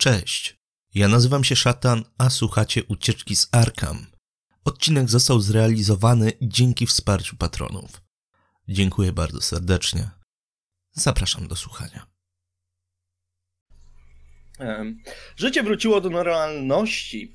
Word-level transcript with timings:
Cześć, 0.00 0.56
ja 0.94 1.08
nazywam 1.08 1.44
się 1.44 1.56
Szatan, 1.56 2.04
a 2.18 2.30
słuchacie 2.30 2.84
Ucieczki 2.84 3.36
z 3.36 3.48
Arkham. 3.52 4.06
Odcinek 4.64 5.10
został 5.10 5.40
zrealizowany 5.40 6.32
dzięki 6.42 6.86
wsparciu 6.86 7.36
patronów. 7.36 8.02
Dziękuję 8.68 9.12
bardzo 9.12 9.40
serdecznie. 9.40 10.10
Zapraszam 10.92 11.48
do 11.48 11.56
słuchania. 11.56 12.06
Życie 15.36 15.62
wróciło 15.62 16.00
do 16.00 16.10
normalności. 16.10 17.34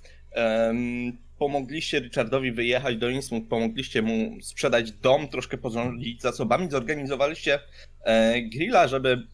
Pomogliście 1.39 2.00
Richardowi 2.00 2.52
wyjechać 2.52 2.98
do 2.98 3.09
Innsmouth, 3.09 3.48
pomogliście 3.50 4.02
mu 4.02 4.41
sprzedać 4.41 4.91
dom, 4.91 5.27
troszkę 5.27 5.57
porządzić 5.57 6.21
zasobami, 6.21 6.71
zorganizowaliście 6.71 7.59
e, 8.04 8.41
grilla, 8.41 8.88
żeby 8.88 9.27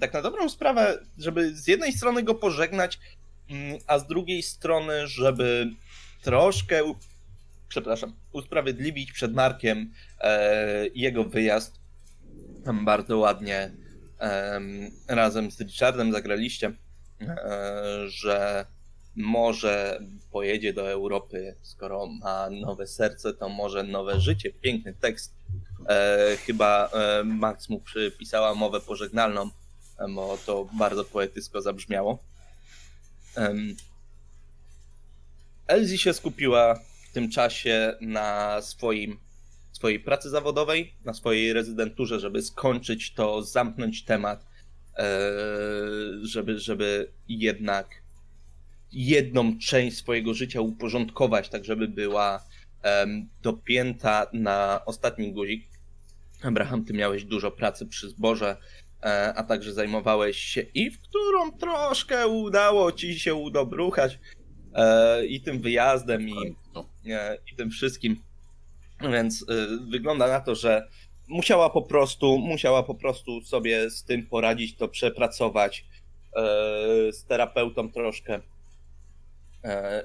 tak 0.00 0.12
na 0.12 0.22
dobrą 0.22 0.48
sprawę, 0.48 0.98
żeby 1.18 1.56
z 1.56 1.66
jednej 1.66 1.92
strony 1.92 2.22
go 2.22 2.34
pożegnać, 2.34 2.98
mm, 3.50 3.78
a 3.86 3.98
z 3.98 4.06
drugiej 4.06 4.42
strony, 4.42 5.06
żeby 5.06 5.70
troszkę, 6.22 6.94
przepraszam, 7.68 8.12
usprawiedliwić 8.32 9.12
przed 9.12 9.34
Markiem 9.34 9.92
e, 10.20 10.86
jego 10.94 11.24
wyjazd. 11.24 11.80
Tam 12.64 12.84
bardzo 12.84 13.18
ładnie 13.18 13.70
razem 15.08 15.50
z 15.50 15.60
Richardem 15.60 16.12
zagraliście, 16.12 16.72
e, 17.20 18.08
że 18.08 18.66
może 19.16 20.00
pojedzie 20.30 20.72
do 20.72 20.90
Europy, 20.90 21.56
skoro 21.62 22.06
ma 22.06 22.50
nowe 22.50 22.86
serce, 22.86 23.34
to 23.34 23.48
może 23.48 23.82
nowe 23.82 24.20
życie. 24.20 24.52
Piękny 24.52 24.94
tekst. 24.94 25.34
E, 25.88 26.36
chyba 26.36 26.90
e, 26.92 27.24
Max 27.24 27.68
mu 27.68 27.80
przypisała 27.80 28.54
mowę 28.54 28.80
pożegnalną, 28.80 29.50
bo 30.14 30.38
to 30.46 30.68
bardzo 30.78 31.04
poetycko 31.04 31.62
zabrzmiało. 31.62 32.18
E, 33.36 33.54
Elsie 35.66 35.98
się 35.98 36.12
skupiła 36.12 36.74
w 36.74 37.12
tym 37.12 37.30
czasie 37.30 37.94
na 38.00 38.58
swoim, 38.62 39.18
swojej 39.72 40.00
pracy 40.00 40.30
zawodowej, 40.30 40.94
na 41.04 41.14
swojej 41.14 41.52
rezydenturze, 41.52 42.20
żeby 42.20 42.42
skończyć 42.42 43.14
to, 43.14 43.42
zamknąć 43.42 44.04
temat, 44.04 44.46
e, 44.96 45.10
żeby, 46.22 46.58
żeby 46.58 47.12
jednak 47.28 48.02
jedną 48.92 49.58
część 49.58 49.96
swojego 49.96 50.34
życia 50.34 50.60
uporządkować, 50.60 51.48
tak 51.48 51.64
żeby 51.64 51.88
była 51.88 52.44
um, 52.84 53.28
dopięta 53.42 54.26
na 54.32 54.80
ostatni 54.86 55.32
guzik. 55.32 55.75
Abraham, 56.46 56.84
ty 56.84 56.92
miałeś 56.92 57.24
dużo 57.24 57.50
pracy 57.50 57.86
przy 57.86 58.08
zborze, 58.08 58.56
a 59.34 59.42
także 59.42 59.72
zajmowałeś 59.72 60.36
się 60.36 60.60
i 60.60 60.90
w 60.90 61.00
którą 61.00 61.52
troszkę 61.52 62.26
udało 62.26 62.92
ci 62.92 63.18
się 63.18 63.34
udobruchać 63.34 64.18
e, 64.74 65.26
i 65.26 65.40
tym 65.40 65.60
wyjazdem 65.60 66.28
i, 66.28 66.56
e, 67.10 67.38
i 67.52 67.56
tym 67.56 67.70
wszystkim. 67.70 68.16
Więc 69.12 69.44
e, 69.48 69.54
wygląda 69.90 70.28
na 70.28 70.40
to, 70.40 70.54
że 70.54 70.88
musiała 71.28 71.70
po 71.70 71.82
prostu, 71.82 72.38
musiała 72.38 72.82
po 72.82 72.94
prostu 72.94 73.40
sobie 73.40 73.90
z 73.90 74.04
tym 74.04 74.26
poradzić, 74.26 74.76
to 74.76 74.88
przepracować 74.88 75.84
z 77.12 77.24
terapeutą 77.24 77.92
troszkę 77.92 78.40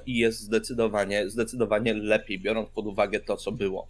i 0.06 0.18
jest 0.18 0.40
zdecydowanie, 0.40 1.30
zdecydowanie 1.30 1.94
lepiej, 1.94 2.40
biorąc 2.40 2.70
pod 2.70 2.88
uwagę 2.88 3.20
to, 3.20 3.38
co 3.38 3.52
było. 3.52 3.88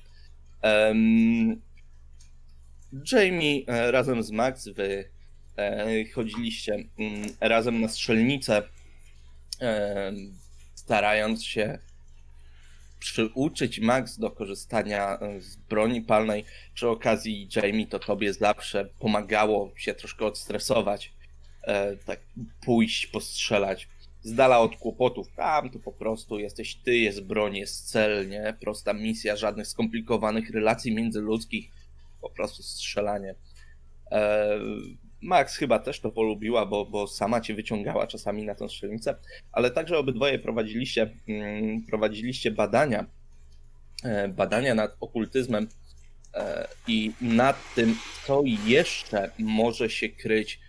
Jamie 3.11 3.63
e, 3.67 3.91
razem 3.91 4.23
z 4.23 4.31
Max, 4.31 4.67
wy 4.67 5.09
e, 5.57 6.05
chodziliście 6.05 6.73
mm, 6.73 7.29
razem 7.39 7.81
na 7.81 7.87
strzelnicę, 7.87 8.63
starając 10.75 11.43
się 11.45 11.79
przyuczyć 12.99 13.79
Max 13.79 14.19
do 14.19 14.31
korzystania 14.31 15.19
z 15.39 15.55
broni 15.55 16.01
palnej. 16.01 16.45
Przy 16.73 16.89
okazji 16.89 17.49
Jamie 17.55 17.87
to 17.87 17.99
tobie 17.99 18.33
zawsze 18.33 18.89
pomagało 18.99 19.71
się 19.75 19.93
troszkę 19.93 20.25
odstresować, 20.25 21.13
tak 22.05 22.19
pójść, 22.65 23.07
postrzelać 23.07 23.87
z 24.23 24.33
dala 24.33 24.59
od 24.59 24.75
kłopotów. 24.75 25.27
Tam 25.35 25.69
to 25.69 25.79
po 25.79 25.91
prostu 25.91 26.39
jesteś 26.39 26.75
ty, 26.75 26.97
jest 26.97 27.23
broń, 27.23 27.57
jest 27.57 27.89
cel, 27.89 28.29
nie? 28.29 28.55
Prosta 28.61 28.93
misja, 28.93 29.35
żadnych 29.35 29.67
skomplikowanych 29.67 30.49
relacji 30.49 30.95
międzyludzkich, 30.95 31.71
po 32.21 32.29
prostu 32.29 32.63
strzelanie. 32.63 33.35
E, 34.11 34.59
Max 35.21 35.55
chyba 35.55 35.79
też 35.79 35.99
to 35.99 36.11
polubiła, 36.11 36.65
bo, 36.65 36.85
bo 36.85 37.07
sama 37.07 37.41
cię 37.41 37.53
wyciągała 37.53 38.07
czasami 38.07 38.45
na 38.45 38.55
tę 38.55 38.69
strzelnicę, 38.69 39.15
ale 39.51 39.71
także 39.71 39.97
obydwoje 39.97 40.39
prowadziliście, 40.39 41.09
mm, 41.27 41.81
prowadziliście 41.81 42.51
badania, 42.51 43.05
e, 44.03 44.27
badania 44.27 44.75
nad 44.75 44.95
okultyzmem 44.99 45.67
e, 46.33 46.67
i 46.87 47.11
nad 47.21 47.73
tym, 47.75 47.95
co 48.25 48.43
jeszcze 48.65 49.31
może 49.39 49.89
się 49.89 50.09
kryć 50.09 50.59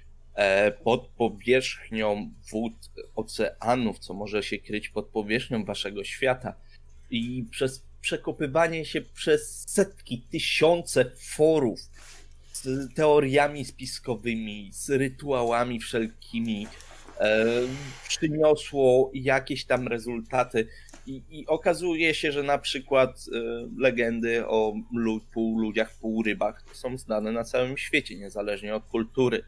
pod 0.85 1.07
powierzchnią 1.07 2.31
wód 2.51 2.73
oceanów, 3.17 3.99
co 3.99 4.15
może 4.15 4.43
się 4.43 4.59
kryć 4.59 4.89
pod 4.89 5.07
powierzchnią 5.07 5.65
waszego 5.65 6.05
świata. 6.05 6.55
I 7.11 7.45
przez 7.51 7.85
przekopywanie 8.03 8.85
się 8.85 9.01
przez 9.01 9.65
setki, 9.69 10.27
tysiące 10.31 11.11
forów 11.17 11.81
z 12.53 12.95
teoriami 12.95 13.65
spiskowymi, 13.65 14.71
z 14.73 14.91
rytuałami 14.91 15.81
wszelkimi, 15.81 16.67
e, 17.21 17.47
przyniosło 18.09 19.11
jakieś 19.15 19.65
tam 19.65 19.89
rezultaty. 19.89 20.69
I, 21.07 21.23
I, 21.31 21.47
okazuje 21.47 22.15
się, 22.15 22.33
że 22.33 22.43
na 22.43 22.59
przykład 22.59 23.11
e, 23.11 23.39
legendy 23.79 24.47
o 24.47 24.75
pół 25.33 25.59
ludziach, 25.59 25.95
pół 25.95 26.23
rybach 26.23 26.65
są 26.73 26.99
znane 26.99 27.33
na 27.33 27.45
całym 27.45 27.77
świecie, 27.77 28.17
niezależnie 28.17 28.75
od 28.75 28.87
kultury. 28.87 29.45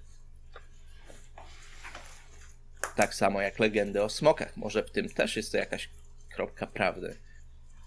Tak 2.96 3.14
samo 3.14 3.40
jak 3.40 3.58
legendy 3.58 4.02
o 4.02 4.08
smokach. 4.08 4.56
Może 4.56 4.82
w 4.82 4.90
tym 4.90 5.08
też 5.08 5.36
jest 5.36 5.52
to 5.52 5.58
jakaś 5.58 5.88
kropka 6.34 6.66
prawdy. 6.66 7.16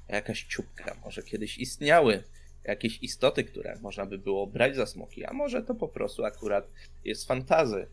Jakaś 0.10 0.44
ciupka. 0.44 0.98
Może 1.06 1.24
kiedyś 1.24 1.58
istniały 1.58 2.24
jakieś 2.64 3.04
istoty, 3.04 3.44
które 3.44 3.78
można 3.82 4.06
by 4.06 4.18
było 4.18 4.48
brać 4.48 4.76
za 4.76 4.86
smoki, 4.86 5.26
a 5.26 5.34
może 5.34 5.64
to 5.64 5.76
po 5.76 5.88
prostu 5.88 6.26
akurat 6.26 6.72
jest 7.06 7.28
fantazy. 7.28 7.88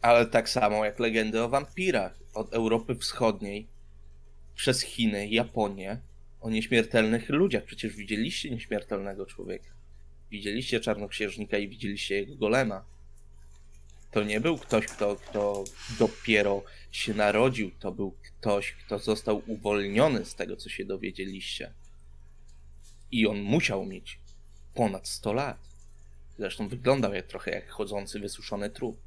Ale 0.00 0.26
tak 0.26 0.48
samo 0.48 0.84
jak 0.84 0.98
legendy 0.98 1.42
o 1.42 1.48
wampirach 1.48 2.18
od 2.34 2.54
Europy 2.54 2.94
Wschodniej 2.94 3.66
przez 4.54 4.82
Chiny, 4.82 5.28
Japonię, 5.28 6.00
o 6.40 6.50
nieśmiertelnych 6.50 7.28
ludziach. 7.28 7.64
Przecież 7.64 7.96
widzieliście 7.96 8.50
nieśmiertelnego 8.50 9.26
człowieka. 9.26 9.70
Widzieliście 10.30 10.80
czarnoksiężnika 10.80 11.58
i 11.58 11.68
widzieliście 11.68 12.14
jego 12.14 12.36
golema. 12.36 12.84
To 14.10 14.22
nie 14.22 14.40
był 14.40 14.58
ktoś, 14.58 14.86
kto, 14.86 15.16
kto 15.16 15.64
dopiero 15.98 16.62
się 16.92 17.14
narodził, 17.14 17.70
to 17.78 17.92
był 17.92 18.10
ktoś, 18.10 18.72
kto 18.72 18.98
został 18.98 19.42
uwolniony 19.46 20.24
z 20.24 20.34
tego, 20.34 20.56
co 20.56 20.68
się 20.68 20.84
dowiedzieliście. 20.84 21.72
I 23.12 23.26
on 23.26 23.40
musiał 23.40 23.86
mieć 23.86 24.18
ponad 24.74 25.08
100 25.08 25.32
lat. 25.32 25.68
Zresztą 26.38 26.68
wyglądał 26.68 27.14
jak 27.14 27.26
trochę 27.26 27.50
jak 27.50 27.68
chodzący 27.68 28.20
wysuszony 28.20 28.70
trup. 28.70 29.00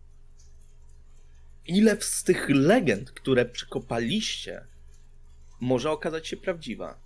Ile 1.65 2.01
z 2.01 2.23
tych 2.23 2.49
legend, 2.49 3.11
które 3.11 3.45
przekopaliście, 3.45 4.65
może 5.59 5.91
okazać 5.91 6.27
się 6.27 6.37
prawdziwa? 6.37 6.99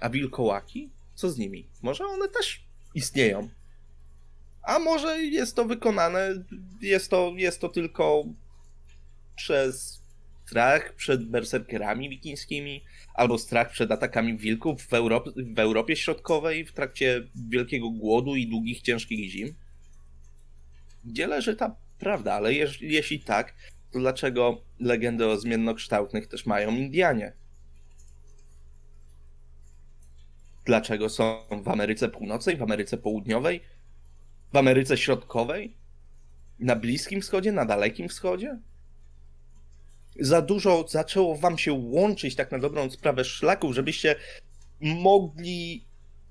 A 0.00 0.10
wilkołaki? 0.10 0.90
Co 1.14 1.30
z 1.30 1.38
nimi? 1.38 1.66
Może 1.82 2.04
one 2.04 2.28
też 2.28 2.64
istnieją? 2.94 3.48
A 4.68 4.78
może 4.78 5.22
jest 5.22 5.56
to 5.56 5.64
wykonane, 5.64 6.44
jest 6.80 7.10
to, 7.10 7.32
jest 7.36 7.60
to 7.60 7.68
tylko 7.68 8.24
przez 9.36 10.02
strach 10.46 10.94
przed 10.94 11.24
berserkerami 11.24 12.08
wikińskimi, 12.08 12.84
albo 13.14 13.38
strach 13.38 13.70
przed 13.70 13.92
atakami 13.92 14.36
wilków 14.36 14.82
w, 14.82 14.94
Europ 14.94 15.28
w 15.36 15.58
Europie 15.58 15.96
Środkowej 15.96 16.64
w 16.64 16.72
trakcie 16.72 17.28
wielkiego 17.48 17.90
głodu 17.90 18.36
i 18.36 18.46
długich, 18.46 18.82
ciężkich 18.82 19.30
zim? 19.30 19.54
Gdzie 21.04 21.26
leży 21.26 21.56
ta 21.56 21.76
prawda? 21.98 22.34
Ale 22.34 22.54
jeż 22.54 22.82
jeśli 22.82 23.20
tak, 23.20 23.54
to 23.92 23.98
dlaczego 23.98 24.60
legendy 24.80 25.26
o 25.26 25.36
zmiennokształtnych 25.36 26.26
też 26.26 26.46
mają 26.46 26.70
Indianie? 26.70 27.32
Dlaczego 30.64 31.08
są 31.08 31.40
w 31.62 31.68
Ameryce 31.68 32.08
Północnej, 32.08 32.56
w 32.56 32.62
Ameryce 32.62 32.98
Południowej? 32.98 33.60
W 34.52 34.56
Ameryce 34.56 34.96
Środkowej? 34.96 35.74
Na 36.58 36.76
Bliskim 36.76 37.20
Wschodzie? 37.20 37.52
Na 37.52 37.64
Dalekim 37.64 38.08
Wschodzie? 38.08 38.58
Za 40.20 40.42
dużo 40.42 40.84
zaczęło 40.88 41.36
wam 41.36 41.58
się 41.58 41.72
łączyć 41.72 42.34
tak 42.34 42.52
na 42.52 42.58
dobrą 42.58 42.90
sprawę 42.90 43.24
szlaków, 43.24 43.74
żebyście 43.74 44.16
mogli 44.80 45.84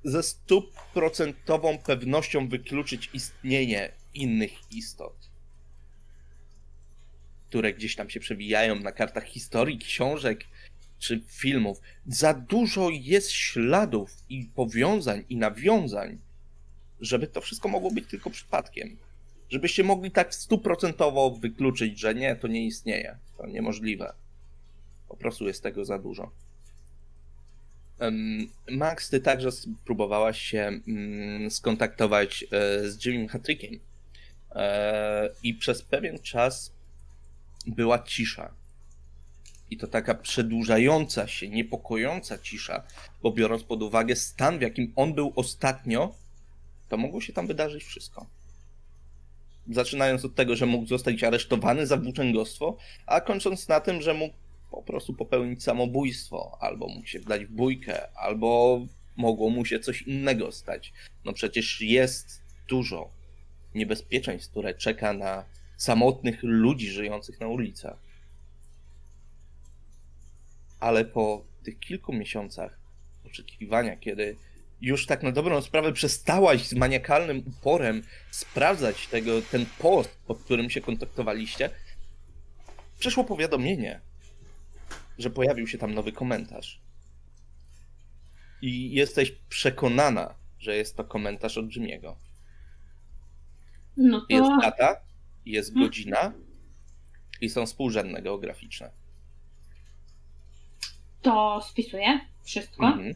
ze 0.03 0.23
stuprocentową 0.23 1.77
pewnością 1.77 2.47
wykluczyć 2.49 3.09
istnienie 3.13 3.91
innych 4.13 4.51
istot. 4.71 5.29
które 7.49 7.73
gdzieś 7.73 7.95
tam 7.95 8.09
się 8.09 8.19
przewijają 8.19 8.75
na 8.75 8.91
kartach 8.91 9.25
historii, 9.25 9.77
książek 9.77 10.43
czy 10.99 11.21
filmów. 11.27 11.81
Za 12.07 12.33
dużo 12.33 12.89
jest 12.89 13.31
śladów 13.31 14.17
i 14.29 14.45
powiązań 14.55 15.23
i 15.29 15.37
nawiązań, 15.37 16.19
żeby 17.01 17.27
to 17.27 17.41
wszystko 17.41 17.69
mogło 17.69 17.91
być 17.91 18.07
tylko 18.07 18.29
przypadkiem. 18.29 18.97
Żebyście 19.49 19.83
mogli 19.83 20.11
tak 20.11 20.35
stuprocentowo 20.35 21.31
wykluczyć, 21.31 21.99
że 21.99 22.15
nie, 22.15 22.35
to 22.35 22.47
nie 22.47 22.65
istnieje. 22.65 23.17
To 23.38 23.47
niemożliwe. 23.47 24.13
Po 25.09 25.17
prostu 25.17 25.47
jest 25.47 25.63
tego 25.63 25.85
za 25.85 25.99
dużo. 25.99 26.31
Max, 28.71 29.09
ty 29.09 29.19
także 29.19 29.51
spróbowałaś 29.51 30.41
się 30.41 30.79
mm, 30.88 31.51
skontaktować 31.51 32.44
e, 32.44 32.89
z 32.89 33.05
Jimmy 33.05 33.27
Hattrickiem 33.27 33.79
e, 34.51 35.29
i 35.44 35.53
przez 35.53 35.81
pewien 35.81 36.19
czas 36.19 36.73
była 37.67 38.03
cisza. 38.03 38.53
I 39.69 39.77
to 39.77 39.88
taka 39.88 40.15
przedłużająca 40.15 41.27
się, 41.27 41.49
niepokojąca 41.49 42.38
cisza, 42.38 42.83
bo 43.23 43.31
biorąc 43.31 43.63
pod 43.63 43.83
uwagę 43.83 44.15
stan, 44.15 44.59
w 44.59 44.61
jakim 44.61 44.94
on 44.95 45.13
był 45.13 45.33
ostatnio, 45.35 46.15
to 46.89 46.97
mogło 46.97 47.21
się 47.21 47.33
tam 47.33 47.47
wydarzyć 47.47 47.83
wszystko. 47.83 48.25
Zaczynając 49.69 50.25
od 50.25 50.35
tego, 50.35 50.55
że 50.55 50.65
mógł 50.65 50.87
zostać 50.87 51.23
aresztowany 51.23 51.87
za 51.87 51.97
włóczęgostwo, 51.97 52.77
a 53.05 53.21
kończąc 53.21 53.67
na 53.67 53.79
tym, 53.79 54.01
że 54.01 54.13
mógł 54.13 54.35
po 54.71 54.81
prostu 54.81 55.13
popełnić 55.13 55.63
samobójstwo, 55.63 56.57
albo 56.59 56.87
mógł 56.87 57.07
się 57.07 57.19
wdać 57.19 57.45
w 57.45 57.51
bójkę, 57.51 58.17
albo 58.17 58.81
mogło 59.15 59.49
mu 59.49 59.65
się 59.65 59.79
coś 59.79 60.01
innego 60.01 60.51
stać. 60.51 60.93
No 61.25 61.33
przecież 61.33 61.81
jest 61.81 62.41
dużo 62.67 63.09
niebezpieczeństw, 63.75 64.51
które 64.51 64.73
czeka 64.73 65.13
na 65.13 65.45
samotnych 65.77 66.43
ludzi 66.43 66.89
żyjących 66.89 67.39
na 67.39 67.47
ulicach. 67.47 67.97
Ale 70.79 71.05
po 71.05 71.45
tych 71.63 71.79
kilku 71.79 72.13
miesiącach 72.13 72.79
oczekiwania, 73.25 73.95
kiedy 73.95 74.37
już 74.81 75.06
tak 75.06 75.24
na 75.24 75.31
dobrą 75.31 75.62
sprawę 75.62 75.94
przestałaś 75.94 76.68
z 76.68 76.74
maniakalnym 76.74 77.44
uporem 77.47 78.03
sprawdzać 78.31 79.07
tego, 79.07 79.41
ten 79.41 79.65
post, 79.79 80.18
pod 80.27 80.44
którym 80.44 80.69
się 80.69 80.81
kontaktowaliście, 80.81 81.69
przyszło 83.00 83.24
powiadomienie, 83.24 84.01
że 85.18 85.29
pojawił 85.29 85.68
się 85.68 85.77
tam 85.77 85.94
nowy 85.94 86.12
komentarz. 86.12 86.81
I 88.62 88.91
jesteś 88.91 89.31
przekonana, 89.50 90.35
że 90.59 90.75
jest 90.75 90.97
to 90.97 91.03
komentarz 91.03 91.57
od 91.57 91.65
Jimmy'ego. 91.65 92.15
No 93.97 94.21
to... 94.21 94.25
Jest 94.30 94.50
data, 94.62 94.95
jest 95.45 95.69
hmm. 95.69 95.88
godzina 95.88 96.33
i 97.41 97.50
są 97.50 97.65
współrzędne 97.65 98.21
geograficzne. 98.21 98.91
To 101.21 101.62
spisuję 101.69 102.19
wszystko. 102.44 102.85
Mhm. 102.85 103.15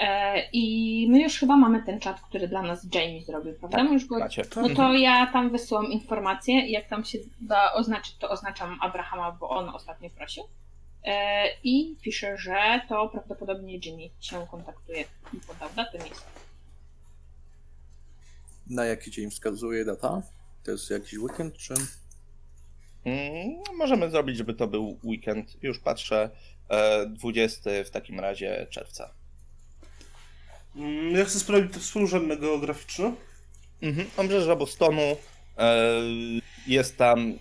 E, 0.00 0.42
I 0.52 1.06
my 1.10 1.22
już 1.22 1.38
chyba 1.38 1.56
mamy 1.56 1.82
ten 1.82 2.00
czat, 2.00 2.20
który 2.20 2.48
dla 2.48 2.62
nas 2.62 2.86
Jamie 2.94 3.24
zrobił, 3.24 3.54
prawda? 3.54 3.78
Tak, 3.78 3.92
już 3.92 4.04
go... 4.04 4.18
No 4.56 4.68
to 4.76 4.94
ja 4.94 5.26
tam 5.32 5.50
wysyłam 5.50 5.86
informacje 5.86 6.60
i 6.60 6.72
jak 6.72 6.88
tam 6.88 7.04
się 7.04 7.18
da 7.40 7.72
oznaczyć, 7.72 8.16
to 8.16 8.30
oznaczam 8.30 8.78
Abrahama, 8.80 9.32
bo 9.32 9.48
on 9.48 9.68
ostatnio 9.68 10.10
prosił. 10.10 10.44
E, 11.04 11.44
I 11.64 11.96
pisze, 12.02 12.38
że 12.38 12.80
to 12.88 13.08
prawdopodobnie 13.08 13.78
Jimmy 13.84 14.10
się 14.20 14.46
kontaktuje 14.50 15.04
i 15.32 15.36
podał 15.36 15.68
datę 15.76 15.98
miejsca. 15.98 16.26
Na 18.66 18.84
jaki 18.84 19.10
dzień 19.10 19.30
wskazuje 19.30 19.84
data? 19.84 20.22
To 20.64 20.70
jest 20.70 20.90
jakiś 20.90 21.18
weekend, 21.18 21.56
czy? 21.56 21.74
Mm, 23.04 23.62
możemy 23.76 24.10
zrobić, 24.10 24.36
żeby 24.36 24.54
to 24.54 24.66
był 24.66 24.98
weekend. 25.04 25.62
Już 25.62 25.78
patrzę. 25.78 26.30
20 27.08 27.70
e, 27.70 27.84
w 27.84 27.90
takim 27.90 28.20
razie 28.20 28.66
czerwca. 28.70 29.19
Mm, 30.76 31.16
ja 31.16 31.24
chcę 31.24 31.38
sprawdzić 31.38 31.82
współrzędne 31.82 32.36
geograficzne. 32.36 33.12
Mhm. 33.82 34.06
Obrzeża 34.16 34.56
Bostonu. 34.56 35.16
E, 35.58 35.92
jest 36.66 36.96
tam 36.96 37.34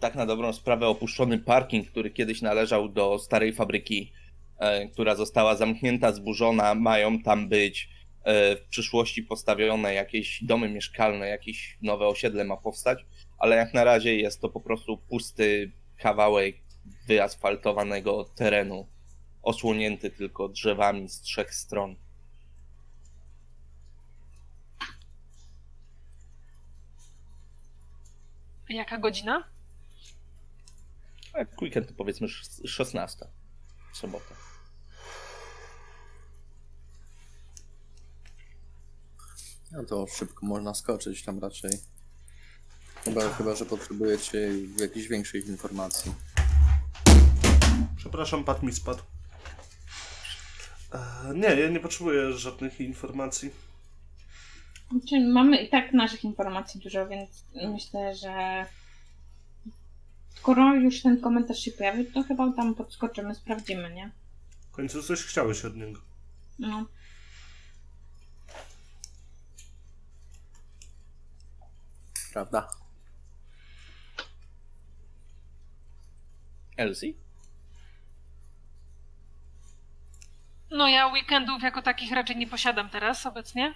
tak 0.00 0.14
na 0.14 0.26
dobrą 0.26 0.52
sprawę 0.52 0.86
opuszczony 0.86 1.38
parking, 1.38 1.88
który 1.88 2.10
kiedyś 2.10 2.42
należał 2.42 2.88
do 2.88 3.18
starej 3.18 3.52
fabryki, 3.52 4.12
e, 4.58 4.88
która 4.88 5.14
została 5.14 5.56
zamknięta, 5.56 6.12
zburzona. 6.12 6.74
Mają 6.74 7.22
tam 7.22 7.48
być 7.48 7.88
e, 8.24 8.56
w 8.56 8.60
przyszłości 8.60 9.22
postawione 9.22 9.94
jakieś 9.94 10.44
domy 10.44 10.68
mieszkalne, 10.68 11.28
jakieś 11.28 11.78
nowe 11.82 12.06
osiedle 12.06 12.44
ma 12.44 12.56
powstać, 12.56 13.06
ale 13.38 13.56
jak 13.56 13.74
na 13.74 13.84
razie 13.84 14.16
jest 14.16 14.40
to 14.40 14.48
po 14.48 14.60
prostu 14.60 14.98
pusty 14.98 15.72
kawałek 15.98 16.56
wyasfaltowanego 17.06 18.24
terenu, 18.24 18.86
osłonięty 19.42 20.10
tylko 20.10 20.48
drzewami 20.48 21.08
z 21.08 21.20
trzech 21.20 21.54
stron. 21.54 21.96
Jaka 28.68 28.98
godzina? 28.98 29.44
Jak 31.34 31.62
weekend 31.62 31.88
to 31.88 31.94
powiedzmy 31.94 32.28
16. 32.66 33.26
Sobota. 33.92 34.34
No 39.72 39.84
to 39.84 40.06
szybko 40.06 40.46
można 40.46 40.74
skoczyć 40.74 41.22
tam 41.22 41.38
raczej. 41.38 41.70
Chyba, 43.04 43.28
chyba 43.28 43.54
że 43.54 43.66
potrzebujecie 43.66 44.50
jakiejś 44.80 45.08
większej 45.08 45.48
informacji. 45.48 46.14
Przepraszam, 47.96 48.44
pad 48.44 48.62
mi 48.62 48.72
spadł. 48.72 49.02
E, 50.92 51.34
nie, 51.34 51.48
ja 51.48 51.68
nie 51.68 51.80
potrzebuję 51.80 52.32
żadnych 52.32 52.80
informacji. 52.80 53.50
Znaczy, 54.90 55.20
mamy 55.20 55.56
i 55.56 55.68
tak 55.68 55.92
naszych 55.92 56.24
informacji 56.24 56.80
dużo, 56.80 57.06
więc 57.06 57.44
myślę, 57.54 58.16
że 58.16 58.66
skoro 60.34 60.74
już 60.74 61.02
ten 61.02 61.20
komentarz 61.20 61.58
się 61.58 61.72
pojawił, 61.72 62.12
to 62.12 62.22
chyba 62.22 62.52
tam 62.52 62.74
podskoczymy, 62.74 63.34
sprawdzimy, 63.34 63.94
nie? 63.94 64.10
W 64.68 64.70
końcu 64.70 65.02
coś 65.02 65.22
chciałeś 65.22 65.64
od 65.64 65.76
niego. 65.76 66.00
No. 66.58 66.86
Prawda? 72.32 72.68
Elsie? 76.76 77.14
No 80.70 80.88
ja 80.88 81.06
weekendów 81.06 81.62
jako 81.62 81.82
takich 81.82 82.12
raczej 82.12 82.36
nie 82.36 82.46
posiadam 82.46 82.90
teraz 82.90 83.26
obecnie. 83.26 83.74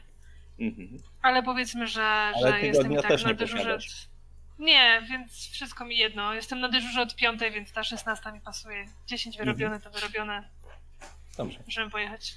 Mhm. 0.59 0.99
Ale 1.23 1.43
powiedzmy, 1.43 1.87
że, 1.87 2.03
Ale 2.03 2.51
że 2.51 2.67
jestem 2.67 2.93
i 2.93 2.97
tak 2.97 3.25
na 3.25 3.35
dyżurze. 3.35 3.79
Nie, 4.59 5.03
więc 5.11 5.33
wszystko 5.33 5.85
mi 5.85 5.99
jedno. 5.99 6.35
Jestem 6.35 6.61
na 6.61 6.69
dyżurze 6.69 7.03
od 7.03 7.17
piątej, 7.17 7.53
więc 7.53 7.73
ta 7.73 7.85
szesnasta 7.85 8.33
mi 8.33 8.41
pasuje. 8.41 8.87
10 9.07 9.39
wyrobione 9.39 9.75
mhm. 9.75 9.93
to 9.93 10.01
wyrobione. 10.01 10.49
Dobrze. 11.37 11.59
Możemy 11.67 11.91
pojechać. 11.91 12.35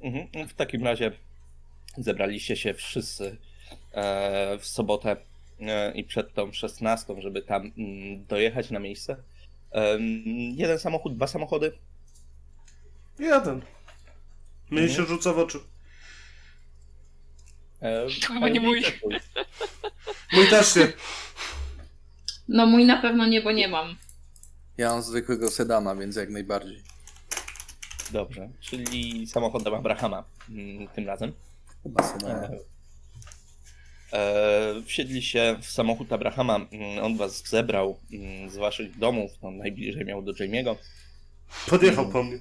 Mhm. 0.00 0.48
W 0.48 0.54
takim 0.54 0.84
razie 0.84 1.12
zebraliście 1.96 2.56
się 2.56 2.74
wszyscy 2.74 3.36
e, 3.92 4.58
w 4.58 4.66
sobotę 4.66 5.16
e, 5.60 5.92
i 5.92 6.04
przed 6.04 6.34
tą 6.34 6.52
szesnastą, 6.52 7.20
żeby 7.20 7.42
tam 7.42 7.72
mm, 7.78 8.26
dojechać 8.26 8.70
na 8.70 8.78
miejsce. 8.78 9.16
jeden 10.54 10.78
samochód, 10.78 11.16
dwa 11.16 11.26
samochody? 11.26 11.72
Jeden. 13.18 13.62
Mnie 14.70 14.82
mhm. 14.82 14.96
się 14.96 15.06
rzuca 15.06 15.32
w 15.32 15.38
oczy. 15.38 15.58
E, 17.80 18.06
to 18.26 18.34
chyba 18.34 18.48
nie 18.48 18.60
mój. 18.60 18.82
Mój 20.32 20.48
też 20.48 20.76
nie. 20.76 20.92
No 22.48 22.66
mój 22.66 22.84
na 22.84 23.02
pewno 23.02 23.26
nie, 23.26 23.42
bo 23.42 23.52
nie 23.52 23.68
mam. 23.68 23.96
Ja 24.78 24.90
mam 24.90 25.02
zwykłego 25.02 25.50
sedana, 25.50 25.96
więc 25.96 26.16
jak 26.16 26.30
najbardziej. 26.30 26.82
Dobrze, 28.12 28.48
czyli 28.60 29.26
samochodem 29.26 29.74
Abrahama 29.74 30.24
mm, 30.50 30.88
tym 30.88 31.06
razem. 31.06 31.32
Chyba 31.82 32.02
sedana. 32.02 32.48
E, 32.48 32.58
e, 34.12 34.82
wsiedli 34.86 35.22
się 35.22 35.56
w 35.60 35.66
samochód 35.66 36.12
Abrahama. 36.12 36.54
Mm, 36.54 37.04
on 37.04 37.16
was 37.16 37.48
zebrał 37.48 37.98
mm, 38.12 38.50
z 38.50 38.56
waszych 38.56 38.98
domów. 38.98 39.30
No, 39.42 39.50
najbliżej 39.50 40.04
miał 40.04 40.22
do 40.22 40.32
Jamie'ego. 40.32 40.76
Podjechał 41.66 42.08
po 42.08 42.22
mnie. 42.22 42.38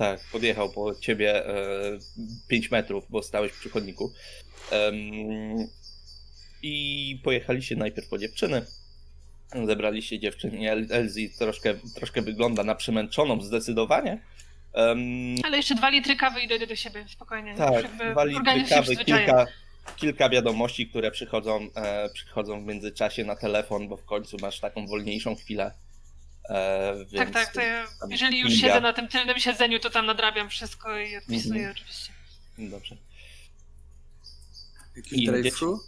Tak, 0.00 0.20
podjechał 0.32 0.70
po 0.70 0.94
ciebie 0.94 1.46
e, 1.46 1.98
5 2.48 2.70
metrów, 2.70 3.04
bo 3.10 3.22
stałeś 3.22 3.52
przy 3.52 3.70
chodniku. 3.70 4.12
I 6.62 7.20
pojechaliście 7.24 7.76
najpierw 7.76 8.08
po 8.08 8.18
dziewczyny. 8.18 8.66
Zebraliście 9.66 10.18
dziewczyny. 10.18 10.70
Elzy 10.90 11.30
troszkę, 11.38 11.74
troszkę 11.94 12.22
wygląda 12.22 12.64
na 12.64 12.74
przemęczoną 12.74 13.40
zdecydowanie. 13.40 14.18
Um, 14.74 15.00
Ale 15.44 15.56
jeszcze 15.56 15.74
dwa 15.74 15.90
litry 15.90 16.16
kawy 16.16 16.40
i 16.40 16.48
dojdę 16.48 16.66
do 16.66 16.76
siebie 16.76 17.04
spokojnie. 17.08 17.54
Tak, 17.54 17.84
dwa 18.12 18.24
litry 18.24 18.64
kawy, 18.68 18.96
kilka, 18.96 19.46
kilka 19.96 20.28
wiadomości, 20.28 20.88
które 20.88 21.10
przychodzą, 21.10 21.68
e, 21.76 22.08
przychodzą 22.08 22.62
w 22.62 22.66
międzyczasie 22.66 23.24
na 23.24 23.36
telefon, 23.36 23.88
bo 23.88 23.96
w 23.96 24.04
końcu 24.04 24.36
masz 24.42 24.60
taką 24.60 24.86
wolniejszą 24.86 25.34
chwilę. 25.34 25.72
E, 26.50 27.06
tak, 27.16 27.30
tak, 27.30 27.52
to 27.52 27.60
ja, 27.60 27.86
jeżeli 28.08 28.40
już 28.40 28.52
siedzę 28.52 28.80
na 28.80 28.92
tym 28.92 29.08
tylnym 29.08 29.38
siedzeniu, 29.38 29.80
to 29.80 29.90
tam 29.90 30.06
nadrabiam 30.06 30.48
wszystko 30.48 30.98
i 30.98 31.16
odpisuję 31.16 31.60
mhm. 31.60 31.72
oczywiście. 31.76 32.12
Dobrze. 32.58 32.96
Jakiś 34.96 35.26
drive-thru? 35.26 35.78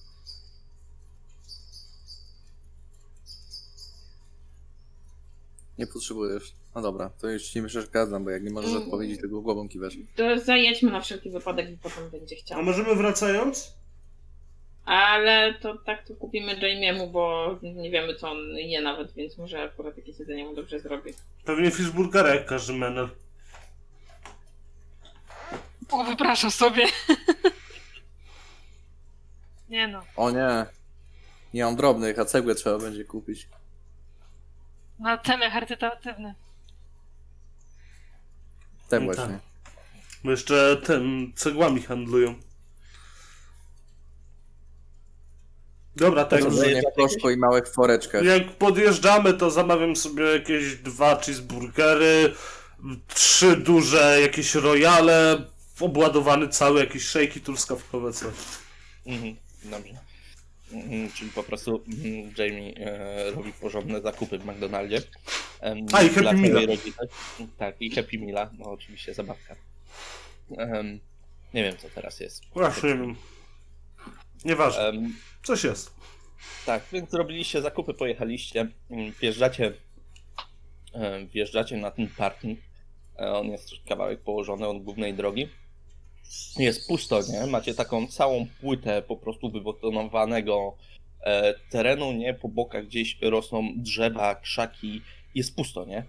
Nie 5.78 5.87
potrzebujesz. 5.87 6.52
No 6.75 6.83
dobra, 6.83 7.11
to 7.11 7.28
już 7.28 7.54
nie 7.54 7.62
przeszkadzam, 7.62 8.25
bo 8.25 8.31
jak 8.31 8.42
nie 8.42 8.50
możesz 8.50 8.71
mm. 8.71 8.83
odpowiedzieć, 8.83 9.21
tego 9.21 9.40
głową 9.40 9.69
kiwasz. 9.69 9.95
To 10.16 10.38
zajedźmy 10.38 10.90
na 10.90 11.00
wszelki 11.00 11.31
wypadek 11.31 11.71
i 11.71 11.76
potem 11.76 12.11
będzie 12.11 12.37
chciał. 12.37 12.59
A 12.59 12.62
możemy 12.62 12.95
wracając? 12.95 13.82
Ale 14.85 15.55
to 15.55 15.79
tak 15.79 16.07
to 16.07 16.15
kupimy 16.15 16.57
Jamie'emu, 16.57 17.11
bo 17.11 17.59
nie 17.62 17.91
wiemy 17.91 18.15
co 18.15 18.31
on 18.31 18.39
je 18.57 18.81
nawet, 18.81 19.12
więc 19.12 19.39
może 19.39 19.62
akurat 19.62 19.97
jakieś 19.97 20.19
jedzenie 20.19 20.45
mu 20.45 20.55
dobrze 20.55 20.81
zrobi. 20.81 21.12
Pewnie 21.45 21.71
fishburgera 21.71 22.35
jak 22.35 22.47
każdy 22.47 22.73
menel. 22.73 23.09
O, 25.91 26.05
wypraszam 26.05 26.51
sobie. 26.51 26.87
nie 29.71 29.89
no. 29.89 30.03
O 30.17 30.31
nie. 30.31 30.67
Nie 31.55 31.65
mam 31.65 31.77
drobnych, 31.77 32.19
a 32.19 32.25
cegłę 32.25 32.55
trzeba 32.55 32.79
będzie 32.79 33.05
kupić. 33.05 33.49
Na 34.99 35.19
cele 35.19 35.51
charytatywne. 35.51 36.35
Ten 38.89 39.07
no 39.07 39.15
właśnie. 39.15 39.35
Tak. 39.35 39.43
Bo 40.25 40.31
jeszcze 40.31 40.77
ten 40.77 41.33
cegłami 41.35 41.83
handlują. 41.83 42.35
Dobra, 45.97 46.25
tak. 46.25 46.41
Nie 46.45 46.83
proszko 46.95 47.31
i 47.31 47.37
małych 47.37 47.69
foreczkach. 47.69 48.25
Jak 48.25 48.51
podjeżdżamy, 48.51 49.35
to 49.35 49.51
zamawiam 49.51 49.97
sobie 49.97 50.25
jakieś 50.25 50.77
dwa 50.77 51.17
cheeseburgery, 51.17 52.35
trzy 53.15 53.57
duże 53.57 54.19
jakieś 54.21 54.55
royale, 54.55 55.45
obładowany 55.81 56.49
cały 56.49 56.81
jakieś 56.81 57.03
szejki 57.03 57.41
truskawkowe 57.41 58.13
coś. 58.13 58.35
Mhm, 59.07 59.37
dobrze. 59.65 59.95
Mhm, 60.73 61.13
czyli 61.13 61.31
po 61.31 61.43
prostu 61.43 61.83
mhm, 61.89 62.35
Jamie 62.39 62.77
e, 62.77 63.31
robi 63.31 63.53
porządne 63.53 64.01
zakupy 64.01 64.39
w 64.39 64.47
McDonaldzie. 64.47 65.03
E, 65.63 65.77
A 65.93 66.03
i 66.03 66.09
Happy 66.09 66.37
Meal. 66.37 66.67
Tak, 67.59 67.83
i 67.83 67.91
Happy 67.91 68.19
Meal, 68.19 68.49
no 68.59 68.71
oczywiście 68.71 69.15
zabawka. 69.15 69.57
E, 70.59 70.85
nie 71.55 71.63
wiem 71.65 71.77
co 71.77 71.89
teraz 71.95 72.21
jest. 72.21 72.43
Właśnie 72.55 72.89
nie 72.89 72.99
wiem. 72.99 73.17
Nieważne. 74.45 74.85
Um, 74.87 75.17
Coś 75.43 75.65
jest. 75.65 75.95
Tak, 76.67 76.83
więc 76.93 77.11
zrobiliście 77.11 77.63
zakupy, 77.63 77.95
pojechaliście, 77.95 78.69
mm, 78.91 79.13
wjeżdżacie, 79.21 79.73
wjeżdżacie 81.33 81.77
na 81.77 81.91
ten 81.91 82.09
parking. 82.09 82.59
E, 83.19 83.33
on 83.33 83.47
jest 83.47 83.71
kawałek 83.89 84.23
położony 84.23 84.69
od 84.69 84.83
głównej 84.83 85.15
drogi. 85.15 85.49
Jest 86.59 86.89
pusto, 86.89 87.21
nie? 87.29 87.47
Macie 87.47 87.75
taką 87.75 88.07
całą 88.07 88.47
płytę 88.61 89.03
po 89.03 89.17
prostu 89.17 89.51
wybetonowanego 89.51 90.77
e, 91.21 91.55
terenu, 91.71 92.13
nie? 92.13 92.35
Po 92.35 92.49
bokach 92.49 92.87
gdzieś 92.87 93.19
rosną 93.23 93.73
drzewa, 93.77 94.35
krzaki. 94.35 95.03
Jest 95.35 95.57
pusto, 95.57 95.85
nie? 95.85 96.05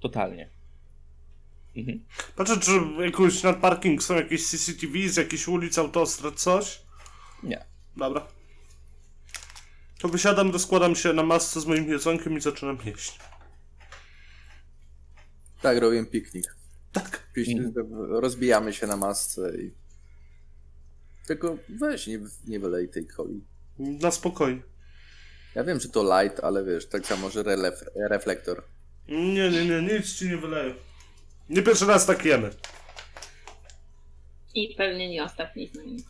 Totalnie. 0.00 0.53
Mhm. 1.76 2.04
Patrzę, 2.36 2.60
czy 2.60 2.70
jakoś 3.04 3.42
nad 3.42 3.60
parking 3.60 4.02
są 4.02 4.14
jakieś 4.14 4.46
CCTV 4.46 5.08
z 5.08 5.16
jakiejś 5.16 5.48
ulic, 5.48 5.78
autostrad, 5.78 6.34
coś? 6.34 6.82
Nie. 7.42 7.64
Dobra. 7.96 8.26
To 9.98 10.08
wysiadam, 10.08 10.50
rozkładam 10.50 10.96
się 10.96 11.12
na 11.12 11.22
masce 11.22 11.60
z 11.60 11.66
moim 11.66 11.90
jedzonkiem 11.90 12.38
i 12.38 12.40
zaczynam 12.40 12.78
jeść. 12.84 13.18
Tak, 15.62 15.78
robię 15.78 16.06
piknik. 16.06 16.56
Tak. 16.92 17.26
Rozbijamy 18.08 18.72
się 18.72 18.86
na 18.86 18.96
masce 18.96 19.56
i... 19.56 19.74
Tylko 21.26 21.58
weź, 21.68 22.06
nie, 22.06 22.20
nie 22.46 22.60
wylej 22.60 22.88
tej 22.88 23.06
coli. 23.06 23.44
Na 23.78 24.10
spokojnie. 24.10 24.62
Ja 25.54 25.64
wiem, 25.64 25.80
że 25.80 25.88
to 25.88 26.22
light, 26.22 26.40
ale 26.44 26.64
wiesz, 26.64 26.86
tak 26.86 27.06
samo, 27.06 27.30
że 27.30 27.44
reflektor. 28.10 28.62
Nie, 29.08 29.50
nie, 29.50 29.66
nie, 29.66 29.82
nic 29.82 30.14
ci 30.14 30.28
nie 30.28 30.36
wyleję. 30.36 30.74
Nie 31.48 31.62
pierwszy 31.62 31.86
raz 31.86 32.06
tak 32.06 32.24
jemy. 32.24 32.50
I 34.54 34.74
pewnie 34.74 35.08
nie 35.08 35.24
ostatni 35.24 35.68
z 35.68 35.74
nami. 35.74 36.04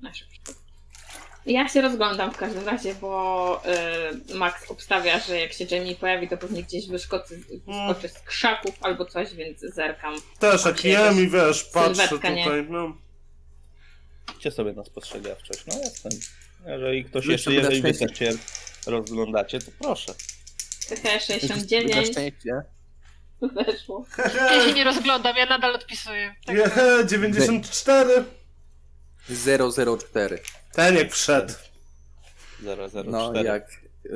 Nasze 0.00 0.24
ja 1.48 1.68
się 1.68 1.80
rozglądam 1.80 2.32
w 2.32 2.36
każdym 2.36 2.64
razie, 2.64 2.94
bo 2.94 3.62
y, 4.30 4.34
Max 4.34 4.70
obstawia, 4.70 5.20
że 5.20 5.38
jak 5.40 5.52
się 5.52 5.66
Jamie 5.70 5.94
pojawi, 5.94 6.28
to 6.28 6.36
pewnie 6.36 6.62
gdzieś 6.62 6.86
wyskoczy, 6.86 7.40
wyskoczy 7.66 8.08
z 8.08 8.18
krzaków 8.18 8.74
albo 8.80 9.04
coś, 9.04 9.34
więc 9.34 9.60
zerkam. 9.60 10.14
Też 10.38 10.64
jak 10.64 10.84
jem 10.84 11.20
i 11.20 11.28
wiesz, 11.28 11.64
patrzę 11.64 12.08
tutaj. 12.08 12.34
Nie? 12.36 12.62
No. 12.68 12.96
Idźcie 14.34 14.50
sobie 14.50 14.72
na 14.72 14.84
spostrzegawczość, 14.84 15.66
no 15.66 15.74
jestem. 15.78 16.12
Jeżeli 16.66 17.04
ktoś 17.04 17.26
jeszcze, 17.26 17.52
jeżeli 17.52 17.82
wy 17.82 17.94
też 17.94 18.18
się 18.18 18.30
rozglądacie, 18.86 19.58
to 19.58 19.70
proszę. 19.78 20.14
TH 20.88 21.22
69. 21.26 22.08
Weszło. 23.42 24.04
Ja 24.34 24.64
się 24.64 24.72
nie 24.72 24.84
rozglądam, 24.84 25.36
ja 25.36 25.46
nadal 25.46 25.74
odpisuję. 25.74 26.34
Tak 26.46 26.56
94. 27.06 28.24
004. 30.08 30.38
Ten 30.72 30.96
jak 30.96 31.12
wszedł. 31.12 31.52
004. 32.60 33.10
No, 33.10 33.32
jak 33.42 33.66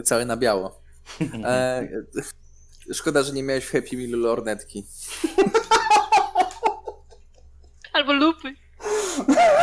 cały 0.05 0.25
na 0.25 0.37
biało. 0.37 0.83
E, 1.45 1.89
szkoda, 2.95 3.23
że 3.23 3.33
nie 3.33 3.43
miałeś 3.43 3.65
w 3.65 3.71
Happy 3.71 3.97
Meal 3.97 4.21
lornetki. 4.21 4.85
Albo 7.93 8.13
lupy. 8.13 8.55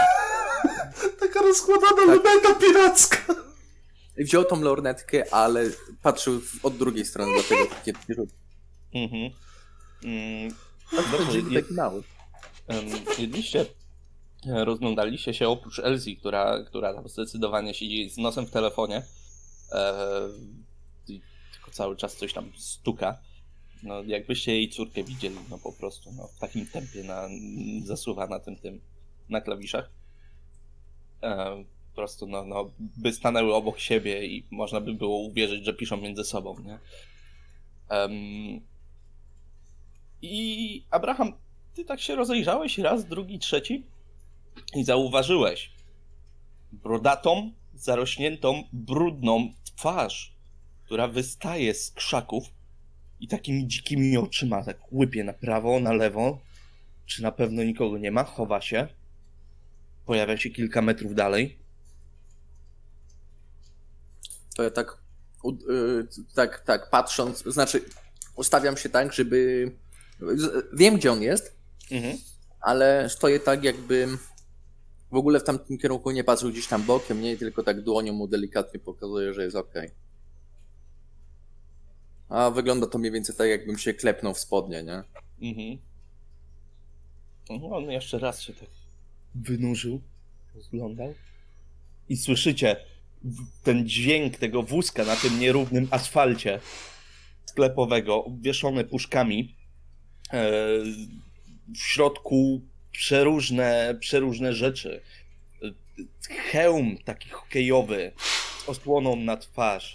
Taka 1.20 1.42
rozkładana 1.42 1.96
tak. 1.96 2.08
luneta 2.08 2.56
piracka. 2.56 3.36
Wziął 4.18 4.46
tą 4.46 4.62
lornetkę, 4.62 5.34
ale 5.34 5.66
patrzył 6.01 6.42
od 6.63 6.78
drugiej 6.78 7.06
strony, 7.06 7.32
dlatego 7.34 7.75
takie 7.75 7.94
rzut. 8.10 8.30
Mhm. 8.94 9.32
Mm, 10.03 10.56
dobrze, 11.12 11.62
mały. 11.72 12.03
Um, 12.68 12.86
jedliście 13.20 13.65
rozglądaliście 14.46 15.34
się 15.34 15.50
oprócz 15.50 15.79
Elsie, 15.79 16.18
która, 16.18 16.63
która 16.63 16.94
tam 16.94 17.10
zdecydowanie 17.10 17.74
siedzi 17.74 18.10
z 18.10 18.18
nosem 18.18 18.46
w 18.46 18.51
telefonie 18.51 19.03
e, 19.72 19.94
tylko 21.51 21.72
cały 21.72 21.96
czas 21.96 22.15
coś 22.15 22.34
tam 22.34 22.51
stuka. 22.58 23.18
No, 23.84 24.03
jakbyście 24.03 24.56
jej 24.56 24.70
córkę 24.70 25.03
widzieli, 25.03 25.36
no 25.50 25.58
po 25.58 25.74
prostu 25.74 26.12
no, 26.12 26.27
w 26.27 26.39
takim 26.39 26.68
tempie 26.68 27.03
na, 27.03 27.29
zasuwa 27.86 28.27
na 28.27 28.39
tym, 28.39 28.56
tym 28.56 28.82
na 29.29 29.41
klawiszach. 29.41 29.89
E, 31.24 31.63
po 31.89 31.96
prostu 31.96 32.27
no, 32.27 32.46
no, 32.46 32.72
by 32.79 33.13
stanęły 33.13 33.53
obok 33.53 33.79
siebie 33.79 34.25
i 34.25 34.48
można 34.51 34.82
by 34.82 34.94
było 34.94 35.18
uwierzyć, 35.18 35.65
że 35.65 35.74
piszą 35.74 35.98
między 35.98 36.24
sobą, 36.24 36.56
nie? 36.60 36.79
Um, 37.89 38.62
I 40.22 40.86
Abraham, 40.90 41.34
ty 41.74 41.86
tak 41.86 42.02
się 42.02 42.16
rozejrzałeś 42.16 42.78
raz, 42.78 43.06
drugi, 43.06 43.40
trzeci 43.40 43.86
i 44.76 44.84
zauważyłeś 44.84 45.72
brodatą, 46.72 47.52
zarośniętą, 47.76 48.64
brudną 48.74 49.54
twarz, 49.76 50.36
która 50.86 51.08
wystaje 51.08 51.74
z 51.74 51.92
krzaków 51.92 52.44
i 53.20 53.28
takimi 53.28 53.68
dzikimi 53.68 54.18
oczyma 54.18 54.64
tak 54.64 54.94
łypie 54.94 55.24
na 55.24 55.34
prawo, 55.34 55.80
na 55.80 55.94
lewo. 55.94 56.40
Czy 57.06 57.24
na 57.24 57.32
pewno 57.32 57.64
nikogo 57.64 57.98
nie 57.98 58.12
ma? 58.12 58.24
Chowa 58.24 58.62
się. 58.62 58.88
Pojawia 60.06 60.38
się 60.38 60.50
kilka 60.50 60.82
metrów 60.82 61.16
dalej. 61.16 61.58
To 64.56 64.64
ja 64.64 64.72
tak, 64.72 64.98
yy, 65.44 66.08
tak, 66.36 66.60
tak 66.66 66.90
patrząc, 66.90 67.44
znaczy 67.44 67.82
ustawiam 68.36 68.78
się 68.78 68.90
tak, 68.90 69.14
żeby. 69.14 69.72
Wiem, 70.74 70.96
gdzie 70.96 71.12
on 71.12 71.22
jest, 71.22 71.56
mhm. 71.92 72.18
ale 72.62 73.10
stoję 73.10 73.40
tak, 73.40 73.64
jakby 73.64 74.08
w 75.12 75.16
ogóle 75.16 75.40
w 75.40 75.44
tamtym 75.44 75.78
kierunku 75.78 76.12
nie 76.12 76.24
patrzył 76.24 76.52
gdzieś 76.52 76.68
tam 76.68 76.84
bokiem, 76.84 77.22
nie, 77.22 77.38
tylko 77.38 77.64
tak 77.64 77.82
dłonią 77.82 78.14
mu 78.14 78.28
delikatnie 78.28 78.80
pokazuje, 78.80 79.34
że 79.34 79.44
jest 79.44 79.56
ok. 79.56 79.74
A 82.30 82.52
wygląda 82.52 82.88
to 82.88 82.98
mniej 82.98 83.12
więcej 83.12 83.36
tak, 83.36 83.50
jakbym 83.50 83.78
się 83.78 83.94
klepnął 83.94 84.34
w 84.34 84.40
spodnie, 84.40 84.84
nie? 84.84 85.04
Mhm. 85.50 85.78
No, 87.50 87.78
on 87.78 87.92
jeszcze 87.92 88.20
raz 88.20 88.42
się 88.42 88.54
tak 88.54 88.70
wynurzył, 89.36 90.02
rozglądał. 90.56 91.14
I 92.10 92.18
słyszycie 92.18 92.76
ten 93.64 93.88
dźwięk 93.88 94.38
tego 94.38 94.64
wózka 94.64 95.06
na 95.06 95.16
tym 95.16 95.40
nierównym 95.40 95.88
asfalcie 95.92 96.60
sklepowego, 97.46 98.24
obwieszony 98.24 98.84
puszkami. 98.84 99.56
E, 100.33 100.59
w 101.75 101.77
środku 101.77 102.62
przeróżne, 102.91 103.98
przeróżne 104.00 104.53
rzeczy. 104.53 105.01
hełm 106.29 106.98
taki 107.05 107.29
hokejowy 107.29 108.12
z 108.65 108.69
osłoną 108.69 109.15
na 109.15 109.38
twarz. 109.38 109.93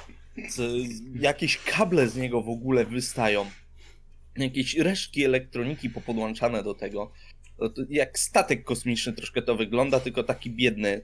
Jakieś 1.15 1.59
kable 1.59 2.09
z 2.09 2.17
niego 2.17 2.43
w 2.43 2.49
ogóle 2.49 2.85
wystają. 2.85 3.51
Jakieś 4.37 4.77
resztki 4.77 5.25
elektroniki 5.25 5.91
popodłączane 5.91 6.63
do 6.63 6.75
tego. 6.75 7.13
Jak 7.89 8.19
statek 8.19 8.65
kosmiczny 8.65 9.13
troszkę 9.13 9.43
to 9.43 9.57
wygląda, 9.57 10.01
tylko 10.01 10.25
taki 10.25 10.51
biedny, 10.51 11.03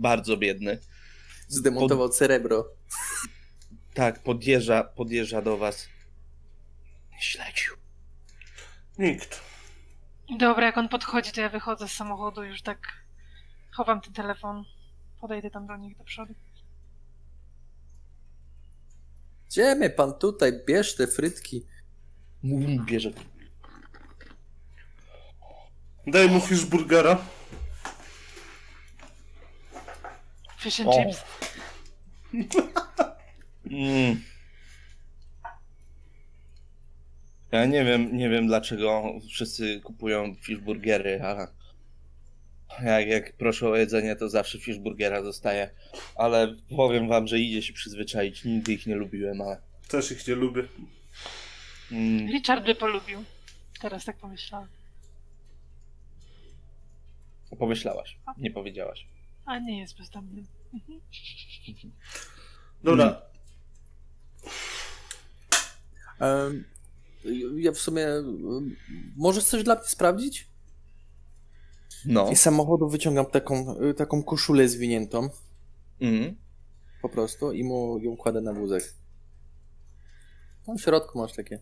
bardzo 0.00 0.36
biedny. 0.36 0.78
Zdemontował 1.48 2.08
Pod... 2.08 2.16
cerebro. 2.16 2.68
Tak, 3.94 4.22
podjeżdża, 4.22 4.84
podjeżdża 4.84 5.42
do 5.42 5.56
was. 5.56 5.88
Śledził. 7.20 7.79
Nikt. 9.00 9.40
Dobra, 10.38 10.66
jak 10.66 10.78
on 10.78 10.88
podchodzi, 10.88 11.32
to 11.32 11.40
ja 11.40 11.48
wychodzę 11.48 11.88
z 11.88 11.92
samochodu, 11.92 12.42
już 12.42 12.62
tak 12.62 12.78
chowam 13.72 14.00
ten 14.00 14.12
telefon. 14.12 14.64
Podejdę 15.20 15.50
tam 15.50 15.66
do 15.66 15.76
nich 15.76 15.96
do 15.96 16.04
przodu. 16.04 16.34
Idziemy 19.50 19.90
pan 19.90 20.14
tutaj, 20.14 20.52
bierz 20.66 20.96
te 20.96 21.06
frytki. 21.06 21.66
Mówi, 22.42 22.80
bierze. 22.80 23.10
Daj 26.06 26.28
mu 26.28 26.40
fishburgera. 26.40 27.18
Fish 30.58 30.80
and 30.80 30.88
o. 30.88 30.92
chips. 30.92 31.24
mm. 33.64 34.29
Ja 37.52 37.66
nie 37.66 37.84
wiem, 37.84 38.16
nie 38.16 38.28
wiem 38.28 38.46
dlaczego 38.46 39.12
wszyscy 39.30 39.80
kupują 39.80 40.34
fishburgery, 40.34 41.22
ale 41.22 41.48
jak, 42.82 43.08
jak 43.08 43.36
proszę 43.36 43.68
o 43.68 43.76
jedzenie, 43.76 44.16
to 44.16 44.28
zawsze 44.28 44.58
fishburgera 44.58 45.22
dostaję. 45.22 45.70
Ale 46.16 46.54
powiem 46.76 47.08
wam, 47.08 47.26
że 47.26 47.38
idzie 47.38 47.62
się 47.62 47.72
przyzwyczaić. 47.72 48.44
Nigdy 48.44 48.72
ich 48.72 48.86
nie 48.86 48.96
lubiłem, 48.96 49.40
ale... 49.40 49.60
Też 49.88 50.12
ich 50.12 50.28
nie 50.28 50.34
lubię. 50.34 50.62
Mm. 51.92 52.28
Richard 52.28 52.66
by 52.66 52.74
polubił. 52.74 53.24
Teraz 53.80 54.04
tak 54.04 54.16
pomyślałam. 54.16 54.68
Pomyślałaś, 57.58 58.16
nie 58.38 58.50
powiedziałaś. 58.50 59.06
A 59.46 59.58
nie 59.58 59.80
jest 59.80 59.98
bezdomnym. 59.98 60.46
Mhm. 60.74 61.00
Dobra. 62.84 63.22
Um, 66.20 66.64
ja 67.56 67.72
w 67.72 67.78
sumie. 67.78 68.06
Możesz 69.16 69.44
coś 69.44 69.62
dla 69.62 69.74
mnie 69.74 69.84
sprawdzić? 69.84 70.48
No. 72.04 72.30
I 72.30 72.36
z 72.36 72.40
samochodu 72.40 72.88
wyciągam 72.88 73.26
taką, 73.26 73.76
taką 73.96 74.22
koszulę 74.22 74.68
zwiniętą. 74.68 75.30
Mhm. 76.00 76.36
Po 77.02 77.08
prostu 77.08 77.52
i 77.52 77.64
mu 77.64 77.98
ją 77.98 78.16
kładę 78.16 78.40
na 78.40 78.52
wózek. 78.52 78.94
Tam 80.66 80.78
w 80.78 80.82
środku 80.82 81.18
masz 81.18 81.32
takie. 81.32 81.58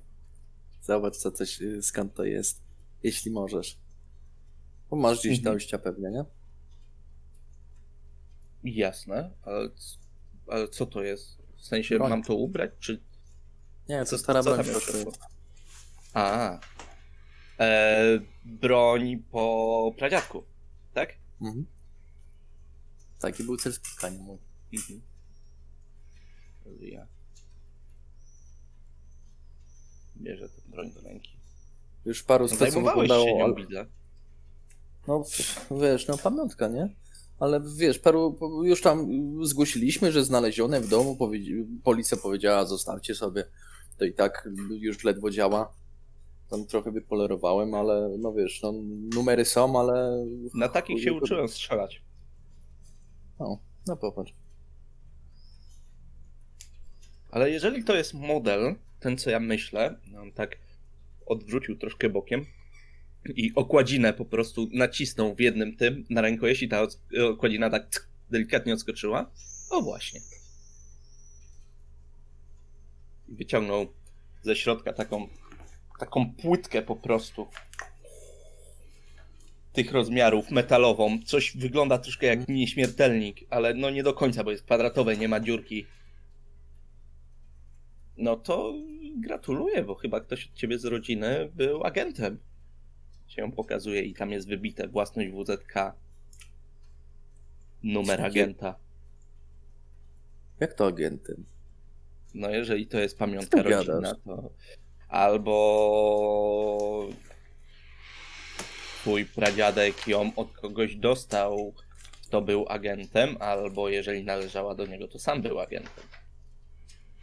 Zobacz, 0.82 1.16
co 1.16 1.32
coś, 1.32 1.60
skąd 1.82 2.14
to 2.14 2.24
jest. 2.24 2.60
Jeśli 3.02 3.30
możesz. 3.30 3.78
Bo 4.90 4.96
masz 4.96 5.20
gdzieś 5.20 5.38
mhm. 5.38 5.54
dojścia 5.54 5.78
pewnie, 5.78 6.10
nie? 6.10 6.24
Jasne, 8.64 9.30
ale, 9.42 9.68
ale 10.46 10.68
co 10.68 10.86
to 10.86 11.02
jest? 11.02 11.38
W 11.56 11.66
sensie 11.66 11.96
broń. 11.96 12.10
mam 12.10 12.22
to 12.22 12.34
ubrać, 12.34 12.70
czy... 12.78 13.00
Nie, 13.88 14.04
to 14.04 14.18
stara 14.18 14.42
broń. 14.42 14.64
A, 16.18 16.60
e, 17.60 18.20
broń 18.44 19.22
po 19.30 19.94
pradziadku, 19.98 20.44
tak? 20.94 21.14
Mhm. 21.40 21.66
Taki 23.20 23.44
był 23.44 23.56
cel 23.56 23.72
spotkania 23.72 24.18
mój. 24.18 24.38
Mhm. 24.72 25.00
Ja. 26.80 27.06
Bierze 30.16 30.48
tę 30.48 30.60
broń 30.66 30.92
do 30.92 31.00
ręki. 31.00 31.36
Już 32.04 32.22
paru 32.22 32.46
no, 32.50 32.56
speców 32.56 32.84
wyglądało... 32.84 33.24
Się 33.24 33.34
nią, 33.34 33.54
widzę. 33.54 33.86
No, 35.06 35.24
wiesz, 35.80 36.08
no 36.08 36.18
pamiątka, 36.18 36.68
nie? 36.68 36.88
Ale 37.38 37.60
wiesz, 37.76 37.98
paru, 37.98 38.38
już 38.64 38.80
tam 38.82 39.08
zgłosiliśmy, 39.46 40.12
że 40.12 40.24
znalezione 40.24 40.80
w 40.80 40.88
domu, 40.88 41.18
policja 41.84 42.16
powiedziała, 42.16 42.64
zostawcie 42.64 43.14
sobie, 43.14 43.44
to 43.98 44.04
i 44.04 44.12
tak 44.12 44.48
już 44.70 45.04
ledwo 45.04 45.30
działa. 45.30 45.72
Tam 46.50 46.66
trochę 46.66 46.90
wypolerowałem, 46.90 47.74
ale 47.74 48.16
no 48.18 48.32
wiesz, 48.32 48.62
no, 48.62 48.72
numery 49.14 49.44
są, 49.44 49.80
ale... 49.80 50.26
Na 50.54 50.68
takich 50.68 51.02
się 51.02 51.12
uczyłem 51.12 51.48
strzelać. 51.48 52.02
No, 53.40 53.58
no 53.86 53.96
popatrz. 53.96 54.32
Ale 57.30 57.50
jeżeli 57.50 57.84
to 57.84 57.96
jest 57.96 58.14
model, 58.14 58.74
ten 59.00 59.18
co 59.18 59.30
ja 59.30 59.40
myślę, 59.40 59.98
no 60.06 60.20
on 60.20 60.32
tak 60.32 60.58
odwrócił 61.26 61.78
troszkę 61.78 62.08
bokiem, 62.08 62.46
i 63.24 63.52
okładzinę 63.54 64.12
po 64.12 64.24
prostu 64.24 64.68
nacisnął 64.72 65.34
w 65.34 65.40
jednym 65.40 65.76
tym 65.76 66.04
na 66.10 66.20
rękojeści, 66.20 66.68
ta 66.68 66.86
okładzina 67.30 67.70
tak 67.70 68.08
delikatnie 68.30 68.72
odskoczyła. 68.72 69.30
O 69.70 69.82
właśnie. 69.82 70.20
I 73.28 73.34
wyciągnął 73.34 73.86
ze 74.42 74.56
środka 74.56 74.92
taką, 74.92 75.28
taką 75.98 76.32
płytkę 76.32 76.82
po 76.82 76.96
prostu 76.96 77.46
tych 79.72 79.92
rozmiarów, 79.92 80.50
metalową. 80.50 81.18
Coś 81.24 81.56
wygląda 81.56 81.98
troszkę 81.98 82.26
jak 82.26 82.48
nieśmiertelnik, 82.48 83.40
ale 83.50 83.74
no 83.74 83.90
nie 83.90 84.02
do 84.02 84.14
końca, 84.14 84.44
bo 84.44 84.50
jest 84.50 84.64
kwadratowe, 84.64 85.16
nie 85.16 85.28
ma 85.28 85.40
dziurki. 85.40 85.86
No 88.16 88.36
to 88.36 88.74
gratuluję, 89.16 89.82
bo 89.82 89.94
chyba 89.94 90.20
ktoś 90.20 90.46
od 90.46 90.54
ciebie 90.54 90.78
z 90.78 90.84
rodziny 90.84 91.50
był 91.54 91.84
agentem 91.84 92.38
się 93.28 93.42
ją 93.42 93.52
pokazuje 93.52 94.02
i 94.02 94.14
tam 94.14 94.30
jest 94.30 94.48
wybite 94.48 94.88
własność 94.88 95.30
WZK, 95.30 95.74
numer 97.82 98.22
agenta. 98.22 98.74
Jak 100.60 100.74
to 100.74 100.86
agentem? 100.86 101.44
No 102.34 102.50
jeżeli 102.50 102.86
to 102.86 102.98
jest 102.98 103.18
pamiątka 103.18 103.62
rodzinna, 103.62 104.14
to 104.24 104.50
albo 105.08 107.08
twój 109.00 109.24
pradziadek 109.24 110.08
ją 110.08 110.32
od 110.36 110.52
kogoś 110.52 110.96
dostał, 110.96 111.74
to 112.30 112.42
był 112.42 112.66
agentem, 112.68 113.36
albo 113.40 113.88
jeżeli 113.88 114.24
należała 114.24 114.74
do 114.74 114.86
niego, 114.86 115.08
to 115.08 115.18
sam 115.18 115.42
był 115.42 115.60
agentem. 115.60 116.04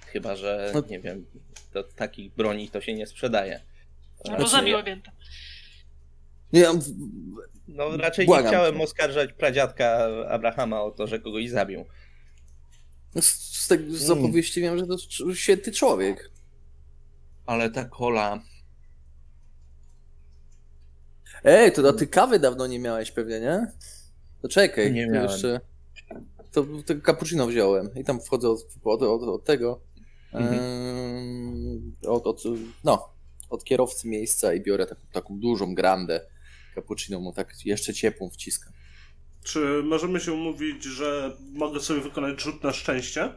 Chyba, 0.06 0.36
że 0.36 0.71
no. 0.74 0.84
nie 0.89 1.00
wiem, 1.00 1.26
do 1.74 1.84
takich 1.84 2.34
broni 2.34 2.69
to 2.69 2.82
się 2.82 2.93
nie 2.93 3.08
sprzedaje. 3.08 3.62
Albo 4.26 4.38
znaczy, 4.38 4.52
zabił 4.52 4.78
agenta. 4.78 5.12
Nie, 6.54 6.67
no 7.67 7.98
raczej 7.98 8.26
Błagam. 8.26 8.45
nie 8.45 8.52
chciałem 8.52 8.82
oskarżać 8.82 9.34
pradziadka 9.34 10.08
Abrahama 10.30 10.82
o 10.82 10.91
to, 10.91 11.08
że 11.08 11.19
kogoś 11.19 11.50
zabił. 11.50 11.86
No, 13.15 13.21
z, 13.21 13.34
z, 13.34 13.67
tego, 13.67 13.95
z 13.95 14.12
mm. 14.12 14.24
opowieści 14.24 14.62
wiem, 14.62 14.78
że 14.78 14.88
to 14.88 14.98
świetny 15.36 15.74
człowiek. 15.74 16.32
Ale 17.45 17.69
ta 17.69 17.86
kola... 17.86 18.41
Ej, 21.43 21.71
to 21.71 21.93
ty 21.93 22.08
kawy 22.08 22.39
dawno 22.39 22.67
nie 22.67 22.79
miałeś 22.79 23.12
pewnie, 23.12 23.39
nie? 23.39 23.71
To 24.41 24.47
czekaj, 24.47 24.93
nie 24.93 25.08
miałem. 25.08 25.31
jeszcze... 25.31 25.62
To, 26.51 26.65
to 26.86 26.93
cappuccino 27.05 27.47
wziąłem 27.47 27.89
i 27.95 28.03
tam 28.03 28.21
wchodzę 28.21 28.49
od, 28.49 28.60
od, 28.84 29.01
od, 29.01 29.23
od 29.23 29.43
tego. 29.43 29.81
Mhm. 30.34 31.95
od, 32.08 32.27
od, 32.27 32.43
no, 32.84 33.10
od 33.49 33.63
kierowcy 33.63 34.08
miejsca 34.08 34.53
i 34.53 34.62
biorę 34.62 34.86
taką, 34.86 35.01
taką 35.12 35.39
dużą 35.39 35.75
grandę 35.75 36.21
cappuccino 36.75 37.19
mu 37.19 37.34
tak 37.34 37.65
jeszcze 37.65 37.93
ciepłą 37.93 38.29
wciskam. 38.29 38.73
Czy 39.43 39.84
możemy 39.84 40.19
się 40.19 40.34
umówić, 40.34 40.84
że 40.84 41.38
mogę 41.53 41.79
sobie 41.79 42.01
wykonać 42.01 42.41
rzut 42.41 42.63
na 42.63 42.73
szczęście? 42.73 43.34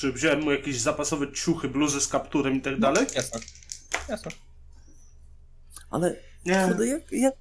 Czy 0.00 0.12
wziąłem 0.12 0.42
mu 0.42 0.50
jakieś 0.50 0.80
zapasowe 0.80 1.32
ciuchy, 1.32 1.68
bluzy 1.68 2.00
z 2.00 2.08
kapturem 2.08 2.56
i 2.56 2.60
tak 2.60 2.80
dalej? 2.80 3.06
Jasne. 3.14 3.40
Jasne. 4.08 4.30
Ale 5.90 6.16
nie. 6.46 6.64
Kurde, 6.68 6.86
jak, 6.86 7.12
jak... 7.12 7.34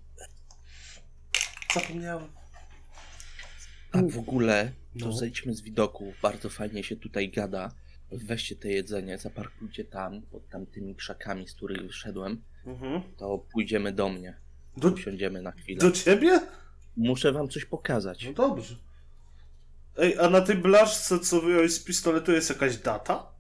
Zapomniałem. 1.74 2.28
A 3.92 3.98
w 4.02 4.18
ogóle, 4.18 4.72
to 5.00 5.06
no. 5.06 5.14
zejdźmy 5.14 5.54
z 5.54 5.62
widoku. 5.62 6.14
Bardzo 6.22 6.50
fajnie 6.50 6.84
się 6.84 6.96
tutaj 6.96 7.30
gada. 7.30 7.72
Weźcie 8.12 8.56
te 8.56 8.70
jedzenie, 8.70 9.18
zaparkujcie 9.18 9.86
tam, 9.86 10.22
pod 10.22 10.50
tamtymi 10.50 10.96
krzakami, 10.96 11.48
z 11.48 11.54
których 11.54 11.88
wyszedłem. 11.88 12.42
Mhm. 12.66 13.02
To 13.18 13.38
pójdziemy 13.38 13.92
do 13.92 14.10
mnie. 14.10 14.38
Do... 14.78 14.90
Usiądziemy 14.90 15.42
na 15.42 15.52
chwilę. 15.52 15.80
Do 15.80 15.92
ciebie? 15.92 16.42
Muszę 16.98 17.32
wam 17.32 17.50
coś 17.50 17.66
pokazać. 17.66 18.26
No 18.26 18.34
dobrze. 18.34 18.76
Ej, 19.98 20.20
a 20.20 20.30
na 20.30 20.42
tej 20.42 20.56
blaszce, 20.56 21.20
co 21.20 21.42
wyjąłeś 21.42 21.74
z 21.74 21.84
pistoletu, 21.84 22.32
jest 22.32 22.50
jakaś 22.50 22.78
data? 22.78 23.32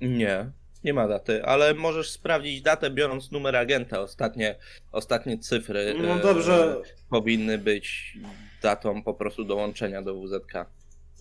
Nie. 0.00 0.50
nie 0.84 0.94
ma 0.94 1.08
daty, 1.08 1.44
ale 1.44 1.74
możesz 1.74 2.10
sprawdzić 2.10 2.62
datę 2.62 2.90
biorąc 2.90 3.30
numer 3.30 3.56
agenta. 3.56 4.00
Ostatnie, 4.00 4.56
ostatnie 4.92 5.38
cyfry 5.38 5.94
no 6.02 6.18
dobrze. 6.18 6.76
E, 6.80 6.82
powinny 7.10 7.58
być 7.58 8.18
datą 8.62 9.02
po 9.02 9.14
prostu 9.14 9.44
dołączenia 9.44 10.02
do 10.02 10.14
WZK. 10.14 10.52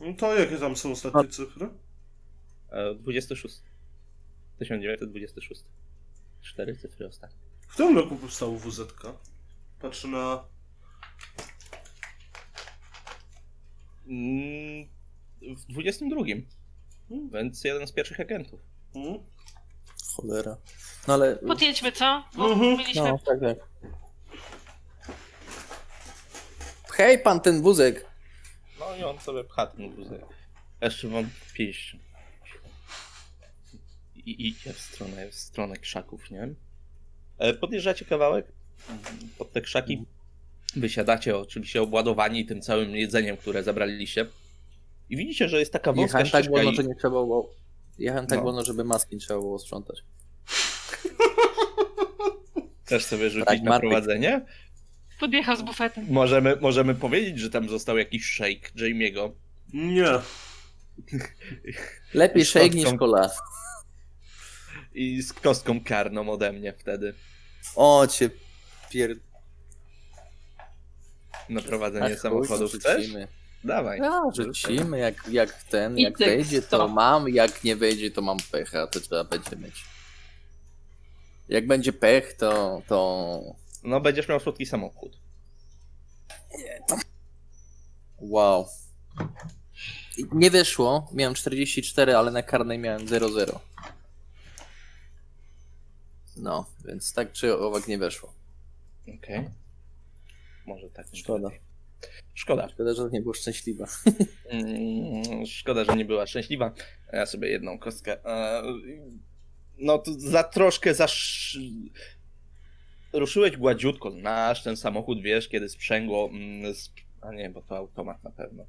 No 0.02 0.14
to 0.18 0.40
jakie 0.40 0.58
tam 0.58 0.76
są 0.76 0.92
ostatnie 0.92 1.28
cyfry? 1.28 1.70
26. 2.96 3.56
1926. 4.60 5.64
Cztery 6.42 6.76
cyfry 6.76 7.08
ostatnie. 7.08 7.38
W 7.68 7.74
którym 7.74 7.98
roku 7.98 8.16
powstał 8.16 8.58
WZK? 8.58 9.04
Patrzę 9.82 10.08
na... 10.08 10.44
w 15.42 15.66
22. 15.70 16.22
Hmm. 17.10 17.30
Więc 17.34 17.64
jeden 17.64 17.88
z 17.88 17.92
pierwszych 17.92 18.20
agentów. 18.20 18.60
Hmm. 18.94 19.20
Cholera. 20.16 20.58
No 21.08 21.14
ale... 21.14 21.36
Podjedźmy, 21.36 21.92
co? 21.92 22.24
Bo 22.36 22.52
mhm. 22.52 22.78
mieliśmy... 22.78 23.04
No, 23.04 23.20
tak, 23.26 23.40
tak. 23.40 23.58
Hej, 26.92 27.20
pan 27.20 27.40
ten 27.40 27.62
wózek. 27.62 28.06
No 28.80 28.96
i 28.96 29.04
on 29.04 29.20
sobie 29.20 29.44
pcha 29.44 29.68
ten 29.68 29.96
wózek. 29.96 30.22
Jeszcze 30.82 31.08
mam 31.08 31.30
pięść. 31.54 31.98
I 34.16 34.48
idzie 34.48 34.74
w 34.74 34.80
stronę, 34.80 35.30
w 35.30 35.36
stronę 35.36 35.78
krzaków, 35.78 36.32
nie? 36.32 36.50
E, 37.38 37.54
podjeżdżacie 37.54 38.06
kawałek 38.06 38.52
pod 39.38 39.52
te 39.52 39.62
krzaki. 39.62 40.06
Wysiadacie 40.76 41.38
oczywiście 41.38 41.82
obładowani 41.82 42.46
tym 42.46 42.62
całym 42.62 42.96
jedzeniem, 42.96 43.38
które 43.38 43.64
zabraliście. 43.64 44.26
I 45.10 45.18
widzicie, 45.18 45.50
że 45.50 45.60
jest 45.60 45.74
taka 45.74 45.94
wąska 45.94 46.20
Jechałem 46.20 46.44
tak 46.44 46.52
wolno, 46.52 46.72
i... 46.72 46.76
że 46.76 46.84
nie 46.84 46.96
trzeba 46.96 47.10
było... 47.12 47.56
Jechałem 47.98 48.28
tak 48.28 48.40
no. 48.40 48.46
wolno, 48.46 48.66
żeby 48.66 48.84
maski 48.84 49.16
nie 49.16 49.22
trzeba 49.22 49.40
było 49.40 49.60
sprzątać. 49.60 50.04
Też 52.86 53.06
sobie 53.06 53.30
rzucić 53.30 53.62
na 53.62 53.80
prowadzenie? 53.80 54.46
Podjechał 55.20 55.56
z 55.56 55.62
bufetem. 55.62 56.06
Możemy, 56.10 56.56
możemy 56.62 56.96
powiedzieć, 56.96 57.40
że 57.40 57.50
tam 57.50 57.70
został 57.70 57.98
jakiś 57.98 58.34
shake 58.34 58.70
Jamie'ego. 58.76 59.32
Nie. 59.74 60.10
Lepiej 62.14 62.46
shake 62.46 62.70
niż 62.70 62.94
kola. 63.00 63.30
I 64.94 65.22
z 65.22 65.34
kostką 65.34 65.84
karną 65.84 66.30
ode 66.30 66.54
mnie 66.54 66.74
wtedy. 66.74 67.14
O, 67.76 68.08
cię 68.08 68.30
pier... 68.90 69.16
Na 71.50 71.62
prowadzenie 71.62 72.14
Ach, 72.14 72.20
samochodów 72.20 72.74
chcesz? 72.74 73.08
Dawaj. 73.64 74.00
No, 74.00 74.32
rzucimy, 74.36 75.00
jak, 75.00 75.28
jak 75.28 75.64
ten, 75.64 75.98
jak 75.98 76.18
wejdzie 76.18 76.62
to 76.62 76.88
mam, 76.88 77.30
jak 77.30 77.64
nie 77.64 77.76
wejdzie 77.76 78.12
to 78.12 78.22
mam 78.22 78.38
pecha, 78.52 78.88
to 78.88 79.00
trzeba 79.00 79.24
będzie 79.24 79.56
mieć. 79.56 79.86
Jak 81.50 81.68
będzie 81.68 81.94
pech, 81.94 82.34
to, 82.34 82.82
to... 82.88 83.42
No 83.84 84.02
będziesz 84.02 84.28
miał 84.28 84.40
słodki 84.40 84.66
samochód. 84.66 85.18
Nie, 86.58 86.82
to... 86.88 86.96
Wow. 88.20 88.68
Nie 90.32 90.52
wyszło, 90.52 91.10
miałem 91.14 91.36
44, 91.36 92.16
ale 92.16 92.32
na 92.32 92.44
karnej 92.44 92.80
miałem 92.80 93.06
0,0. 93.06 93.60
No, 96.38 96.66
więc 96.86 97.14
tak 97.14 97.32
czy 97.32 97.58
owak 97.58 97.88
nie 97.88 97.98
weszło. 97.98 98.34
Okej. 99.04 99.18
Okay. 99.18 99.52
Może 100.70 100.90
tak. 100.90 101.06
Szkoda. 101.14 101.50
Szkoda. 102.34 102.70
Szkoda, 102.70 102.94
że 102.94 103.10
nie 103.12 103.22
była 103.22 103.34
szczęśliwa. 103.34 103.88
Mm, 104.50 105.46
szkoda, 105.46 105.84
że 105.84 105.96
nie 105.96 106.06
była 106.06 106.28
szczęśliwa. 106.28 106.72
Ja 107.14 107.26
sobie 107.26 107.50
jedną 107.50 107.80
kostkę. 107.80 108.26
E, 108.26 108.64
no 109.78 109.98
to 109.98 110.12
za 110.18 110.44
troszkę 110.44 110.94
zasz... 110.94 111.58
Ruszyłeś 113.14 113.58
gładziutko, 113.58 114.12
znasz 114.12 114.64
ten 114.64 114.78
samochód, 114.78 115.22
wiesz, 115.22 115.50
kiedy 115.50 115.70
sprzęgło, 115.70 116.30
mm, 116.34 116.74
a 117.22 117.34
nie, 117.34 117.50
bo 117.50 117.62
to 117.62 117.78
automat 117.78 118.24
na 118.24 118.32
pewno. 118.32 118.66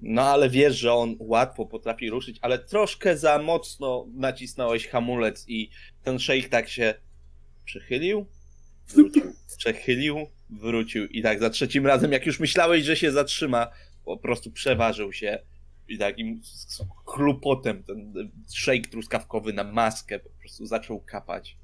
No 0.00 0.22
ale 0.22 0.50
wiesz, 0.50 0.76
że 0.76 0.94
on 0.94 1.16
łatwo 1.18 1.66
potrafi 1.66 2.10
ruszyć, 2.10 2.38
ale 2.42 2.58
troszkę 2.58 3.16
za 3.16 3.38
mocno 3.38 4.06
nacisnąłeś 4.14 4.88
hamulec 4.88 5.44
i 5.48 5.70
ten 6.02 6.18
szejk 6.18 6.48
tak 6.48 6.68
się 6.68 6.94
przechylił, 7.64 8.26
wrócił, 8.88 9.32
przechylił, 9.56 10.26
wrócił 10.60 11.06
i 11.06 11.22
tak 11.22 11.40
za 11.40 11.50
trzecim 11.50 11.86
razem, 11.86 12.12
jak 12.12 12.26
już 12.26 12.40
myślałeś, 12.40 12.84
że 12.84 12.96
się 12.96 13.12
zatrzyma, 13.12 13.66
po 14.04 14.16
prostu 14.16 14.50
przeważył 14.50 15.12
się 15.12 15.38
i 15.88 15.98
takim 15.98 16.40
chlupotem 17.06 17.82
ten 17.82 18.30
szejk 18.54 18.86
truskawkowy 18.86 19.52
na 19.52 19.64
maskę 19.64 20.18
po 20.18 20.30
prostu 20.30 20.66
zaczął 20.66 21.00
kapać. 21.00 21.56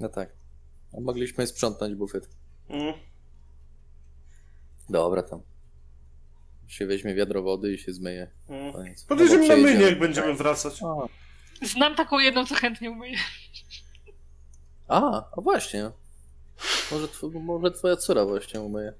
No 0.00 0.08
tak. 0.08 0.32
A 0.92 1.00
mogliśmy 1.00 1.46
sprzątnąć 1.46 1.94
bufet. 1.94 2.28
Mm. 2.68 2.94
Dobra 4.88 5.22
tam. 5.22 5.40
Się 6.66 6.86
weźmie 6.86 7.14
wiadro 7.14 7.42
wody 7.42 7.72
i 7.72 7.78
się 7.78 7.92
zmyje. 7.92 8.30
Mm. 8.48 8.94
Podejdziemy 9.08 9.48
na 9.48 9.56
mynie, 9.56 9.84
jak 9.84 9.98
będziemy 9.98 10.34
wracać. 10.34 10.82
A. 10.82 11.08
Znam 11.66 11.94
taką 11.94 12.18
jedną, 12.18 12.46
co 12.46 12.54
chętnie 12.54 12.90
umyje. 12.90 13.18
A, 14.90 15.30
a 15.36 15.40
właśnie. 15.40 15.90
Może, 16.90 17.08
tw 17.08 17.30
może 17.34 17.70
twoja 17.70 17.96
córa 17.96 18.24
właśnie 18.24 18.60
umyje. 18.60 18.92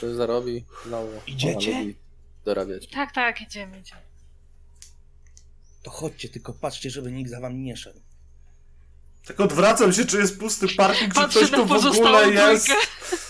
Coś 0.00 0.10
zarobi 0.10 0.64
znowu. 0.86 1.12
Idziecie? 1.26 1.84
dorabiać. 2.44 2.88
Tak, 2.88 3.12
tak, 3.12 3.40
idziemy, 3.40 3.80
idziemy. 3.80 4.00
To 5.82 5.90
chodźcie, 5.90 6.28
tylko 6.28 6.52
patrzcie, 6.52 6.90
żeby 6.90 7.12
nikt 7.12 7.30
za 7.30 7.40
wami 7.40 7.58
nie 7.58 7.76
szedł. 7.76 8.00
Tak 9.26 9.40
odwracam 9.40 9.92
się, 9.92 10.04
czy 10.04 10.18
jest 10.18 10.38
pusty 10.38 10.66
parking, 10.76 11.14
czy 11.14 11.28
coś 11.28 11.50
tu 11.50 11.66
w 11.66 11.72
ogóle 11.72 12.30
jest. 12.30 12.70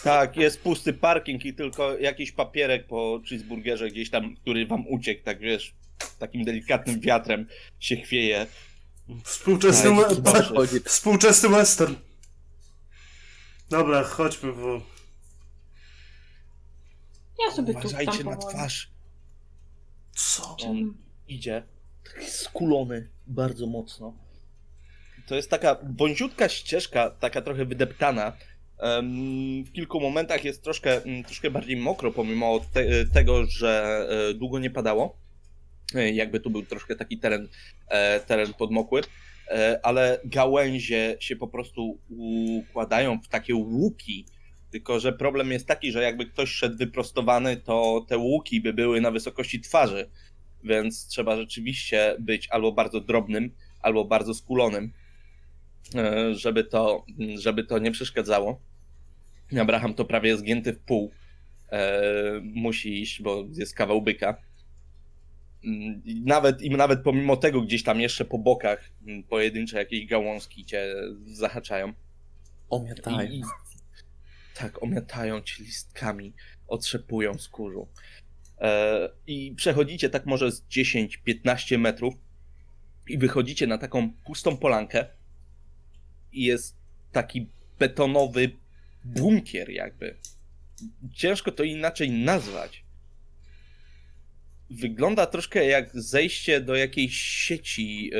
Tak, 0.04 0.36
jest 0.36 0.60
pusty 0.60 0.92
parking 0.92 1.44
i 1.44 1.54
tylko 1.54 1.98
jakiś 1.98 2.32
papierek 2.32 2.86
po 2.86 3.20
cheeseburgerze 3.28 3.88
gdzieś 3.88 4.10
tam, 4.10 4.36
który 4.36 4.66
wam 4.66 4.86
uciekł, 4.88 5.24
tak 5.24 5.38
wiesz, 5.38 5.74
takim 6.18 6.44
delikatnym 6.44 7.00
wiatrem 7.00 7.46
się 7.80 7.96
chwieje. 7.96 8.46
Współczesny, 9.24 9.90
tak, 10.24 10.44
współczesny 10.84 11.48
western. 11.48 11.94
Dobra, 13.70 14.04
chodźmy, 14.04 14.52
bo... 14.52 14.80
Ja 17.46 17.54
sobie 17.54 17.72
Uważajcie 17.72 18.24
na 18.24 18.36
twarz. 18.36 18.90
Co? 20.16 20.56
On 20.66 20.94
idzie, 21.28 21.62
taki 22.04 22.30
skulony 22.30 23.08
bardzo 23.26 23.66
mocno 23.66 24.28
to 25.28 25.34
jest 25.34 25.50
taka 25.50 25.76
wąziutka 25.96 26.48
ścieżka, 26.48 27.10
taka 27.10 27.42
trochę 27.42 27.64
wydeptana. 27.64 28.32
W 29.64 29.72
kilku 29.72 30.00
momentach 30.00 30.44
jest 30.44 30.62
troszkę, 30.62 31.02
mm, 31.02 31.24
troszkę 31.24 31.50
bardziej 31.50 31.76
mokro, 31.76 32.12
pomimo 32.12 32.60
te, 32.72 33.06
tego, 33.06 33.46
że 33.46 34.06
e, 34.30 34.34
długo 34.34 34.58
nie 34.58 34.70
padało. 34.70 35.16
E, 35.94 36.12
jakby 36.12 36.40
tu 36.40 36.50
był 36.50 36.62
troszkę 36.62 36.96
taki 36.96 37.18
teren, 37.18 37.48
e, 37.88 38.20
teren 38.20 38.54
podmokły, 38.54 39.00
ale 39.82 40.20
gałęzie 40.24 41.16
się 41.20 41.36
po 41.36 41.48
prostu 41.48 41.98
układają 42.10 43.20
w 43.20 43.28
takie 43.28 43.54
łuki. 43.54 44.26
Tylko, 44.70 45.00
że 45.00 45.12
problem 45.12 45.52
jest 45.52 45.66
taki, 45.66 45.92
że 45.92 46.02
jakby 46.02 46.26
ktoś 46.26 46.50
szedł 46.50 46.76
wyprostowany, 46.76 47.56
to 47.56 48.06
te 48.08 48.18
łuki 48.18 48.60
by 48.60 48.72
były 48.72 49.00
na 49.00 49.10
wysokości 49.10 49.60
twarzy. 49.60 50.10
Więc 50.64 51.06
trzeba 51.06 51.36
rzeczywiście 51.36 52.16
być 52.20 52.48
albo 52.50 52.72
bardzo 52.72 53.00
drobnym, 53.00 53.54
albo 53.82 54.04
bardzo 54.04 54.34
skulonym. 54.34 54.92
E, 55.94 56.34
żeby 56.34 56.64
to, 56.64 57.04
żeby 57.38 57.64
to 57.64 57.78
nie 57.78 57.90
przeszkadzało. 57.90 58.60
Abraham 59.60 59.94
to 59.94 60.04
prawie 60.04 60.36
zgięty 60.36 60.72
w 60.72 60.78
pół. 60.78 61.12
E, 61.72 62.02
musi 62.42 63.02
iść, 63.02 63.22
bo 63.22 63.44
jest 63.52 63.74
kawał 63.74 64.02
byka. 64.02 64.47
Mm, 65.64 66.02
I 66.04 66.22
nawet, 66.24 66.62
I 66.62 66.70
nawet 66.70 67.02
pomimo 67.02 67.36
tego 67.36 67.62
gdzieś 67.62 67.82
tam 67.82 68.00
jeszcze 68.00 68.24
po 68.24 68.38
bokach 68.38 68.90
mm, 69.06 69.22
pojedyncze 69.22 69.78
jakieś 69.78 70.06
gałązki 70.06 70.64
cię 70.64 70.94
zahaczają. 71.26 71.92
Omiatają. 72.70 73.30
I, 73.30 73.42
tak, 74.54 74.82
omiatają 74.82 75.40
cię 75.40 75.62
listkami, 75.62 76.32
otrzepują 76.68 77.38
z 77.38 77.48
kurzu. 77.48 77.88
E, 78.60 79.08
I 79.26 79.54
przechodzicie 79.56 80.10
tak 80.10 80.26
może 80.26 80.52
z 80.52 80.62
10-15 80.62 81.78
metrów 81.78 82.14
i 83.08 83.18
wychodzicie 83.18 83.66
na 83.66 83.78
taką 83.78 84.12
pustą 84.12 84.56
polankę, 84.56 85.06
jest 86.32 86.76
taki 87.12 87.48
betonowy 87.78 88.50
bunkier 89.04 89.70
jakby. 89.70 90.16
Ciężko 91.14 91.52
to 91.52 91.62
inaczej 91.62 92.10
nazwać. 92.10 92.84
Wygląda 94.70 95.26
troszkę 95.26 95.66
jak 95.66 95.90
zejście 95.94 96.60
do 96.60 96.76
jakiejś 96.76 97.16
sieci, 97.16 98.10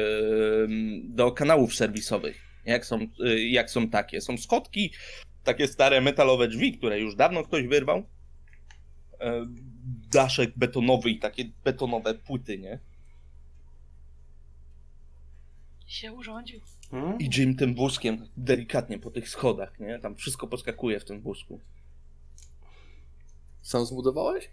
do 1.05 1.33
kanałów 1.33 1.75
serwisowych. 1.75 2.41
Jak 2.65 2.87
są, 2.87 3.07
y, 3.27 3.49
jak 3.49 3.71
są 3.71 3.89
takie. 3.89 4.21
Są 4.21 4.37
schodki, 4.37 4.93
takie 5.45 5.69
stare 5.69 6.01
metalowe 6.01 6.49
drzwi, 6.49 6.79
które 6.79 7.01
już 7.01 7.15
dawno 7.15 7.45
ktoś 7.45 7.67
wyrwał. 7.67 8.07
daszek 10.11 10.51
betonowy 10.57 11.11
i 11.11 11.19
takie 11.19 11.45
betonowe 11.65 12.15
płyty, 12.15 12.59
nie? 12.59 12.79
się 15.89 16.13
urządził. 16.13 16.61
Hmm? 16.91 17.19
I 17.19 17.31
Jim 17.37 17.57
tym 17.57 17.75
wózkiem 17.75 18.29
delikatnie 18.37 18.99
po 18.99 19.11
tych 19.11 19.29
schodach, 19.29 19.81
nie? 19.81 19.99
Tam 19.99 20.17
wszystko 20.17 20.47
poskakuje 20.47 21.01
w 21.01 21.05
tym 21.05 21.21
wózku. 21.21 21.61
Sam 23.63 23.87
zbudowałeś? 23.87 24.51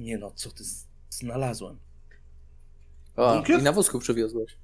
Nie 0.00 0.18
no, 0.18 0.30
co 0.30 0.50
ty 0.50 0.64
znalazłem? 1.10 1.78
A, 3.16 3.34
bunkier? 3.34 3.60
i 3.60 3.62
na 3.62 3.72
wózku 3.72 3.98
przywiozłeś. 3.98 4.56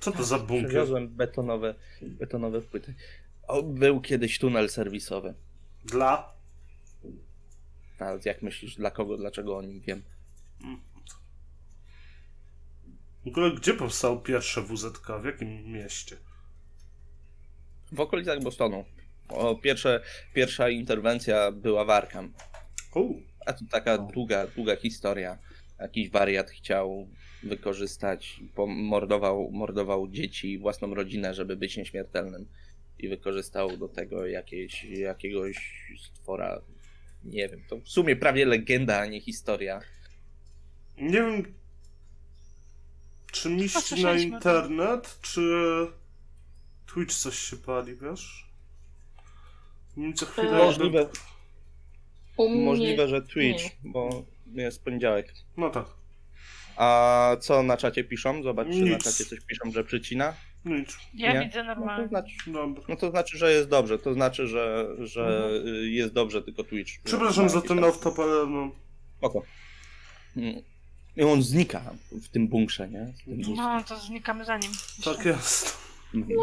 Co 0.00 0.12
to 0.12 0.24
za 0.24 0.38
bunkier? 0.38 0.68
Przywiozłem 0.68 1.08
betonowe, 1.08 1.74
betonowe 2.02 2.62
płyty. 2.62 2.94
O, 3.48 3.62
był 3.62 4.00
kiedyś 4.00 4.38
tunel 4.38 4.70
serwisowy. 4.70 5.34
Dla? 5.84 6.34
A 7.98 8.04
jak 8.24 8.42
myślisz, 8.42 8.76
dla 8.76 8.90
kogo, 8.90 9.16
dlaczego 9.16 9.56
o 9.56 9.62
nim 9.62 9.80
wiem? 9.80 10.02
Hmm. 10.60 10.80
W 13.24 13.28
ogóle 13.28 13.54
gdzie 13.54 13.74
powstał 13.74 14.22
pierwsze 14.22 14.62
WZK? 14.62 15.06
W 15.22 15.24
jakim 15.24 15.72
mieście? 15.72 16.16
W 17.92 18.00
okolicach 18.00 18.42
Bostonu. 18.42 18.84
O, 19.28 19.54
pierwsze, 19.54 20.00
pierwsza 20.34 20.68
interwencja 20.68 21.52
była 21.52 21.84
w 21.84 21.90
Arkham. 21.90 22.32
A 23.46 23.52
to 23.52 23.64
taka 23.70 23.98
długa, 23.98 24.46
długa 24.46 24.76
historia. 24.76 25.38
Jakiś 25.80 26.10
wariat 26.10 26.50
chciał 26.50 27.08
wykorzystać, 27.42 28.40
mordował, 28.66 29.50
mordował 29.52 30.08
dzieci, 30.08 30.58
własną 30.58 30.94
rodzinę, 30.94 31.34
żeby 31.34 31.56
być 31.56 31.76
nieśmiertelnym. 31.76 32.46
I 32.98 33.08
wykorzystał 33.08 33.76
do 33.76 33.88
tego 33.88 34.26
jakieś, 34.26 34.84
jakiegoś 34.84 35.56
stwora. 36.02 36.60
Nie 37.24 37.48
wiem, 37.48 37.60
to 37.68 37.80
w 37.80 37.88
sumie 37.88 38.16
prawie 38.16 38.46
legenda, 38.46 38.98
a 38.98 39.06
nie 39.06 39.20
historia. 39.20 39.80
Nie 40.98 41.12
wiem, 41.12 41.54
czy 43.32 43.50
miść 43.50 44.02
na 44.02 44.14
internet, 44.14 45.18
czy 45.22 45.40
Twitch 46.86 47.14
coś 47.14 47.38
się 47.38 47.56
pali, 47.56 47.96
wiesz? 47.96 48.43
Co 50.14 50.26
chwilę. 50.26 50.58
Możliwe, 50.58 51.08
możliwe 52.38 53.08
że 53.08 53.22
Twitch, 53.22 53.64
nie. 53.64 53.90
bo 53.90 54.24
jest 54.54 54.84
poniedziałek. 54.84 55.34
No 55.56 55.70
tak. 55.70 55.86
A 56.76 57.36
co 57.40 57.62
na 57.62 57.76
czacie 57.76 58.04
piszą? 58.04 58.42
Zobacz, 58.42 58.68
czy 58.68 58.84
na 58.84 58.98
czacie 58.98 59.24
coś 59.24 59.40
piszą, 59.40 59.70
że 59.70 59.84
przycina. 59.84 60.34
Nic. 60.64 60.96
Ja 61.14 61.32
nie? 61.32 61.46
widzę 61.46 61.64
normalnie. 61.64 62.02
No 62.02 62.08
to, 62.08 62.08
znaczy, 62.08 62.34
no 62.88 62.96
to 62.96 63.10
znaczy, 63.10 63.38
że 63.38 63.52
jest 63.52 63.68
dobrze. 63.68 63.98
To 63.98 64.14
znaczy, 64.14 64.46
że, 64.46 64.86
że 64.98 65.52
mhm. 65.56 65.84
jest 65.84 66.12
dobrze, 66.12 66.42
tylko 66.42 66.64
Twitch. 66.64 66.92
Przepraszam 67.04 67.48
za 67.48 67.62
ten 67.62 67.78
off-top, 67.78 68.22
ale 68.22 68.46
no. 68.46 68.70
Oko. 69.20 69.42
Mm. 70.36 70.62
I 71.16 71.22
on 71.22 71.42
znika 71.42 71.82
w 72.12 72.28
tym 72.28 72.48
bunkrze, 72.48 72.88
nie? 72.88 73.12
No, 73.26 73.84
to 73.88 73.98
znikamy 73.98 74.44
za 74.44 74.58
nim. 74.58 74.72
Tak 75.04 75.24
jest. 75.24 75.78
Mhm. 76.14 76.38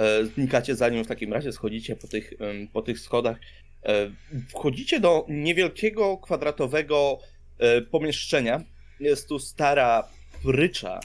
E, 0.00 0.24
znikacie 0.24 0.76
za 0.76 0.88
nim 0.88 1.04
w 1.04 1.06
takim 1.06 1.32
razie, 1.32 1.52
schodzicie 1.52 1.96
po 1.96 2.08
tych, 2.08 2.32
po 2.72 2.82
tych 2.82 3.00
schodach. 3.00 3.36
E, 3.82 4.10
wchodzicie 4.48 5.00
do 5.00 5.26
niewielkiego, 5.28 6.18
kwadratowego 6.18 7.18
e, 7.58 7.82
pomieszczenia. 7.82 8.64
Jest 9.00 9.28
tu 9.28 9.38
stara 9.38 10.08
prycza, 10.42 11.00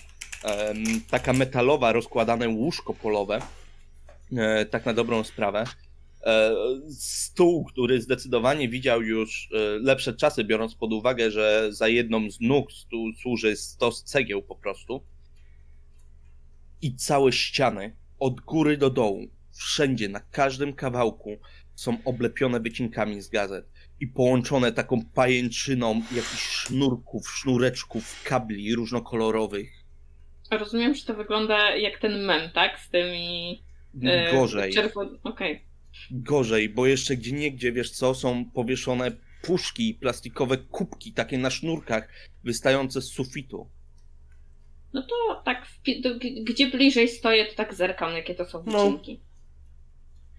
taka 1.10 1.34
metalowa, 1.34 1.91
rozkładane 1.91 2.49
łóżko 2.49 2.93
polowe. 2.93 3.41
Tak 4.69 4.86
na 4.86 4.93
dobrą 4.93 5.23
sprawę. 5.23 5.63
Stół, 6.99 7.65
który 7.65 8.01
zdecydowanie 8.01 8.69
widział 8.69 9.01
już 9.01 9.49
lepsze 9.81 10.13
czasy, 10.13 10.43
biorąc 10.43 10.75
pod 10.75 10.93
uwagę, 10.93 11.31
że 11.31 11.67
za 11.73 11.88
jedną 11.88 12.31
z 12.31 12.41
nóg 12.41 12.71
stół 12.71 13.13
służy 13.21 13.55
stos 13.55 14.03
cegieł 14.03 14.41
po 14.41 14.55
prostu. 14.55 15.03
I 16.81 16.95
całe 16.95 17.31
ściany, 17.31 17.95
od 18.25 18.41
góry 18.41 18.77
do 18.77 18.89
dołu, 18.89 19.27
wszędzie, 19.51 20.09
na 20.09 20.19
każdym 20.19 20.73
kawałku 20.73 21.38
są 21.75 21.97
oblepione 22.05 22.59
wycinkami 22.59 23.21
z 23.21 23.29
gazet 23.29 23.65
i 23.99 24.07
połączone 24.07 24.71
taką 24.71 25.05
pajęczyną 25.05 26.01
jakichś 26.11 26.43
sznurków, 26.43 27.29
sznureczków, 27.29 28.23
kabli 28.23 28.75
różnokolorowych. 28.75 29.69
Rozumiem, 30.51 30.95
że 30.95 31.05
to 31.05 31.13
wygląda 31.13 31.75
jak 31.75 31.99
ten 31.99 32.25
mem, 32.25 32.51
tak? 32.51 32.79
Z 32.79 32.89
tymi... 32.89 33.63
Gorzej. 34.31 34.73
Czerwon... 34.73 35.19
Okay 35.23 35.59
gorzej, 36.11 36.69
bo 36.69 36.85
jeszcze 36.85 37.17
gdzie 37.17 37.31
niegdzie, 37.31 37.71
wiesz 37.71 37.91
co, 37.91 38.15
są 38.15 38.45
powieszone 38.45 39.11
puszki, 39.41 39.93
plastikowe 39.93 40.57
kubki, 40.57 41.13
takie 41.13 41.38
na 41.38 41.49
sznurkach, 41.49 42.09
wystające 42.43 43.01
z 43.01 43.05
sufitu. 43.05 43.69
No 44.95 45.01
to 45.01 45.41
tak, 45.45 45.67
gdzie 46.43 46.67
bliżej 46.67 47.10
stoję, 47.10 47.45
to 47.45 47.55
tak 47.55 47.73
zerkam, 47.73 48.13
jakie 48.13 48.36
to 48.36 48.45
są 48.45 48.63
no. 48.65 48.86
wycinki. 48.86 49.19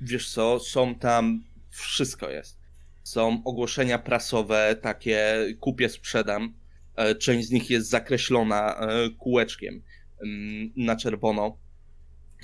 No, 0.00 0.06
wiesz 0.06 0.30
co, 0.30 0.60
są 0.60 0.94
tam, 0.94 1.44
wszystko 1.70 2.30
jest. 2.30 2.58
Są 3.02 3.42
ogłoszenia 3.44 3.98
prasowe, 3.98 4.76
takie 4.82 5.46
kupię, 5.60 5.88
sprzedam. 5.88 6.54
E, 6.96 7.14
część 7.14 7.48
z 7.48 7.50
nich 7.50 7.70
jest 7.70 7.88
zakreślona 7.88 8.76
e, 8.76 9.10
kółeczkiem 9.10 9.82
mm, 10.22 10.72
na 10.76 10.96
czerwono 10.96 11.58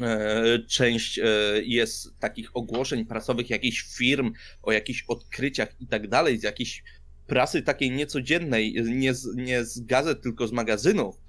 E, 0.00 0.58
część 0.68 1.20
jest 1.62 2.18
takich 2.18 2.56
ogłoszeń 2.56 3.04
prasowych 3.04 3.50
jakichś 3.50 3.82
firm 3.82 4.32
o 4.62 4.72
jakichś 4.72 5.04
odkryciach 5.08 5.80
i 5.80 5.86
tak 5.86 6.08
dalej, 6.08 6.38
z 6.38 6.42
jakiejś 6.42 6.82
prasy 7.26 7.62
takiej 7.62 7.90
niecodziennej, 7.90 8.74
nie 8.84 9.14
z, 9.14 9.34
nie 9.36 9.64
z 9.64 9.80
gazet, 9.80 10.22
tylko 10.22 10.46
z 10.46 10.52
magazynów. 10.52 11.21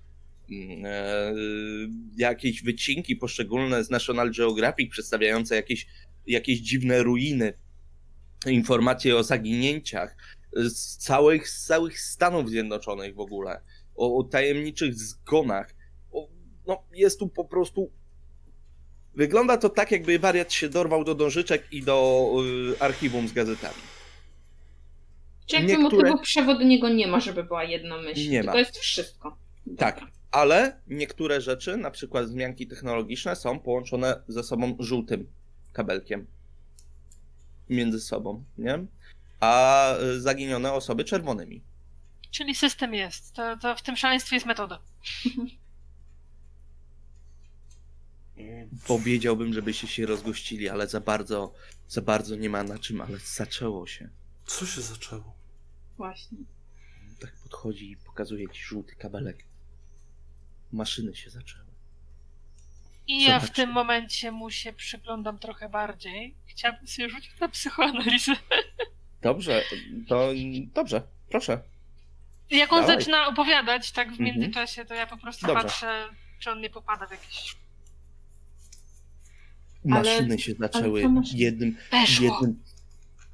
E, 0.85 1.33
jakieś 2.17 2.63
wycinki 2.63 3.15
poszczególne 3.15 3.83
z 3.83 3.89
National 3.89 4.31
Geographic 4.31 4.91
przedstawiające 4.91 5.55
jakieś, 5.55 5.87
jakieś 6.27 6.59
dziwne 6.59 7.03
ruiny, 7.03 7.53
informacje 8.45 9.15
o 9.15 9.23
zaginięciach 9.23 10.17
z 10.53 10.97
całych, 10.97 11.49
z 11.49 11.65
całych 11.65 11.99
Stanów 11.99 12.49
Zjednoczonych 12.49 13.15
w 13.15 13.19
ogóle, 13.19 13.61
o, 13.95 14.17
o 14.17 14.23
tajemniczych 14.23 14.95
zgonach. 14.95 15.75
O, 16.11 16.27
no, 16.67 16.83
jest 16.93 17.19
tu 17.19 17.27
po 17.27 17.45
prostu 17.45 17.91
Wygląda 19.15 19.57
to 19.57 19.69
tak, 19.69 19.91
jakby 19.91 20.19
wariat 20.19 20.53
się 20.53 20.69
dorwał 20.69 21.03
do 21.03 21.15
dążyczek 21.15 21.67
i 21.71 21.81
do 21.83 22.29
y, 22.73 22.79
archiwum 22.79 23.27
z 23.27 23.33
gazetami. 23.33 23.81
Czy 25.45 25.55
jakby 25.55 25.77
Niektóre... 25.77 26.09
motywu 26.09 26.23
przewodniego 26.23 26.89
nie 26.89 27.07
ma, 27.07 27.19
żeby 27.19 27.43
była 27.43 27.63
jedna 27.63 27.97
myśl. 27.97 28.29
Nie 28.29 28.43
ma. 28.43 28.51
To 28.51 28.57
jest 28.57 28.77
wszystko. 28.77 29.37
Tak, 29.77 30.01
ale 30.33 30.81
niektóre 30.87 31.41
rzeczy, 31.41 31.77
na 31.77 31.91
przykład 31.91 32.27
zmianki 32.27 32.67
technologiczne, 32.67 33.35
są 33.35 33.59
połączone 33.59 34.23
ze 34.27 34.43
sobą 34.43 34.75
żółtym 34.79 35.27
kabelkiem. 35.73 36.27
Między 37.69 38.01
sobą, 38.01 38.43
nie? 38.57 38.85
A 39.39 39.93
zaginione 40.17 40.73
osoby 40.73 41.03
czerwonymi. 41.03 41.61
Czyli 42.31 42.55
system 42.55 42.93
jest. 42.93 43.33
To, 43.33 43.57
to 43.57 43.75
w 43.75 43.81
tym 43.81 43.95
szaleństwie 43.97 44.35
jest 44.35 44.45
metoda. 44.45 44.79
Powiedziałbym, 48.87 49.53
żebyście 49.53 49.87
się 49.87 50.05
rozgościli, 50.05 50.69
ale 50.69 50.87
za 50.87 50.99
bardzo, 50.99 51.53
za 51.87 52.01
bardzo 52.01 52.35
nie 52.35 52.49
ma 52.49 52.63
na 52.63 52.79
czym, 52.79 53.01
ale 53.01 53.17
zaczęło 53.17 53.87
się. 53.87 54.09
Co 54.45 54.65
się 54.65 54.81
zaczęło? 54.81 55.35
Właśnie. 55.97 56.37
Tak 57.19 57.31
podchodzi 57.43 57.91
i 57.91 57.97
pokazuje 57.97 58.49
ci 58.49 58.63
żółty 58.63 58.95
kabelek. 58.95 59.43
Maszyny 60.73 61.15
się 61.15 61.29
zaczęły. 61.29 61.63
I 63.07 63.23
ja 63.23 63.39
w 63.39 63.49
tym 63.49 63.71
momencie 63.71 64.31
mu 64.31 64.51
się 64.51 64.73
przyglądam 64.73 65.39
trochę 65.39 65.69
bardziej. 65.69 66.35
Chciałabym 66.45 66.87
sobie 66.87 67.09
rzucić 67.09 67.39
na 67.39 67.49
psychoanalizę. 67.49 68.31
Dobrze, 69.21 69.63
to 70.07 70.29
dobrze, 70.73 71.01
proszę. 71.29 71.59
Jak 72.49 72.73
on 72.73 72.81
Dawaj. 72.81 72.95
zaczyna 72.95 73.27
opowiadać 73.27 73.91
tak 73.91 74.07
w 74.07 74.11
mhm. 74.11 74.29
międzyczasie, 74.29 74.85
to 74.85 74.93
ja 74.93 75.07
po 75.07 75.17
prostu 75.17 75.47
dobrze. 75.47 75.63
patrzę, 75.63 76.09
czy 76.39 76.51
on 76.51 76.61
nie 76.61 76.69
popada 76.69 77.07
w 77.07 77.11
jakieś 77.11 77.55
Maszyny 79.85 80.27
ale, 80.33 80.39
się 80.39 80.53
zaczęły 80.53 81.01
jednym, 81.33 81.77
jednym. 82.19 82.59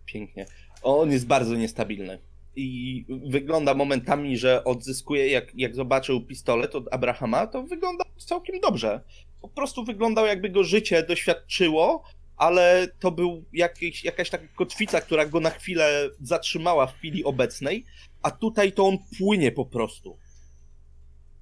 Pięknie. 0.05 0.45
On 0.81 1.11
jest 1.11 1.27
bardzo 1.27 1.55
niestabilny. 1.55 2.19
I 2.55 3.05
wygląda 3.25 3.73
momentami, 3.73 4.37
że 4.37 4.63
odzyskuje, 4.63 5.27
jak, 5.27 5.51
jak 5.55 5.75
zobaczył 5.75 6.21
pistolet 6.21 6.75
od 6.75 6.93
Abrahama, 6.93 7.47
to 7.47 7.63
wygląda 7.63 8.03
całkiem 8.17 8.59
dobrze. 8.59 9.01
Po 9.41 9.47
prostu 9.47 9.83
wyglądał, 9.83 10.25
jakby 10.25 10.49
go 10.49 10.63
życie 10.63 11.03
doświadczyło, 11.03 12.03
ale 12.37 12.87
to 12.99 13.11
był 13.11 13.45
jakiś, 13.53 14.03
jakaś 14.03 14.29
taka 14.29 14.47
kotwica, 14.55 15.01
która 15.01 15.25
go 15.25 15.39
na 15.39 15.49
chwilę 15.49 16.09
zatrzymała 16.21 16.87
w 16.87 16.95
chwili 16.95 17.23
obecnej, 17.23 17.85
a 18.21 18.31
tutaj 18.31 18.71
to 18.71 18.87
on 18.87 18.97
płynie 19.17 19.51
po 19.51 19.65
prostu. 19.65 20.17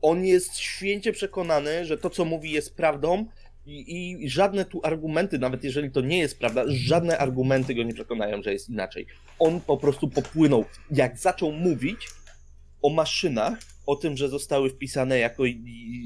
On 0.02 0.26
jest 0.26 0.58
święcie 0.58 1.12
przekonany, 1.12 1.86
że 1.86 1.98
to, 1.98 2.10
co 2.10 2.26
mówi, 2.26 2.52
jest 2.52 2.76
prawdą, 2.76 3.26
I, 3.68 4.24
I, 4.24 4.30
żadne 4.30 4.66
tu 4.66 4.82
argumenty, 4.84 5.40
nawet 5.40 5.64
jeżeli 5.64 5.92
to 5.92 6.02
nie 6.02 6.20
jest 6.20 6.40
prawda, 6.40 6.64
żadne 6.68 7.18
argumenty 7.18 7.76
go 7.76 7.84
nie 7.84 7.94
przekonają, 7.94 8.42
że 8.44 8.54
jest 8.54 8.70
inaczej. 8.70 9.06
On 9.40 9.62
po 9.62 9.78
prostu 9.78 10.10
popłynął. 10.10 10.66
Jak 10.92 11.18
zaczął 11.18 11.52
mówić 11.52 12.08
o 12.82 12.90
maszynach, 12.90 13.60
o 13.86 13.96
tym, 13.96 14.18
że 14.18 14.30
zostały 14.30 14.70
wpisane 14.70 15.20
jako 15.20 15.46
i, 15.46 15.52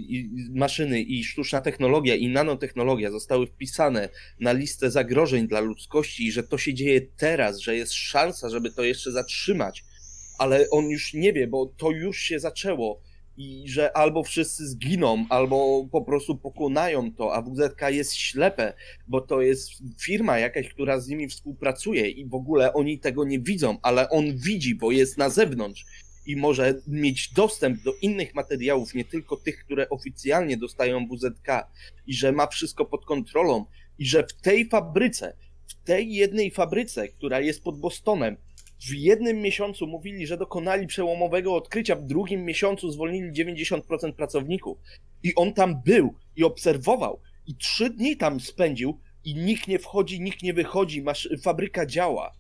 i, 0.10 0.30
maszyny 0.60 1.02
i 1.02 1.24
sztuczna 1.24 1.62
technologia 1.62 2.16
i 2.16 2.28
nanotechnologia 2.28 3.12
zostały 3.12 3.48
wpisane 3.48 4.10
na 4.40 4.52
listę 4.52 4.92
zagrożeń 4.92 5.48
dla 5.48 5.60
ludzkości 5.60 6.28
i 6.28 6.32
że 6.32 6.44
to 6.44 6.58
się 6.58 6.74
dzieje 6.74 7.02
teraz, 7.02 7.60
że 7.60 7.76
jest 7.76 7.94
szansa, 7.94 8.50
żeby 8.50 8.72
to 8.72 8.84
jeszcze 8.84 9.12
zatrzymać, 9.12 9.84
ale 10.40 10.70
on 10.70 10.90
już 10.90 11.14
nie 11.14 11.34
wie, 11.34 11.48
bo 11.48 11.66
to 11.66 11.92
już 11.92 12.20
się 12.20 12.40
zaczęło 12.40 13.02
i 13.42 13.68
że 13.68 13.98
albo 13.98 14.24
wszyscy 14.24 14.68
zginą, 14.68 15.26
albo 15.30 15.88
po 15.92 16.02
prostu 16.02 16.38
pokonają 16.38 17.14
to, 17.14 17.34
a 17.36 17.42
WZK 17.42 17.82
jest 17.90 18.16
ślepe, 18.16 18.74
bo 19.08 19.22
to 19.22 19.42
jest 19.42 19.72
firma 20.02 20.40
jakaś, 20.40 20.70
która 20.70 21.00
z 21.00 21.08
nimi 21.08 21.28
współpracuje 21.28 22.10
i 22.10 22.26
w 22.26 22.36
ogóle 22.36 22.74
oni 22.74 23.00
tego 23.00 23.24
nie 23.24 23.40
widzą, 23.40 23.78
ale 23.82 24.10
on 24.10 24.38
widzi, 24.38 24.76
bo 24.76 24.92
jest 24.92 25.18
na 25.18 25.30
zewnątrz 25.30 25.86
i 26.26 26.36
może 26.36 26.82
mieć 26.88 27.34
dostęp 27.34 27.84
do 27.84 27.94
innych 28.02 28.36
materiałów, 28.36 28.94
nie 28.94 29.06
tylko 29.06 29.38
tych, 29.38 29.66
które 29.66 29.90
oficjalnie 29.90 30.58
dostają 30.58 31.08
WZK 31.08 31.48
i 32.08 32.14
że 32.14 32.32
ma 32.32 32.48
wszystko 32.48 32.86
pod 32.86 33.06
kontrolą 33.06 33.66
i 34.00 34.06
że 34.06 34.24
w 34.28 34.34
tej 34.34 34.70
fabryce, 34.70 35.34
w 35.68 35.76
tej 35.86 36.14
jednej 36.14 36.52
fabryce, 36.52 37.08
która 37.08 37.40
jest 37.40 37.64
pod 37.64 37.80
Bostonem, 37.80 38.38
w 38.82 38.94
jednym 38.94 39.42
miesiącu 39.42 39.88
mówili, 39.88 40.28
że 40.28 40.38
dokonali 40.38 40.88
przełomowego 40.88 41.56
odkrycia, 41.56 41.96
w 41.96 42.04
drugim 42.04 42.46
miesiącu 42.46 42.92
zwolnili 42.92 43.32
90% 43.32 44.14
pracowników. 44.14 44.78
I 45.24 45.36
on 45.36 45.54
tam 45.54 45.82
był 45.82 46.16
i 46.36 46.44
obserwował. 46.44 47.22
I 47.48 47.56
trzy 47.56 47.90
dni 47.90 48.18
tam 48.18 48.40
spędził 48.40 49.00
i 49.24 49.36
nikt 49.36 49.68
nie 49.68 49.80
wchodzi, 49.80 50.22
nikt 50.22 50.44
nie 50.44 50.54
wychodzi, 50.54 51.02
masz, 51.02 51.30
fabryka 51.42 51.86
działa. 51.86 52.32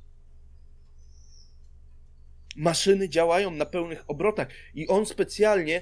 Maszyny 2.56 3.10
działają 3.10 3.51
na 3.51 3.65
pełnych 3.65 4.04
obrotach. 4.08 4.47
I 4.75 4.88
on 4.88 5.06
specjalnie 5.06 5.82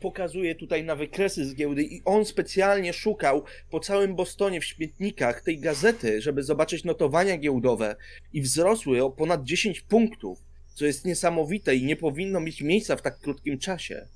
pokazuje 0.00 0.54
tutaj 0.54 0.84
na 0.84 0.96
wykresy 0.96 1.44
z 1.44 1.54
giełdy 1.54 1.82
i 1.82 2.02
on 2.04 2.24
specjalnie 2.24 2.92
szukał 2.92 3.44
po 3.70 3.80
całym 3.80 4.16
Bostonie 4.16 4.60
w 4.60 4.64
śmietnikach 4.64 5.40
tej 5.42 5.60
gazety, 5.60 6.22
żeby 6.22 6.42
zobaczyć 6.42 6.84
notowania 6.84 7.38
giełdowe 7.38 7.96
i 8.32 8.42
wzrosły 8.42 9.04
o 9.04 9.10
ponad 9.10 9.44
10 9.44 9.80
punktów, 9.80 10.44
co 10.74 10.86
jest 10.86 11.04
niesamowite 11.04 11.76
i 11.76 11.84
nie 11.84 11.96
powinno 11.96 12.40
mieć 12.40 12.62
miejsca 12.62 12.96
w 12.96 13.02
tak 13.02 13.18
krótkim 13.18 13.58
czasie. 13.58 14.08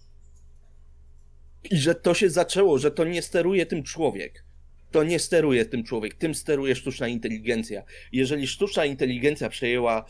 I 1.71 1.77
że 1.77 1.95
to 1.95 2.15
się 2.15 2.31
zaczęło, 2.31 2.79
że 2.79 2.91
to 2.91 3.05
nie 3.05 3.23
steruje 3.23 3.67
tym 3.67 3.83
człowiek. 3.83 4.45
To 4.91 5.05
nie 5.05 5.19
steruje 5.19 5.65
tym 5.65 5.85
człowiek, 5.85 6.15
tym 6.15 6.35
steruje 6.35 6.77
sztuczna 6.77 7.09
inteligencja. 7.09 7.83
Jeżeli 8.13 8.47
sztuczna 8.47 8.85
inteligencja 8.85 9.49
przejęła 9.49 10.05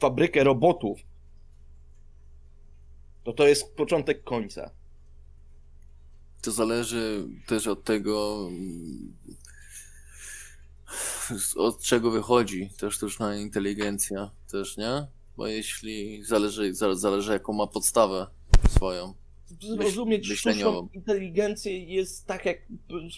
fabrykę 0.00 0.44
robotów, 0.44 1.00
to 3.24 3.32
to 3.32 3.48
jest 3.48 3.74
początek 3.76 4.24
końca. 4.24 4.70
To 6.44 6.52
zależy 6.52 7.28
też 7.46 7.66
od 7.66 7.84
tego, 7.84 8.48
od 11.56 11.82
czego 11.82 12.10
wychodzi 12.10 12.70
też 12.78 12.94
sztuczna 12.94 13.36
inteligencja, 13.36 14.30
też, 14.50 14.76
nie? 14.76 15.06
Bo 15.36 15.46
jeśli 15.46 16.24
zależy, 16.24 16.74
zależy 16.74 17.32
jaką 17.32 17.52
ma 17.52 17.66
podstawę 17.66 18.26
swoją 18.68 19.14
zrozumieć 19.60 20.26
sztuczną 20.26 20.88
inteligencję 20.92 21.78
jest 21.78 22.26
tak 22.26 22.44
jak 22.44 22.58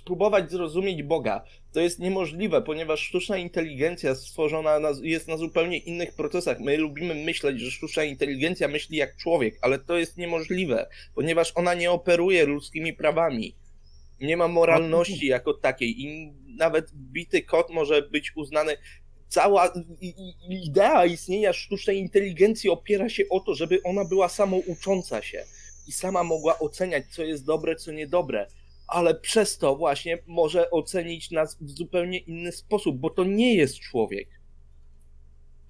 spróbować 0.01 0.51
zrozumieć 0.51 1.03
Boga. 1.03 1.45
To 1.73 1.81
jest 1.81 1.99
niemożliwe, 1.99 2.63
ponieważ 2.63 3.01
sztuczna 3.01 3.37
inteligencja 3.37 4.15
stworzona 4.15 4.81
na, 4.81 4.89
jest 5.03 5.29
na 5.29 5.37
zupełnie 5.37 5.79
innych 5.79 6.13
procesach. 6.13 6.61
My 6.61 6.77
lubimy 6.77 7.15
myśleć, 7.15 7.61
że 7.61 7.71
sztuczna 7.71 8.05
inteligencja 8.05 8.69
myśli 8.69 8.97
jak 8.97 9.17
człowiek, 9.17 9.59
ale 9.63 9.79
to 9.79 9.99
jest 9.99 10.17
niemożliwe, 10.17 10.87
ponieważ 11.15 11.53
ona 11.55 11.75
nie 11.75 11.91
operuje 11.91 12.45
ludzkimi 12.45 12.93
prawami. 12.93 13.55
Nie 14.21 14.37
ma 14.37 14.49
moralności 14.49 15.27
jako 15.27 15.55
takiej 15.55 16.03
i 16.03 16.33
nawet 16.59 16.93
bity 16.95 17.43
kot 17.43 17.71
może 17.71 18.03
być 18.03 18.37
uznany 18.37 18.77
cała 19.29 19.73
idea 20.49 21.07
istnienia 21.07 21.53
sztucznej 21.53 21.99
inteligencji 21.99 22.71
opiera 22.71 23.09
się 23.09 23.23
o 23.31 23.41
to, 23.41 23.55
żeby 23.55 23.83
ona 23.83 24.05
była 24.05 24.29
samoucząca 24.29 25.23
się 25.23 25.45
i 25.87 25.93
sama 25.93 26.25
mogła 26.25 26.59
oceniać, 26.59 27.05
co 27.11 27.23
jest 27.23 27.45
dobre, 27.45 27.77
co 27.77 27.93
niedobre, 27.93 28.47
ale 28.87 29.15
przez 29.15 29.59
to 29.59 29.77
właśnie 29.77 30.19
może 30.27 30.71
ocenić 30.71 31.31
nas 31.31 31.57
w 31.61 31.71
zupełnie 31.71 32.19
inny 32.19 32.53
sposób, 32.53 32.97
bo 32.97 33.11
to 33.11 33.25
nie 33.25 33.55
jest 33.55 33.79
człowiek. 33.79 34.29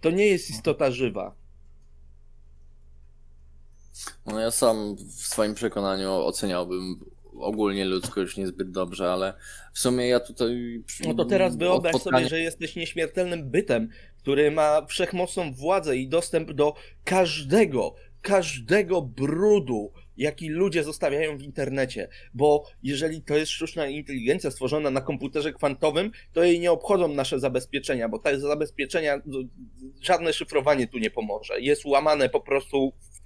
To 0.01 0.11
nie 0.11 0.27
jest 0.27 0.51
istota 0.51 0.91
żywa. 0.91 1.35
No 4.27 4.41
ja 4.41 4.51
sam 4.51 4.97
w 4.97 5.27
swoim 5.27 5.55
przekonaniu 5.55 6.13
oceniałbym 6.13 7.01
ogólnie 7.41 7.85
ludzkość 7.85 8.37
niezbyt 8.37 8.71
dobrze, 8.71 9.13
ale 9.13 9.35
w 9.73 9.79
sumie 9.79 10.09
ja 10.09 10.21
tutaj. 10.21 10.83
No 11.07 11.15
to 11.15 11.25
teraz 11.25 11.57
wyobraź 11.57 11.95
spotkania... 11.95 12.17
sobie, 12.17 12.29
że 12.29 12.41
jesteś 12.41 12.77
nieśmiertelnym 12.77 13.51
bytem, 13.51 13.89
który 14.19 14.51
ma 14.51 14.87
wszechmocną 14.87 15.53
władzę 15.53 15.97
i 15.97 16.09
dostęp 16.09 16.53
do 16.53 16.75
każdego, 17.05 17.95
każdego 18.23 19.03
brudu, 19.03 19.93
jaki 20.17 20.49
ludzie 20.49 20.85
zostawiają 20.85 21.39
w 21.39 21.43
internecie, 21.43 22.09
bo 22.35 22.65
jeżeli 22.83 23.23
to 23.23 23.37
jest 23.37 23.53
sztuczna 23.53 23.87
inteligencja 23.87 24.51
stworzona 24.51 24.91
na 24.91 25.01
komputerze 25.01 25.53
kwantowym, 25.53 26.11
to 26.33 26.45
jej 26.45 26.61
nie 26.61 26.73
obchodzą 26.73 27.09
nasze 27.09 27.41
zabezpieczenia, 27.41 28.09
bo 28.09 28.19
te 28.19 28.41
zabezpieczenia, 28.41 29.23
żadne 30.01 30.33
szyfrowanie 30.33 30.87
tu 30.87 30.99
nie 30.99 31.11
pomoże. 31.11 31.61
Jest 31.61 31.85
łamane 31.85 32.29
po 32.29 32.41
prostu 32.41 32.93
w 33.01 33.21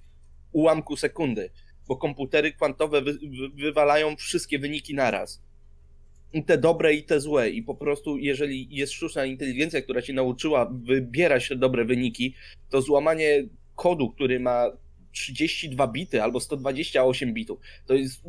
ułamku 0.53 0.97
sekundy, 0.97 1.51
bo 1.89 1.97
komputery 1.97 2.53
kwantowe 2.53 3.03
wy, 3.03 3.13
wy, 3.13 3.49
wywalają 3.55 4.17
wszystkie 4.17 4.59
wyniki 4.59 4.95
naraz. 4.95 5.43
I 6.33 6.45
te 6.45 6.59
dobre 6.59 6.95
i 6.95 7.03
te 7.03 7.21
złe. 7.21 7.51
I 7.51 7.63
po 7.63 7.75
prostu, 7.75 8.19
jeżeli 8.19 8.77
jest 8.77 8.93
sztuczna 8.93 9.25
inteligencja, 9.25 9.83
która 9.83 10.03
ci 10.03 10.15
nauczyła 10.15 10.73
wybierać 10.85 11.51
dobre 11.57 11.85
wyniki, 11.85 12.35
to 12.69 12.83
złamanie 12.83 13.45
kodu, 13.77 14.11
który 14.11 14.41
ma 14.41 14.67
32 15.13 15.87
bity 15.87 16.23
albo 16.23 16.41
128 16.41 17.35
bitów. 17.35 17.61
To 17.87 17.95
jest 17.95 18.23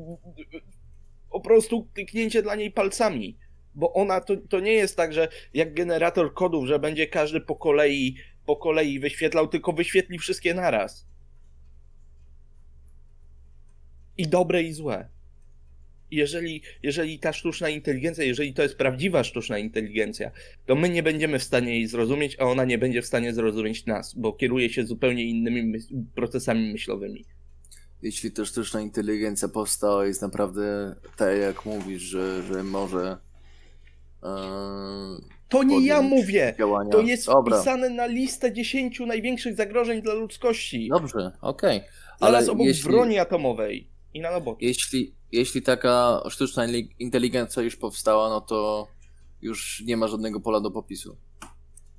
po 1.32 1.40
prostu 1.40 1.88
kliknięcie 1.94 2.42
dla 2.42 2.56
niej 2.56 2.72
palcami. 2.72 3.38
Bo 3.76 3.94
ona 3.94 4.22
to, 4.22 4.38
to 4.38 4.60
nie 4.60 4.74
jest 4.74 4.98
tak, 4.98 5.14
że 5.14 5.28
jak 5.54 5.74
generator 5.74 6.34
kodów, 6.34 6.68
że 6.68 6.80
będzie 6.80 7.08
każdy 7.08 7.42
po 7.42 7.56
kolei, 7.56 8.16
po 8.46 8.56
kolei 8.56 9.00
wyświetlał, 9.00 9.48
tylko 9.48 9.74
wyświetli 9.74 10.20
wszystkie 10.20 10.54
naraz. 10.54 11.08
I 14.18 14.28
dobre 14.28 14.64
i 14.64 14.74
złe 14.74 15.10
jeżeli, 16.12 16.62
jeżeli 16.84 17.20
ta 17.20 17.34
sztuczna 17.34 17.70
inteligencja, 17.70 18.24
jeżeli 18.24 18.54
to 18.54 18.64
jest 18.64 18.76
prawdziwa 18.76 19.24
sztuczna 19.24 19.58
inteligencja, 19.58 20.32
to 20.66 20.76
my 20.76 20.90
nie 20.90 21.04
będziemy 21.04 21.40
w 21.40 21.44
stanie 21.44 21.74
jej 21.74 21.88
zrozumieć, 21.88 22.36
a 22.40 22.44
ona 22.44 22.66
nie 22.66 22.78
będzie 22.78 23.02
w 23.02 23.06
stanie 23.06 23.34
zrozumieć 23.34 23.86
nas, 23.86 24.14
bo 24.16 24.34
kieruje 24.34 24.70
się 24.70 24.84
zupełnie 24.84 25.24
innymi 25.24 25.64
my 25.64 25.80
procesami 26.16 26.72
myślowymi. 26.72 27.26
Jeśli 28.02 28.32
ta 28.32 28.46
sztuczna 28.46 28.82
inteligencja 28.82 29.48
powstała, 29.48 30.06
jest 30.06 30.22
naprawdę 30.22 30.96
tak, 31.18 31.40
jak 31.40 31.66
mówisz, 31.66 32.02
że, 32.02 32.44
że 32.44 32.64
może. 32.64 33.18
Yy, 34.24 34.30
to 35.50 35.64
nie 35.64 35.86
ja 35.86 36.02
mówię. 36.02 36.56
Działania. 36.58 36.92
To 36.92 37.02
jest 37.02 37.26
Dobra. 37.26 37.58
wpisane 37.58 37.90
na 37.90 38.06
listę 38.06 38.54
10 38.54 39.00
największych 39.00 39.56
zagrożeń 39.56 40.02
dla 40.02 40.14
ludzkości. 40.14 40.90
Dobrze, 40.90 41.32
okej. 41.42 41.78
Okay. 41.78 41.90
Ale 42.20 42.52
obok 42.52 42.68
jeśli... 42.68 42.84
broni 42.84 43.20
atomowej 43.20 43.88
i 44.14 44.22
nanobotów. 44.22 44.62
Jeśli, 44.62 45.14
jeśli 45.32 45.62
taka 45.62 46.24
sztuczna 46.30 46.66
inteligencja 47.00 47.64
już 47.64 47.76
powstała, 47.76 48.30
no 48.30 48.42
to 48.42 48.88
już 49.42 49.84
nie 49.86 49.98
ma 49.98 50.08
żadnego 50.08 50.40
pola 50.40 50.60
do 50.60 50.72
popisu. 50.72 51.18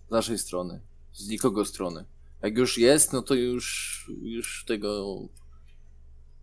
Z 0.08 0.10
naszej 0.10 0.38
strony. 0.38 0.80
Z 1.12 1.28
nikogo 1.28 1.64
strony. 1.64 2.04
Jak 2.42 2.58
już 2.58 2.78
jest, 2.78 3.12
no 3.12 3.22
to 3.22 3.34
już, 3.34 4.10
już 4.22 4.64
tego 4.64 5.20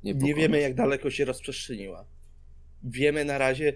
nie 0.04 0.14
Nie 0.14 0.36
wiemy, 0.36 0.60
jak 0.60 0.76
daleko 0.76 1.12
się 1.12 1.26
rozprzestrzeniła. 1.26 2.06
Wiemy 2.84 3.26
na 3.26 3.38
razie, 3.38 3.74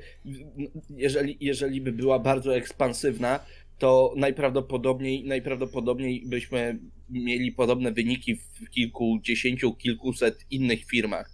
jeżeli, 0.89 1.38
jeżeli 1.39 1.82
by 1.82 1.91
była 1.91 2.20
bardzo 2.20 2.55
ekspansywna, 2.55 3.39
to 3.78 4.14
najprawdopodobniej, 4.18 5.24
najprawdopodobniej 5.24 6.24
byśmy 6.26 6.80
mieli 7.09 7.51
podobne 7.51 7.91
wyniki 7.91 8.36
w 8.36 8.70
kilkudziesięciu, 8.70 9.74
kilkuset 9.74 10.45
innych 10.51 10.86
firmach 10.86 11.32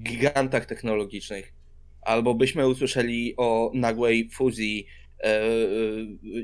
gigantach 0.00 0.66
technologicznych, 0.66 1.52
albo 2.02 2.34
byśmy 2.34 2.68
usłyszeli 2.68 3.34
o 3.36 3.70
nagłej 3.74 4.30
fuzji, 4.30 4.86
e, 5.20 5.24
e, 5.24 5.48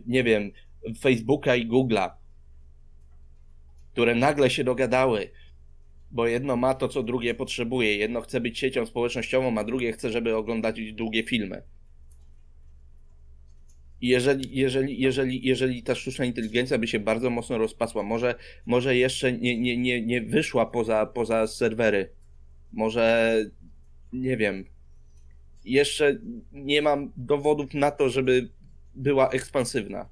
nie 0.06 0.24
wiem, 0.24 0.52
Facebooka 1.00 1.56
i 1.56 1.68
Google'a, 1.68 2.10
które 3.92 4.14
nagle 4.14 4.50
się 4.50 4.64
dogadały 4.64 5.30
Bo 6.10 6.26
jedno 6.26 6.56
ma 6.56 6.74
to, 6.74 6.88
co 6.88 7.02
drugie 7.02 7.34
potrzebuje. 7.34 7.96
Jedno 7.96 8.20
chce 8.20 8.40
być 8.40 8.58
siecią 8.58 8.86
społecznościową, 8.86 9.58
a 9.58 9.64
drugie 9.64 9.92
chce, 9.92 10.10
żeby 10.10 10.36
oglądać 10.36 10.92
długie 10.92 11.22
filmy. 11.22 11.62
Jeżeli, 14.00 14.56
jeżeli, 14.56 15.00
jeżeli, 15.00 15.46
jeżeli 15.46 15.82
ta 15.82 15.94
sztuczna 15.94 16.24
inteligencja 16.24 16.78
by 16.78 16.86
się 16.86 17.00
bardzo 17.00 17.30
mocno 17.30 17.58
rozpasła, 17.58 18.02
może, 18.02 18.34
może 18.66 18.96
jeszcze 18.96 19.32
nie, 19.32 19.58
nie, 19.60 19.76
nie, 19.76 20.02
nie 20.02 20.22
wyszła 20.22 20.66
poza, 20.66 21.06
poza 21.06 21.46
serwery, 21.46 22.10
może 22.72 23.36
nie 24.12 24.36
wiem, 24.36 24.64
jeszcze 25.64 26.18
nie 26.52 26.82
mam 26.82 27.12
dowodów 27.16 27.74
na 27.74 27.90
to, 27.90 28.08
żeby 28.08 28.48
była 28.94 29.30
ekspansywna. 29.30 30.08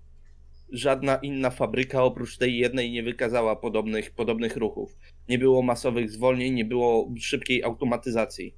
Żadna 0.72 1.16
inna 1.16 1.50
fabryka 1.50 2.02
oprócz 2.02 2.36
tej 2.36 2.58
jednej 2.58 2.90
nie 2.90 3.02
wykazała 3.02 3.56
podobnych, 3.56 4.10
podobnych 4.10 4.56
ruchów. 4.56 4.96
Nie 5.28 5.38
było 5.38 5.62
masowych 5.62 6.10
zwolnień, 6.10 6.54
nie 6.54 6.64
było 6.64 7.10
szybkiej 7.20 7.64
automatyzacji. 7.64 8.54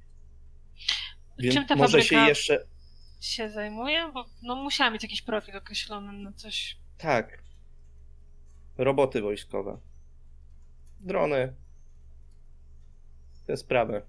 Więc 1.39 1.55
Czym 1.55 1.65
ta 1.65 1.75
może 1.75 2.01
się 2.01 2.15
jeszcze 2.15 2.65
się 3.21 3.49
zajmuje? 3.49 4.11
Bo 4.13 4.25
no, 4.43 4.55
musiała 4.55 4.89
mieć 4.89 5.03
jakiś 5.03 5.21
profil 5.21 5.57
określony 5.57 6.13
na 6.13 6.33
coś. 6.33 6.77
Tak. 6.97 7.43
Roboty 8.77 9.21
wojskowe. 9.21 9.77
Drony. 10.99 11.53
Te 13.49 13.57
sprawy. 13.57 14.01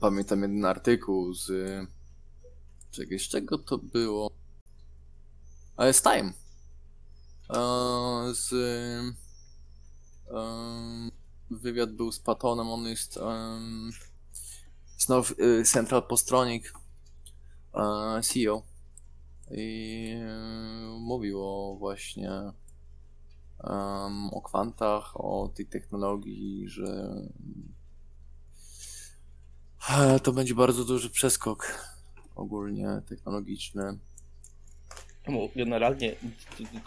Pamiętam 0.00 0.42
jeden 0.42 0.64
artykuł 0.64 1.34
z. 1.34 1.52
Czekaj, 2.90 3.18
z 3.18 3.22
czego 3.22 3.58
to 3.58 3.78
było? 3.78 4.30
Ale 5.76 5.92
z 5.92 6.02
Time. 6.02 6.32
z. 8.32 8.54
wywiad 11.50 11.92
był 11.92 12.12
z 12.12 12.20
Patonem, 12.20 12.68
on 12.68 12.86
jest. 12.86 13.18
Znowu 14.98 15.34
Central 15.64 16.06
Postronik 16.06 16.72
CEO. 18.22 18.62
I 19.50 20.14
mówił 21.00 21.42
o 21.42 21.76
właśnie 21.78 22.30
o 24.32 24.42
kwantach, 24.42 25.20
o 25.20 25.50
tej 25.54 25.66
technologii, 25.66 26.68
że 26.68 27.14
to 30.22 30.32
będzie 30.32 30.54
bardzo 30.54 30.84
duży 30.84 31.10
przeskok 31.10 31.84
ogólnie 32.34 32.88
technologiczny. 33.08 33.98
No, 35.28 35.48
generalnie 35.56 36.14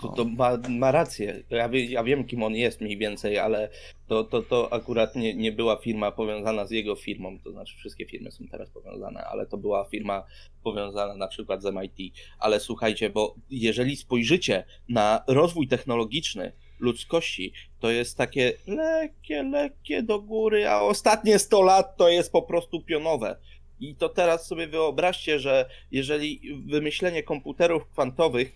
to, 0.02 0.08
to 0.08 0.26
ma, 0.26 0.58
ma, 0.70 0.92
rację. 0.92 1.44
Ja, 1.50 1.70
wie, 1.70 1.86
ja, 1.86 2.04
wiem, 2.04 2.24
kim 2.24 2.44
on 2.44 2.56
jest 2.56 2.82
mniej 2.82 2.98
więcej, 2.98 3.40
ale 3.40 3.70
to, 4.08 4.24
to, 4.24 4.42
to 4.42 4.74
akurat 4.74 5.16
nie, 5.16 5.36
nie 5.36 5.52
była 5.52 5.76
firma 5.76 6.12
powiązana 6.12 6.66
z 6.66 6.72
jego 6.72 6.96
firmą. 6.96 7.40
To 7.40 7.52
znaczy, 7.52 7.78
wszystkie 7.78 8.06
firmy 8.06 8.32
są 8.32 8.48
teraz 8.48 8.70
powiązane, 8.70 9.26
ale 9.26 9.46
to 9.46 9.58
była 9.58 9.86
firma 9.86 10.24
powiązana 10.64 11.16
na 11.16 11.28
przykład 11.28 11.62
z 11.62 11.66
MIT. 11.66 12.14
Ale 12.40 12.60
słuchajcie, 12.60 13.10
bo 13.10 13.36
jeżeli 13.50 13.96
spojrzycie 13.96 14.66
na 14.90 15.24
rozwój 15.28 15.68
technologiczny 15.68 16.52
ludzkości, 16.80 17.54
to 17.80 17.92
jest 17.92 18.18
takie 18.18 18.54
lekkie, 18.68 19.44
lekkie 19.44 20.04
do 20.04 20.22
góry, 20.22 20.68
a 20.68 20.82
ostatnie 20.82 21.40
100 21.40 21.62
lat 21.62 21.98
to 21.98 22.10
jest 22.10 22.32
po 22.32 22.42
prostu 22.42 22.82
pionowe. 22.82 23.38
I 23.80 23.96
to 23.96 24.10
teraz 24.10 24.48
sobie 24.48 24.68
wyobraźcie, 24.68 25.40
że 25.40 25.70
jeżeli 25.92 26.42
wymyślenie 26.66 27.24
komputerów 27.24 27.88
kwantowych 27.88 28.52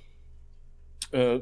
e, 1.13 1.39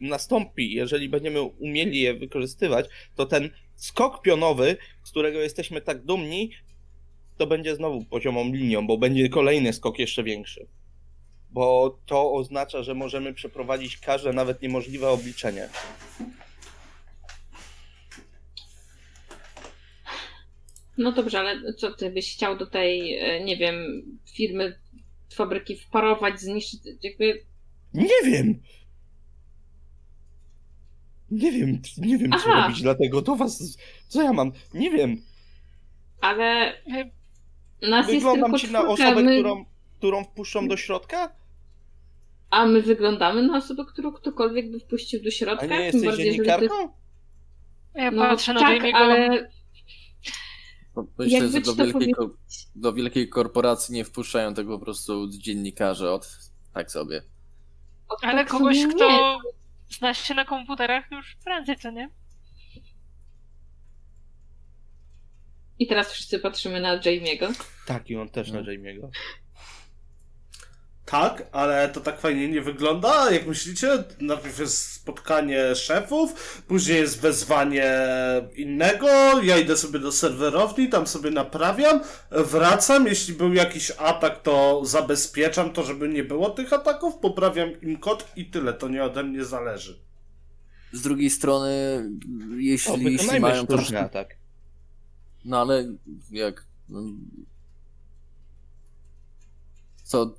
nastąpi, 0.00 0.72
jeżeli 0.72 1.08
będziemy 1.08 1.42
umieli 1.42 2.00
je 2.00 2.14
wykorzystywać, 2.14 2.86
to 3.16 3.26
ten 3.26 3.50
skok 3.76 4.22
pionowy, 4.22 4.76
z 5.04 5.10
którego 5.10 5.40
jesteśmy 5.40 5.80
tak 5.80 6.04
dumni, 6.04 6.50
to 7.36 7.46
będzie 7.46 7.76
znowu 7.76 8.04
poziomą 8.04 8.52
linią, 8.52 8.86
bo 8.86 8.98
będzie 8.98 9.28
kolejny 9.28 9.72
skok 9.72 9.98
jeszcze 9.98 10.22
większy. 10.22 10.66
Bo 11.52 11.98
to 12.06 12.32
oznacza, 12.32 12.82
że 12.82 12.94
możemy 12.94 13.34
przeprowadzić 13.34 13.98
każde, 13.98 14.32
nawet 14.32 14.62
niemożliwe 14.62 15.08
obliczenie. 15.08 15.68
No 20.98 21.12
dobrze, 21.12 21.38
ale 21.38 21.74
co 21.74 21.92
ty 21.92 22.10
byś 22.10 22.34
chciał 22.34 22.56
do 22.56 22.66
tej, 22.66 23.18
e, 23.18 23.44
nie 23.44 23.56
wiem, 23.56 24.02
firmy, 24.34 24.78
fabryki 25.34 25.76
wparować, 25.76 26.40
zniszczyć, 26.40 26.80
jakby... 27.02 27.44
Nie 27.94 28.22
wiem! 28.24 28.62
Nie 31.30 31.52
wiem, 31.52 31.82
nie 31.98 32.18
wiem 32.18 32.30
Aha. 32.32 32.42
co 32.44 32.50
robić, 32.50 32.82
dlatego 32.82 33.22
to 33.22 33.36
was, 33.36 33.76
co 34.08 34.22
ja 34.22 34.32
mam, 34.32 34.52
nie 34.74 34.90
wiem. 34.90 35.22
Ale 36.20 36.72
nas 37.82 38.06
Wyglądam 38.06 38.52
jest 38.52 38.64
ci 38.64 38.72
na 38.72 38.88
osobę, 38.88 39.22
my... 39.22 39.34
którą, 39.34 39.64
którą 39.98 40.24
wpuszczą 40.24 40.68
do 40.68 40.76
środka? 40.76 41.39
A 42.50 42.66
my 42.66 42.82
wyglądamy 42.82 43.42
na 43.42 43.58
osobę, 43.58 43.84
którą 43.88 44.12
ktokolwiek 44.12 44.70
by 44.70 44.80
wpuścił 44.80 45.22
do 45.22 45.30
środka? 45.30 45.66
A 45.66 45.68
nie 45.68 45.84
jesteś 45.84 46.16
dziennikarką? 46.16 46.88
Ty... 46.88 48.00
Ja 48.00 48.10
no, 48.10 48.22
patrzę 48.22 48.54
na 48.54 48.60
tak, 48.60 48.82
ale 48.94 49.50
Myślę, 51.18 51.48
że 51.48 51.60
do 51.60 51.74
wielkiej, 51.74 52.14
do 52.74 52.92
wielkiej 52.92 53.28
korporacji 53.28 53.94
nie 53.94 54.04
wpuszczają 54.04 54.54
tego 54.54 54.78
po 54.78 54.84
prostu 54.84 55.28
dziennikarze 55.28 56.12
od 56.12 56.38
tak 56.74 56.90
sobie. 56.90 57.22
Ale 58.22 58.38
tak 58.38 58.48
kogoś, 58.48 58.78
kto 58.94 59.38
zna 59.90 60.14
się 60.14 60.34
na 60.34 60.44
komputerach 60.44 61.10
już 61.10 61.36
prędzej, 61.44 61.76
co 61.76 61.90
nie? 61.90 62.10
I 65.78 65.86
teraz 65.86 66.12
wszyscy 66.12 66.38
patrzymy 66.38 66.80
na 66.80 66.98
Jamie'ego. 66.98 67.64
Tak, 67.86 68.10
i 68.10 68.16
on 68.16 68.28
też 68.28 68.50
na 68.50 68.60
no. 68.60 68.66
Jamie'ego. 68.66 69.08
Tak, 71.10 71.46
ale 71.52 71.88
to 71.88 72.00
tak 72.00 72.20
fajnie 72.20 72.48
nie 72.48 72.60
wygląda. 72.60 73.30
Jak 73.30 73.46
myślicie, 73.46 74.04
najpierw 74.20 74.58
jest 74.58 74.92
spotkanie 74.92 75.74
szefów, 75.74 76.62
później 76.68 76.98
jest 76.98 77.20
wezwanie 77.20 77.92
innego, 78.56 79.08
ja 79.42 79.58
idę 79.58 79.76
sobie 79.76 79.98
do 79.98 80.12
serwerowni, 80.12 80.88
tam 80.88 81.06
sobie 81.06 81.30
naprawiam, 81.30 82.00
wracam, 82.30 83.06
jeśli 83.06 83.34
był 83.34 83.54
jakiś 83.54 83.92
atak, 83.98 84.42
to 84.42 84.82
zabezpieczam 84.84 85.72
to, 85.72 85.82
żeby 85.82 86.08
nie 86.08 86.24
było 86.24 86.50
tych 86.50 86.72
ataków, 86.72 87.14
poprawiam 87.16 87.80
im 87.80 87.96
kod 87.96 88.32
i 88.36 88.44
tyle, 88.46 88.72
to 88.72 88.88
nie 88.88 89.04
ode 89.04 89.24
mnie 89.24 89.44
zależy. 89.44 89.98
Z 90.92 91.02
drugiej 91.02 91.30
strony, 91.30 91.70
jeśli, 92.56 92.92
o, 92.92 92.96
jeśli 92.96 93.40
mają 93.40 93.66
troszkę... 93.66 94.00
atak. 94.00 94.36
No 95.44 95.60
ale 95.60 95.84
jak 96.30 96.66
co, 100.10 100.34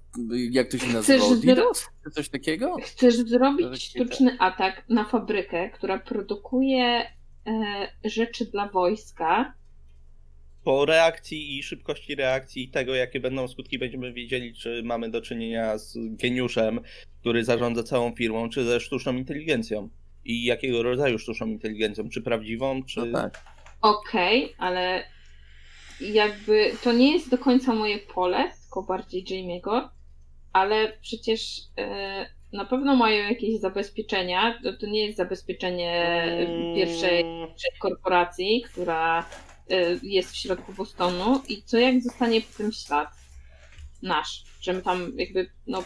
jak 0.51 0.71
to 0.71 0.77
się 0.77 0.87
nazywa? 0.87 1.25
DDoS? 1.35 1.89
Czy 2.03 2.11
coś 2.11 2.29
takiego? 2.29 2.77
Chcesz 2.83 3.15
zrobić 3.15 3.83
sztuczny 3.83 4.37
atak 4.39 4.85
na 4.89 5.05
fabrykę, 5.05 5.69
która 5.69 5.99
produkuje 5.99 6.85
e, 6.85 7.09
rzeczy 8.03 8.45
dla 8.45 8.69
wojska. 8.69 9.53
Po 10.63 10.85
reakcji 10.85 11.57
i 11.57 11.63
szybkości 11.63 12.15
reakcji 12.15 12.69
tego, 12.69 12.95
jakie 12.95 13.19
będą 13.19 13.47
skutki, 13.47 13.79
będziemy 13.79 14.13
wiedzieli, 14.13 14.53
czy 14.53 14.81
mamy 14.83 15.09
do 15.09 15.21
czynienia 15.21 15.77
z 15.77 15.97
geniuszem, 15.97 16.79
który 17.19 17.43
zarządza 17.43 17.83
całą 17.83 18.15
firmą, 18.15 18.49
czy 18.49 18.63
ze 18.63 18.79
sztuczną 18.79 19.15
inteligencją. 19.15 19.89
I 20.25 20.45
jakiego 20.45 20.83
rodzaju 20.83 21.19
sztuczną 21.19 21.47
inteligencją? 21.47 22.09
Czy 22.09 22.21
prawdziwą, 22.21 22.83
czy. 22.83 22.99
No 22.99 23.21
tak. 23.21 23.43
Okej, 23.81 24.43
okay, 24.43 24.55
ale 24.57 25.03
jakby 26.01 26.71
to 26.83 26.93
nie 26.93 27.11
jest 27.11 27.29
do 27.29 27.37
końca 27.37 27.73
moje 27.73 27.99
pole, 27.99 28.51
tylko 28.71 28.83
bardziej 28.83 29.25
Jamie'ego, 29.25 29.89
ale 30.53 30.97
przecież 31.01 31.61
e, 31.77 32.25
na 32.53 32.65
pewno 32.65 32.95
mają 32.95 33.29
jakieś 33.29 33.59
zabezpieczenia. 33.59 34.59
To, 34.63 34.73
to 34.77 34.87
nie 34.87 35.05
jest 35.05 35.17
zabezpieczenie 35.17 35.93
mm. 35.93 36.75
pierwszej 36.75 37.25
korporacji, 37.79 38.61
która 38.61 39.29
e, 39.69 39.99
jest 40.03 40.31
w 40.31 40.35
środku 40.35 40.73
Bostonu 40.73 41.41
i 41.49 41.63
co 41.63 41.77
jak 41.77 42.01
zostanie 42.01 42.41
po 42.41 42.57
tym 42.57 42.71
ślad 42.71 43.09
nasz, 44.01 44.43
że 44.61 44.73
my 44.73 44.81
tam 44.81 45.11
jakby 45.17 45.49
no 45.67 45.83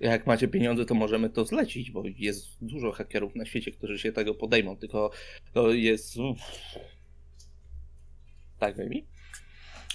jak 0.00 0.26
macie 0.26 0.48
pieniądze, 0.48 0.84
to 0.84 0.94
możemy 0.94 1.30
to 1.30 1.44
zlecić, 1.44 1.90
bo 1.90 2.02
jest 2.18 2.46
dużo 2.60 2.92
hakerów 2.92 3.34
na 3.34 3.44
świecie, 3.44 3.72
którzy 3.72 3.98
się 3.98 4.12
tego 4.12 4.34
podejmą, 4.34 4.76
tylko 4.76 5.10
to 5.52 5.72
jest... 5.72 6.14
Tak, 8.58 8.76
baby? 8.76 9.11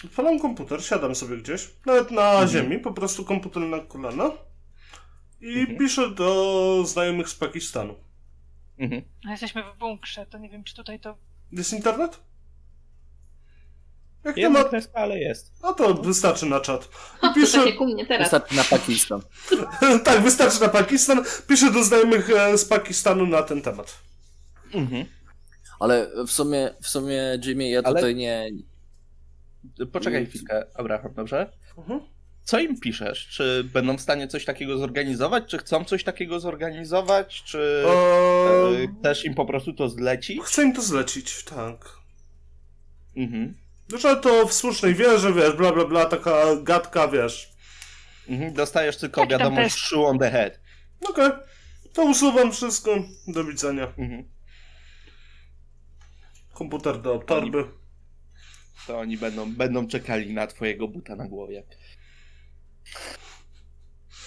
Odpalam 0.06 0.40
komputer, 0.40 0.84
siadam 0.84 1.16
sobie 1.16 1.38
gdzieś, 1.38 1.70
nawet 1.86 2.12
na 2.12 2.32
mhm. 2.32 2.48
ziemi, 2.48 2.80
po 2.80 2.94
prostu 2.94 3.26
komputer 3.26 3.64
na 3.64 3.80
kolana 3.80 4.32
i 5.42 5.60
mhm. 5.60 5.78
piszę 5.78 6.12
do 6.12 6.84
znajomych 6.86 7.30
z 7.30 7.36
Pakistanu. 7.36 7.96
Mhm. 8.80 9.02
A 9.28 9.32
jesteśmy 9.32 9.64
w 9.64 9.78
bunkrze, 9.78 10.26
to 10.26 10.38
nie 10.38 10.50
wiem, 10.50 10.64
czy 10.64 10.76
tutaj 10.76 11.00
to... 11.00 11.18
Jest 11.52 11.74
internet? 11.74 12.20
Jak 14.24 14.36
nie 14.38 14.50
ma... 14.50 14.64
ale 14.94 15.20
jest. 15.20 15.52
No 15.64 15.74
to 15.74 15.94
wystarczy 15.94 16.46
na 16.46 16.60
czat. 16.60 16.90
I 17.98 18.06
teraz. 18.06 18.32
Wystarczy 18.32 18.56
na 18.56 18.64
Pakistan. 18.64 19.22
tak, 20.06 20.22
wystarczy 20.22 20.62
na 20.62 20.70
Pakistan. 20.70 21.24
Piszę 21.48 21.72
do 21.72 21.84
znajomych 21.84 22.30
e, 22.30 22.58
z 22.58 22.66
Pakistanu 22.66 23.26
na 23.26 23.44
ten 23.44 23.62
temat. 23.62 24.00
Mhm. 24.74 25.06
Ale 25.80 26.08
w 26.28 26.32
sumie, 26.32 26.70
w 26.82 26.88
sumie 26.88 27.22
Jimmy, 27.46 27.70
ja 27.70 27.84
tutaj 27.84 28.04
ale... 28.04 28.14
nie... 28.14 28.50
Poczekaj 29.92 30.26
chwilkę, 30.26 30.66
Abraham, 30.76 31.14
dobrze? 31.14 31.52
Mhm. 31.78 32.00
Co 32.44 32.60
im 32.60 32.80
piszesz? 32.80 33.28
Czy 33.28 33.64
będą 33.74 33.98
w 33.98 34.02
stanie 34.02 34.28
coś 34.28 34.46
takiego 34.46 34.78
zorganizować? 34.78 35.44
Czy 35.48 35.58
chcą 35.58 35.86
coś 35.86 36.04
takiego 36.04 36.40
zorganizować? 36.40 37.44
Czy 37.44 37.84
um... 37.86 38.96
chcesz 39.00 39.26
im 39.26 39.34
po 39.34 39.46
prostu 39.46 39.74
to 39.74 39.90
zlecić? 39.90 40.42
Chcę 40.42 40.64
im 40.64 40.74
to 40.74 40.82
zlecić, 40.82 41.44
tak. 41.44 41.90
Mhm. 43.18 43.54
Że 43.98 44.18
to 44.18 44.48
w 44.48 44.54
słusznej 44.54 44.96
wierze, 44.96 45.34
wiesz, 45.34 45.54
bla 45.54 45.72
bla 45.72 45.86
bla, 45.86 46.06
taka 46.06 46.56
gadka, 46.64 47.08
wiesz. 47.08 47.52
Mhm, 48.30 48.54
dostajesz 48.54 48.98
tylko 48.98 49.22
Jak 49.22 49.30
wiadomość 49.30 49.76
shoe 49.76 50.06
on 50.06 50.20
the 50.20 50.32
head. 50.32 50.60
Okej, 51.10 51.26
okay. 51.26 51.40
to 51.94 52.04
usuwam 52.04 52.52
wszystko, 52.52 52.98
do 53.28 53.44
widzenia. 53.44 53.94
Mhm. 53.98 54.24
Komputer 56.54 57.02
do 57.02 57.20
torby. 57.20 57.64
To 58.88 59.00
oni 59.00 59.18
będą, 59.18 59.54
będą 59.54 59.88
czekali 59.88 60.34
na 60.34 60.48
twojego 60.48 60.88
buta 60.88 61.16
na 61.16 61.28
głowie. 61.28 61.64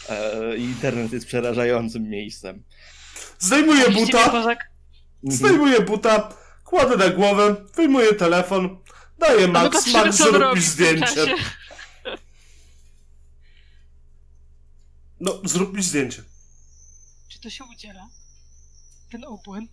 E, 0.08 0.56
internet 0.56 1.12
jest 1.12 1.26
przerażającym 1.26 2.08
miejscem. 2.08 2.64
Zdejmuję 3.38 3.90
buta. 3.90 4.24
Mhm. 4.24 4.56
Zdejmuję 5.24 5.80
buta, 5.80 6.34
kładę 6.64 6.96
na 6.96 7.10
głowę, 7.10 7.56
wyjmuję 7.74 8.14
telefon, 8.14 8.78
daję 9.18 9.48
Max, 9.48 9.86
Max 9.86 10.16
zrób 10.16 10.54
mi 10.54 10.62
zdjęcie. 10.62 11.34
No, 15.20 15.40
zrób 15.44 15.74
mi 15.74 15.82
zdjęcie. 15.82 16.22
Czy 17.28 17.40
to 17.40 17.50
się 17.50 17.64
udziela? 17.64 18.08
Ten 19.10 19.24
obłęd. 19.24 19.70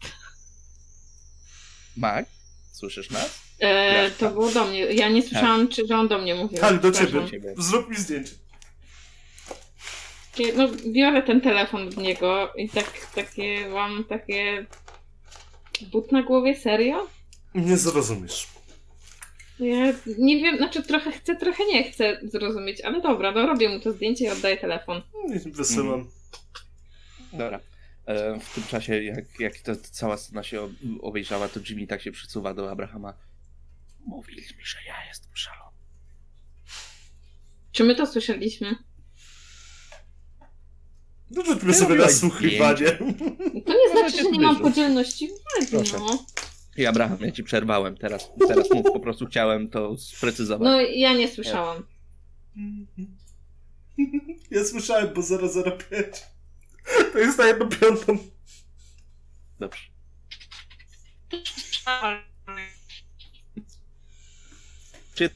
Max? 1.98 2.30
Słyszysz 2.72 3.10
nas? 3.10 3.47
E, 3.60 4.12
to 4.12 4.30
było 4.30 4.52
do 4.52 4.66
mnie. 4.66 4.80
Ja 4.80 5.10
nie 5.10 5.22
słyszałam, 5.22 5.68
tak. 5.68 5.76
czy 5.76 5.88
że 5.88 5.98
on 5.98 6.08
do 6.08 6.18
mnie 6.18 6.36
mówił. 6.36 6.60
Tak, 6.60 6.82
do 6.82 6.92
ciebie. 6.92 7.54
Zrób 7.58 7.90
mi 7.90 7.96
zdjęcie. 7.96 8.32
No, 10.56 10.68
biorę 10.88 11.24
ten 11.24 11.42
telefon 11.42 11.88
od 11.88 11.98
niego 11.98 12.54
i 12.56 12.70
tak, 12.70 13.08
takie 13.16 13.70
mam 13.70 14.04
takie... 14.04 14.66
But 15.92 16.12
na 16.12 16.24
głowie? 16.24 16.56
Serio? 16.56 17.08
Nie 17.56 17.78
zrozumiesz. 17.78 18.48
Ja 19.60 19.94
nie 20.18 20.38
wiem, 20.38 20.58
znaczy 20.58 20.84
trochę 20.84 21.12
chcę, 21.12 21.36
trochę 21.36 21.66
nie 21.66 21.92
chcę 21.92 22.20
zrozumieć, 22.24 22.82
ale 22.82 23.02
dobra, 23.02 23.32
no 23.32 23.48
robię 23.48 23.70
mu 23.70 23.80
to 23.80 23.92
zdjęcie 23.92 24.26
i 24.26 24.30
oddaję 24.30 24.58
telefon. 24.58 25.02
Wysyłam. 25.46 25.94
Mhm. 25.94 26.12
Dobra. 27.34 27.60
E, 28.06 28.40
w 28.40 28.54
tym 28.54 28.64
czasie, 28.64 29.04
jak, 29.04 29.40
jak 29.40 29.58
ta 29.58 29.76
cała 29.76 30.18
scena 30.18 30.44
się 30.44 30.70
obejrzała, 31.02 31.48
to 31.48 31.60
Jimmy 31.70 31.88
tak 31.88 32.02
się 32.02 32.12
przysuwa 32.12 32.54
do 32.54 32.72
Abrahama. 32.72 33.14
Mówili 34.08 34.42
mi, 34.42 34.66
że 34.66 34.78
ja 34.88 35.06
jestem 35.08 35.32
szalony. 35.34 35.78
Czy 37.72 37.84
my 37.84 37.96
to 37.96 38.08
słyszeliśmy? 38.08 38.76
No 41.32 41.46
rzućmy 41.46 41.74
sobie 41.74 41.96
nasłuchiwanie. 41.96 42.92
To 43.66 43.74
nie 43.74 43.90
znaczy, 43.92 44.24
że 44.24 44.32
nie 44.32 44.40
mam 44.40 44.60
podzielności 44.60 45.30
uwagi, 45.32 45.92
no. 45.94 46.26
I 46.78 46.86
Abraham, 46.86 47.18
ja 47.22 47.32
ci 47.32 47.44
przerwałem, 47.44 47.98
teraz, 47.98 48.30
teraz 48.48 48.72
mów, 48.72 48.86
po 48.94 49.00
prostu 49.00 49.26
chciałem 49.26 49.70
to 49.70 49.98
sprecyzować. 49.98 50.66
No 50.66 50.82
ja 50.82 51.14
nie 51.14 51.28
słyszałam. 51.28 51.84
Ja 54.52 54.64
słyszałem, 54.64 55.14
bo 55.14 55.22
005. 55.22 56.24
To 57.14 57.20
jest 57.20 57.38
na 57.38 57.48
jedną 57.48 57.70
piątą. 57.70 58.18
Dobrze. 59.60 59.82
Czy 65.18 65.30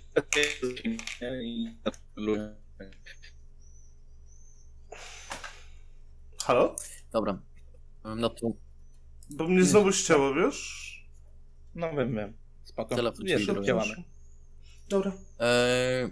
Halo? 6.38 6.76
Dobra. 7.12 7.42
No 8.04 8.30
to. 8.30 8.52
Bo 9.30 9.48
mnie 9.48 9.64
znowu 9.64 9.92
ścięło, 9.92 10.34
wiesz? 10.34 10.92
No 11.76 11.96
wiem, 11.96 12.16
wiem. 12.16 12.34
Spoko. 12.64 12.96
Telefon 12.96 13.26
Wiesz, 13.26 13.46
działamy. 13.66 13.96
Dobra. 14.90 15.12
E, 15.40 16.10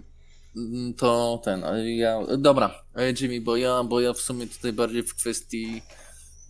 to 0.96 1.40
ten, 1.44 1.64
ja. 1.84 2.26
Dobra, 2.38 2.84
e, 2.94 3.12
Jimmy, 3.20 3.40
bo 3.40 3.56
ja, 3.56 3.84
bo 3.84 4.00
ja 4.00 4.12
w 4.12 4.20
sumie 4.20 4.46
tutaj 4.46 4.72
bardziej 4.72 5.02
w 5.02 5.14
kwestii 5.14 5.82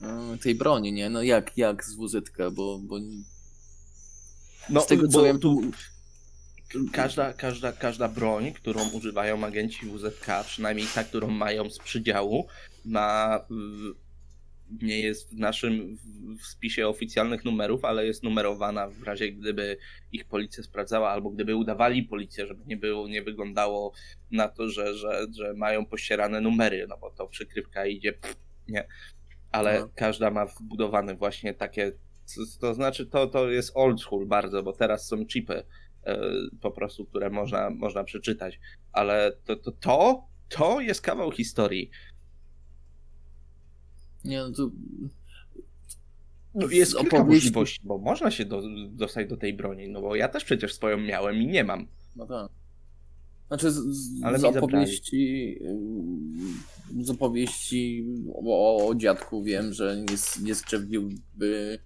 e, 0.03 0.39
tej 0.39 0.55
broni, 0.55 0.93
nie? 0.93 1.11
No 1.11 1.23
jak, 1.23 1.59
jak 1.59 1.85
z 1.85 1.95
WZK, 1.95 2.37
bo. 2.53 2.79
bo... 2.79 2.97
No, 4.71 4.81
z 4.81 4.87
tego 4.87 5.09
co 5.09 5.23
wiem, 5.23 5.39
tu. 5.39 5.61
Każda, 6.93 7.33
każda, 7.33 7.73
każda 7.73 8.09
broń, 8.09 8.53
którą 8.53 8.91
używają 8.91 9.45
agenci 9.45 9.87
WZK, 9.87 10.27
przynajmniej 10.47 10.87
ta, 10.95 11.05
którą 11.05 11.29
mają 11.29 11.71
z 11.71 11.79
przydziału, 11.79 12.47
ma 12.85 13.41
nie 14.83 15.01
jest 15.01 15.31
w 15.31 15.39
naszym 15.39 15.99
w 16.41 16.47
spisie 16.47 16.89
oficjalnych 16.89 17.45
numerów, 17.45 17.85
ale 17.85 18.07
jest 18.07 18.23
numerowana 18.23 18.89
w 18.89 19.03
razie 19.03 19.33
gdyby 19.33 19.77
ich 20.13 20.25
policja 20.25 20.63
sprawdzała, 20.63 21.11
albo 21.11 21.31
gdyby 21.31 21.57
udawali 21.57 22.03
policję, 22.03 22.47
żeby 22.47 22.65
nie 22.67 22.77
było, 22.77 23.09
nie 23.09 23.23
wyglądało 23.23 23.93
na 24.31 24.49
to, 24.49 24.69
że, 24.69 24.95
że, 24.95 25.27
że 25.37 25.55
mają 25.55 25.87
pościerane 25.87 26.41
numery, 26.41 26.87
no 26.89 26.99
bo 27.01 27.11
to 27.11 27.27
przykrywka 27.27 27.87
idzie, 27.87 28.13
pff, 28.13 28.37
nie. 28.69 28.87
Ale 29.53 29.81
no. 29.81 29.89
każda 29.95 30.31
ma 30.31 30.47
wbudowane 30.47 31.15
właśnie 31.15 31.55
takie, 31.55 31.93
to 32.61 32.75
znaczy 32.75 33.07
to, 33.07 33.27
to 33.27 33.51
jest 33.51 33.73
old 33.75 34.01
school 34.01 34.27
bardzo, 34.27 34.63
bo 34.63 34.73
teraz 34.73 35.07
są 35.07 35.27
chipy 35.27 35.65
po 36.61 36.71
prostu, 36.71 37.07
które 37.07 37.31
można, 37.31 37.71
można 37.71 38.05
przeczytać, 38.05 38.61
ale 38.93 39.33
to, 39.45 39.57
to, 39.57 39.73
to, 39.73 40.25
to 40.49 40.81
jest 40.81 41.01
kawał 41.01 41.33
historii 41.33 41.91
nie, 44.25 44.39
no 44.39 44.51
to... 44.53 44.71
No 46.55 46.69
jest 46.69 46.97
kilka 46.97 47.17
opowieści... 47.17 47.47
możliwości, 47.47 47.81
bo 47.85 47.99
można 47.99 48.31
się 48.31 48.45
do, 48.45 48.63
dostać 48.91 49.29
do 49.29 49.37
tej 49.37 49.55
broni, 49.55 49.89
no 49.89 50.01
bo 50.01 50.17
ja 50.17 50.29
też 50.29 50.45
przecież 50.45 50.75
swoją 50.75 50.99
miałem 50.99 51.37
i 51.37 51.47
nie 51.47 51.65
mam. 51.65 51.87
No 52.17 52.27
tak. 52.27 52.51
Znaczy 53.49 53.71
z, 53.71 53.77
z, 53.77 54.25
Ale 54.25 54.39
z 54.39 54.45
opowieści 54.45 55.59
z 57.01 57.11
opowieści 57.11 58.07
o, 58.35 58.89
o, 58.89 58.95
dziadku 58.95 59.43
wiem, 59.43 59.73
że 59.73 59.97
nie, 59.97 60.47
nie 60.47 60.55
skrzywdziłby 60.55 61.79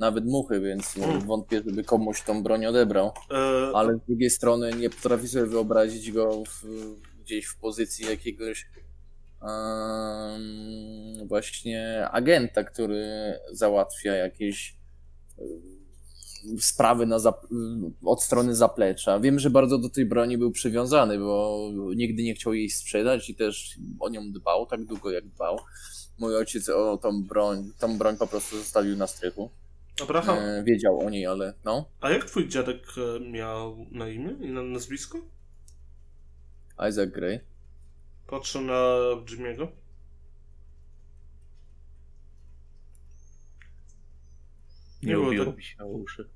nawet 0.00 0.24
muchy, 0.24 0.60
więc 0.60 0.86
hmm. 0.86 1.20
wątpię, 1.20 1.62
żeby 1.66 1.84
komuś 1.84 2.22
tą 2.22 2.42
broń 2.42 2.66
odebrał. 2.66 3.12
E... 3.30 3.72
Ale 3.74 3.96
z 3.96 4.00
drugiej 4.06 4.30
strony 4.30 4.72
nie 4.72 4.90
potrafię 4.90 5.28
sobie 5.28 5.46
wyobrazić 5.46 6.12
go 6.12 6.42
w, 6.44 6.64
gdzieś 7.22 7.46
w 7.46 7.58
pozycji 7.58 8.06
jakiegoś 8.06 8.66
właśnie 11.24 12.08
agenta, 12.10 12.64
który 12.64 13.04
załatwia 13.52 14.14
jakieś 14.14 14.76
sprawy 16.58 17.06
na 17.06 17.16
od 18.04 18.22
strony 18.22 18.54
zaplecza. 18.54 19.20
Wiem, 19.20 19.38
że 19.38 19.50
bardzo 19.50 19.78
do 19.78 19.88
tej 19.88 20.06
broni 20.06 20.38
był 20.38 20.50
przywiązany, 20.50 21.18
bo 21.18 21.68
nigdy 21.96 22.22
nie 22.22 22.34
chciał 22.34 22.54
jej 22.54 22.70
sprzedać 22.70 23.30
i 23.30 23.34
też 23.34 23.78
o 24.00 24.08
nią 24.08 24.32
dbał 24.32 24.66
tak 24.66 24.84
długo 24.84 25.10
jak 25.10 25.28
dbał. 25.28 25.58
Mój 26.18 26.36
ojciec 26.36 26.68
o 26.68 26.96
tą 26.96 27.22
broń, 27.24 27.72
tą 27.78 27.98
broń 27.98 28.16
po 28.16 28.26
prostu 28.26 28.56
zostawił 28.56 28.96
na 28.96 29.06
strychu. 29.06 29.50
Abraham. 30.02 30.38
E, 30.38 30.64
wiedział 30.64 31.00
o 31.00 31.10
niej, 31.10 31.26
ale 31.26 31.54
no. 31.64 31.88
A 32.00 32.10
jak 32.10 32.24
twój 32.24 32.48
dziadek 32.48 32.82
e, 32.96 33.20
miał 33.30 33.86
na 33.90 34.08
imię 34.08 34.36
i 34.40 34.48
na 34.48 34.62
nazwisko? 34.62 35.18
Isaac 36.88 37.10
Gray. 37.10 37.40
Patrzę 38.26 38.60
na 38.60 38.96
Jimmy'ego. 39.24 39.68
Nie 45.02 45.14
było 45.14 45.52
tak... 45.52 45.62
się 45.62 45.84
uszy. 45.84 46.28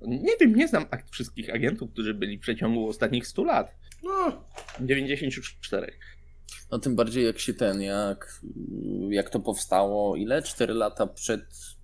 Nie 0.00 0.36
wiem, 0.40 0.54
nie 0.54 0.68
znam 0.68 0.86
akt 0.90 1.10
wszystkich 1.10 1.54
agentów, 1.54 1.92
którzy 1.92 2.14
byli 2.14 2.38
w 2.38 2.40
przeciągu 2.40 2.88
ostatnich 2.88 3.26
100 3.26 3.44
lat. 3.44 3.74
No, 4.02 4.44
94. 4.80 5.92
No 6.70 6.78
tym 6.78 6.96
bardziej 6.96 7.24
jak 7.24 7.38
się 7.38 7.54
ten, 7.54 7.82
jak, 7.82 8.40
jak 9.10 9.30
to 9.30 9.40
powstało, 9.40 10.16
ile? 10.16 10.42
4 10.42 10.74
lata 10.74 11.06
przed 11.06 11.75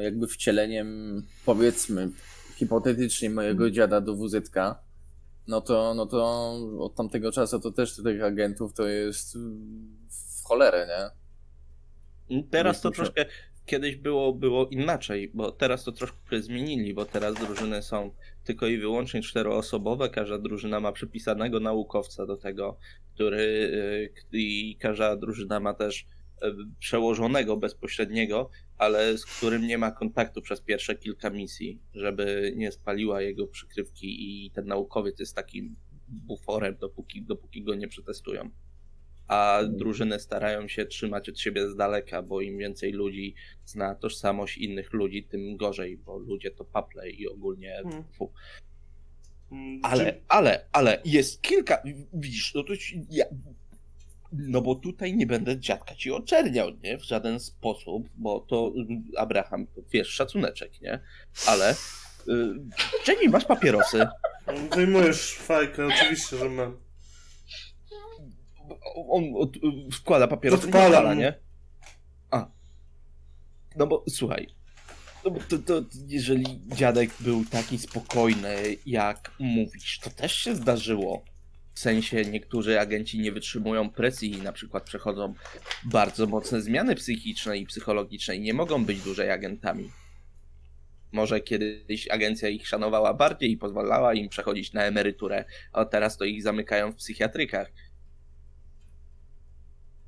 jakby 0.00 0.26
wcieleniem, 0.26 1.22
powiedzmy, 1.46 2.10
hipotetycznie 2.56 3.30
mojego 3.30 3.70
dziada 3.70 4.00
do 4.00 4.16
WZK 4.16 4.56
no 5.48 5.60
to, 5.60 5.94
no 5.94 6.06
to 6.06 6.52
od 6.78 6.94
tamtego 6.94 7.32
czasu 7.32 7.60
to 7.60 7.70
też 7.70 7.96
tych 7.96 8.22
agentów 8.22 8.72
to 8.72 8.86
jest 8.86 9.38
w 10.08 10.44
cholerę, 10.44 11.10
nie? 12.30 12.44
Teraz 12.50 12.80
to 12.80 12.90
troszkę 12.90 13.26
kiedyś 13.66 13.96
było, 13.96 14.32
było 14.32 14.66
inaczej, 14.66 15.30
bo 15.34 15.52
teraz 15.52 15.84
to 15.84 15.92
troszkę 15.92 16.42
zmienili, 16.42 16.94
bo 16.94 17.04
teraz 17.04 17.34
drużyny 17.34 17.82
są 17.82 18.10
tylko 18.44 18.66
i 18.66 18.78
wyłącznie 18.78 19.22
czteroosobowe, 19.22 20.08
każda 20.08 20.38
drużyna 20.38 20.80
ma 20.80 20.92
przypisanego 20.92 21.60
naukowca 21.60 22.26
do 22.26 22.36
tego, 22.36 22.76
który 23.14 23.42
y, 24.32 24.38
i 24.38 24.76
każda 24.80 25.16
drużyna 25.16 25.60
ma 25.60 25.74
też 25.74 26.06
przełożonego 26.78 27.56
bezpośredniego, 27.56 28.50
ale 28.78 29.18
z 29.18 29.26
którym 29.26 29.66
nie 29.66 29.78
ma 29.78 29.90
kontaktu 29.90 30.42
przez 30.42 30.60
pierwsze 30.60 30.94
kilka 30.94 31.30
misji, 31.30 31.80
żeby 31.94 32.52
nie 32.56 32.72
spaliła 32.72 33.22
jego 33.22 33.46
przykrywki 33.46 34.06
i 34.46 34.50
ten 34.50 34.66
naukowiec 34.66 35.20
jest 35.20 35.36
takim 35.36 35.76
buforem, 36.08 36.76
dopóki, 36.76 37.22
dopóki 37.22 37.62
go 37.62 37.74
nie 37.74 37.88
przetestują 37.88 38.50
a 39.28 39.60
drużyny 39.68 40.20
starają 40.20 40.68
się 40.68 40.86
trzymać 40.86 41.28
od 41.28 41.40
siebie 41.40 41.70
z 41.70 41.76
daleka, 41.76 42.22
bo 42.22 42.40
im 42.40 42.58
więcej 42.58 42.92
ludzi 42.92 43.34
zna 43.64 43.94
tożsamość 43.94 44.58
innych 44.58 44.92
ludzi, 44.92 45.24
tym 45.24 45.56
gorzej, 45.56 45.96
bo 45.96 46.18
ludzie 46.18 46.50
to 46.50 46.64
paple 46.64 47.10
i 47.10 47.28
ogólnie. 47.28 47.82
Hmm. 49.50 49.80
Ale, 49.82 50.20
ale, 50.28 50.66
ale 50.72 51.02
jest 51.04 51.42
kilka. 51.42 51.82
Widzisz, 52.12 52.54
no 52.54 52.62
to 52.62 52.72
ja, 53.10 53.24
no 54.38 54.60
bo 54.60 54.74
tutaj 54.74 55.14
nie 55.14 55.26
będę 55.26 55.60
dziadka 55.60 55.94
ci 55.94 56.12
oczerniał, 56.12 56.70
nie? 56.82 56.98
W 56.98 57.04
żaden 57.04 57.40
sposób, 57.40 58.08
bo 58.16 58.40
to 58.40 58.72
Abraham, 59.16 59.66
wiesz, 59.92 60.08
szacuneczek, 60.08 60.80
nie? 60.80 61.00
Ale. 61.46 61.74
Y, 62.28 62.54
Jamie, 63.08 63.28
masz 63.28 63.44
papierosy? 63.44 64.06
Wyjmujesz 64.74 65.34
fajkę, 65.34 65.86
oczywiście, 65.86 66.36
że 66.36 66.50
mam 66.50 66.76
on 68.94 69.24
od, 69.36 69.56
wkłada 69.92 70.28
papierosy, 70.28 70.66
Odpala, 70.66 71.14
nie? 71.14 71.34
A. 72.30 72.46
No 73.76 73.86
bo 73.86 74.04
słuchaj, 74.08 74.48
no 75.24 75.30
bo 75.30 75.40
to, 75.48 75.58
to, 75.58 75.82
jeżeli 76.06 76.60
dziadek 76.66 77.10
był 77.20 77.44
taki 77.44 77.78
spokojny, 77.78 78.76
jak 78.86 79.30
mówisz, 79.38 79.98
to 79.98 80.10
też 80.10 80.32
się 80.32 80.54
zdarzyło. 80.54 81.24
W 81.74 81.80
sensie 81.80 82.24
niektórzy 82.24 82.80
agenci 82.80 83.18
nie 83.18 83.32
wytrzymują 83.32 83.90
presji 83.90 84.32
i 84.32 84.42
na 84.42 84.52
przykład 84.52 84.84
przechodzą 84.84 85.34
bardzo 85.84 86.26
mocne 86.26 86.60
zmiany 86.60 86.94
psychiczne 86.94 87.58
i 87.58 87.66
psychologiczne 87.66 88.36
i 88.36 88.40
nie 88.40 88.54
mogą 88.54 88.84
być 88.84 89.02
dłużej 89.02 89.30
agentami. 89.30 89.90
Może 91.12 91.40
kiedyś 91.40 92.08
agencja 92.08 92.48
ich 92.48 92.68
szanowała 92.68 93.14
bardziej 93.14 93.50
i 93.50 93.56
pozwalała 93.56 94.14
im 94.14 94.28
przechodzić 94.28 94.72
na 94.72 94.82
emeryturę, 94.82 95.44
a 95.72 95.84
teraz 95.84 96.16
to 96.16 96.24
ich 96.24 96.42
zamykają 96.42 96.92
w 96.92 96.96
psychiatrykach 96.96 97.72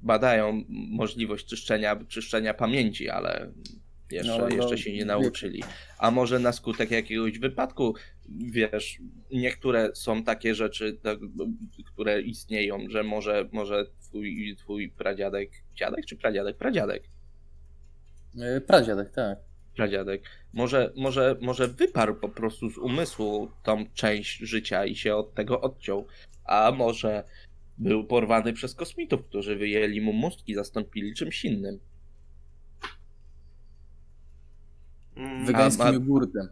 badają 0.02 0.64
możliwość 0.68 1.46
czyszczenia, 1.46 1.96
czyszczenia 2.08 2.54
pamięci, 2.54 3.08
ale 3.08 3.52
jeszcze, 4.10 4.38
no, 4.38 4.48
no, 4.48 4.48
jeszcze 4.48 4.78
się 4.78 4.92
nie 4.92 5.04
nauczyli. 5.04 5.62
A 5.98 6.10
może 6.10 6.38
na 6.38 6.52
skutek 6.52 6.90
jakiegoś 6.90 7.38
wypadku, 7.38 7.94
wiesz, 8.28 8.98
niektóre 9.32 9.90
są 9.94 10.24
takie 10.24 10.54
rzeczy, 10.54 10.98
tak, 11.02 11.18
które 11.84 12.20
istnieją, 12.20 12.78
że 12.88 13.02
może, 13.02 13.48
może 13.52 13.86
twój, 14.00 14.56
twój 14.58 14.90
pradziadek, 14.90 15.50
dziadek 15.74 16.06
czy 16.06 16.16
pradziadek? 16.16 16.56
Pradziadek. 16.56 17.02
E, 18.40 18.60
pradziadek, 18.60 19.10
tak. 19.10 19.38
Pradziadek. 19.76 20.22
Może, 20.52 20.92
może, 20.96 21.36
może 21.40 21.68
wyparł 21.68 22.14
po 22.14 22.28
prostu 22.28 22.70
z 22.70 22.78
umysłu 22.78 23.50
tą 23.62 23.84
część 23.94 24.38
życia 24.38 24.84
i 24.84 24.96
się 24.96 25.16
od 25.16 25.34
tego 25.34 25.60
odciął. 25.60 26.06
A 26.44 26.72
może 26.72 27.24
był 27.78 28.04
porwany 28.04 28.52
przez 28.52 28.74
kosmitów, 28.74 29.24
którzy 29.24 29.56
wyjęli 29.56 30.00
mu 30.00 30.12
mózg 30.12 30.38
i 30.46 30.54
zastąpili 30.54 31.14
czymś 31.14 31.44
innym. 31.44 31.78
Mm. 35.16 35.46
Wegańskim 35.46 35.92
jogurtem. 35.92 36.48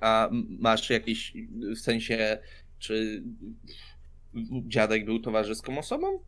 A 0.00 0.28
masz 0.58 0.90
jakiś, 0.90 1.32
w 1.76 1.78
sensie, 1.78 2.38
czy 2.78 3.22
dziadek 4.66 5.04
był 5.04 5.20
towarzyską 5.20 5.78
osobą? 5.78 6.20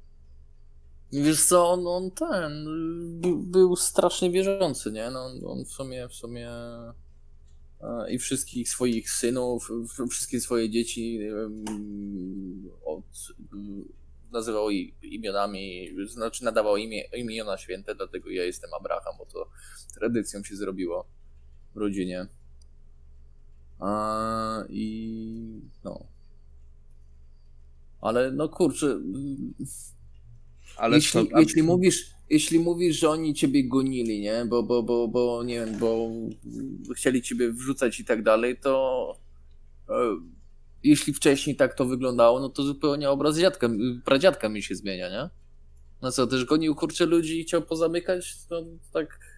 Wiesz 1.13 1.45
co, 1.45 1.71
on, 1.71 1.87
on 1.87 2.11
ten, 2.11 2.67
był 3.45 3.77
strasznie 3.77 4.31
wierzący, 4.31 4.93
nie? 4.93 5.11
No, 5.11 5.33
on 5.47 5.65
w 5.65 5.69
sumie, 5.69 6.09
w 6.09 6.15
sumie 6.15 6.51
e, 7.81 8.11
i 8.11 8.19
wszystkich 8.19 8.69
swoich 8.69 9.11
synów, 9.11 9.71
wszystkie 10.11 10.41
swoje 10.41 10.71
dzieci 10.71 11.21
od 12.85 13.05
nazywał 14.33 14.71
imionami, 15.03 15.89
znaczy 16.07 16.45
nadawał 16.45 16.77
imię, 16.77 17.03
imiona 17.03 17.59
święte, 17.59 17.95
dlatego 17.95 18.31
ja 18.31 18.45
jestem 18.45 18.75
Abraham, 18.75 19.15
bo 19.19 19.27
to 19.27 19.51
tradycją 19.95 20.43
się 20.43 20.57
zrobiło 20.57 21.09
w 21.75 21.77
rodzinie. 21.77 22.27
A, 23.81 24.65
I 24.69 25.61
no. 25.85 26.05
Ale 28.01 28.33
no 28.33 28.49
kurczę. 28.49 29.01
Ale 30.77 30.97
jeśli, 30.97 31.29
to, 31.29 31.41
jeśli 31.41 31.63
mówisz, 31.63 32.11
jeśli 32.31 32.59
mówisz, 32.59 33.01
że 33.01 33.11
oni 33.11 33.35
ciebie 33.35 33.69
gonili, 33.69 34.21
nie? 34.21 34.45
Bo, 34.49 34.63
bo, 34.63 34.83
bo, 34.83 35.09
bo 35.09 35.43
nie 35.45 35.55
wiem, 35.55 35.79
bo 35.79 36.11
chcieli 36.95 37.23
ciebie 37.23 37.53
wrzucać 37.53 38.01
i 38.01 38.05
tak 38.05 38.23
dalej, 38.23 38.57
to 38.59 39.17
e, 39.89 39.93
jeśli 40.83 41.15
wcześniej 41.15 41.57
tak 41.57 41.75
to 41.75 41.85
wyglądało, 41.85 42.41
no 42.41 42.49
to 42.49 42.63
zupełnie 42.63 43.11
obraz 43.11 43.39
dziadka, 43.39 43.69
pradziadka 44.05 44.49
mi 44.49 44.63
się 44.63 44.75
zmienia, 44.75 45.09
nie? 45.09 45.31
No 46.03 46.13
co, 46.13 46.27
też 46.27 46.45
gonił 46.45 46.75
kurczę 46.75 47.07
ludzi 47.07 47.41
i 47.41 47.45
chciał 47.45 47.63
pozamykać? 47.63 48.37
No 48.51 48.63
tak... 48.93 49.30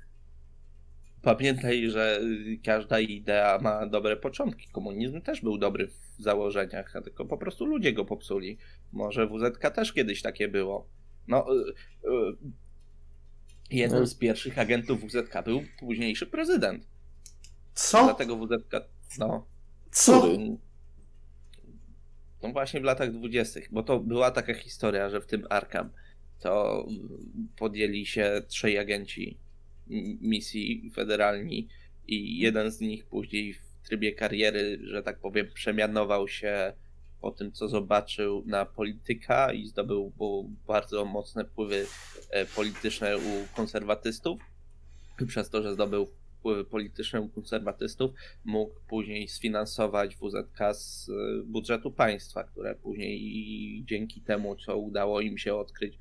Pamiętaj, 1.23 1.91
że 1.91 2.21
każda 2.65 3.01
idea 3.01 3.59
ma 3.59 3.87
dobre 3.87 4.17
początki. 4.17 4.69
Komunizm 4.73 5.21
też 5.21 5.41
był 5.41 5.59
dobry 5.59 5.87
w 5.87 6.23
założeniach, 6.23 6.93
tylko 7.05 7.25
po 7.25 7.39
prostu 7.39 7.67
ludzie 7.67 7.93
go 7.93 8.05
popsuli. 8.05 8.59
Może 8.93 9.27
WZK 9.27 9.71
też 9.75 9.93
kiedyś 9.93 10.23
takie 10.23 10.49
było. 10.49 10.89
No, 11.29 11.47
y, 11.57 11.71
y, 12.05 12.37
jeden 13.71 14.01
no. 14.01 14.07
z 14.07 14.15
pierwszych 14.15 14.59
agentów 14.59 15.05
WZK 15.05 15.45
był 15.45 15.63
późniejszy 15.79 16.27
prezydent. 16.27 16.87
Co? 17.75 18.05
Dlatego 18.05 18.37
WZK, 18.37 18.73
no. 19.19 19.47
Co? 19.91 20.29
No 22.43 22.49
właśnie 22.53 22.81
w 22.81 22.85
latach 22.85 23.13
dwudziestych, 23.13 23.69
bo 23.73 23.83
to 23.83 24.01
była 24.01 24.31
taka 24.31 24.55
historia, 24.55 25.11
że 25.11 25.21
w 25.21 25.27
tym 25.27 25.47
Arkham 25.51 25.91
to 26.41 26.87
podjęli 27.57 28.07
się 28.07 28.43
trzej 28.49 28.79
agenci 28.79 29.39
misji 30.21 30.91
federalni 30.95 31.69
i 32.07 32.39
jeden 32.39 32.71
z 32.71 32.81
nich 32.81 33.07
później 33.07 33.55
w 33.55 33.89
trybie 33.89 34.13
kariery, 34.13 34.79
że 34.83 35.03
tak 35.03 35.19
powiem, 35.19 35.49
przemianował 35.55 36.29
się 36.29 36.73
po 37.21 37.31
tym, 37.31 37.53
co 37.53 37.69
zobaczył 37.69 38.43
na 38.47 38.67
polityka 38.67 39.53
i 39.53 39.67
zdobył 39.67 40.13
bardzo 40.67 41.05
mocne 41.05 41.45
wpływy 41.45 41.87
e, 42.31 42.47
polityczne 42.47 43.19
u 43.19 43.57
konserwatystów. 43.57 44.41
Przez 45.27 45.51
to, 45.51 45.63
że 45.63 45.75
zdobył 45.75 46.09
wpływy 46.43 46.65
polityczne 46.65 47.21
u 47.21 47.29
konserwatystów, 47.29 48.11
mógł 48.45 48.75
później 48.89 49.29
sfinansować 49.29 50.17
WZK 50.17 50.75
z 50.75 51.09
e, 51.09 51.13
budżetu 51.45 51.91
państwa, 51.91 52.45
które 52.45 52.75
później 52.75 53.85
dzięki 53.87 54.21
temu, 54.21 54.57
co 54.57 54.79
udało 54.79 55.21
im 55.21 55.39
się 55.39 55.55
odkryć, 55.55 55.99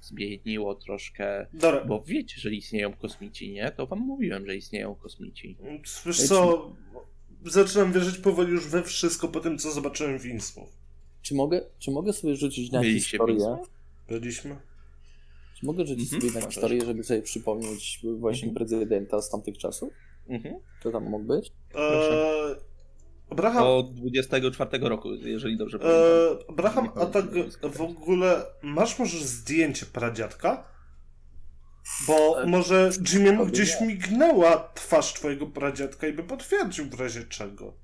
zmieniło 0.00 0.74
troszkę. 0.74 1.46
Dobra. 1.52 1.84
Bo 1.84 2.02
wiecie, 2.02 2.40
że 2.40 2.50
istnieją 2.50 2.92
kosmici, 2.92 3.52
nie? 3.52 3.70
To 3.70 3.86
wam 3.86 3.98
mówiłem, 3.98 4.46
że 4.46 4.56
istnieją 4.56 4.94
kosmici. 4.94 5.56
Wiesz 6.06 6.22
co, 6.28 6.72
zaczynam 7.44 7.92
wierzyć 7.92 8.18
powoli 8.18 8.52
już 8.52 8.68
we 8.68 8.82
wszystko 8.82 9.28
po 9.28 9.40
tym, 9.40 9.58
co 9.58 9.70
zobaczyłem 9.70 10.18
w 10.18 10.26
Innsmouth. 10.26 10.72
Czy 11.22 11.34
mogę, 11.34 11.60
czy 11.78 11.90
mogę 11.90 12.12
sobie 12.12 12.36
rzucić 12.36 12.72
na 12.72 12.80
Byliście 12.80 13.10
historię? 13.10 13.56
Byliśmy. 14.08 14.56
Czy 15.54 15.66
mogę 15.66 15.86
rzucić 15.86 16.12
mhm, 16.12 16.32
sobie 16.32 16.40
na 16.40 16.50
historię, 16.50 16.84
żeby 16.84 17.04
sobie 17.04 17.22
przypomnieć 17.22 18.00
właśnie 18.18 18.48
mhm. 18.48 18.54
prezydenta 18.54 19.22
z 19.22 19.30
tamtych 19.30 19.58
czasów? 19.58 19.92
Mhm. 20.28 20.54
Co 20.82 20.90
tam 20.90 21.04
mógł 21.04 21.24
być? 21.24 21.52
Eee, 21.74 22.56
Abraham... 23.30 23.64
Do 23.64 23.82
24 23.82 24.88
roku, 24.88 25.14
jeżeli 25.14 25.56
dobrze 25.56 25.78
pamiętam. 25.78 26.02
Eee, 26.02 26.44
Abraham, 26.48 26.88
a 26.94 27.06
tak 27.06 27.24
w 27.72 27.80
ogóle 27.80 28.46
masz 28.62 28.98
może 28.98 29.18
zdjęcie 29.18 29.86
pradziadka? 29.86 30.68
Bo 32.06 32.42
eee, 32.42 32.50
może 32.50 32.90
Jimmy'emu 32.90 33.46
gdzieś 33.46 33.80
mignęła 33.80 34.72
twarz 34.74 35.14
twojego 35.14 35.46
pradziadka 35.46 36.06
i 36.06 36.12
by 36.12 36.22
potwierdził 36.22 36.84
w 36.84 37.00
razie 37.00 37.24
czego. 37.24 37.74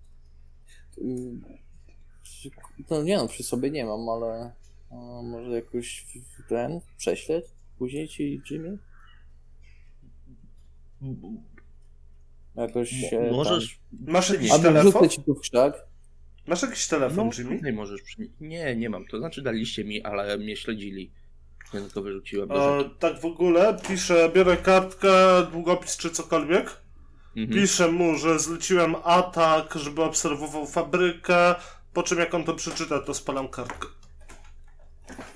To 2.89 3.03
nie 3.03 3.17
no, 3.17 3.29
przy 3.29 3.43
sobie 3.43 3.71
nie 3.71 3.85
mam, 3.85 4.09
ale 4.09 4.53
może 5.23 5.51
jakoś 5.51 6.07
ten 6.49 6.81
prześleć? 6.97 7.45
Później 7.81 8.09
ci 8.09 8.43
Jimmy? 8.51 8.79
Jakoś 12.57 12.91
się 12.91 13.31
Możesz... 13.33 13.69
Tam... 13.69 14.13
Masz 14.13 14.31
jakiś 14.31 14.51
Albo 14.51 14.63
telefon? 14.63 15.09
ci 15.09 15.23
tu 15.23 15.35
w 15.35 15.41
krzak. 15.41 15.75
Masz 16.47 16.63
jakiś 16.63 16.89
telefon, 16.89 17.27
no, 17.27 17.33
Jimmy? 17.39 17.61
Nie 17.63 17.73
możesz. 17.73 18.01
Nie, 18.41 18.77
nie 18.77 18.91
mam. 18.91 19.07
To 19.07 19.19
znaczy 19.19 19.43
daliście 19.43 19.85
mi, 19.85 20.03
ale 20.03 20.39
mnie 20.39 20.57
śledzili. 20.57 21.11
Więc 21.75 21.93
go 21.93 22.03
wyrzuciłem. 22.03 22.53
E, 22.53 22.91
tak 22.99 23.21
w 23.21 23.25
ogóle 23.25 23.77
piszę, 23.89 24.31
biorę 24.35 24.57
kartkę, 24.57 25.11
długopis 25.53 25.97
czy 25.97 26.11
cokolwiek. 26.11 26.81
Mhm. 27.37 27.61
Piszę 27.61 27.89
mu, 27.89 28.17
że 28.17 28.39
zleciłem 28.39 28.95
atak, 29.05 29.75
żeby 29.75 30.03
obserwował 30.03 30.67
fabrykę, 30.67 31.55
po 31.93 32.03
czym 32.03 32.19
jak 32.19 32.35
on 32.35 32.45
to 32.45 32.55
przeczyta, 32.55 33.01
to 33.01 33.15
spalam 33.15 33.49
kartkę. 33.49 34.00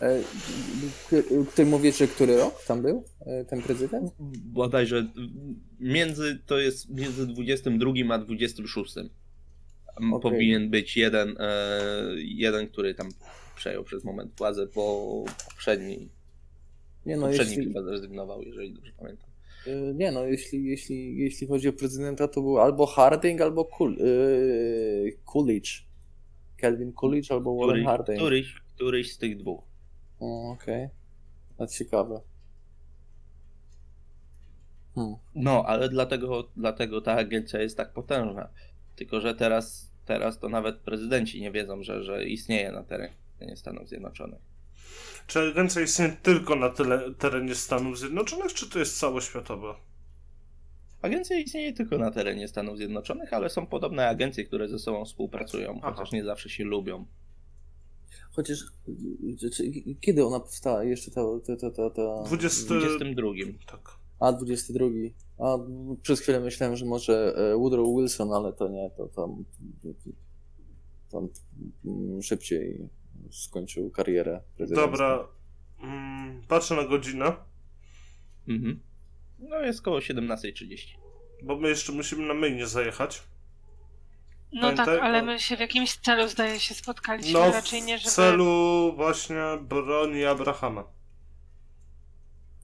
E, 0.03 0.21
ty 1.55 1.67
mówisz, 1.67 1.99
że 1.99 2.07
który 2.07 2.37
rok 2.37 2.65
tam 2.67 2.83
był 2.83 3.05
e, 3.21 3.45
ten 3.45 3.63
prezydent? 3.63 4.13
Bodajże 4.45 5.07
między, 5.81 6.39
to 6.47 6.59
jest 6.59 6.91
między 6.91 7.27
22 7.27 7.93
a 8.11 8.19
26. 8.19 8.95
Okay. 9.97 10.21
Powinien 10.21 10.71
być 10.71 10.97
jeden, 10.97 11.37
e, 11.39 11.81
jeden, 12.17 12.69
który 12.69 12.95
tam 12.95 13.09
przejął 13.57 13.85
przez 13.85 14.05
moment 14.05 14.33
władzę, 14.39 14.67
bo 14.75 15.25
poprzedni, 15.51 16.09
nie 17.07 17.17
no, 17.17 17.27
poprzedni 17.27 17.57
jeśli... 17.57 17.73
chyba 17.73 17.83
zrezygnował, 17.83 18.43
jeżeli 18.43 18.73
dobrze 18.73 18.93
pamiętam. 18.99 19.31
Nie 19.95 20.13
no, 20.13 20.27
jeśli, 20.27 20.65
jeśli, 20.65 21.17
jeśli 21.17 21.47
chodzi 21.47 21.69
o 21.69 21.73
prezydenta, 21.73 22.29
to 22.29 22.41
był 22.41 22.59
albo 22.59 22.87
Harding, 22.87 23.41
albo 23.41 23.65
Cool, 23.65 23.97
Coolidge. 25.33 25.85
Kelvin 26.57 26.93
Coolidge 26.93 27.33
albo 27.33 27.57
Warren 27.57 27.85
Harding. 27.85 28.19
Któryś, 28.19 28.64
któryś 28.75 29.13
z 29.13 29.19
tych 29.19 29.37
dwóch. 29.37 29.63
Okej. 30.21 30.85
Okay. 30.85 30.91
To 31.59 31.67
ciekawe. 31.67 32.21
Hmm. 34.95 35.15
No, 35.35 35.65
ale 35.67 35.89
dlatego, 35.89 36.49
dlatego 36.57 37.01
ta 37.01 37.13
agencja 37.13 37.61
jest 37.61 37.77
tak 37.77 37.93
potężna. 37.93 38.49
Tylko, 38.97 39.21
że 39.21 39.35
teraz, 39.35 39.93
teraz 40.05 40.39
to 40.39 40.49
nawet 40.49 40.77
prezydenci 40.77 41.41
nie 41.41 41.51
wiedzą, 41.51 41.83
że, 41.83 42.03
że 42.03 42.25
istnieje 42.25 42.73
na 42.73 42.83
terenie 42.83 43.57
Stanów 43.57 43.89
Zjednoczonych. 43.89 44.41
Czy 45.27 45.41
agencja 45.41 45.83
istnieje 45.83 46.17
tylko 46.23 46.57
na 46.57 46.71
tyle, 46.71 47.15
terenie 47.15 47.55
Stanów 47.55 47.99
Zjednoczonych, 47.99 48.55
czy 48.55 48.71
to 48.71 48.79
jest 48.79 48.99
całoświatowa? 48.99 49.77
Agencja 51.03 51.39
istnieje 51.39 51.73
tylko 51.73 51.99
na 51.99 52.11
terenie 52.11 52.49
Stanów 52.49 52.77
Zjednoczonych, 52.77 53.33
ale 53.33 53.51
są 53.51 53.67
podobne 53.67 54.09
agencje, 54.09 54.45
które 54.45 54.69
ze 54.69 54.79
sobą 54.79 55.05
współpracują, 55.05 55.81
Aha. 55.83 55.93
chociaż 55.93 56.13
nie 56.13 56.25
zawsze 56.25 56.49
się 56.49 56.65
lubią. 56.65 57.07
Chociaż 58.37 58.59
kiedy 60.01 60.25
ona 60.25 60.41
powstała? 60.41 60.85
Jeszcze 60.85 61.11
ta. 61.11 61.21
ta, 61.47 61.57
ta, 61.57 61.71
ta, 61.71 61.91
ta... 61.91 62.23
20... 62.23 62.75
22. 62.75 63.29
Tak. 63.67 63.99
A, 64.21 64.33
22. 64.33 64.87
A 65.39 65.59
przez 66.03 66.21
chwilę 66.21 66.41
myślałem, 66.41 66.77
że 66.77 66.85
może 66.85 67.35
e, 67.37 67.57
Woodrow 67.57 67.89
Wilson, 67.97 68.33
ale 68.33 68.53
to 68.53 68.69
nie, 68.69 68.91
to 68.97 69.09
tam, 69.09 69.45
tam 71.11 71.29
szybciej 72.23 72.89
skończył 73.31 73.91
karierę 73.91 74.41
prezydencką. 74.57 74.91
Dobra. 74.91 75.29
Mm, 75.83 76.43
patrzę 76.49 76.75
na 76.75 76.85
godzinę. 76.85 77.33
Mhm. 78.49 78.81
No 79.39 79.61
jest 79.61 79.83
koło 79.83 79.99
17.30. 79.99 80.97
Bo 81.43 81.57
my 81.57 81.69
jeszcze 81.69 81.93
musimy 81.93 82.27
na 82.27 82.35
mainie 82.35 82.67
zajechać. 82.67 83.23
No 84.55 84.61
Pamiętaj, 84.61 84.87
tak, 84.87 85.01
ale 85.03 85.23
my 85.23 85.41
się 85.41 85.57
w 85.57 85.61
jakimś 85.61 85.97
celu 85.97 86.29
zdaje 86.29 86.61
się 86.61 86.75
spotkaliśmy, 86.75 87.33
no, 87.33 87.53
raczej 87.53 87.83
nie, 87.83 87.99
żeby... 87.99 88.11
w 88.11 88.15
celu 88.15 88.93
właśnie 88.97 89.43
broni 89.63 90.25
Abrahama. 90.25 90.85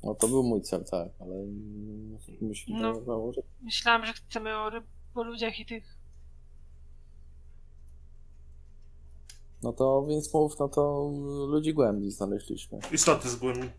No 0.05 0.15
to 0.15 0.29
był 0.29 0.43
mój 0.43 0.63
cel, 0.63 0.85
tak, 0.85 1.09
ale 1.21 1.35
myślę, 2.41 2.75
no, 3.07 3.33
że... 3.33 3.43
Myślałam, 3.63 4.07
że 4.07 4.13
chcemy 4.13 4.57
o, 4.57 4.71
ryb, 4.71 4.85
o 5.15 5.23
ludziach 5.23 5.61
i 5.61 5.67
tych... 5.67 5.97
No 9.63 9.73
to 9.73 10.07
więc 10.09 10.35
mów, 10.35 10.59
no 10.59 10.69
to 10.69 11.11
ludzi 11.49 11.75
głębi 11.75 12.11
znaleźliśmy. 12.11 12.79
Istoty 12.93 13.29
z 13.29 13.37
głębi. 13.37 13.71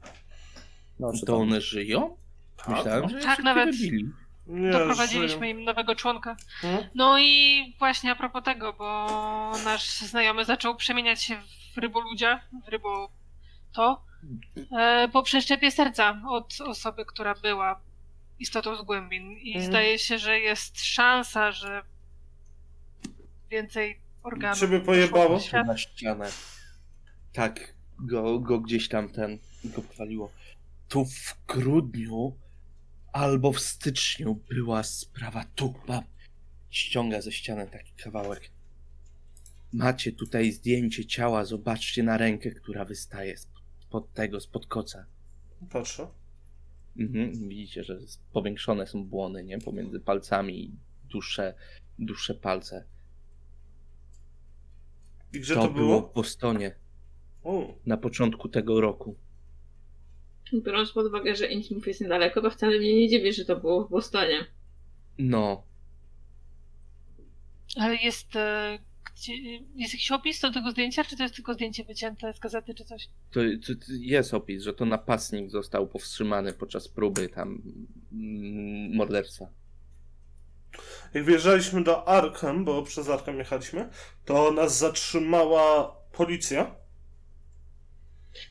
No, 1.00 1.12
to 1.26 1.38
one 1.38 1.62
żyją? 1.62 2.18
Tak. 2.58 2.70
Myślałem, 2.70 3.10
że 3.10 3.20
tak, 3.20 3.40
nawet. 3.40 3.76
Wybili. 3.76 4.10
Nie, 4.52 4.72
Doprowadziliśmy 4.72 5.50
im 5.50 5.64
nowego 5.64 5.96
członka. 5.96 6.36
Hmm? 6.62 6.84
No 6.96 7.20
i 7.20 7.76
właśnie 7.80 8.12
a 8.12 8.16
propos 8.16 8.44
tego, 8.44 8.74
bo 8.74 9.08
nasz 9.66 9.90
znajomy 9.90 10.46
zaczął 10.46 10.76
przemieniać 10.76 11.24
się 11.24 11.42
w 11.74 11.78
ryboludzia, 11.78 12.42
w 12.66 12.68
rybo 12.68 13.10
to, 13.74 14.04
e, 14.78 15.10
po 15.14 15.24
przeszczepie 15.24 15.72
serca 15.72 16.22
od 16.28 16.62
osoby, 16.62 17.06
która 17.06 17.36
była 17.36 17.82
istotą 18.40 18.76
z 18.76 18.82
głębin. 18.82 19.32
I 19.32 19.54
hmm. 19.54 19.72
zdaje 19.72 20.00
się, 20.00 20.20
że 20.20 20.40
jest 20.40 20.86
szansa, 20.86 21.52
że 21.52 21.84
więcej 23.50 24.00
organów. 24.24 24.60
Ciebie 24.60 24.80
pojebało? 24.80 25.40
Na 25.66 25.78
ścianę. 25.78 26.30
Tak, 27.34 27.74
go, 28.00 28.40
go 28.40 28.60
gdzieś 28.60 28.90
tam 28.90 29.10
ten, 29.10 29.40
go 29.64 29.82
powaliło. 29.82 30.32
Tu 30.88 31.06
w 31.06 31.36
grudniu 31.48 32.36
albo 33.14 33.52
w 33.52 33.60
styczniu 33.60 34.40
była 34.50 34.84
sprawa 34.84 35.46
Tukpa. 35.56 36.04
Ściąga 36.70 37.22
ze 37.22 37.32
ściany 37.32 37.68
taki 37.68 37.94
kawałek. 38.04 38.52
Macie 39.74 40.12
tutaj 40.12 40.52
zdjęcie 40.52 41.06
ciała, 41.06 41.46
zobaczcie 41.46 42.04
na 42.04 42.18
rękę, 42.18 42.52
która 42.52 42.86
wystaje 42.86 43.38
spod 43.80 44.14
tego, 44.14 44.40
spod 44.40 44.68
koca. 44.68 45.06
Patrzę. 45.70 46.08
Mhm, 46.98 47.50
widzicie, 47.50 47.84
że 47.84 48.00
powiększone 48.34 48.88
są 48.88 49.06
błony, 49.06 49.44
nie? 49.44 49.60
Pomiędzy 49.60 50.00
palcami 50.00 50.66
i 50.66 50.72
dłuższe, 51.10 51.54
dłuższe 52.00 52.36
palce. 52.36 52.86
I 55.34 55.40
gdzie 55.40 55.56
to, 55.56 55.62
to 55.62 55.70
było? 55.70 55.88
było 55.88 56.02
w 56.02 56.14
Bostonie. 56.14 56.76
Na 57.86 57.98
początku 57.98 58.50
tego 58.50 58.82
roku. 58.82 59.16
Biorąc 60.54 60.92
pod 60.92 61.06
uwagę, 61.06 61.36
że 61.36 61.48
Innsmouth 61.48 61.88
jest 61.88 62.02
niedaleko, 62.02 62.42
to 62.42 62.50
wcale 62.50 62.80
mnie 62.80 62.96
nie 62.96 63.10
dziwi, 63.10 63.34
że 63.34 63.46
to 63.46 63.56
było 63.56 63.86
w 63.86 63.90
Bostonie. 63.90 64.46
No. 65.18 65.64
Ale 67.76 67.96
jest, 67.96 68.36
e, 68.36 68.80
gdzie, 69.16 69.34
jest 69.76 69.94
jakiś 69.94 70.12
opis 70.12 70.40
do 70.40 70.52
tego 70.52 70.72
zdjęcia, 70.72 71.04
czy 71.04 71.18
to 71.18 71.24
jest 71.24 71.36
tylko 71.36 71.54
zdjęcie 71.54 71.84
wycięte 71.84 72.34
z 72.34 72.40
gazety, 72.40 72.74
czy 72.74 72.86
coś? 72.86 73.08
To, 73.32 73.40
to, 73.68 73.76
to 73.76 73.92
jest 74.00 74.34
opis, 74.34 74.64
że 74.64 74.74
to 74.74 74.86
napastnik 74.86 75.50
został 75.50 75.88
powstrzymany 75.88 76.54
podczas 76.54 76.88
próby 76.88 77.30
tam 77.30 77.62
mm, 78.12 78.96
morderstwa. 78.96 79.46
Jak 81.14 81.26
wjeżdżaliśmy 81.26 81.84
do 81.84 82.08
Arkham, 82.08 82.66
bo 82.66 82.84
przez 82.84 83.10
Arkham 83.10 83.38
jechaliśmy, 83.38 83.90
to 84.26 84.52
nas 84.52 84.78
zatrzymała 84.78 85.96
policja 86.12 86.81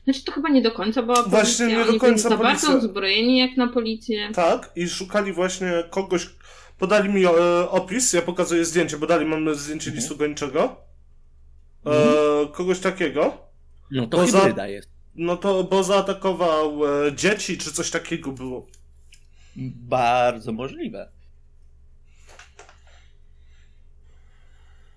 znaczy 0.03 0.23
to 0.25 0.31
chyba 0.31 0.49
nie 0.49 0.61
do 0.61 0.71
końca, 0.71 1.03
bo 1.03 1.23
właśnie 1.23 1.67
nie 1.67 1.85
do 1.85 1.99
końca 1.99 2.29
byli 2.29 2.37
za 2.37 2.37
bardzo 2.37 2.77
uzbrojeni 2.77 3.37
jak 3.37 3.57
na 3.57 3.67
policję. 3.67 4.29
Tak, 4.33 4.71
i 4.75 4.89
szukali 4.89 5.33
właśnie 5.33 5.83
kogoś, 5.89 6.29
podali 6.77 7.09
mi 7.09 7.25
e, 7.25 7.69
opis, 7.69 8.13
ja 8.13 8.21
pokazuję 8.21 8.65
zdjęcie, 8.65 8.97
bo 8.97 9.07
dali 9.07 9.25
mam 9.25 9.55
zdjęcie 9.55 9.89
mhm. 9.89 9.95
listu 9.95 10.17
gończego. 10.17 10.75
E, 11.85 11.89
mhm. 11.89 12.47
kogoś 12.47 12.79
takiego. 12.79 13.37
No 13.91 14.07
to 14.07 14.17
hybryda 14.17 14.55
za, 14.55 14.67
jest. 14.67 14.89
No 15.15 15.37
to, 15.37 15.63
bo 15.63 15.83
zaatakował 15.83 16.85
e, 16.85 17.15
dzieci, 17.15 17.57
czy 17.57 17.71
coś 17.71 17.91
takiego 17.91 18.31
było. 18.31 18.67
Bardzo 19.75 20.51
możliwe. 20.51 21.11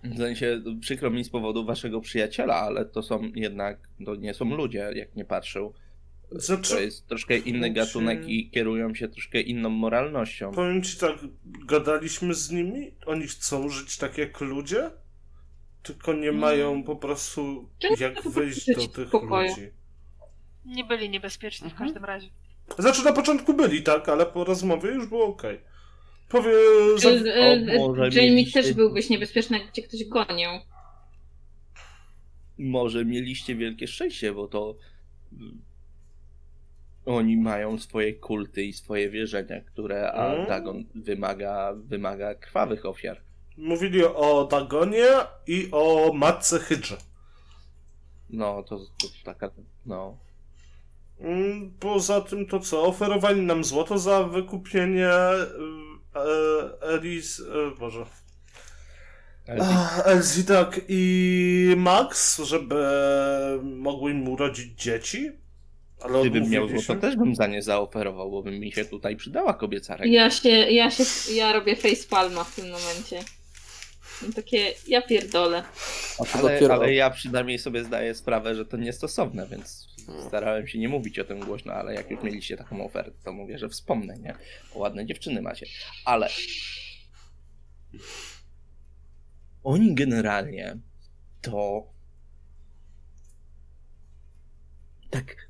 W 0.04 0.16
sensie 0.16 0.62
przykro 0.80 1.10
mi 1.10 1.24
z 1.24 1.30
powodu 1.30 1.64
waszego 1.64 2.00
przyjaciela, 2.00 2.54
ale 2.54 2.84
to 2.84 3.02
są 3.02 3.32
jednak, 3.34 3.88
to 4.04 4.16
nie 4.16 4.34
są 4.34 4.56
ludzie, 4.56 4.90
jak 4.94 5.16
nie 5.16 5.24
patrzył. 5.24 5.74
Znaczy, 6.30 6.74
to 6.74 6.80
jest 6.80 7.06
troszkę 7.06 7.38
inny 7.38 7.70
gatunek 7.70 8.28
i 8.28 8.50
kierują 8.50 8.94
się 8.94 9.08
troszkę 9.08 9.40
inną 9.40 9.70
moralnością. 9.70 10.52
Powiem 10.52 10.82
ci 10.82 10.98
tak, 10.98 11.18
gadaliśmy 11.44 12.34
z 12.34 12.50
nimi, 12.50 12.94
oni 13.06 13.26
chcą 13.26 13.68
żyć 13.68 13.98
tak 13.98 14.18
jak 14.18 14.40
ludzie, 14.40 14.90
tylko 15.82 16.12
nie 16.12 16.28
mm. 16.28 16.40
mają 16.40 16.82
po 16.82 16.96
prostu 16.96 17.68
jak 18.00 18.28
wyjść 18.28 18.66
do 18.66 18.86
tych 18.86 19.12
ludzi. 19.12 19.70
Nie 20.64 20.84
byli 20.84 21.10
niebezpieczni 21.10 21.68
w 21.68 21.72
mhm. 21.72 21.88
każdym 21.88 22.04
razie. 22.04 22.28
Znaczy 22.78 23.04
na 23.04 23.12
początku 23.12 23.54
byli, 23.54 23.82
tak, 23.82 24.08
ale 24.08 24.26
po 24.26 24.44
rozmowie 24.44 24.90
już 24.90 25.06
było 25.06 25.26
ok. 25.26 25.42
Powie, 26.28 26.52
za... 26.96 27.08
o, 27.08 27.94
Jamie 27.96 28.30
mieliście... 28.30 28.62
też 28.62 28.72
byłbyś 28.72 29.10
niebezpieczny, 29.10 29.58
jak 29.58 29.72
cię 29.72 29.82
ktoś 29.82 30.04
gonił. 30.04 30.50
Może 32.58 33.04
mieliście 33.04 33.56
wielkie 33.56 33.86
szczęście, 33.86 34.32
bo 34.32 34.48
to 34.48 34.76
mm, 35.32 35.62
oni 37.06 37.36
mają 37.36 37.78
swoje 37.78 38.14
kulty 38.14 38.64
i 38.64 38.72
swoje 38.72 39.10
wierzenia, 39.10 39.60
które 39.60 40.12
a 40.12 40.28
hmm? 40.28 40.46
Dagon 40.46 40.84
wymaga, 40.94 41.74
wymaga 41.76 42.34
krwawych 42.34 42.86
ofiar. 42.86 43.20
Mówili 43.56 44.04
o 44.04 44.48
Dagonie 44.50 45.06
i 45.46 45.68
o 45.72 46.12
matce 46.14 46.58
Hydrze. 46.58 46.96
No, 48.30 48.62
to, 48.62 48.78
to 48.78 49.06
taka, 49.24 49.50
no. 49.86 50.18
Mm, 51.20 51.74
poza 51.80 52.20
tym 52.20 52.46
to 52.46 52.60
co? 52.60 52.82
Oferowali 52.82 53.40
nam 53.42 53.64
złoto 53.64 53.98
za 53.98 54.22
wykupienie 54.22 55.10
y, 55.10 55.83
E, 55.83 55.83
Elis, 56.80 57.40
e, 57.40 57.78
Boże. 57.78 58.06
Elsie, 60.04 60.44
tak, 60.44 60.80
i 60.88 61.74
Max, 61.76 62.38
żeby 62.38 62.84
mogły 63.62 64.10
im 64.10 64.28
urodzić 64.28 64.82
dzieci. 64.82 65.32
Ale 66.00 66.20
Gdybym 66.20 66.50
miał 66.50 66.68
złoto, 66.68 67.00
też 67.00 67.16
bym 67.16 67.34
za 67.34 67.46
nie 67.46 67.62
zaoferował, 67.62 68.30
bo 68.30 68.42
by 68.42 68.50
mi 68.50 68.72
się 68.72 68.84
tutaj 68.84 69.16
przydała 69.16 69.54
kobieca 69.54 69.96
ręka. 69.96 70.14
Ja 70.14 70.30
się, 70.30 70.48
ja 70.48 70.90
się, 70.90 71.04
ja 71.34 71.52
robię 71.52 71.76
facepalma 71.76 72.44
w 72.44 72.54
tym 72.54 72.64
momencie. 72.64 73.20
No 74.22 74.32
takie, 74.32 74.72
ja 74.88 75.02
pierdolę. 75.02 75.62
Ale, 76.34 76.60
ale 76.72 76.94
ja 76.94 77.10
przynajmniej 77.10 77.58
sobie 77.58 77.84
zdaję 77.84 78.14
sprawę, 78.14 78.54
że 78.54 78.64
to 78.64 78.76
niestosowne, 78.76 79.46
więc. 79.46 79.93
Starałem 80.26 80.66
się 80.66 80.78
nie 80.78 80.88
mówić 80.88 81.18
o 81.18 81.24
tym 81.24 81.40
głośno, 81.40 81.72
ale 81.72 81.94
jak 81.94 82.10
już 82.10 82.22
mieliście 82.22 82.56
taką 82.56 82.84
ofertę, 82.84 83.18
to 83.24 83.32
mówię, 83.32 83.58
że 83.58 83.68
wspomnę, 83.68 84.18
nie? 84.18 84.34
Ładne 84.74 85.06
dziewczyny 85.06 85.42
macie. 85.42 85.66
Ale 86.04 86.28
oni 89.64 89.94
generalnie 89.94 90.78
to 91.42 91.86
tak 95.10 95.48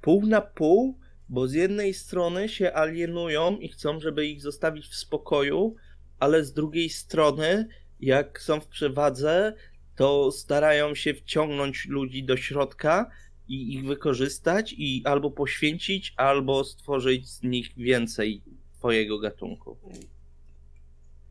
pół 0.00 0.26
na 0.26 0.40
pół, 0.40 0.98
bo 1.28 1.48
z 1.48 1.52
jednej 1.52 1.94
strony 1.94 2.48
się 2.48 2.72
alienują 2.72 3.58
i 3.58 3.68
chcą, 3.68 4.00
żeby 4.00 4.26
ich 4.26 4.42
zostawić 4.42 4.86
w 4.86 4.94
spokoju, 4.94 5.76
ale 6.18 6.44
z 6.44 6.52
drugiej 6.52 6.90
strony, 6.90 7.68
jak 8.00 8.40
są 8.40 8.60
w 8.60 8.66
przewadze, 8.66 9.54
to 9.96 10.32
starają 10.32 10.94
się 10.94 11.14
wciągnąć 11.14 11.86
ludzi 11.86 12.24
do 12.24 12.36
środka 12.36 13.10
i 13.48 13.74
ich 13.74 13.84
wykorzystać 13.84 14.74
i 14.78 15.02
albo 15.04 15.30
poświęcić, 15.30 16.14
albo 16.16 16.64
stworzyć 16.64 17.28
z 17.28 17.42
nich 17.42 17.72
więcej 17.76 18.42
twojego 18.78 19.18
gatunku. 19.18 19.78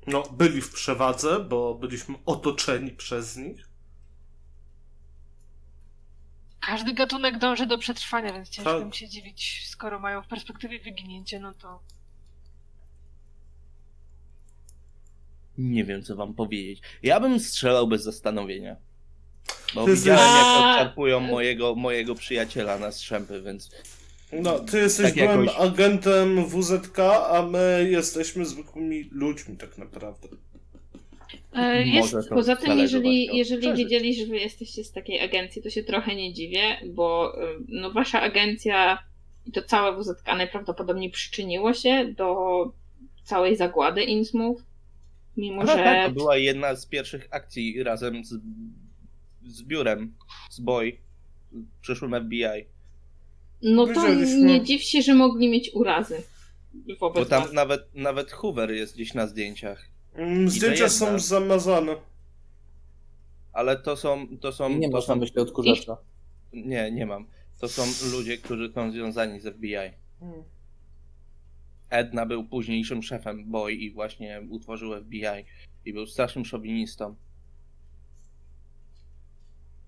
No, 0.08 0.24
byli 0.24 0.62
w 0.62 0.74
przewadze, 0.74 1.40
bo 1.40 1.76
byliśmy 1.76 2.16
otoczeni 2.26 2.92
przez 2.92 3.38
nich. 3.38 3.72
Każdy 6.60 6.94
gatunek 6.94 7.38
dąży 7.38 7.66
do 7.66 7.78
przetrwania, 7.78 8.34
więc 8.34 8.50
ciężko 8.50 8.80
tak. 8.80 8.86
mi 8.86 8.94
się 8.94 9.08
dziwić, 9.08 9.68
skoro 9.70 10.00
mają 10.00 10.22
w 10.22 10.28
perspektywie 10.28 10.80
wyginięcie, 10.80 11.40
no 11.40 11.54
to. 11.54 11.80
Nie 15.58 15.84
wiem, 15.84 16.04
co 16.04 16.16
wam 16.16 16.34
powiedzieć. 16.34 16.82
Ja 17.04 17.20
bym 17.20 17.40
strzelał 17.40 17.88
bez 17.88 18.04
zastanowienia. 18.04 18.76
Bo 19.76 19.86
widziałem, 19.88 20.20
jak 20.20 20.58
odczarpują 20.58 21.20
mojego, 21.20 21.76
mojego 21.76 22.16
przyjaciela 22.16 22.80
na 22.80 22.92
strzępy, 22.92 23.42
więc 23.42 23.72
no, 24.34 24.60
ty 24.60 24.78
jesteś 24.78 25.06
tak 25.06 25.16
byłym 25.16 25.46
jakoś... 25.46 25.60
agentem 25.60 26.46
WZK, 26.46 27.00
a 27.30 27.48
my 27.52 27.88
jesteśmy 27.92 28.46
zwykłymi 28.46 29.10
ludźmi 29.12 29.58
tak 29.58 29.78
naprawdę. 29.78 30.28
E, 31.54 31.84
jest, 31.84 32.16
poza 32.30 32.56
tym, 32.56 32.80
jeżeli, 32.80 33.38
jeżeli 33.38 33.74
wiedzieli, 33.74 34.16
że 34.16 34.26
wy 34.26 34.38
jesteście 34.38 34.84
z 34.84 34.92
takiej 34.92 35.20
agencji, 35.20 35.62
to 35.62 35.70
się 35.70 35.84
trochę 35.84 36.16
nie 36.16 36.34
dziwię, 36.34 36.78
bo 36.86 37.34
e, 37.44 37.48
no, 37.68 37.92
wasza 37.92 38.22
agencja 38.22 39.04
i 39.46 39.52
to 39.52 39.62
całe 39.62 39.98
WZK 39.98 40.28
najprawdopodobniej 40.28 41.10
przyczyniło 41.10 41.74
się 41.74 42.14
do 42.18 42.36
całej 43.24 43.56
zagłady 43.56 44.04
Innsmouth. 44.04 44.64
Mimo, 45.38 45.62
Aha, 45.62 45.78
że. 45.78 45.84
Tak, 45.84 46.08
to 46.08 46.14
była 46.14 46.38
jedna 46.38 46.76
z 46.76 46.86
pierwszych 46.86 47.28
akcji 47.32 47.84
razem 47.84 48.26
z, 48.26 48.40
z 49.46 49.64
biurem, 49.64 50.14
z 50.50 50.60
Boy, 50.60 50.98
przyszłym 51.82 52.26
FBI. 52.26 52.66
No 53.62 53.88
to 53.88 54.14
nie 54.44 54.64
dziw 54.64 54.84
się, 54.84 55.02
że 55.02 55.14
mogli 55.14 55.50
mieć 55.50 55.72
urazy. 55.74 56.24
Wobec 57.00 57.24
Bo 57.24 57.30
tam 57.30 57.54
nawet, 57.54 57.96
nawet 57.96 58.32
Hoover 58.32 58.72
jest 58.72 58.96
gdzieś 58.96 59.14
na 59.14 59.28
zdjęciach. 59.28 59.86
Mm, 60.14 60.50
zdjęcia 60.50 60.90
są 60.90 61.20
zamazane. 61.20 61.96
Ale 63.54 63.78
to 63.78 63.98
są. 63.98 64.38
To 64.38 64.52
są 64.52 64.70
nie 64.70 64.90
to 64.90 64.98
masz 64.98 65.08
na 65.08 65.16
myśli 65.16 65.42
odkurzacza. 65.42 65.98
Nie, 66.54 66.92
nie 66.92 67.06
mam. 67.06 67.28
To 67.60 67.68
są 67.68 67.84
ludzie, 68.12 68.38
którzy 68.38 68.72
są 68.74 68.92
związani 68.92 69.40
z 69.40 69.56
FBI. 69.56 69.76
Hmm. 70.20 70.44
Edna 71.92 72.26
był 72.26 72.44
późniejszym 72.44 73.04
szefem 73.04 73.46
BOY 73.46 73.74
i 73.74 73.92
właśnie 73.92 74.42
utworzył 74.50 75.02
FBI. 75.02 75.46
I 75.86 75.94
był 75.94 76.08
strasznym 76.08 76.46
szowinistą. 76.46 77.16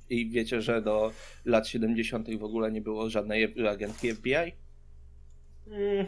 I 0.09 0.29
wiecie, 0.29 0.61
że 0.61 0.81
do 0.81 1.11
lat 1.45 1.67
70. 1.67 2.37
w 2.39 2.43
ogóle 2.43 2.71
nie 2.71 2.81
było 2.81 3.09
żadnej 3.09 3.67
agentki 3.69 4.13
FBI? 4.13 4.35
Mm. 5.67 6.05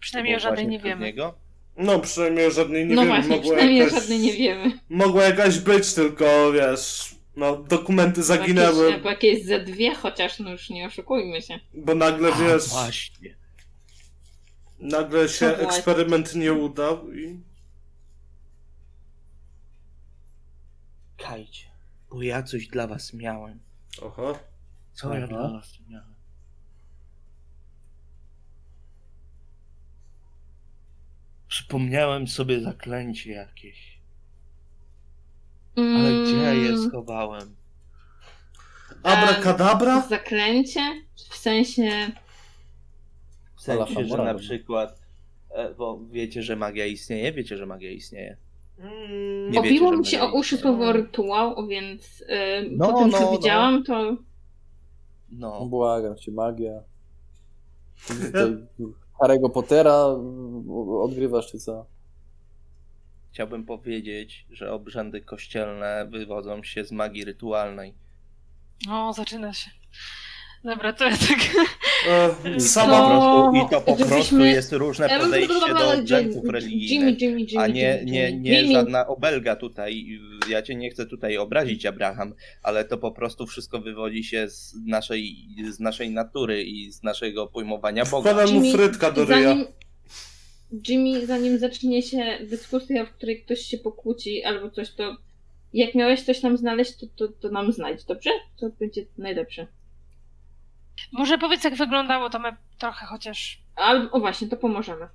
Przynajmniej 0.00 0.36
o 0.36 0.40
żadnej 0.40 0.68
nie 0.68 0.78
wiemy. 0.78 1.06
Niego? 1.06 1.34
No, 1.76 2.00
przynajmniej 2.00 2.46
o 2.46 2.50
żadnej 2.50 2.86
nie 2.86 2.94
no 2.94 3.02
wiemy. 3.02 3.14
Właśnie, 3.14 3.40
przynajmniej 3.40 3.78
jakaś, 3.78 3.92
o 3.92 4.00
żadnej 4.00 4.18
nie 4.18 4.32
wiemy. 4.32 4.78
Mogła 4.88 5.22
jakaś 5.24 5.58
być, 5.58 5.94
tylko 5.94 6.52
wiesz, 6.52 7.14
no, 7.36 7.56
dokumenty 7.56 8.22
zaginęły. 8.22 8.90
Jakieś, 8.90 9.04
jakieś 9.04 9.44
ze 9.44 9.60
dwie 9.60 9.94
chociaż, 9.94 10.38
no 10.38 10.50
już 10.50 10.70
nie 10.70 10.86
oszukujmy 10.86 11.42
się. 11.42 11.60
Bo 11.74 11.94
nagle, 11.94 12.32
A, 12.32 12.38
wiesz... 12.38 12.68
właśnie. 12.68 13.39
Nagle 14.80 15.28
się 15.28 15.46
eksperyment 15.46 16.34
nie 16.34 16.52
udał 16.52 17.12
i... 17.12 17.40
Kajcie. 21.16 21.66
Bo 22.10 22.22
ja 22.22 22.42
coś 22.42 22.66
dla 22.66 22.86
was 22.86 23.14
miałem. 23.14 23.60
Oho. 24.02 24.38
Co 24.92 25.14
ja 25.14 25.26
dla 25.26 25.50
was 25.50 25.78
miałem? 25.88 26.14
Przypomniałem 31.48 32.28
sobie 32.28 32.60
zaklęcie 32.60 33.32
jakieś. 33.32 33.98
Ale 35.76 36.22
gdzie 36.22 36.36
ja 36.36 36.52
je 36.52 36.68
mm. 36.68 36.88
schowałem? 36.88 37.56
Abracadabra? 39.02 40.08
Zaklęcie? 40.08 41.02
W 41.16 41.36
sensie... 41.36 42.12
W 43.60 43.62
sensie, 43.62 44.04
że 44.04 44.16
na 44.16 44.34
przykład... 44.34 45.00
E, 45.50 45.74
bo 45.74 46.00
wiecie, 46.10 46.42
że 46.42 46.56
magia 46.56 46.86
istnieje? 46.86 47.32
Wiecie, 47.32 47.56
że 47.56 47.66
magia 47.66 47.90
istnieje. 47.90 48.36
Mm, 48.78 49.50
nie 49.50 49.60
Obiło 49.60 49.96
mi 49.96 50.06
się 50.06 50.22
o 50.22 50.32
uszy 50.32 50.56
słowo 50.56 50.92
rytuał, 50.92 51.66
więc 51.66 52.20
yy, 52.20 52.70
no, 52.70 52.92
po 52.92 52.98
tym, 52.98 53.10
no, 53.10 53.18
co 53.18 53.24
no. 53.24 53.38
widziałam, 53.38 53.84
to... 53.84 54.16
No. 55.32 55.66
Błagam 55.66 56.16
cię, 56.16 56.32
magia. 56.32 56.82
Harry'ego 59.20 59.50
Pottera 59.50 60.06
odgrywasz, 61.02 61.50
czy 61.50 61.58
co? 61.58 61.86
Chciałbym 63.32 63.66
powiedzieć, 63.66 64.46
że 64.50 64.72
obrzędy 64.72 65.20
kościelne 65.20 66.06
wywodzą 66.10 66.62
się 66.62 66.84
z 66.84 66.92
magii 66.92 67.24
rytualnej. 67.24 67.94
O, 68.90 69.12
zaczyna 69.12 69.52
się. 69.52 69.70
Dobra, 70.64 70.92
to 70.92 71.08
jest 71.08 71.28
tak. 71.28 71.38
E, 72.08 72.60
sama 72.60 72.98
to, 72.98 73.08
prostu, 73.08 73.66
I 73.66 73.70
to 73.70 73.80
po 73.80 73.96
prostu 73.96 74.44
jest 74.44 74.72
różne 74.72 75.08
podejście 75.20 75.74
do 75.78 75.92
obrzędów 75.92 76.44
religijnych, 76.44 77.18
a 77.58 77.66
nie, 77.66 78.02
nie, 78.04 78.32
nie 78.32 78.72
żadna 78.72 79.06
obelga 79.06 79.56
tutaj. 79.56 80.20
Ja 80.48 80.62
cię 80.62 80.74
nie 80.74 80.90
chcę 80.90 81.06
tutaj 81.06 81.38
obrazić, 81.38 81.86
Abraham, 81.86 82.34
ale 82.62 82.84
to 82.84 82.98
po 82.98 83.10
prostu 83.10 83.46
wszystko 83.46 83.80
wywodzi 83.80 84.24
się 84.24 84.48
z 84.48 84.74
naszej, 84.86 85.36
z 85.70 85.80
naszej 85.80 86.10
natury 86.10 86.62
i 86.62 86.92
z 86.92 87.02
naszego 87.02 87.46
pojmowania 87.46 88.04
Boga. 88.04 88.30
Wkładam 88.30 88.54
mu 88.54 88.72
frytka 88.72 89.10
do 89.10 89.24
ryja. 89.24 89.56
Jimmy, 90.88 91.26
zanim 91.26 91.58
zacznie 91.58 92.02
się 92.02 92.38
dyskusja, 92.50 93.04
w 93.04 93.10
której 93.10 93.42
ktoś 93.42 93.60
się 93.60 93.78
pokłóci 93.78 94.44
albo 94.44 94.70
coś, 94.70 94.90
to 94.90 95.16
jak 95.72 95.94
miałeś 95.94 96.22
coś 96.22 96.42
nam 96.42 96.56
znaleźć, 96.56 96.96
to, 96.96 97.06
to, 97.16 97.28
to 97.28 97.48
nam 97.48 97.72
znajdź, 97.72 98.04
dobrze? 98.04 98.30
To 98.56 98.70
będzie 98.80 99.04
najlepsze. 99.18 99.66
Może 101.12 101.38
powiedz, 101.38 101.64
jak 101.64 101.74
wyglądało 101.74 102.30
to 102.30 102.38
my 102.38 102.56
trochę 102.78 103.06
chociaż. 103.06 103.62
Albo 103.76 104.20
właśnie, 104.20 104.48
to 104.48 104.56
pomożemy. 104.56 105.08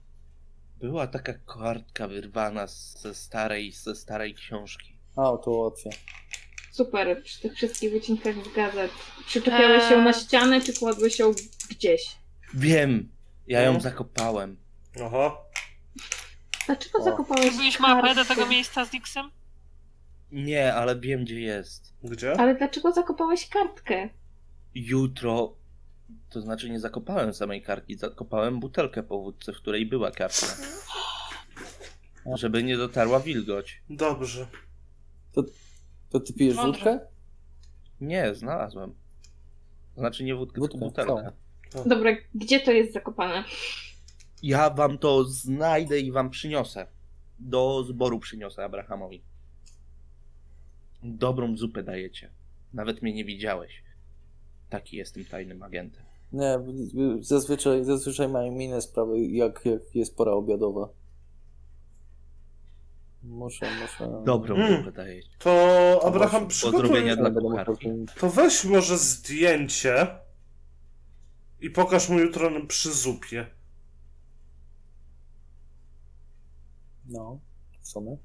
Była 0.80 1.08
taka 1.08 1.34
kartka 1.34 2.08
wyrwana 2.08 2.68
ze 2.68 3.16
starej, 3.16 3.72
ze 3.72 3.96
starej 3.96 4.34
książki. 4.34 4.98
A, 5.16 5.22
to 5.22 5.66
opcja. 5.66 5.92
Super, 6.72 7.24
przy 7.24 7.42
tych 7.42 7.56
wszystkich 7.56 7.92
wycinkach 7.92 8.36
z 8.46 8.56
gazet. 8.56 8.92
Przyczepiałeś 9.26 9.84
eee... 9.84 9.92
ją 9.92 10.04
na 10.04 10.14
ścianę, 10.14 10.62
czy 10.62 10.74
kładłeś 10.74 11.20
ją 11.20 11.32
gdzieś? 11.70 12.16
Wiem, 12.54 13.10
ja 13.48 13.62
ją 13.62 13.74
no. 13.74 13.80
zakopałem. 13.80 14.58
Aha. 15.06 15.38
Dlaczego 16.66 17.00
o. 17.00 17.04
zakopałeś 17.04 17.46
Zrobiłeś 17.46 17.80
mapę 17.80 18.16
do 18.16 18.26
tego 18.26 18.46
miejsca 18.46 18.86
z 18.86 18.90
Dixem? 18.90 19.32
Nie, 20.32 20.74
ale 20.74 21.00
wiem, 21.00 21.24
gdzie 21.24 21.40
jest. 21.40 21.94
Gdzie? 22.04 22.40
Ale 22.40 22.56
dlaczego 22.56 22.92
zakopałeś 22.92 23.50
kartkę? 23.50 24.10
Jutro 24.76 25.56
to 26.30 26.42
znaczy 26.42 26.70
nie 26.70 26.80
zakopałem 26.80 27.34
samej 27.34 27.62
kartki, 27.62 27.96
zakopałem 27.96 28.60
butelkę 28.60 29.04
po 29.04 29.20
wódce, 29.20 29.54
w 29.54 29.58
której 29.58 29.86
była 29.86 30.12
kartka. 30.12 30.48
Żeby 32.36 32.64
nie 32.64 32.78
dotarła 32.78 33.20
wilgoć. 33.20 33.82
Dobrze. 33.90 34.48
To, 35.34 35.44
to 36.10 36.20
ty 36.20 36.34
pijesz 36.34 36.56
wódkę? 36.56 37.00
Nie, 38.02 38.36
znalazłem. 38.36 38.96
Znaczy 39.98 40.24
nie 40.24 40.36
wódkę, 40.36 40.62
wódkę 40.62 40.78
tylko 40.78 40.86
butelkę. 40.86 41.32
Dobra, 41.86 42.12
gdzie 42.36 42.60
to 42.60 42.72
jest 42.72 42.94
zakopane? 42.94 43.44
Ja 44.44 44.70
wam 44.70 44.98
to 44.98 45.24
znajdę 45.24 46.00
i 46.00 46.12
wam 46.12 46.30
przyniosę. 46.30 46.88
Do 47.40 47.84
zboru 47.84 48.20
przyniosę 48.20 48.64
Abrahamowi. 48.64 49.24
Dobrą 51.04 51.58
zupę 51.58 51.84
dajecie. 51.84 52.30
Nawet 52.74 53.02
mnie 53.02 53.14
nie 53.14 53.26
widziałeś. 53.26 53.85
Taki 54.76 54.98
jestem 54.98 55.26
tajnym 55.26 55.64
agentem. 55.64 56.04
Nie, 56.34 56.60
zazwyczaj, 57.20 57.86
zazwyczaj 57.86 58.30
mają 58.30 58.60
inne 58.60 58.82
sprawy, 58.82 59.28
jak, 59.28 59.66
jak 59.66 59.96
jest 59.96 60.16
pora 60.16 60.32
obiadowa. 60.32 60.90
Muszę, 63.24 63.66
muszę... 63.82 64.24
Dobrą 64.26 64.56
mm. 64.56 64.84
wydaje 64.84 65.22
To 65.40 66.00
Abraham 66.04 66.48
Pozdrowienia 66.48 67.16
dla 67.16 67.32
kucharki. 67.32 67.90
To 68.20 68.30
weź 68.30 68.66
może 68.66 68.98
zdjęcie 68.98 70.08
i 71.62 71.70
pokaż 71.70 72.10
mu 72.10 72.20
jutro 72.20 72.52
przy 72.68 72.94
zupie. 72.94 73.46
No, 77.10 77.40
w 77.82 77.88
sumie. 77.88 78.18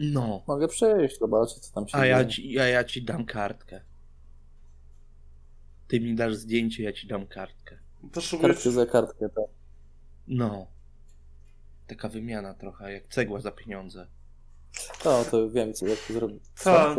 No. 0.00 0.42
Mogę 0.46 0.68
przejść, 0.68 1.18
zobaczyć 1.18 1.58
co 1.58 1.74
tam 1.74 1.88
się 1.88 1.96
A 1.96 2.00
dzieje. 2.00 2.10
ja 2.10 2.24
ci, 2.24 2.52
ja, 2.52 2.66
ja 2.66 2.84
ci 2.84 3.02
dam 3.02 3.24
kartkę. 3.24 3.80
Ty 5.88 6.00
mi 6.00 6.14
dasz 6.14 6.34
zdjęcie, 6.34 6.82
ja 6.82 6.92
ci 6.92 7.06
dam 7.06 7.26
kartkę. 7.26 7.78
Potrzebuję... 8.12 8.48
Kartkę 8.48 8.70
za 8.70 8.86
kartkę, 8.86 9.28
tak. 9.28 9.50
No. 10.28 10.66
Taka 11.86 12.08
wymiana 12.08 12.54
trochę, 12.54 12.92
jak 12.92 13.08
cegła 13.08 13.40
za 13.40 13.50
pieniądze. 13.50 14.06
To, 15.02 15.24
to 15.24 15.50
wiem, 15.50 15.74
co, 15.74 15.86
jak 15.86 15.98
to 15.98 16.12
zrobić. 16.12 16.44
Tak, 16.64 16.98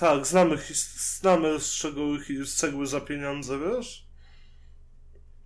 tak, 0.00 0.26
znamy, 0.26 0.58
znamy 1.18 1.60
z, 1.60 1.70
czego, 1.70 2.00
z 2.44 2.54
cegły 2.54 2.86
za 2.86 3.00
pieniądze, 3.00 3.58
wiesz? 3.58 4.06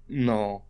No. 0.08 0.60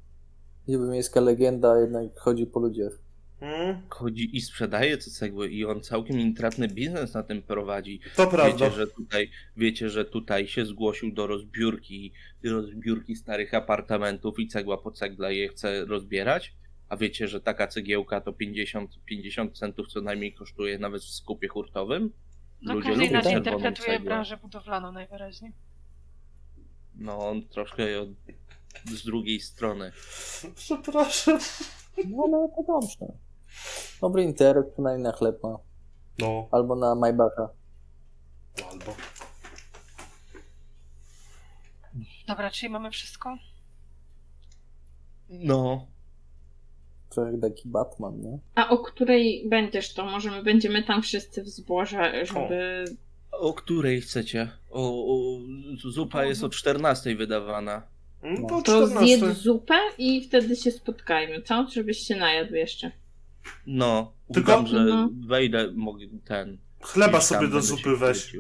Niby 0.69 0.89
miejska 0.89 1.21
legenda, 1.21 1.79
jednak 1.79 2.19
chodzi 2.19 2.47
po 2.47 2.61
ludziach. 2.61 2.93
Hmm? 3.41 3.83
Chodzi 3.89 4.37
i 4.37 4.41
sprzedaje 4.41 4.97
te 4.97 5.11
cegły 5.11 5.49
i 5.49 5.65
on 5.65 5.81
całkiem 5.81 6.21
intratny 6.21 6.69
biznes 6.69 7.15
na 7.15 7.23
tym 7.23 7.43
prowadzi. 7.43 8.01
To 8.17 8.27
prawda. 8.27 8.53
Wiecie, 8.53 8.71
że 8.77 8.87
tutaj, 8.87 9.31
wiecie, 9.57 9.91
że 9.91 10.05
tutaj 10.05 10.49
się 10.49 10.67
zgłosił 10.67 11.13
do 11.13 11.27
rozbiórki, 11.27 12.13
rozbiórki 12.45 13.17
starych 13.17 13.55
apartamentów 13.55 14.39
i 14.39 14.49
cegła 14.49 14.79
po 14.79 14.91
cegle 14.91 15.35
je 15.35 15.49
chce 15.49 15.85
rozbierać? 15.85 16.55
A 16.89 16.97
wiecie, 16.97 17.29
że 17.29 17.41
taka 17.41 17.67
cegiełka 17.67 18.21
to 18.21 18.33
50, 18.33 19.05
50 19.05 19.59
centów 19.59 19.89
co 19.89 20.01
najmniej 20.01 20.35
kosztuje 20.35 20.79
nawet 20.79 21.03
w 21.03 21.11
skupie 21.11 21.49
hurtowym? 21.49 22.13
No 22.63 22.75
Ludzie 22.75 22.89
każdy 22.89 23.05
inaczej 23.05 23.33
interpretuje 23.33 23.89
cegłę. 23.89 24.05
branżę 24.07 24.37
budowlaną 24.37 24.93
najwyraźniej. 24.93 25.53
No 26.95 27.29
on 27.29 27.49
troszkę 27.49 27.85
z 28.85 29.05
drugiej 29.05 29.41
strony. 29.41 29.93
Przepraszam. 30.55 31.39
No 32.09 32.25
ale 32.25 32.49
to 32.49 32.73
dobrze. 32.73 33.30
Dobry 34.01 34.23
internet 34.23 34.73
przynajmniej 34.73 35.05
na 35.05 35.13
chleb 35.13 35.43
ma. 35.43 35.59
No. 36.19 36.49
Albo 36.51 36.77
na 36.77 36.95
Maybacha. 36.95 37.49
No, 38.61 38.67
albo. 38.73 38.95
Dobra, 42.29 42.51
czyli 42.51 42.73
mamy 42.73 42.91
wszystko? 42.91 43.37
No. 45.29 45.87
Trochę 47.09 47.39
taki 47.39 47.69
Batman, 47.69 48.21
nie? 48.21 48.39
A 48.55 48.69
o 48.69 48.79
której 48.79 49.49
będziesz 49.49 49.95
to? 49.95 50.05
Może 50.05 50.31
my 50.31 50.43
będziemy 50.43 50.83
tam 50.83 51.03
wszyscy 51.03 51.43
w 51.43 51.49
zborze, 51.49 52.27
żeby... 52.27 52.85
O, 53.33 53.39
o 53.39 53.53
której 53.55 54.01
chcecie? 54.01 54.51
O, 54.71 55.15
o, 55.15 55.39
zupa 55.91 56.25
jest 56.25 56.45
o 56.45 56.49
14 56.49 57.17
wydawana. 57.17 57.83
No. 58.23 58.49
To, 58.49 58.63
to 58.63 58.87
zjedz 58.87 59.37
zupę 59.37 59.79
i 59.99 60.25
wtedy 60.29 60.57
się 60.57 60.71
spotkajmy, 60.71 61.43
co? 61.43 61.67
Żebyś 61.73 61.99
się 61.99 62.17
najadł 62.17 62.55
jeszcze. 62.55 62.93
No, 63.67 64.13
tylko 64.35 64.53
udam, 64.53 64.67
że 64.67 64.85
no. 64.85 65.11
wejdę, 65.27 65.73
mogę 65.75 66.07
ten. 66.25 66.59
Chleba 66.83 67.21
sobie 67.21 67.49
do 67.49 67.63
zupy 67.63 67.97
weź. 67.97 68.37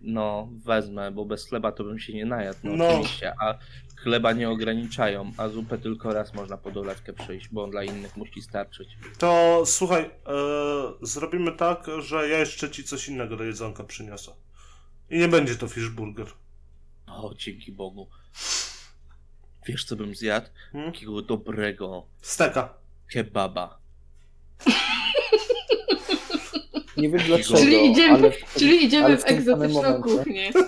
No, 0.00 0.48
wezmę, 0.64 1.10
bo 1.10 1.24
bez 1.24 1.48
chleba 1.48 1.72
to 1.72 1.84
bym 1.84 1.98
się 1.98 2.12
nie 2.12 2.26
najadł, 2.26 2.58
no, 2.64 2.76
no. 2.76 2.88
oczywiście, 2.88 3.32
a 3.40 3.58
chleba 3.96 4.32
nie 4.32 4.50
ograniczają, 4.50 5.32
a 5.36 5.48
zupę 5.48 5.78
tylko 5.78 6.12
raz 6.12 6.34
można 6.34 6.56
po 6.56 6.70
dolewkę 6.70 7.12
przyjść, 7.12 7.48
bo 7.48 7.66
dla 7.66 7.84
innych 7.84 8.16
musi 8.16 8.42
starczyć. 8.42 8.88
To 9.18 9.62
słuchaj, 9.66 10.02
e, 10.02 10.10
zrobimy 11.02 11.52
tak, 11.52 11.86
że 11.98 12.28
ja 12.28 12.38
jeszcze 12.38 12.70
ci 12.70 12.84
coś 12.84 13.08
innego 13.08 13.36
do 13.36 13.44
jedzonka 13.44 13.84
przyniosę. 13.84 14.32
I 15.10 15.18
nie 15.18 15.28
będzie 15.28 15.56
to 15.56 15.68
fishburger. 15.68 16.26
O, 17.06 17.34
dzięki 17.34 17.72
Bogu. 17.72 18.08
Wiesz, 19.66 19.84
co 19.84 19.96
bym 19.96 20.14
zjadł? 20.14 20.46
Hmm? 20.72 20.92
Takiego 20.92 21.22
dobrego... 21.22 22.06
Steka. 22.22 22.74
Kebaba. 23.08 23.79
Nie 26.96 27.08
wiem 27.10 27.20
dlaczego. 27.26 27.58
Czyli 27.58 27.90
idziemy, 27.90 28.14
ale 28.18 28.30
w, 28.32 28.54
czyli 28.54 28.84
idziemy 28.84 29.16
w, 29.16 29.22
w 29.22 29.26
egzotyczną 29.26 30.02
kuchnię. 30.02 30.50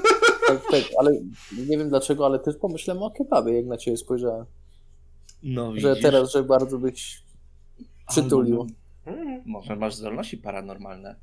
Tak, 0.46 0.62
tak, 0.70 0.82
ale 0.98 1.12
nie 1.68 1.78
wiem 1.78 1.88
dlaczego, 1.88 2.26
ale 2.26 2.38
też 2.38 2.56
pomyślałem 2.56 3.02
o 3.02 3.10
kebabie, 3.10 3.52
jak 3.56 3.66
na 3.66 3.76
ciebie 3.76 3.96
spojrzałem. 3.96 4.46
No, 5.42 5.72
że 5.76 5.96
teraz, 5.96 6.32
że 6.32 6.42
bardzo 6.42 6.78
byś 6.78 7.22
przytulił. 8.08 8.66
Hmm, 9.04 9.42
może 9.46 9.76
masz 9.76 9.94
zdolności 9.94 10.38
paranormalne. 10.38 11.16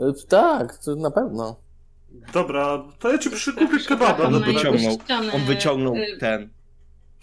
E, 0.00 0.12
tak, 0.28 0.78
to 0.78 0.96
na 0.96 1.10
pewno. 1.10 1.56
Dobra, 2.32 2.84
to 2.98 3.12
ja 3.12 3.18
ci 3.18 3.30
przykupię 3.30 3.78
kebaba. 3.88 4.24
On 4.24 4.44
wyciągnął, 4.44 4.98
on 5.34 5.44
wyciągnął 5.44 5.96
y- 5.96 6.18
ten 6.20 6.48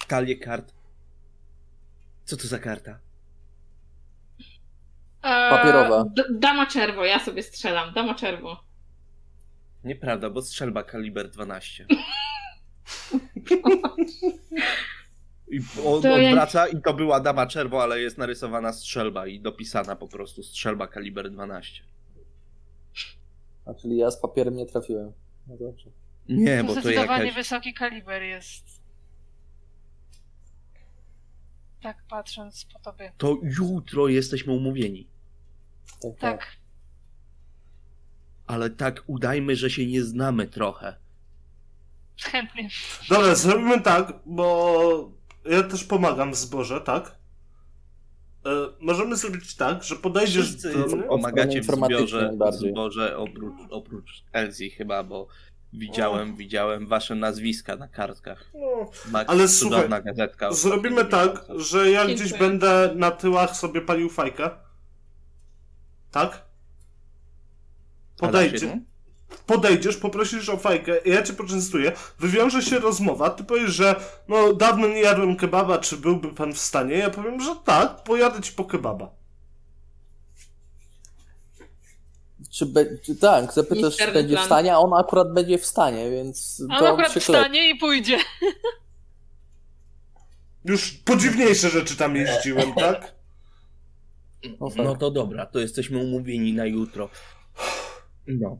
talię 0.07 0.35
kart. 0.35 0.73
Co 2.25 2.37
to 2.37 2.47
za 2.47 2.59
karta? 2.59 2.99
Papierowa. 5.23 6.05
Eee, 6.17 6.39
dama 6.39 6.65
czerwo, 6.65 7.05
ja 7.05 7.19
sobie 7.19 7.43
strzelam. 7.43 7.93
Dama 7.93 8.15
czerwo. 8.15 8.63
Nieprawda, 9.83 10.29
bo 10.29 10.41
strzelba 10.41 10.83
kaliber 10.83 11.29
12. 11.29 11.85
I 15.47 15.59
on 15.85 16.01
to 16.01 16.13
odwraca 16.13 16.67
i 16.67 16.81
to 16.81 16.93
była 16.93 17.19
dama 17.19 17.47
czerwo, 17.47 17.83
ale 17.83 18.01
jest 18.01 18.17
narysowana 18.17 18.73
strzelba 18.73 19.27
i 19.27 19.39
dopisana 19.39 19.95
po 19.95 20.07
prostu 20.07 20.43
strzelba 20.43 20.87
kaliber 20.87 21.31
12. 21.31 21.83
A 23.65 23.73
czyli 23.73 23.97
ja 23.97 24.11
z 24.11 24.21
papierem 24.21 24.55
nie 24.55 24.65
trafiłem. 24.65 25.13
No 25.47 25.57
dobrze. 25.57 25.89
Nie, 26.29 26.63
bo 26.63 26.73
to 26.73 26.81
Zdecydowanie 26.81 27.23
jakaś... 27.23 27.35
wysoki 27.35 27.73
kaliber 27.73 28.21
jest. 28.21 28.83
Tak 31.81 32.03
patrząc 32.09 32.65
po 32.73 32.79
tobie. 32.79 33.11
To 33.17 33.37
jutro 33.43 34.07
jesteśmy 34.07 34.53
umówieni. 34.53 35.12
Tak. 36.01 36.11
tak. 36.19 36.39
tak. 36.39 36.47
Ale 38.47 38.69
tak 38.69 39.03
udajmy, 39.07 39.55
że 39.55 39.69
się 39.69 39.87
nie 39.87 40.03
znamy 40.03 40.47
trochę. 40.47 40.95
Chętnie. 42.21 42.69
Dobra, 43.09 43.35
zrobimy 43.35 43.81
tak, 43.81 44.13
bo 44.25 45.11
ja 45.45 45.63
też 45.63 45.83
pomagam 45.83 46.31
w 46.31 46.35
zborze, 46.35 46.81
tak? 46.81 47.15
E, 48.45 48.49
możemy 48.79 49.15
zrobić 49.15 49.55
tak, 49.55 49.83
że 49.83 49.95
podejdziesz 49.95 50.45
Wszyscy 50.45 50.73
do. 50.73 51.03
Pomagacie 51.07 51.61
w 51.61 51.65
zbiorze, 51.65 52.31
w 52.51 52.53
zborze 52.53 53.17
oprócz, 53.17 53.59
oprócz 53.69 54.23
Elzji 54.31 54.69
chyba, 54.69 55.03
bo 55.03 55.27
widziałem, 55.73 56.33
o. 56.33 56.37
widziałem 56.37 56.87
wasze 56.87 57.15
nazwiska 57.15 57.75
na 57.75 57.87
kartkach. 57.87 58.51
No, 58.53 58.91
Max, 59.11 59.29
ale 59.29 59.47
słuchaj, 59.47 59.89
gazetka. 60.05 60.51
Zrobimy 60.51 61.05
tak, 61.05 61.45
że 61.55 61.91
ja 61.91 62.05
Dziękuję. 62.05 62.15
gdzieś 62.15 62.39
będę 62.39 62.93
na 62.95 63.11
tyłach 63.11 63.55
sobie 63.55 63.81
palił 63.81 64.09
fajkę. 64.09 64.49
Tak? 66.13 66.41
Podejdzie. 68.17 68.79
Podejdziesz, 69.45 69.97
poprosisz 69.97 70.49
o 70.49 70.57
fajkę, 70.57 70.97
ja 71.05 71.23
cię 71.23 71.33
poczęstuję, 71.33 71.91
wywiąże 72.19 72.61
się 72.61 72.79
rozmowa, 72.79 73.29
ty 73.29 73.43
powiesz, 73.43 73.71
że 73.71 73.95
no 74.27 74.53
dawno 74.53 74.87
nie 74.87 75.01
jadłem 75.01 75.35
kebaba, 75.35 75.77
czy 75.77 75.97
byłby 75.97 76.33
pan 76.33 76.53
w 76.53 76.59
stanie? 76.59 76.97
Ja 76.97 77.09
powiem, 77.09 77.41
że 77.41 77.55
tak, 77.65 78.03
pojadę 78.03 78.41
ci 78.41 78.51
po 78.51 78.65
kebaba. 78.65 79.09
Czy, 82.51 82.65
be, 82.65 82.97
czy 82.97 83.15
tak, 83.15 83.53
zapytasz, 83.53 83.97
czy 83.97 84.11
będzie 84.11 84.33
plan. 84.33 84.43
w 84.43 84.45
stanie, 84.45 84.73
a 84.73 84.77
on 84.77 84.93
akurat 84.93 85.33
będzie 85.33 85.57
w 85.57 85.65
stanie, 85.65 86.11
więc. 86.11 86.63
On 86.69 86.85
akurat 86.85 87.11
wstanie 87.11 87.69
i 87.69 87.75
pójdzie. 87.75 88.17
Już 90.65 90.91
podziwniejsze 90.91 91.69
rzeczy 91.69 91.95
tam 91.95 92.15
jeździłem, 92.15 92.73
tak? 92.73 93.22
No, 94.59 94.69
tak. 94.69 94.77
no 94.77 94.95
to 94.95 95.11
dobra, 95.11 95.45
to 95.45 95.59
jesteśmy 95.59 95.97
umówieni 95.97 96.53
na 96.53 96.65
jutro. 96.65 97.09
No. 98.27 98.57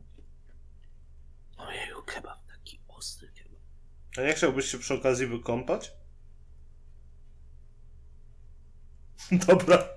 Ojeju, 1.56 2.02
kebab, 2.06 2.46
taki 2.46 2.80
ostry 2.88 3.28
kebab. 3.28 3.60
A 4.16 4.20
nie 4.20 4.34
chciałbyś 4.34 4.66
się 4.70 4.78
przy 4.78 4.94
okazji 4.94 5.26
wykąpać? 5.26 5.92
Dobra. 9.46 9.88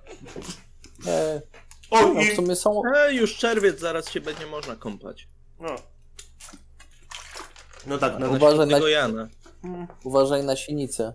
E, 1.08 1.42
o, 1.90 2.14
no, 2.14 2.22
i... 2.22 2.32
w 2.32 2.36
sumie 2.36 2.56
są... 2.56 2.82
E, 2.96 3.14
już 3.14 3.38
czerwiec, 3.38 3.80
zaraz 3.80 4.10
się 4.10 4.22
będzie 4.22 4.46
można 4.46 4.76
kąpać. 4.76 5.28
No. 5.60 5.76
No 7.88 7.98
tak, 7.98 8.20
na 8.20 8.30
uważaj 8.30 8.68
na... 8.68 8.90
Jana. 8.90 9.28
Uważaj 10.04 10.44
na 10.44 10.56
sinicę. 10.56 11.14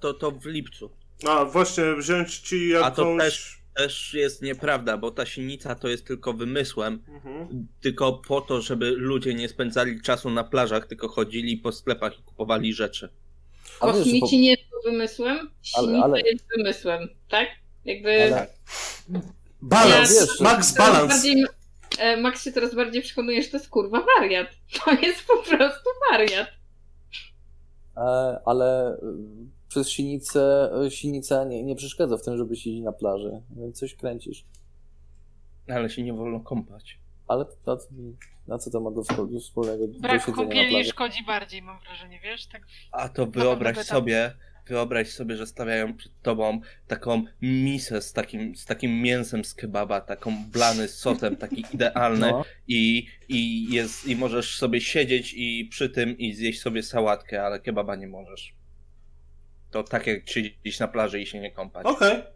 To, 0.00 0.14
to 0.14 0.30
w 0.30 0.46
lipcu. 0.46 0.90
A, 1.28 1.44
właśnie, 1.44 1.84
wziąć 1.98 2.38
ci 2.38 2.68
jakąś... 2.68 2.86
A 2.86 2.90
to 2.90 3.16
też 3.18 3.64
też 3.74 4.14
jest 4.14 4.42
nieprawda, 4.42 4.96
bo 4.96 5.10
ta 5.10 5.26
silnica 5.26 5.74
to 5.74 5.88
jest 5.88 6.06
tylko 6.06 6.32
wymysłem, 6.32 7.02
mhm. 7.08 7.66
tylko 7.80 8.12
po 8.12 8.40
to, 8.40 8.62
żeby 8.62 8.90
ludzie 8.90 9.34
nie 9.34 9.48
spędzali 9.48 10.02
czasu 10.02 10.30
na 10.30 10.44
plażach, 10.44 10.86
tylko 10.86 11.08
chodzili 11.08 11.56
po 11.56 11.72
sklepach 11.72 12.18
i 12.18 12.22
kupowali 12.22 12.74
rzeczy. 12.74 13.08
Kosmici 13.78 14.38
nie 14.38 14.50
jest 14.50 14.62
wymysłem, 14.84 15.50
silnica 15.62 16.04
ale, 16.04 16.04
ale... 16.04 16.20
jest 16.20 16.44
wymysłem, 16.56 17.08
tak? 17.28 17.48
Jakby... 17.84 18.24
Ale... 18.24 18.46
Balans, 19.62 20.38
ja, 20.40 20.44
max 20.44 20.74
balans. 20.74 21.08
Bardziej, 21.08 21.44
e, 21.98 22.16
Max 22.16 22.44
się 22.44 22.52
coraz 22.52 22.74
bardziej 22.74 23.02
przekonuje, 23.02 23.42
że 23.42 23.48
to 23.48 23.56
jest 23.56 23.68
kurwa 23.68 24.06
wariat. 24.18 24.48
To 24.84 24.92
jest 24.92 25.26
po 25.26 25.36
prostu 25.36 25.90
wariat. 26.10 26.48
E, 27.96 28.40
ale 28.44 28.98
przez 29.74 29.90
silnicę, 29.90 30.70
silnica 30.88 31.44
nie, 31.44 31.62
nie 31.62 31.76
przeszkadza 31.76 32.16
w 32.16 32.22
tym, 32.22 32.36
żeby 32.36 32.56
siedzieć 32.56 32.82
na 32.82 32.92
plaży, 32.92 33.40
więc 33.50 33.78
coś 33.78 33.94
kręcisz. 33.94 34.44
Ale 35.68 35.90
się 35.90 36.02
nie 36.02 36.12
wolno 36.12 36.40
kąpać. 36.40 36.98
Ale 37.28 37.44
na, 37.66 37.76
na 38.46 38.58
co 38.58 38.70
to 38.70 38.80
ma 38.80 38.90
do 38.90 39.02
wspólnego 39.40 39.88
Brak 40.00 40.32
kąpieli 40.32 40.84
szkodzi 40.84 41.24
bardziej, 41.24 41.62
mam 41.62 41.78
wrażenie, 41.80 42.20
wiesz? 42.20 42.46
Tak 42.46 42.62
A 42.92 43.08
to 43.08 43.26
wyobraź 43.26 43.76
sobie, 43.76 44.34
wyobraź 44.66 45.10
sobie, 45.10 45.36
że 45.36 45.46
stawiają 45.46 45.96
przed 45.96 46.12
tobą 46.22 46.60
taką 46.86 47.22
misę 47.42 48.02
z 48.02 48.12
takim, 48.12 48.56
z 48.56 48.64
takim 48.64 49.02
mięsem 49.02 49.44
z 49.44 49.54
kebaba, 49.54 50.00
taką 50.00 50.44
blany 50.52 50.88
z 50.88 50.98
sosem, 50.98 51.36
taki 51.36 51.64
idealny 51.74 52.30
no. 52.30 52.44
i, 52.68 53.06
i, 53.28 53.72
jest, 53.74 54.08
i 54.08 54.16
możesz 54.16 54.58
sobie 54.58 54.80
siedzieć 54.80 55.34
i 55.36 55.68
przy 55.70 55.88
tym 55.88 56.18
i 56.18 56.34
zjeść 56.34 56.60
sobie 56.60 56.82
sałatkę, 56.82 57.42
ale 57.42 57.60
kebaba 57.60 57.96
nie 57.96 58.08
możesz. 58.08 58.63
To 59.74 59.82
tak 59.82 60.06
jak 60.06 60.28
siedzieć 60.28 60.80
na 60.80 60.88
plaży 60.88 61.20
i 61.20 61.26
się 61.26 61.40
nie 61.40 61.50
kąpać. 61.50 61.86
Okej. 61.86 62.12
Okay. 62.12 62.32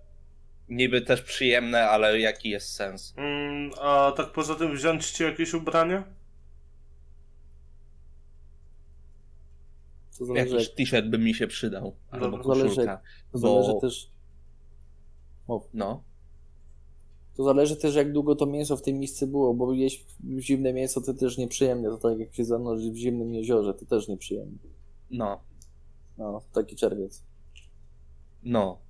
Niby 0.69 1.03
też 1.03 1.23
przyjemne, 1.23 1.89
ale 1.89 2.21
jaki 2.21 2.51
jest 2.51 2.73
sens? 2.73 3.15
Mm, 3.17 3.71
a 3.81 4.13
tak 4.17 4.33
poza 4.33 4.55
tym 4.55 4.77
wziąć 4.77 5.11
ci 5.11 5.23
jakieś 5.23 5.55
ubrania? 5.55 6.05
To 10.19 10.25
zależy, 10.25 10.55
Jakiś 10.55 10.71
t-shirt 10.71 11.07
by 11.07 11.19
mi 11.19 11.35
się 11.35 11.47
przydał. 11.47 11.97
Albo 12.11 12.27
Dobra. 12.27 12.43
koszulka. 12.43 12.75
Zależy, 12.75 13.01
to 13.33 13.39
bo... 13.39 13.63
zależy 13.63 13.81
też... 13.81 14.11
No. 15.75 16.03
To 17.37 17.45
zależy 17.45 17.77
też 17.77 17.95
jak 17.95 18.13
długo 18.13 18.35
to 18.37 18.47
mięso 18.47 18.77
w 18.77 18.83
tej 18.83 18.95
misce 18.95 19.27
było, 19.27 19.55
bo 19.55 19.73
jeść 19.73 20.07
zimne 20.39 20.73
mięso 20.73 21.01
to 21.01 21.15
też 21.15 21.39
nieprzyjemne. 21.39 21.89
To 21.89 21.99
tak 21.99 22.19
jak 22.19 22.35
się 22.35 22.45
zanurzyć 22.45 22.91
w 22.91 22.97
zimnym 22.97 23.35
jeziorze, 23.35 23.75
to 23.75 23.87
też 23.87 24.09
nieprzyjemne. 24.09 24.59
No. 25.11 25.41
No, 26.19 26.43
taki 26.53 26.77
czerwiec. 26.77 27.28
No. 28.43 28.81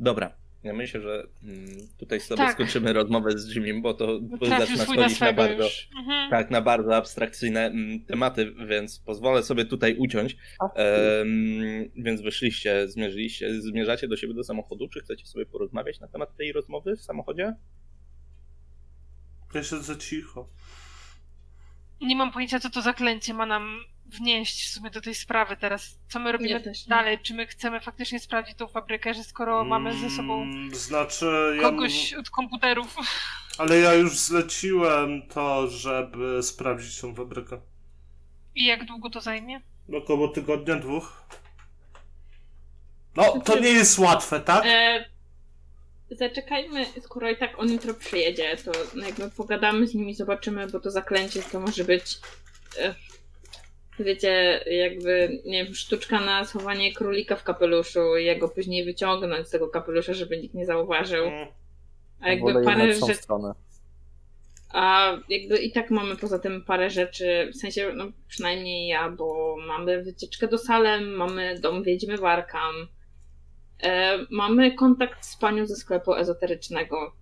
Dobra. 0.00 0.40
Ja 0.62 0.72
myślę, 0.72 1.00
że 1.00 1.26
mm, 1.42 1.88
tutaj 1.98 2.20
sobie 2.20 2.36
tak. 2.36 2.52
skończymy 2.52 2.92
rozmowę 2.92 3.38
z 3.38 3.54
Jimmy, 3.54 3.80
bo 3.80 3.94
to 3.94 4.20
zaczyna 4.42 4.84
schodzić 4.84 5.20
na 5.20 5.32
bardzo, 5.32 5.68
mhm. 5.98 6.30
tak, 6.30 6.50
na 6.50 6.60
bardzo 6.60 6.96
abstrakcyjne 6.96 7.66
mm, 7.66 8.04
tematy, 8.04 8.54
więc 8.68 8.98
pozwolę 8.98 9.42
sobie 9.42 9.64
tutaj 9.64 9.96
uciąć. 9.96 10.36
Um, 10.60 11.90
więc 11.96 12.20
wyszliście, 12.20 12.88
zmierzyliście, 12.88 13.60
zmierzacie 13.62 14.08
do 14.08 14.16
siebie 14.16 14.34
do 14.34 14.44
samochodu. 14.44 14.88
Czy 14.88 15.00
chcecie 15.00 15.26
sobie 15.26 15.46
porozmawiać 15.46 16.00
na 16.00 16.08
temat 16.08 16.36
tej 16.36 16.52
rozmowy 16.52 16.96
w 16.96 17.02
samochodzie? 17.02 17.54
Ja 19.54 19.62
siedzę 19.62 19.98
cicho. 19.98 20.48
Nie 22.00 22.16
mam 22.16 22.32
pojęcia, 22.32 22.60
co 22.60 22.70
to 22.70 22.82
zaklęcie 22.82 23.34
ma 23.34 23.46
nam 23.46 23.84
wnieść 24.06 24.64
w 24.64 24.68
sumie 24.68 24.90
do 24.90 25.00
tej 25.00 25.14
sprawy 25.14 25.56
teraz. 25.56 25.98
Co 26.08 26.18
my 26.18 26.32
robimy 26.32 26.62
dalej? 26.88 27.18
Czy 27.22 27.34
my 27.34 27.46
chcemy 27.46 27.80
faktycznie 27.80 28.20
sprawdzić 28.20 28.56
tą 28.56 28.66
fabrykę, 28.66 29.14
że 29.14 29.24
skoro 29.24 29.64
mamy 29.64 29.96
ze 29.96 30.10
sobą 30.10 30.42
mm, 30.42 30.74
znaczy, 30.74 31.58
kogoś 31.62 32.12
ja... 32.12 32.18
od 32.18 32.30
komputerów. 32.30 32.96
Ale 33.58 33.78
ja 33.78 33.94
już 33.94 34.18
zleciłem 34.18 35.22
to, 35.22 35.68
żeby 35.68 36.42
sprawdzić 36.42 37.00
tą 37.00 37.14
fabrykę. 37.14 37.60
I 38.54 38.64
jak 38.64 38.84
długo 38.84 39.10
to 39.10 39.20
zajmie? 39.20 39.60
Około 39.96 40.28
tygodnia, 40.28 40.76
dwóch. 40.76 41.24
No, 43.16 43.40
to 43.44 43.58
nie 43.58 43.68
jest 43.68 43.98
łatwe, 43.98 44.40
tak? 44.40 44.64
E, 44.66 45.04
zaczekajmy, 46.10 46.86
skoro 47.00 47.30
i 47.30 47.36
tak 47.36 47.58
on 47.58 47.72
jutro 47.72 47.94
przyjedzie, 47.94 48.56
to 48.56 48.72
jakby 49.06 49.30
pogadamy 49.30 49.86
z 49.86 49.94
nimi, 49.94 50.14
zobaczymy, 50.14 50.66
bo 50.66 50.80
to 50.80 50.90
zaklęcie 50.90 51.42
to 51.52 51.60
może 51.60 51.84
być 51.84 52.18
e, 52.78 52.94
wiecie, 54.04 54.64
jakby, 54.66 55.40
nie 55.46 55.64
wiem, 55.64 55.74
sztuczka 55.74 56.20
na 56.20 56.44
schowanie 56.44 56.94
królika 56.94 57.36
w 57.36 57.44
kapeluszu 57.44 58.16
i 58.16 58.24
jego 58.24 58.48
później 58.48 58.84
wyciągnąć 58.84 59.46
z 59.46 59.50
tego 59.50 59.68
kapelusza, 59.68 60.14
żeby 60.14 60.38
nikt 60.38 60.54
nie 60.54 60.66
zauważył. 60.66 61.24
Mm. 61.24 61.48
A 62.20 62.30
jakby 62.30 62.64
parę 62.64 62.94
rzeczy... 62.94 63.18
A 64.72 65.16
jakby 65.28 65.58
i 65.58 65.72
tak 65.72 65.90
mamy 65.90 66.16
poza 66.16 66.38
tym 66.38 66.64
parę 66.64 66.90
rzeczy, 66.90 67.50
w 67.54 67.56
sensie, 67.56 67.92
no 67.94 68.04
przynajmniej 68.28 68.88
ja, 68.88 69.10
bo 69.10 69.56
mamy 69.66 70.02
wycieczkę 70.02 70.48
do 70.48 70.58
Salem, 70.58 71.10
mamy 71.10 71.58
dom 71.60 71.82
Wiedźmy 71.82 72.18
w 72.18 72.24
Arkham, 72.24 72.74
e, 72.74 72.86
mamy 74.30 74.74
kontakt 74.74 75.26
z 75.26 75.36
panią 75.36 75.66
ze 75.66 75.76
sklepu 75.76 76.14
ezoterycznego, 76.14 77.12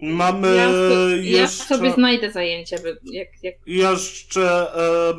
Mamy 0.00 0.56
ja, 0.56 0.64
jeszcze... 0.64 1.30
ja 1.30 1.48
sobie 1.48 1.92
znajdę 1.92 2.32
zajęcie. 2.32 2.76
Jak, 3.04 3.28
jak... 3.42 3.54
Jeszcze 3.66 4.74
e, 4.74 5.14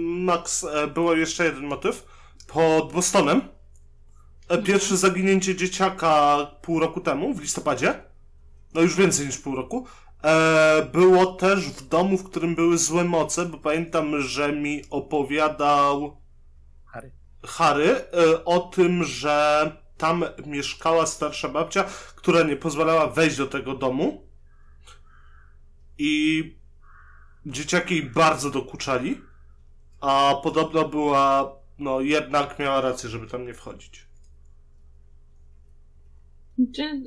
Max, 0.00 0.64
e, 0.64 0.86
było 0.86 1.14
jeszcze 1.14 1.44
jeden 1.44 1.64
motyw. 1.64 2.06
Pod 2.46 2.92
Bostonem. 2.92 3.38
E, 3.38 3.42
mhm. 4.48 4.62
pierwsze 4.62 4.96
zaginięcie 4.96 5.56
dzieciaka 5.56 6.36
pół 6.62 6.80
roku 6.80 7.00
temu, 7.00 7.34
w 7.34 7.40
listopadzie. 7.40 7.94
No 8.74 8.80
już 8.80 8.96
więcej 8.96 9.26
niż 9.26 9.38
pół 9.38 9.56
roku. 9.56 9.86
E, 10.24 10.88
było 10.92 11.26
też 11.26 11.68
w 11.68 11.88
domu, 11.88 12.18
w 12.18 12.30
którym 12.30 12.54
były 12.54 12.78
złe 12.78 13.04
moce, 13.04 13.46
bo 13.46 13.58
pamiętam, 13.58 14.20
że 14.20 14.52
mi 14.52 14.82
opowiadał 14.90 16.16
Harry, 16.86 17.10
Harry 17.44 17.90
e, 17.90 18.44
o 18.44 18.60
tym, 18.60 19.04
że 19.04 19.72
tam 20.00 20.24
mieszkała 20.46 21.06
starsza 21.06 21.48
babcia, 21.48 21.84
która 22.16 22.42
nie 22.42 22.56
pozwalała 22.56 23.06
wejść 23.06 23.36
do 23.36 23.46
tego 23.46 23.74
domu. 23.74 24.22
I 25.98 26.44
dzieciaki 27.46 28.02
bardzo 28.02 28.50
dokuczali, 28.50 29.20
a 30.00 30.34
podobno 30.42 30.88
była, 30.88 31.56
no 31.78 32.00
jednak 32.00 32.58
miała 32.58 32.80
rację, 32.80 33.10
żeby 33.10 33.26
tam 33.26 33.46
nie 33.46 33.54
wchodzić. 33.54 34.06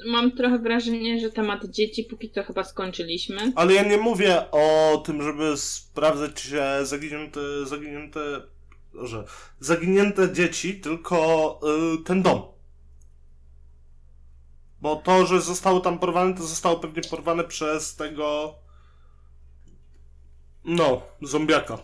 Mam 0.06 0.32
trochę 0.32 0.60
wrażenie, 0.60 1.20
że 1.20 1.32
temat 1.32 1.66
dzieci 1.66 2.04
póki 2.04 2.32
co 2.32 2.44
chyba 2.44 2.64
skończyliśmy. 2.64 3.54
Ale 3.56 3.74
ja 3.74 3.84
nie 3.84 3.98
mówię 3.98 4.52
o 4.52 4.98
tym, 5.06 5.22
żeby 5.22 5.58
sprawdzać, 5.58 6.48
zaginięte, 6.84 7.40
zaginięte, 7.66 8.20
że 8.94 9.24
zaginięte 9.60 10.34
dzieci, 10.34 10.82
tylko 10.82 11.60
y, 12.00 12.04
ten 12.04 12.22
dom. 12.22 12.53
Bo 14.84 14.96
to, 14.96 15.26
że 15.26 15.42
zostało 15.42 15.80
tam 15.80 16.00
porwane, 16.00 16.34
to 16.34 16.44
zostało 16.44 16.80
pewnie 16.80 17.02
porwane 17.02 17.44
przez 17.44 17.96
tego. 17.96 18.56
No, 20.66 21.02
zombiaka. 21.22 21.78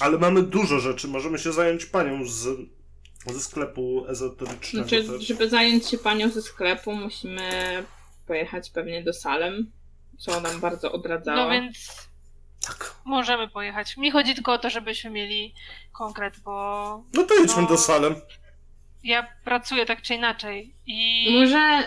Ale 0.00 0.18
mamy 0.18 0.42
dużo 0.42 0.78
rzeczy. 0.80 1.08
Możemy 1.08 1.38
się 1.38 1.52
zająć 1.52 1.86
panią 1.86 2.24
z, 2.24 2.58
ze 3.26 3.40
sklepu 3.40 4.04
ezoterycznego. 4.08 4.88
Znaczy, 4.88 5.20
żeby 5.20 5.48
zająć 5.48 5.86
się 5.86 5.98
panią 5.98 6.30
ze 6.30 6.42
sklepu, 6.42 6.92
musimy 6.92 7.50
pojechać 8.26 8.70
pewnie 8.70 9.02
do 9.02 9.12
Salem, 9.12 9.70
co 10.18 10.40
nam 10.40 10.60
bardzo 10.60 10.92
odradzała. 10.92 11.44
No 11.44 11.50
więc 11.50 12.08
tak. 12.66 12.94
możemy 13.04 13.48
pojechać. 13.48 13.96
Mi 13.96 14.10
chodzi 14.10 14.34
tylko 14.34 14.52
o 14.52 14.58
to, 14.58 14.70
żebyśmy 14.70 15.10
mieli 15.10 15.54
konkret, 15.92 16.40
bo... 16.40 17.04
No 17.12 17.22
to 17.22 17.34
jedźmy 17.34 17.62
no... 17.62 17.68
do 17.68 17.78
Salem 17.78 18.14
ja 19.04 19.26
pracuję 19.44 19.86
tak 19.86 20.02
czy 20.02 20.14
inaczej 20.14 20.74
i... 20.86 21.26
Może 21.40 21.82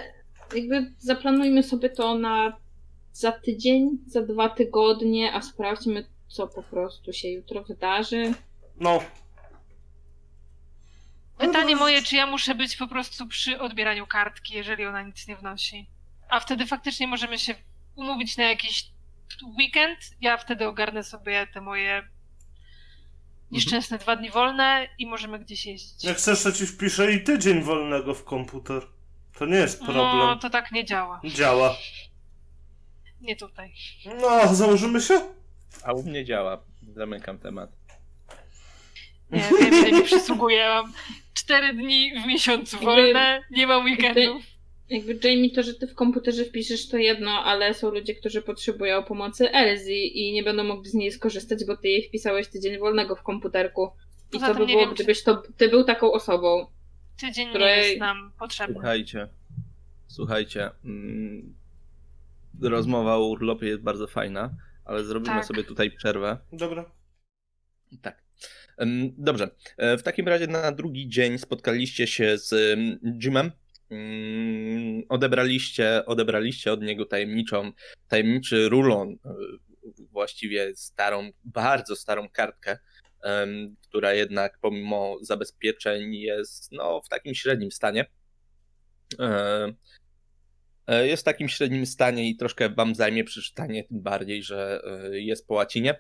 jakby 0.56 0.94
zaplanujmy 1.00 1.64
sobie 1.64 1.90
to 1.90 2.18
na 2.18 2.58
za 3.12 3.32
tydzień, 3.32 3.98
za 4.08 4.22
dwa 4.22 4.50
tygodnie, 4.50 5.34
a 5.34 5.42
sprawdźmy, 5.42 6.06
co 6.28 6.48
po 6.48 6.64
prostu 6.64 7.14
się 7.14 7.30
jutro 7.30 7.64
wydarzy. 7.64 8.34
No. 8.80 9.00
Pytanie 11.38 11.76
moje, 11.76 12.02
czy 12.02 12.16
ja 12.16 12.28
muszę 12.28 12.56
być 12.56 12.76
po 12.76 12.88
prostu 12.88 13.28
przy 13.28 13.60
odbieraniu 13.60 14.08
kartki, 14.08 14.54
jeżeli 14.54 14.86
ona 14.86 15.02
nic 15.02 15.28
nie 15.28 15.36
wnosi. 15.36 15.88
A 16.30 16.40
wtedy 16.40 16.66
faktycznie 16.66 17.08
możemy 17.08 17.40
się 17.40 17.56
umówić 17.96 18.38
na 18.38 18.44
jakiś 18.44 18.88
weekend. 19.60 20.00
Ja 20.22 20.38
wtedy 20.38 20.68
ogarnę 20.68 21.04
sobie 21.04 21.48
te 21.54 21.62
moje 21.62 22.04
nieszczęsne 23.52 23.98
dwa 23.98 24.16
dni 24.16 24.30
wolne 24.30 24.88
i 25.00 25.06
możemy 25.06 25.40
gdzieś 25.40 25.66
jeździć. 25.66 26.04
Jak 26.04 26.18
chcesz, 26.18 26.44
to 26.44 26.52
ci 26.52 26.68
wpiszę 26.68 27.12
i 27.14 27.24
tydzień 27.24 27.62
wolnego 27.62 28.14
w 28.14 28.24
komputer. 28.24 28.82
To 29.38 29.46
nie 29.46 29.58
jest 29.58 29.80
problem. 29.80 30.18
No, 30.18 30.36
to 30.36 30.50
tak 30.50 30.72
nie 30.72 30.86
działa. 30.86 31.22
Działa. 31.24 31.76
Nie 33.22 33.36
tutaj. 33.36 33.74
No, 34.22 34.56
założymy 34.56 35.02
się? 35.02 35.22
A 35.84 35.94
u 35.94 36.04
mnie 36.04 36.26
działa. 36.26 36.62
Zamykam 36.96 37.38
temat. 37.40 37.70
Nie 39.32 39.40
wiem, 39.60 39.74
ile 39.74 39.92
mi 39.92 40.04
przysługuje. 40.04 40.70
Mam 40.70 40.94
cztery 41.34 41.74
dni 41.74 42.12
w 42.24 42.28
miesiącu 42.28 42.80
wolne, 42.86 43.42
nie 43.52 43.68
mam 43.68 43.86
weekendów. 43.86 44.44
Jakby 44.90 45.20
Jamie, 45.24 45.52
to, 45.52 45.64
że 45.64 45.74
ty 45.74 45.88
w 45.88 45.96
komputerze 45.96 46.46
wpiszesz 46.46 46.90
to 46.90 46.98
jedno, 46.98 47.32
ale 47.32 47.74
są 47.74 47.92
ludzie, 47.92 48.16
którzy 48.16 48.42
potrzebują 48.42 49.04
pomocy 49.04 49.52
Elsie 49.52 50.20
i 50.20 50.34
nie 50.34 50.44
będą 50.44 50.64
mogli 50.64 50.90
z 50.90 50.94
niej 50.94 51.12
skorzystać, 51.12 51.66
bo 51.66 51.78
ty 51.78 51.88
jej 51.88 52.08
wpisałeś 52.08 52.48
tydzień 52.48 52.78
wolnego 52.80 53.16
w 53.16 53.24
komputerku. 53.24 53.92
I 54.30 54.32
Poza 54.32 54.48
to 54.48 54.54
by 54.54 54.66
było, 54.66 54.80
wiem, 54.80 54.94
gdybyś 54.94 55.24
to, 55.24 55.44
ty 55.58 55.70
był 55.70 55.84
taką 55.84 56.12
osobą. 56.12 56.68
Tydzień 57.20 57.50
której... 57.50 57.82
nie 57.82 57.88
jest 57.88 58.00
nam 58.00 58.32
potrzebny. 58.40 58.74
Słuchajcie, 58.74 59.28
słuchajcie, 60.08 60.70
mm, 60.86 61.56
rozmowa 62.62 63.16
o 63.16 63.28
urlopie 63.28 63.68
jest 63.68 63.82
bardzo 63.82 64.08
fajna, 64.08 64.50
ale 64.86 65.04
zrobimy 65.04 65.36
tak. 65.36 65.46
sobie 65.46 65.64
tutaj 65.64 65.92
przerwę. 65.92 66.38
Dobra. 66.52 66.92
Tak. 68.02 68.24
Dobrze. 69.18 69.50
E, 69.78 69.98
w 69.98 70.04
takim 70.04 70.28
razie 70.28 70.48
na 70.48 70.72
drugi 70.72 71.10
dzień 71.10 71.38
spotkaliście 71.38 72.08
się 72.08 72.38
z 72.38 72.80
Jimem. 73.24 73.52
Mm, 73.90 75.04
odebraliście, 75.10 76.06
odebraliście 76.06 76.74
od 76.74 76.82
niego 76.82 77.06
tajemniczą, 77.06 77.72
tajemniczy 78.08 78.70
rulon, 78.70 79.10
e, 79.26 79.36
właściwie 80.12 80.76
starą, 80.76 81.32
bardzo 81.44 81.96
starą 81.96 82.30
kartkę, 82.30 82.78
która 83.82 84.14
jednak 84.14 84.60
pomimo 84.62 85.18
zabezpieczeń 85.22 86.16
jest 86.16 86.72
no, 86.72 87.02
w 87.02 87.10
takim 87.10 87.36
średnim 87.36 87.72
stanie. 87.72 88.06
E, 90.88 91.08
jest 91.08 91.24
w 91.24 91.26
takim 91.26 91.50
średnim 91.50 91.86
stanie 91.86 92.30
i 92.30 92.38
troszkę 92.38 92.70
wam 92.70 92.96
zajmie 92.96 93.24
przeczytanie, 93.24 93.84
tym 93.84 94.02
bardziej, 94.02 94.44
że 94.44 94.82
jest 95.12 95.48
po 95.48 95.54
łacinie. 95.54 96.00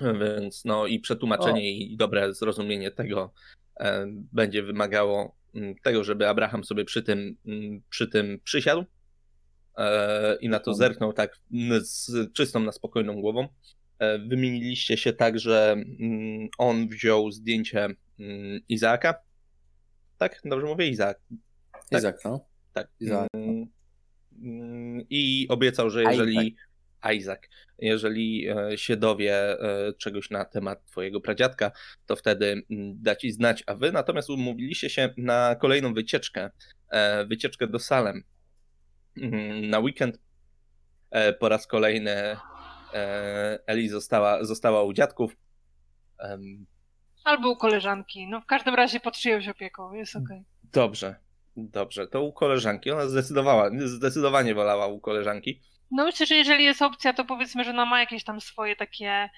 Więc 0.00 0.64
no 0.64 0.86
i 0.86 1.00
przetłumaczenie 1.00 1.60
o. 1.60 1.64
i 1.64 1.96
dobre 1.96 2.34
zrozumienie 2.34 2.90
tego 2.90 3.32
e, 3.80 4.06
będzie 4.32 4.62
wymagało 4.62 5.37
tego, 5.82 6.04
żeby 6.04 6.28
Abraham 6.28 6.64
sobie 6.64 6.84
przy 6.84 7.02
tym, 7.02 7.36
mm, 7.46 7.82
przy 7.90 8.08
tym 8.08 8.40
przysiadł 8.44 8.84
e, 9.76 10.36
i 10.40 10.48
na 10.48 10.60
to 10.60 10.74
zerknął 10.74 11.12
tak 11.12 11.36
z 11.80 12.32
czystą, 12.32 12.60
na 12.60 12.72
spokojną 12.72 13.20
głową. 13.20 13.48
E, 13.98 14.18
wymieniliście 14.18 14.96
się 14.96 15.12
tak, 15.12 15.38
że 15.38 15.72
mm, 15.72 16.48
on 16.58 16.88
wziął 16.88 17.30
zdjęcie 17.30 17.88
Izaaka. 18.68 19.14
Tak? 20.18 20.40
Dobrze 20.44 20.66
mówię? 20.66 20.88
Izaak. 20.88 21.20
Tak. 21.90 22.00
Izaak, 22.00 22.16
no. 22.24 22.40
Tak. 22.72 22.88
Izaak. 23.00 23.28
I 25.10 25.46
obiecał, 25.48 25.90
że 25.90 26.04
jeżeli 26.04 26.56
Isaac. 27.14 27.40
Jeżeli 27.78 28.48
e, 28.48 28.78
się 28.78 28.96
dowie 28.96 29.34
e, 29.34 29.92
czegoś 29.92 30.30
na 30.30 30.44
temat 30.44 30.86
twojego 30.86 31.20
pradziadka, 31.20 31.70
to 32.06 32.16
wtedy 32.16 32.62
mm, 32.70 33.02
da 33.02 33.16
ci 33.16 33.32
znać, 33.32 33.64
a 33.66 33.74
wy 33.74 33.92
natomiast 33.92 34.30
umówiliście 34.30 34.90
się 34.90 35.14
na 35.16 35.56
kolejną 35.60 35.94
wycieczkę, 35.94 36.50
e, 36.90 37.24
wycieczkę 37.24 37.66
do 37.66 37.78
Salem 37.78 38.22
mm, 39.16 39.70
na 39.70 39.78
weekend. 39.78 40.18
Po 41.40 41.48
raz 41.48 41.66
kolejny 41.66 42.36
Eli 43.66 43.88
została, 43.88 44.44
została 44.44 44.82
u 44.82 44.92
dziadków. 44.92 45.36
Albo 47.24 47.50
u 47.50 47.56
koleżanki. 47.56 48.26
No 48.26 48.40
w 48.40 48.46
każdym 48.46 48.74
razie 48.74 49.00
pod 49.00 49.14
czyjąś 49.14 49.48
opieką, 49.48 49.92
jest 49.92 50.16
okej. 50.16 50.24
Okay. 50.24 50.44
Dobrze, 50.72 51.16
dobrze. 51.56 52.06
To 52.06 52.22
u 52.22 52.32
koleżanki. 52.32 52.90
Ona 52.90 53.06
zdecydowała, 53.06 53.70
zdecydowanie 53.84 54.54
wolała 54.54 54.86
u 54.86 55.00
koleżanki. 55.00 55.60
No 55.90 56.04
myślę, 56.04 56.26
że 56.26 56.34
jeżeli 56.34 56.64
jest 56.64 56.82
opcja, 56.82 57.12
to 57.12 57.24
powiedzmy, 57.24 57.64
że 57.64 57.70
ona 57.70 57.86
ma 57.86 58.00
jakieś 58.00 58.24
tam 58.24 58.40
swoje 58.40 58.76
takie 58.76 59.30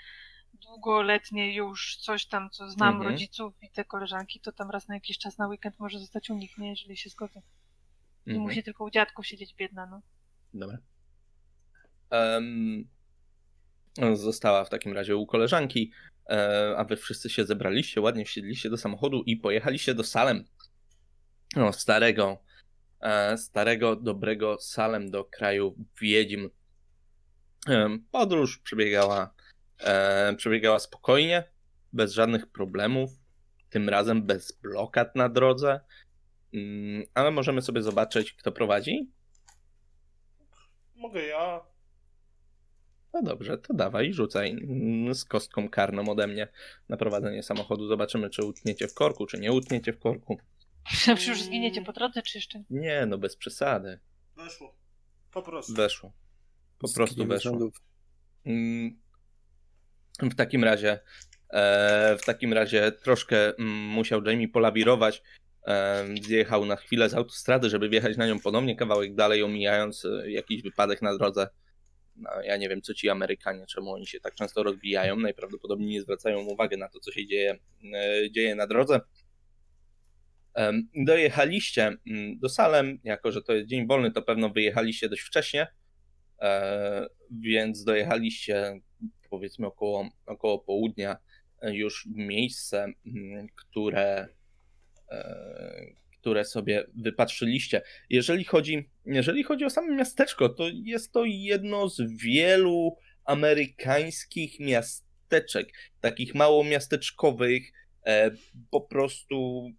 długoletnie 0.55 1.55
już 1.55 1.97
coś 1.97 2.27
tam, 2.27 2.51
co 2.51 2.71
znam 2.71 2.95
mhm. 2.95 3.11
rodziców 3.11 3.55
i 3.63 3.71
te 3.71 3.85
koleżanki, 3.85 4.41
to 4.41 4.53
tam 4.53 4.71
raz 4.71 4.89
na 4.89 4.95
jakiś 4.95 5.19
czas 5.19 5.39
na 5.39 5.49
weekend 5.49 5.79
może 5.79 5.99
zostać 5.99 6.31
u 6.31 6.35
nich, 6.35 6.59
nie? 6.59 6.71
Jeżeli 6.71 6.97
się 6.97 7.11
zgodzę. 7.11 7.43
Nie 8.27 8.33
mhm. 8.33 8.43
musi 8.43 8.63
tylko 8.63 8.85
u 8.85 8.91
dziadków 8.91 9.27
siedzieć 9.27 9.55
biedna, 9.55 9.87
no. 9.87 10.03
Dobra. 10.55 10.79
Um, 12.11 12.89
została 14.15 14.65
w 14.65 14.71
takim 14.71 14.93
razie 14.93 15.17
u 15.17 15.27
koleżanki, 15.27 15.93
e, 16.31 16.75
a 16.77 16.85
wy 16.85 16.97
wszyscy 16.97 17.31
się 17.31 17.45
zebraliście, 17.45 18.01
ładnie 18.01 18.25
wsiedliście 18.25 18.71
do 18.71 18.77
samochodu 18.77 19.23
i 19.23 19.37
pojechaliście 19.37 19.95
do 19.95 20.05
Salem. 20.05 20.45
No, 21.57 21.73
starego, 21.73 22.43
starego, 23.37 23.97
dobrego 23.97 24.57
Salem 24.61 25.11
do 25.11 25.25
kraju 25.25 25.75
Wiedźm. 26.01 26.51
E, 27.69 27.99
podróż 28.11 28.59
przebiegała, 28.59 29.35
e, 29.81 30.35
przebiegała 30.37 30.79
spokojnie, 30.79 31.45
bez 31.93 32.13
żadnych 32.13 32.47
problemów, 32.47 33.11
tym 33.71 33.89
razem 33.89 34.23
bez 34.23 34.53
blokad 34.53 35.17
na 35.17 35.29
drodze, 35.29 35.81
mm, 36.55 37.03
ale 37.15 37.31
możemy 37.31 37.63
sobie 37.63 37.83
zobaczyć, 37.83 38.33
kto 38.33 38.53
prowadzi. 38.53 39.11
Mogę 40.97 41.23
ja. 41.23 41.61
No 43.13 43.23
dobrze, 43.23 43.59
to 43.59 43.75
dawaj, 43.75 44.13
rzucaj 44.13 44.51
mm, 44.51 45.15
z 45.15 45.25
kostką 45.25 45.69
karną 45.69 46.09
ode 46.09 46.27
mnie 46.27 46.49
na 46.89 46.97
prowadzenie 46.97 47.43
samochodu. 47.43 47.89
Zobaczymy, 47.89 48.31
czy 48.31 48.45
utniecie 48.45 48.89
w 48.89 48.95
korku, 48.95 49.27
czy 49.27 49.41
nie 49.41 49.53
utniecie 49.53 49.93
w 49.93 49.99
korku. 49.99 50.39
Że 51.19 51.31
już 51.31 51.43
zginiecie 51.43 51.83
po 51.83 51.93
drodze, 51.93 52.23
czy 52.23 52.39
jeszcze? 52.39 52.63
Nie, 52.71 53.07
no 53.07 53.19
bez 53.19 53.37
przesady. 53.37 53.99
Weszło. 54.37 54.75
Po 55.33 55.43
prostu. 55.43 55.75
Weszło. 55.75 56.13
Po 56.79 56.93
prostu 56.95 57.27
weszło. 57.27 57.71
Mm, 58.45 59.01
w 60.23 60.35
takim 60.35 60.65
razie 60.65 61.01
e, 61.51 62.17
w 62.17 62.25
takim 62.25 62.53
razie 62.53 62.93
troszkę 62.93 63.57
mm, 63.57 63.69
musiał 63.71 64.25
Jamie 64.25 64.49
polawirować. 64.49 65.23
E, 65.67 66.05
zjechał 66.23 66.67
na 66.67 66.77
chwilę 66.77 67.09
z 67.09 67.15
autostrady, 67.15 67.71
żeby 67.71 67.89
wjechać 67.89 68.17
na 68.17 68.27
nią 68.27 68.41
ponownie 68.41 68.77
kawałek 68.77 69.15
dalej, 69.15 69.43
omijając 69.43 70.05
e, 70.05 70.31
jakiś 70.31 70.63
wypadek 70.63 71.03
na 71.03 71.17
drodze. 71.19 71.49
No, 72.17 72.31
ja 72.43 72.57
nie 72.57 72.69
wiem, 72.69 72.83
co 72.83 72.95
ci 72.95 73.09
Amerykanie, 73.09 73.67
czemu 73.67 73.93
oni 73.93 74.07
się 74.07 74.21
tak 74.21 74.35
często 74.35 74.63
rozbijają. 74.63 75.17
Najprawdopodobniej 75.17 75.89
nie 75.89 76.03
zwracają 76.03 76.41
uwagi 76.41 76.79
na 76.79 76.89
to, 76.89 77.01
co 77.01 77.13
się 77.13 77.27
dzieje, 77.27 77.59
dzieje 78.31 78.55
na 78.55 78.67
drodze. 78.67 79.01
Dojechaliście 80.95 81.97
mm, 82.07 82.39
do 82.39 82.49
Salem, 82.49 82.99
jako 83.05 83.33
że 83.33 83.43
to 83.43 83.53
jest 83.53 83.69
dzień 83.69 83.87
wolny, 83.87 84.11
to 84.11 84.23
pewno 84.23 84.51
wyjechaliście 84.51 85.09
dość 85.09 85.23
wcześnie, 85.23 85.67
e, 86.41 87.07
więc 87.31 87.85
dojechaliście 87.85 88.81
powiedzmy 89.31 89.67
około, 89.67 90.09
około 90.27 90.59
południa 90.59 91.17
e, 91.63 91.75
już 91.75 92.09
w 92.15 92.17
miejsce, 92.17 92.87
mm, 93.07 93.47
które, 93.57 94.29
e, 95.11 96.01
które 96.21 96.45
sobie 96.45 96.87
wypatrzyliście. 96.97 97.83
Jeżeli 98.11 98.45
chodzi, 98.45 98.91
jeżeli 99.07 99.43
chodzi 99.43 99.65
o 99.65 99.71
samo 99.71 99.95
miasteczko, 99.95 100.49
to 100.49 100.65
jest 100.85 101.13
to 101.13 101.25
jedno 101.25 101.89
z 101.89 102.03
wielu 102.23 102.97
amerykańskich 103.25 104.61
miasteczek, 104.61 105.73
takich 106.01 106.35
mało 106.35 106.65
miasteczkowych, 106.65 107.73
po 108.71 108.81
prostu 108.81 109.71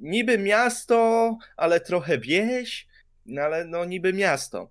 niby 0.00 0.38
miasto, 0.38 1.38
ale 1.56 1.80
trochę 1.80 2.18
wieś, 2.18 2.86
no 3.26 3.42
ale 3.42 3.64
no 3.64 3.84
niby 3.84 4.12
miasto. 4.12 4.70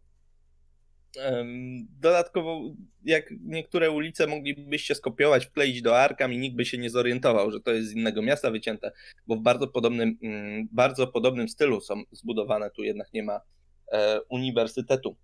Dodatkowo, 2.00 2.62
jak 3.04 3.26
niektóre 3.42 3.92
ulice 3.92 4.28
moglibyście 4.28 4.96
skopiować, 4.96 5.46
wkleić 5.46 5.82
do 5.82 6.00
Arkam 6.00 6.34
i 6.34 6.38
nikt 6.38 6.56
by 6.56 6.66
się 6.66 6.78
nie 6.78 6.90
zorientował, 6.90 7.52
że 7.52 7.60
to 7.60 7.72
jest 7.72 7.90
z 7.90 7.92
innego 7.92 8.22
miasta 8.22 8.52
wycięte, 8.52 8.92
bo 9.28 9.36
w 9.36 9.42
bardzo 9.42 9.68
podobnym, 9.68 10.18
mm, 10.22 10.68
bardzo 10.72 11.08
podobnym 11.08 11.50
stylu 11.50 11.82
są 11.82 12.04
zbudowane. 12.12 12.72
Tu 12.72 12.84
jednak 12.84 13.14
nie 13.14 13.24
ma 13.24 13.42
e, 13.92 14.22
uniwersytetu. 14.22 15.16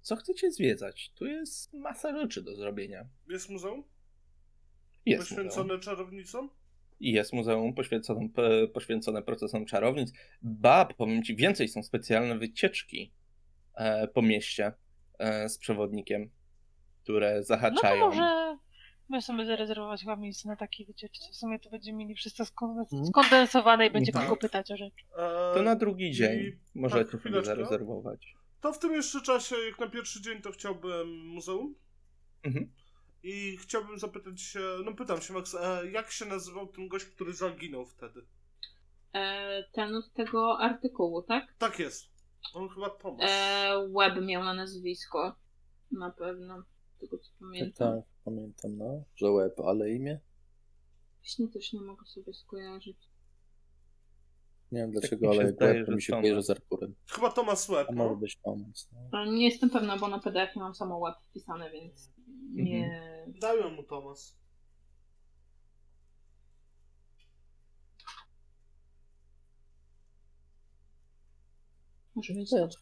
Co 0.00 0.16
chcecie 0.16 0.52
zwiedzać? 0.52 1.12
Tu 1.14 1.26
jest 1.26 1.74
masa 1.74 2.20
rzeczy 2.20 2.42
do 2.42 2.56
zrobienia. 2.56 3.06
Jest 3.28 3.48
muzeum? 3.50 3.84
Jest 5.06 5.28
Poświęcone 5.28 5.64
muzeum. 5.64 5.80
czarownicom? 5.80 6.50
I 7.00 7.12
jest 7.12 7.32
muzeum 7.32 7.74
poświęcone, 7.74 8.28
poświęcone 8.74 9.22
procesom 9.22 9.66
czarownic. 9.66 10.12
Ba, 10.42 10.84
powiem 10.84 11.22
Ci, 11.22 11.36
więcej 11.36 11.68
są 11.68 11.82
specjalne 11.82 12.38
wycieczki 12.38 13.12
e, 13.74 14.08
po 14.08 14.22
mieście 14.22 14.72
e, 15.18 15.48
z 15.48 15.58
przewodnikiem, 15.58 16.30
które 17.02 17.42
zahaczają. 17.42 18.04
No 18.04 18.10
to 18.10 18.16
może 18.16 18.58
musimy 19.08 19.46
zarezerwować 19.46 20.00
chyba 20.00 20.16
miejsce 20.16 20.48
na 20.48 20.56
takiej 20.56 20.86
wycieczce. 20.86 21.32
W 21.32 21.36
sumie 21.36 21.58
to 21.58 21.70
będziemy 21.70 21.98
mieli 21.98 22.14
wszystko 22.14 22.66
mhm. 22.66 23.06
skondensowane 23.06 23.86
i 23.86 23.90
będzie 23.90 24.12
tak. 24.12 24.22
kogo 24.22 24.36
pytać 24.36 24.70
o 24.70 24.76
rzecz. 24.76 24.94
To 25.54 25.62
na 25.62 25.76
drugi 25.76 26.12
dzień 26.12 26.52
może 26.74 27.04
tak, 27.04 27.22
sobie 27.22 27.44
zarezerwować. 27.44 28.34
To 28.60 28.72
w 28.72 28.78
tym 28.78 28.92
jeszcze 28.92 29.20
czasie, 29.20 29.56
jak 29.68 29.78
na 29.78 29.88
pierwszy 29.88 30.22
dzień, 30.22 30.42
to 30.42 30.52
chciałbym 30.52 31.26
muzeum. 31.26 31.74
Mhm. 32.42 32.70
I 33.24 33.56
chciałbym 33.56 33.98
zapytać 33.98 34.40
się, 34.40 34.60
no 34.84 34.94
pytam 34.94 35.20
się 35.20 35.34
Max, 35.34 35.54
e, 35.54 35.90
jak 35.90 36.10
się 36.10 36.24
nazywał 36.24 36.66
ten 36.66 36.88
gość, 36.88 37.04
który 37.04 37.32
zaginął 37.32 37.86
wtedy? 37.86 38.24
E, 39.14 39.64
ten 39.72 39.96
od 39.96 40.12
tego 40.12 40.58
artykułu, 40.58 41.22
tak? 41.22 41.54
Tak 41.58 41.78
jest. 41.78 42.06
On 42.54 42.68
chyba 42.68 42.90
Tomasz. 42.90 43.30
E, 43.30 43.88
Web 43.98 44.24
miał 44.24 44.44
na 44.44 44.54
nazwisko. 44.54 45.36
Na 45.92 46.10
pewno. 46.10 46.62
Tego 47.00 47.18
co 47.18 47.30
pamiętam. 47.40 47.96
Tak, 47.96 48.04
pamiętam, 48.24 48.76
no. 48.76 49.04
Że 49.16 49.32
Web, 49.32 49.60
ale 49.60 49.90
imię? 49.90 50.20
Właśnie 51.22 51.48
też 51.48 51.72
nie 51.72 51.80
mogę 51.80 52.06
sobie 52.06 52.34
skojarzyć. 52.34 52.96
Nie 54.74 54.80
wiem 54.80 54.90
dlaczego, 54.90 55.30
tak 55.30 55.40
ale 55.40 55.50
zdaje, 55.52 55.84
mi 55.88 56.02
się 56.02 56.12
kojarzy 56.12 56.42
z 56.42 56.50
Arkurem. 56.50 56.94
Chyba 57.10 57.30
Thomas 57.30 57.70
Webb, 57.70 57.88
no? 57.90 58.04
Może 58.04 58.20
być 58.20 58.36
Thomas. 58.36 58.90
No. 59.12 59.24
Nie 59.24 59.44
jestem 59.44 59.70
pewna, 59.70 59.96
bo 59.96 60.08
na 60.08 60.18
PDF 60.18 60.56
nie 60.56 60.62
mam 60.62 60.74
samo 60.74 61.00
Web 61.04 61.14
wpisane, 61.30 61.70
więc 61.70 62.12
nie... 62.52 62.84
Mhm. 62.84 63.32
Dałem 63.40 63.74
mu 63.74 63.82
Thomas. 63.82 64.38
Może 72.14 72.34
być 72.34 72.50
też. 72.50 72.74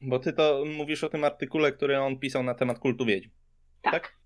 Bo 0.00 0.18
ty 0.18 0.32
to 0.32 0.64
mówisz 0.76 1.04
o 1.04 1.08
tym 1.08 1.24
artykule, 1.24 1.72
który 1.72 1.98
on 1.98 2.18
pisał 2.18 2.42
na 2.42 2.54
temat 2.54 2.78
kultu 2.78 3.04
wiedźm. 3.04 3.30
Tak. 3.82 3.92
Tak. 3.92 4.02
tak. 4.02 4.23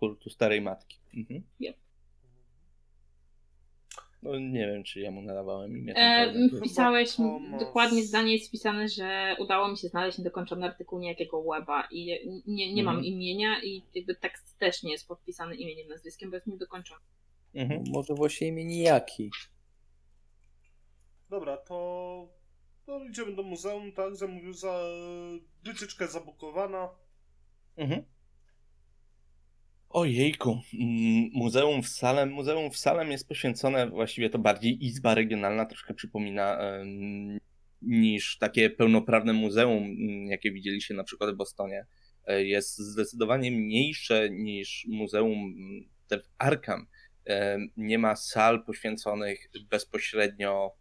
Kultu 0.00 0.30
starej 0.30 0.60
matki. 0.60 0.98
Mhm. 1.14 1.42
Yep. 1.60 1.76
No 4.22 4.38
nie 4.38 4.66
wiem, 4.66 4.84
czy 4.84 5.00
ja 5.00 5.10
mu 5.10 5.22
nadawałem 5.22 5.76
imię. 5.76 5.94
E, 5.96 6.34
wpisałeś, 6.58 7.16
dokładnie 7.58 8.02
zdanie 8.02 8.32
jest 8.32 8.48
wpisane, 8.48 8.88
że 8.88 9.36
udało 9.38 9.68
mi 9.68 9.78
się 9.78 9.88
znaleźć 9.88 10.18
niedokończony 10.18 10.66
artykuł 10.66 10.98
niejakiego 10.98 11.42
weba 11.42 11.88
i 11.90 12.06
nie, 12.46 12.74
nie 12.74 12.82
mam 12.82 12.96
mhm. 12.96 13.14
imienia 13.14 13.62
i 13.62 13.82
jakby 13.94 14.14
tekst 14.14 14.58
też 14.58 14.82
nie 14.82 14.92
jest 14.92 15.08
podpisany 15.08 15.56
imieniem, 15.56 15.88
nazwiskiem, 15.88 16.30
bo 16.30 16.36
jest 16.36 16.46
niedokończony. 16.46 17.00
Mhm. 17.54 17.84
Może 17.88 18.14
właśnie 18.14 18.48
imię 18.48 18.64
nijaki. 18.64 19.30
Dobra, 21.30 21.56
to 21.56 22.28
no, 22.86 23.04
idziemy 23.04 23.34
do 23.34 23.42
muzeum, 23.42 23.92
tak? 23.92 24.16
Zamówił 24.16 24.52
za 24.52 24.80
wycieczkę 25.64 26.08
zabukowana. 26.08 26.88
Mhm. 27.76 28.04
Ojejku, 29.92 30.60
mm, 30.74 31.30
muzeum 31.32 31.82
w 31.82 31.88
Salem. 31.88 32.32
Muzeum 32.32 32.70
w 32.70 32.76
Salem 32.76 33.10
jest 33.10 33.28
poświęcone, 33.28 33.90
właściwie 33.90 34.30
to 34.30 34.38
bardziej 34.38 34.84
izba 34.84 35.14
regionalna, 35.14 35.66
troszkę 35.66 35.94
przypomina 35.94 36.58
niż 37.82 38.38
takie 38.38 38.70
pełnoprawne 38.70 39.32
muzeum, 39.32 39.84
mm, 39.84 40.26
jakie 40.26 40.52
widzieliście 40.52 40.94
na 40.94 41.04
przykład 41.04 41.30
w 41.30 41.36
Bostonie. 41.36 41.86
E, 42.26 42.44
jest 42.44 42.78
zdecydowanie 42.78 43.50
mniejsze 43.50 44.30
niż 44.30 44.86
muzeum 44.88 45.32
mm, 45.32 45.88
w 46.22 46.28
Arkham. 46.38 46.86
E, 47.26 47.58
nie 47.76 47.98
ma 47.98 48.16
sal 48.16 48.64
poświęconych 48.64 49.50
bezpośrednio 49.70 50.72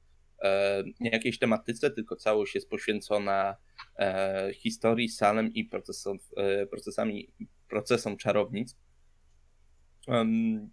e, 0.42 0.84
jakiejś 1.00 1.40
tematyce, 1.40 1.92
tylko 1.92 2.16
całość 2.16 2.56
jest 2.56 2.70
poświęcona 2.70 3.56
historii 4.54 5.10
Salem 5.10 5.54
i 5.54 5.66
procesom, 5.66 6.18
procesami, 6.70 7.34
procesom 7.70 8.18
czarownic 8.18 8.76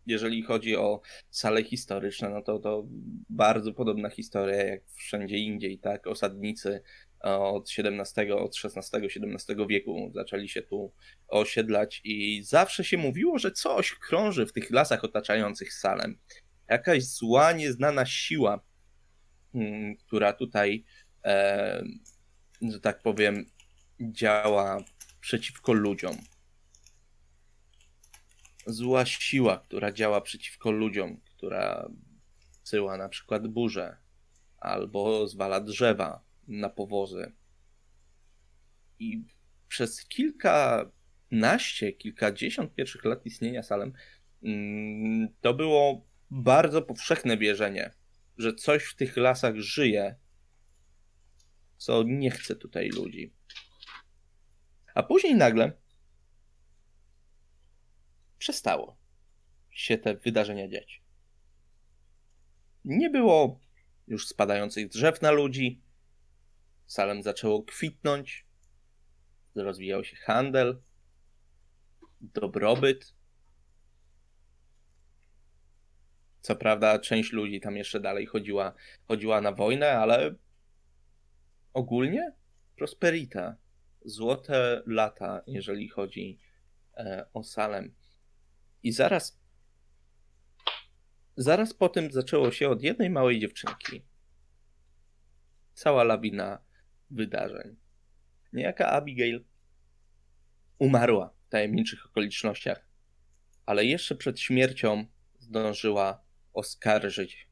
jeżeli 0.07 0.43
chodzi 0.43 0.77
o 0.77 1.01
sale 1.31 1.65
historyczne, 1.65 2.31
no 2.31 2.43
to 2.43 2.59
to 2.59 2.87
bardzo 3.31 3.73
podobna 3.73 4.11
historia 4.11 4.65
jak 4.65 4.81
wszędzie 4.95 5.39
indziej, 5.39 5.79
tak? 5.79 6.07
Osadnicy 6.07 6.83
e, 7.25 7.39
od 7.39 7.71
XVII, 7.79 8.33
od 8.33 8.57
XVI-XVII 8.65 9.67
wieku 9.69 10.11
zaczęli 10.15 10.49
się 10.49 10.63
tu 10.63 10.93
osiedlać 11.29 12.01
i 12.05 12.43
zawsze 12.43 12.85
się 12.85 12.99
mówiło, 12.99 13.39
że 13.39 13.51
coś 13.51 13.95
krąży 13.95 14.47
w 14.47 14.53
tych 14.53 14.71
lasach 14.71 15.05
otaczających 15.05 15.73
Salem. 15.73 16.19
Jakaś 16.69 17.05
zła, 17.05 17.53
nieznana 17.53 18.07
siła, 18.07 18.61
mm, 19.55 19.97
która 19.97 20.33
tutaj, 20.33 20.85
e, 21.25 21.85
że 22.63 22.81
tak 22.81 23.03
powiem, 23.03 23.47
działa 24.01 24.85
przeciwko 25.21 25.73
ludziom 25.73 26.17
zła 28.67 29.07
siła, 29.07 29.59
która 29.59 29.93
działa 29.93 30.21
przeciwko 30.21 30.71
ludziom, 30.71 31.21
która 31.21 31.89
syła 32.63 32.97
na 32.97 33.09
przykład 33.09 33.47
burze 33.49 33.97
albo 34.59 35.27
zwala 35.29 35.61
drzewa 35.61 36.25
na 36.49 36.69
powozy. 36.69 37.33
I 38.99 39.25
przez 39.69 40.07
kilkanaście, 40.07 41.93
kilkadziesiąt 41.93 42.75
pierwszych 42.75 43.05
lat 43.05 43.27
istnienia 43.27 43.63
Salem 43.63 43.93
mm, 44.43 45.29
to 45.41 45.55
było 45.55 46.07
bardzo 46.31 46.83
powszechne 46.83 47.37
wierzenie, 47.37 47.91
że 48.39 48.55
coś 48.55 48.85
w 48.85 48.97
tych 48.97 49.17
lasach 49.17 49.57
żyje, 49.57 50.17
co 51.77 52.03
nie 52.03 52.31
chce 52.31 52.57
tutaj 52.57 52.89
ludzi. 52.89 53.33
A 54.95 55.03
później 55.03 55.35
nagle 55.35 55.73
przestało 58.39 58.97
się 59.71 59.99
te 59.99 60.15
wydarzenia 60.15 60.69
dziać. 60.69 61.03
Nie 62.85 63.11
było 63.11 63.61
już 64.07 64.29
spadających 64.29 64.89
drzew 64.89 65.23
na 65.23 65.31
ludzi, 65.31 65.83
Salem 66.87 67.23
zaczęło 67.23 67.63
kwitnąć, 67.63 68.47
rozwijał 69.55 70.05
się 70.05 70.17
handel, 70.17 70.83
dobrobyt. 72.21 73.15
Co 76.41 76.57
prawda, 76.57 76.99
część 76.99 77.33
ludzi 77.33 77.61
tam 77.61 77.77
jeszcze 77.77 78.01
dalej 78.01 78.27
chodziła, 78.27 78.75
chodziła 79.09 79.41
na 79.41 79.53
wojnę, 79.53 79.99
ale 79.99 80.35
ogólnie 81.73 82.33
prosperita, 82.77 83.57
złote 84.05 84.83
lata, 84.87 85.43
jeżeli 85.47 85.89
chodzi 85.89 86.39
e, 86.97 87.27
o 87.35 87.43
Salem. 87.43 87.95
I 88.87 88.93
zaraz, 88.93 89.39
zaraz 91.37 91.75
po 91.75 91.89
tym 91.89 92.13
zaczęło 92.13 92.51
się 92.51 92.69
od 92.69 92.83
jednej 92.83 93.11
małej 93.11 93.41
dziewczynki. 93.41 94.03
Cała 95.75 96.05
lawina 96.05 96.65
wydarzeń. 97.11 97.77
Niejaka 98.53 98.89
Abigail 98.89 99.45
umarła 100.79 101.35
w 101.47 101.49
tajemniczych 101.49 102.07
okolicznościach, 102.07 102.89
ale 103.67 103.85
jeszcze 103.85 104.15
przed 104.15 104.41
śmiercią 104.41 105.07
zdążyła 105.39 106.25
oskarżyć 106.53 107.49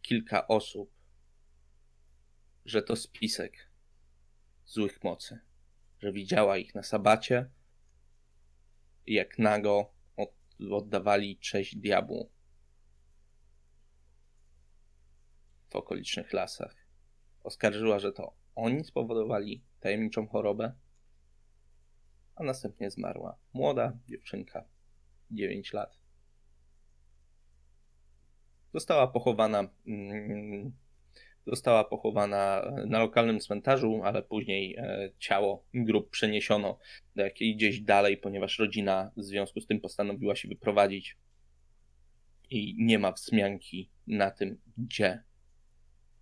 kilka 0.00 0.48
osób, 0.48 0.94
że 2.64 2.82
to 2.82 2.96
spisek 2.96 3.70
złych 4.66 5.04
mocy, 5.04 5.38
że 6.00 6.12
widziała 6.12 6.56
ich 6.56 6.74
na 6.74 6.82
sabacie, 6.82 7.50
jak 9.06 9.38
nago 9.38 10.01
oddawali 10.70 11.38
cześć 11.38 11.76
diabłu 11.76 12.30
w 15.70 15.76
okolicznych 15.76 16.32
lasach. 16.32 16.76
Oskarżyła, 17.44 17.98
że 17.98 18.12
to 18.12 18.36
oni 18.54 18.84
spowodowali 18.84 19.62
tajemniczą 19.80 20.26
chorobę, 20.26 20.72
a 22.34 22.42
następnie 22.42 22.90
zmarła. 22.90 23.38
Młoda 23.52 23.98
dziewczynka, 24.08 24.64
9 25.30 25.72
lat. 25.72 25.98
Została 28.74 29.06
pochowana 29.06 29.68
mm, 29.86 30.72
Została 31.46 31.84
pochowana 31.84 32.72
na 32.86 32.98
lokalnym 32.98 33.40
cmentarzu, 33.40 34.00
ale 34.04 34.22
później 34.22 34.76
e, 34.76 35.10
ciało 35.18 35.64
grup 35.74 36.10
przeniesiono 36.10 36.78
do 37.16 37.22
jakiejś 37.22 37.56
gdzieś 37.56 37.80
dalej, 37.80 38.16
ponieważ 38.16 38.58
rodzina 38.58 39.10
w 39.16 39.22
związku 39.22 39.60
z 39.60 39.66
tym 39.66 39.80
postanowiła 39.80 40.36
się 40.36 40.48
wyprowadzić. 40.48 41.16
I 42.50 42.76
nie 42.78 42.98
ma 42.98 43.12
wzmianki 43.12 43.90
na 44.06 44.30
tym, 44.30 44.60
gdzie 44.78 45.22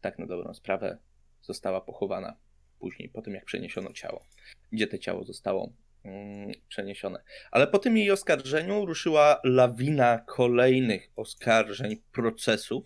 tak 0.01 0.19
na 0.19 0.27
dobrą 0.27 0.55
sprawę 0.55 0.99
została 1.43 1.81
pochowana 1.81 2.37
później, 2.79 3.09
po 3.09 3.23
tym 3.23 3.35
jak 3.35 3.45
przeniesiono 3.45 3.93
ciało, 3.93 4.27
gdzie 4.73 4.87
to 4.87 4.99
ciało 4.99 5.25
zostało 5.25 5.73
mm, 6.05 6.53
przeniesione. 6.69 7.23
Ale 7.51 7.67
po 7.67 7.79
tym 7.79 7.97
jej 7.97 8.11
oskarżeniu 8.11 8.87
ruszyła 8.87 9.41
lawina 9.45 10.19
kolejnych 10.19 11.11
oskarżeń, 11.17 11.97
procesów, 12.13 12.85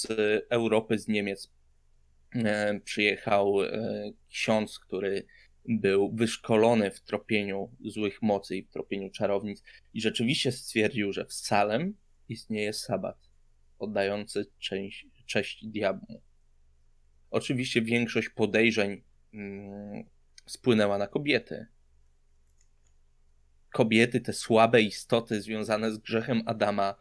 z 0.00 0.06
Europy, 0.50 0.98
z 0.98 1.08
Niemiec 1.08 1.52
e, 2.34 2.80
przyjechał 2.80 3.62
e, 3.62 3.70
ksiądz, 4.28 4.78
który 4.78 5.26
był 5.68 6.12
wyszkolony 6.12 6.90
w 6.90 7.00
tropieniu 7.00 7.70
złych 7.84 8.22
mocy 8.22 8.56
i 8.56 8.62
w 8.62 8.70
tropieniu 8.70 9.10
czarownic 9.10 9.62
i 9.94 10.00
rzeczywiście 10.00 10.52
stwierdził, 10.52 11.12
że 11.12 11.24
w 11.24 11.32
Salem 11.32 11.94
istnieje 12.28 12.72
sabat 12.72 13.30
oddający 13.78 14.46
cześć, 14.58 15.06
cześć 15.26 15.66
diabłu. 15.66 16.22
Oczywiście 17.30 17.82
większość 17.82 18.28
podejrzeń 18.28 19.02
mm, 19.34 20.04
spłynęła 20.46 20.98
na 20.98 21.06
kobiety. 21.06 21.66
Kobiety, 23.70 24.20
te 24.20 24.32
słabe 24.32 24.82
istoty 24.82 25.42
związane 25.42 25.92
z 25.92 25.98
grzechem 25.98 26.42
Adama, 26.46 26.94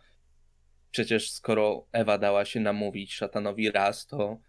Przecież 0.91 1.31
skoro 1.31 1.87
Ewa 1.91 2.17
dała 2.17 2.45
się 2.45 2.59
namówić 2.59 3.13
szatanowi 3.13 3.71
raz, 3.71 4.07
to 4.07 4.39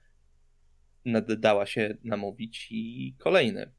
dała 1.38 1.66
się 1.66 1.96
namówić 2.04 2.68
i 2.70 3.14
kolejny. 3.18 3.72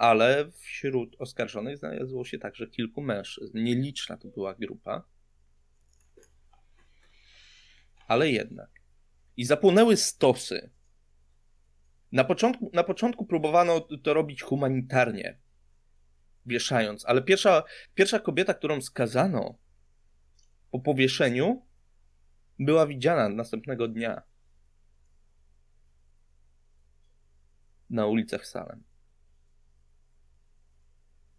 ale 0.00 0.50
wśród 0.52 1.16
oskarżonych 1.18 1.78
znalazło 1.78 2.24
się 2.24 2.38
także 2.38 2.66
kilku 2.66 3.02
mężczyzn. 3.02 3.58
Nieliczna 3.58 4.16
to 4.16 4.28
była 4.28 4.54
grupa, 4.54 5.04
ale 8.06 8.30
jednak. 8.30 8.70
I 9.36 9.44
zapłonęły 9.44 9.96
stosy. 9.96 10.70
Na 12.12 12.24
początku, 12.24 12.70
na 12.74 12.84
początku 12.84 13.26
próbowano 13.26 13.80
to 13.80 14.14
robić 14.14 14.42
humanitarnie, 14.42 15.38
wieszając, 16.46 17.06
ale 17.06 17.22
pierwsza, 17.22 17.62
pierwsza 17.94 18.18
kobieta, 18.18 18.54
którą 18.54 18.80
skazano 18.80 19.58
po 20.70 20.78
powieszeniu, 20.78 21.66
była 22.60 22.86
widziana 22.86 23.28
następnego 23.28 23.88
dnia 23.88 24.22
na 27.90 28.06
ulicach 28.06 28.46
Salem. 28.46 28.84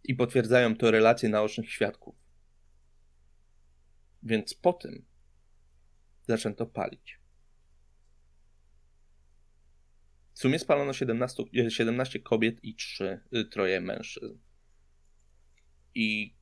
I 0.04 0.14
potwierdzają 0.14 0.76
to 0.76 0.90
relacje 0.90 1.28
naocznych 1.28 1.70
świadków. 1.70 2.14
Więc 4.22 4.54
po 4.54 4.72
tym 4.72 5.04
zaczęto 6.28 6.66
palić. 6.66 7.20
W 10.34 10.38
sumie 10.38 10.58
spalono 10.58 10.92
17, 10.92 11.44
17 11.68 12.20
kobiet 12.20 12.64
i 12.64 12.74
3, 12.74 13.20
y, 13.36 13.44
troje 13.44 13.80
mężczyzn. 13.80 14.38
I 15.94 16.36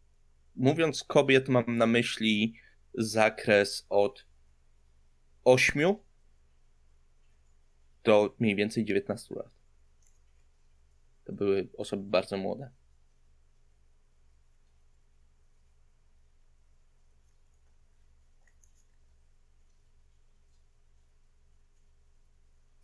mówiąc 0.56 1.04
kobiet, 1.04 1.48
mam 1.48 1.76
na 1.76 1.86
myśli 1.86 2.54
zakres 2.94 3.86
od 3.88 4.29
8 5.44 5.96
do 8.04 8.34
mniej 8.38 8.56
więcej 8.56 8.84
19 8.84 9.34
lat. 9.34 9.50
To 11.24 11.32
były 11.32 11.68
osoby 11.76 12.02
bardzo 12.02 12.36
młode. 12.36 12.70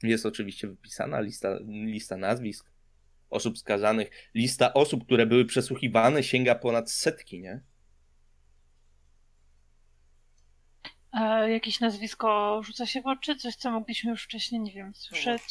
Jest 0.03 0.27
oczywiście 0.27 0.69
wypisana 0.69 1.20
lista, 1.20 1.59
lista 1.69 2.16
nazwisk 2.16 2.70
osób 3.31 3.59
skazanych. 3.59 4.11
Lista 4.35 4.74
osób, 4.74 5.05
które 5.05 5.27
były 5.27 5.45
przesłuchiwane, 5.45 6.23
sięga 6.23 6.55
ponad 6.55 6.91
setki, 6.91 7.41
nie? 7.41 7.61
A 11.11 11.39
jakieś 11.39 11.81
nazwisko 11.81 12.61
rzuca 12.65 12.87
się 12.87 13.03
w 13.03 13.07
oczy? 13.07 13.37
Coś, 13.37 13.57
co 13.57 13.70
mogliśmy 13.70 14.11
już 14.11 14.24
wcześniej, 14.24 14.61
nie 14.61 14.73
wiem, 14.73 14.95
słyszeć? 14.95 15.43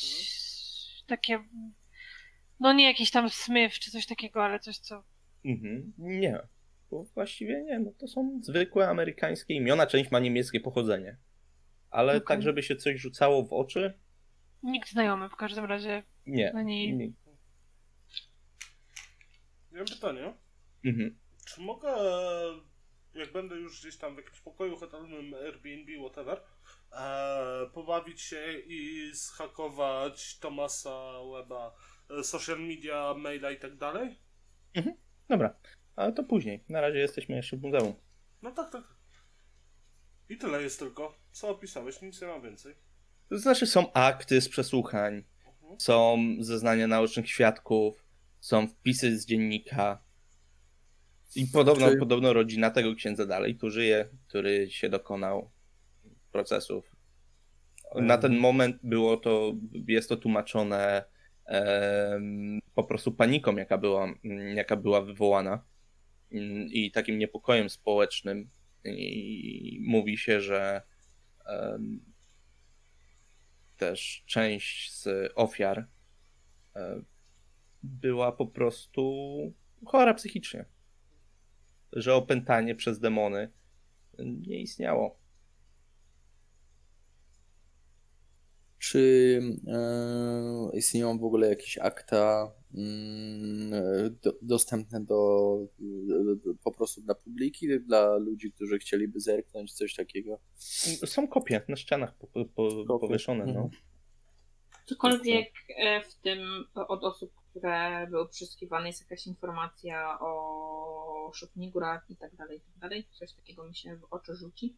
Takie. 1.07 1.43
No 2.59 2.73
nie 2.73 2.85
jakiś 2.85 3.11
tam 3.11 3.29
Smith 3.29 3.79
czy 3.79 3.91
coś 3.91 4.05
takiego, 4.05 4.43
ale 4.43 4.59
coś, 4.59 4.77
co. 4.77 5.03
Mhm. 5.45 5.93
Nie. 5.97 6.39
Bo 6.91 7.03
właściwie 7.03 7.63
nie, 7.63 7.79
no 7.79 7.91
to 7.97 8.07
są 8.07 8.39
zwykłe 8.43 8.89
amerykańskie 8.89 9.53
imiona, 9.53 9.87
część 9.87 10.11
ma 10.11 10.19
niemieckie 10.19 10.59
pochodzenie. 10.59 11.17
Ale 11.91 12.15
okay. 12.15 12.27
tak, 12.27 12.41
żeby 12.41 12.63
się 12.63 12.75
coś 12.75 12.99
rzucało 12.99 13.43
w 13.43 13.53
oczy, 13.53 13.93
Nikt 14.65 14.91
znajomy 14.91 15.29
w 15.29 15.35
każdym 15.35 15.65
razie. 15.65 16.03
Nie. 16.25 16.53
Ani... 16.53 16.93
nie. 16.93 17.11
Mam 19.71 19.85
pytanie. 19.85 20.33
Mhm. 20.85 21.17
Czy 21.47 21.61
mogę, 21.61 21.93
jak 23.15 23.31
będę 23.31 23.55
już 23.55 23.79
gdzieś 23.81 23.97
tam 23.97 24.13
w 24.13 24.17
jakimś 24.17 24.39
pokoju 24.39 24.77
hotelowym, 24.77 25.33
Airbnb, 25.33 25.91
whatever, 25.99 26.41
e, 26.91 27.69
pobawić 27.73 28.21
się 28.21 28.53
i 28.67 29.09
zhakować 29.13 30.39
Tomasa 30.39 31.11
Weba, 31.33 31.75
e, 32.19 32.23
social 32.23 32.59
media, 32.59 33.13
maila 33.17 33.51
i 33.51 33.59
tak 33.59 33.77
dalej? 33.77 34.19
Mhm. 34.73 34.95
Dobra, 35.29 35.55
ale 35.95 36.13
to 36.13 36.23
później. 36.23 36.63
Na 36.69 36.81
razie 36.81 36.99
jesteśmy 36.99 37.35
jeszcze 37.35 37.57
w 37.57 37.61
muzeum. 37.61 37.93
No 38.41 38.51
tak, 38.51 38.71
tak. 38.71 38.83
I 40.29 40.37
tyle 40.37 40.61
jest 40.61 40.79
tylko. 40.79 41.17
Co 41.31 41.49
opisałeś? 41.49 42.01
Nic 42.01 42.21
nie 42.21 42.27
ma 42.27 42.39
więcej. 42.39 42.75
To 43.29 43.37
znaczy 43.37 43.67
są 43.67 43.93
akty 43.93 44.41
z 44.41 44.49
przesłuchań, 44.49 45.23
są 45.77 46.17
zeznania 46.39 46.87
naocznych 46.87 47.29
świadków, 47.29 48.05
są 48.39 48.67
wpisy 48.67 49.19
z 49.19 49.25
dziennika. 49.25 50.04
I 51.35 51.47
podobno, 51.47 51.89
Czy... 51.89 51.97
podobno 51.97 52.33
rodzina 52.33 52.71
tego 52.71 52.95
księdza 52.95 53.25
dalej 53.25 53.55
tu 53.55 53.69
żyje, 53.69 54.09
który 54.27 54.71
się 54.71 54.89
dokonał 54.89 55.51
procesów. 56.31 56.95
Na 57.95 58.17
ten 58.17 58.37
moment 58.37 58.77
było 58.83 59.17
to, 59.17 59.53
jest 59.87 60.09
to 60.09 60.17
tłumaczone 60.17 61.03
e, 61.47 62.19
po 62.75 62.83
prostu 62.83 63.11
paniką, 63.11 63.55
jaka 63.55 63.77
była, 63.77 64.13
jaka 64.55 64.75
była 64.75 65.01
wywołana 65.01 65.65
i 66.69 66.91
takim 66.91 67.17
niepokojem 67.19 67.69
społecznym. 67.69 68.49
I 68.85 69.79
mówi 69.87 70.17
się, 70.17 70.41
że 70.41 70.81
e, 71.45 71.79
też 73.77 74.23
część 74.25 74.93
z 74.93 75.31
ofiar 75.35 75.87
e, 76.75 77.01
była 77.83 78.31
po 78.31 78.47
prostu 78.47 79.13
chora 79.85 80.13
psychicznie. 80.13 80.65
Że 81.95 82.15
opętanie 82.15 82.75
przez 82.75 82.99
demony 82.99 83.51
nie 84.19 84.61
istniało. 84.61 85.19
Czy 88.79 89.41
e, 89.67 90.77
istnieją 90.77 91.19
w 91.19 91.23
ogóle 91.23 91.49
jakieś 91.49 91.77
akta 91.77 92.51
mm, 92.73 93.71
do, 94.23 94.33
dostępne 94.41 95.03
do, 95.03 95.57
do, 95.79 96.35
do, 96.35 96.53
po 96.63 96.71
prostu 96.71 97.01
dla 97.01 97.15
publiki, 97.15 97.79
dla 97.79 98.15
ludzi, 98.17 98.51
którzy 98.51 98.79
chcieliby 98.79 99.19
zerknąć, 99.19 99.73
coś 99.73 99.95
takiego? 99.95 100.39
Są 101.05 101.27
kopie 101.27 101.61
na 101.67 101.75
ścianach 101.75 102.15
po, 102.15 102.45
po, 102.45 102.99
powieszone. 102.99 103.45
No. 103.45 103.51
Mhm. 103.51 103.69
Cokolwiek 104.85 105.53
e, 105.77 106.01
w 106.01 106.15
tym 106.15 106.39
od 106.75 107.03
osób, 107.03 107.31
które 107.55 108.07
były 108.07 108.29
przysłuchiwane, 108.29 108.87
jest 108.87 109.01
jakaś 109.01 109.27
informacja 109.27 110.19
o 110.19 111.31
szopnigurach 111.33 112.05
i 112.09 112.15
tak 112.15 112.35
dalej, 112.35 112.57
i 112.57 112.61
tak 112.61 112.77
dalej. 112.77 113.07
Coś 113.11 113.33
takiego 113.33 113.63
mi 113.63 113.75
się 113.75 113.95
w 113.95 114.03
oczy 114.13 114.35
rzuci. 114.35 114.75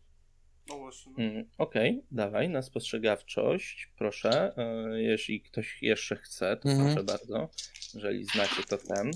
No 0.70 0.78
właśnie. 0.78 1.14
Mm, 1.18 1.50
Okej, 1.58 1.92
okay, 1.92 2.04
dawaj, 2.12 2.50
na 2.50 2.62
spostrzegawczość, 2.62 3.92
proszę. 3.98 4.58
E, 4.58 5.02
jeśli 5.02 5.42
ktoś 5.42 5.84
jeszcze 5.84 6.16
chce, 6.16 6.58
to 6.58 6.70
mhm. 6.70 6.88
proszę 6.88 7.04
bardzo. 7.04 7.50
Jeżeli 7.94 8.26
znacie 8.26 8.64
to 8.64 8.78
ten. 8.78 9.12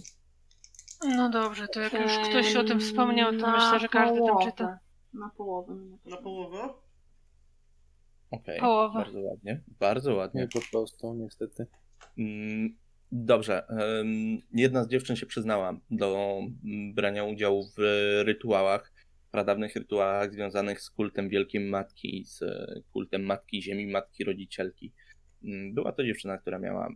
No 1.04 1.30
dobrze, 1.30 1.68
to 1.68 1.80
jak 1.80 1.94
już 1.94 2.18
ktoś 2.30 2.56
o 2.56 2.64
tym 2.64 2.80
wspomniał, 2.80 3.32
to 3.32 3.38
na 3.38 3.56
myślę, 3.56 3.80
że 3.80 3.90
każdy 3.90 4.18
połowę. 4.18 4.44
tam 4.44 4.52
czyta. 4.52 4.80
Na 5.14 5.30
połowę. 5.30 5.76
Na 6.06 6.18
połowę? 6.18 6.74
Okej, 8.32 8.60
okay, 8.60 8.94
bardzo 8.94 9.20
ładnie, 9.20 9.62
bardzo 9.80 10.16
ładnie. 10.16 10.42
Nie 10.42 10.48
po 10.48 10.70
prostu, 10.72 11.14
niestety. 11.14 11.68
Mm, 12.18 12.78
dobrze, 13.12 13.64
jedna 14.54 14.84
z 14.84 14.88
dziewczyn 14.88 15.16
się 15.16 15.26
przyznała 15.26 15.80
do 15.92 16.40
brania 16.94 17.24
udziału 17.24 17.70
w 17.78 17.82
rytuałach 18.26 18.92
pradawnych 19.32 19.76
rytuałach 19.76 20.34
związanych 20.34 20.82
z 20.82 20.90
kultem 20.90 21.30
Wielkiej 21.30 21.62
Matki, 21.70 22.26
z 22.26 22.44
kultem 22.94 23.24
Matki 23.24 23.62
Ziemi, 23.62 23.88
Matki 23.88 24.24
Rodzicielki. 24.24 24.94
Mm, 25.44 25.74
była 25.74 25.92
to 25.92 26.04
dziewczyna, 26.04 26.38
która 26.38 26.60
miała 26.60 26.90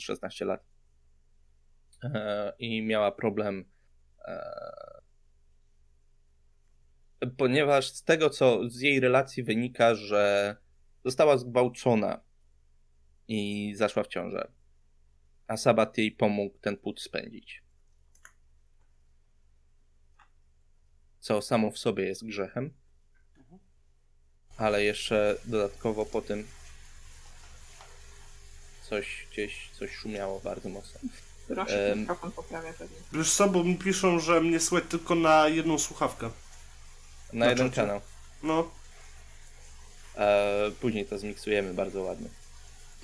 16 0.00 0.44
mm, 0.44 0.56
lat 0.56 0.66
e, 2.04 2.52
i 2.58 2.82
miała 2.82 3.12
problem, 3.12 3.64
e, 4.24 4.40
ponieważ 7.36 7.90
z 7.90 8.04
tego, 8.04 8.30
co 8.30 8.70
z 8.70 8.80
jej 8.80 9.00
relacji 9.00 9.42
wynika, 9.42 9.94
że 9.94 10.56
została 11.04 11.38
zgwałcona 11.38 12.20
i 13.28 13.72
zaszła 13.76 14.02
w 14.02 14.08
ciążę. 14.08 14.48
A 15.48 15.56
Sabat 15.56 15.98
jej 15.98 16.12
pomógł 16.12 16.58
ten 16.58 16.76
płód 16.76 17.02
spędzić. 17.02 17.62
co 21.28 21.42
samo 21.42 21.70
w 21.70 21.78
sobie 21.78 22.04
jest 22.04 22.26
grzechem, 22.26 22.70
ale 24.56 24.84
jeszcze 24.84 25.36
dodatkowo 25.44 26.06
po 26.06 26.22
tym 26.22 26.46
coś 28.88 29.26
gdzieś, 29.32 29.70
coś 29.78 29.94
szumiało 29.94 30.40
bardzo 30.40 30.68
mocno. 30.68 31.00
Proszę, 31.48 31.88
um, 31.88 31.98
mikrofon 31.98 32.32
poprawia 32.32 32.72
pewnie. 32.72 32.96
Wiesz 33.12 33.32
co, 33.34 33.48
bo 33.48 33.64
mi 33.64 33.76
piszą, 33.76 34.20
że 34.20 34.40
mnie 34.40 34.60
słychać 34.60 34.90
tylko 34.90 35.14
na 35.14 35.48
jedną 35.48 35.78
słuchawkę. 35.78 36.30
Na, 37.32 37.44
na 37.44 37.50
jeden 37.50 37.70
kanał. 37.70 38.00
No. 38.42 38.70
E, 40.16 40.70
później 40.80 41.06
to 41.06 41.18
zmiksujemy 41.18 41.74
bardzo 41.74 42.02
ładnie. 42.02 42.28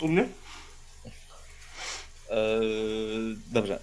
U 0.00 0.08
mnie? 0.08 0.28
E, 2.34 2.60
dobrze. 3.52 3.78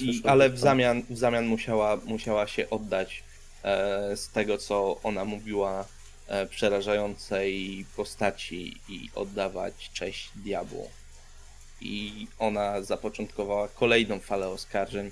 I, 0.00 0.22
ale 0.24 0.50
w 0.50 0.58
zamian, 0.58 1.02
w 1.10 1.18
zamian 1.18 1.46
musiała, 1.46 1.96
musiała 1.96 2.46
się 2.46 2.70
oddać 2.70 3.22
e, 3.62 4.16
z 4.16 4.28
tego, 4.28 4.58
co 4.58 5.00
ona 5.02 5.24
mówiła, 5.24 5.84
e, 6.26 6.46
przerażającej 6.46 7.84
postaci 7.96 8.80
i 8.88 9.10
oddawać 9.14 9.90
cześć 9.92 10.30
diabłu. 10.36 10.90
i 11.80 12.26
ona 12.38 12.82
zapoczątkowała 12.82 13.68
kolejną 13.68 14.20
falę 14.20 14.48
oskarżeń 14.48 15.10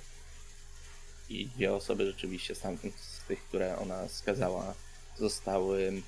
i 1.28 1.46
dwie 1.46 1.74
osoby 1.74 2.06
rzeczywiście 2.06 2.54
stamtąd, 2.54 2.94
z 2.94 3.26
tych, 3.28 3.44
które 3.44 3.78
ona 3.78 4.08
skazała, 4.08 4.74
zostały 5.18 6.02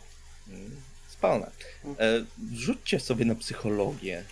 mm, 0.49 0.77
spalone. 1.09 1.51
E, 1.99 2.25
rzućcie 2.55 3.01
sobie 3.01 3.25
na 3.25 3.35
psychologię. 3.35 4.25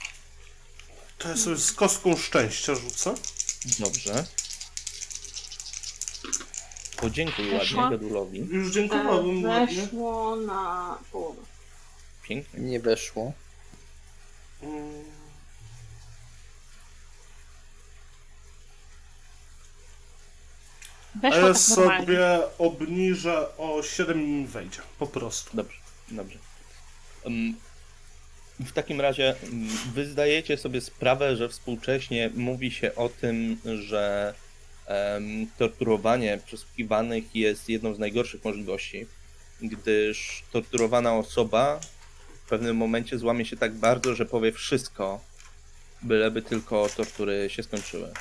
To 1.21 1.29
ja 1.29 1.37
sobie 1.37 1.57
z 1.57 1.73
kostką 1.73 2.17
szczęścia 2.17 2.75
rzucę. 2.75 3.15
Dobrze. 3.79 4.25
Podziękuj 6.97 7.51
Weszło? 7.51 7.81
ładnie 7.81 7.99
Gadulowi. 7.99 8.39
Już 8.39 8.73
dziękowałbym 8.73 9.47
e, 9.47 9.67
Weszło 9.67 10.37
na 10.37 10.99
połowę. 11.13 11.43
Pięknie. 12.23 12.61
Nie 12.61 12.81
weszło. 12.81 13.33
Weszło 21.15 21.39
A 21.39 21.47
ja 21.47 21.53
tak 21.53 21.57
sobie 21.57 22.41
obniżę 22.59 23.57
o 23.59 23.83
7 23.83 24.23
i 24.23 24.47
wejdzie. 24.47 24.81
Po 24.99 25.07
prostu. 25.07 25.57
Dobrze, 25.57 25.79
dobrze. 26.11 26.39
Um, 27.25 27.57
w 28.67 28.73
takim 28.73 29.01
razie 29.01 29.35
wy 29.95 30.07
zdajecie 30.07 30.57
sobie 30.57 30.81
sprawę, 30.81 31.37
że 31.37 31.49
współcześnie 31.49 32.31
mówi 32.35 32.71
się 32.71 32.95
o 32.95 33.09
tym, 33.09 33.57
że 33.83 34.35
torturowanie 35.59 36.39
przesłuchiwanych 36.47 37.37
jest 37.37 37.69
jedną 37.69 37.95
z 37.95 37.99
najgorszych 37.99 38.45
możliwości, 38.45 39.07
gdyż 39.63 40.43
torturowana 40.53 41.15
osoba 41.15 41.81
w 42.47 42.49
pewnym 42.49 42.77
momencie 42.77 43.19
złamie 43.19 43.45
się 43.45 43.57
tak 43.57 43.75
bardzo, 43.75 44.15
że 44.15 44.27
powie 44.27 44.53
wszystko, 44.53 45.21
byleby 46.03 46.43
tylko 46.43 46.89
tortury 46.97 47.51
się 47.51 47.63
skończyły. 47.63 48.13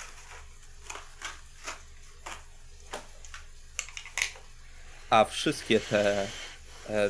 A 5.10 5.26
wszystkie 5.26 5.80
te 5.80 6.28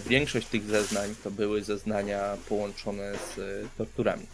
większość 0.05 0.47
tych 0.47 0.63
zeznań 0.63 1.15
to 1.23 1.31
były 1.31 1.63
zeznania 1.63 2.37
połączone 2.49 3.13
z 3.15 3.39
e, 3.39 3.69
torturami. 3.77 4.27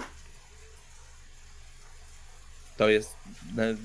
To 2.78 2.90
jest. 2.90 3.10
E, 3.58 3.76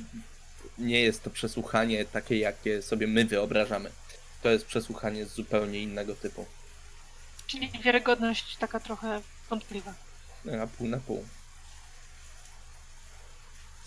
nie 0.78 1.00
jest 1.00 1.22
to 1.22 1.30
przesłuchanie 1.30 2.04
takie, 2.04 2.38
jakie 2.38 2.82
sobie 2.82 3.06
my 3.06 3.24
wyobrażamy. 3.24 3.90
To 4.42 4.50
jest 4.50 4.66
przesłuchanie 4.66 5.26
z 5.26 5.32
zupełnie 5.32 5.82
innego 5.82 6.14
typu. 6.14 6.46
Czyli 7.46 7.70
wiarygodność 7.84 8.56
taka 8.56 8.80
trochę 8.80 9.20
wątpliwa. 9.50 9.94
Na 10.44 10.66
pół 10.66 10.88
na 10.88 10.98
pół. 10.98 11.26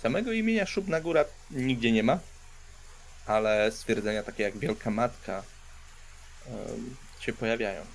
Samego 0.02 0.32
imienia 0.32 0.66
Szubna 0.66 1.02
Góra 1.02 1.26
nigdzie 1.52 1.92
nie 1.92 2.04
ma, 2.04 2.20
ale 3.26 3.72
stwierdzenia 3.72 4.24
takie 4.24 4.44
jak 4.44 4.58
Wielka 4.58 4.92
Matka 4.92 5.44
się 7.26 7.34
pojawiają. 7.34 7.86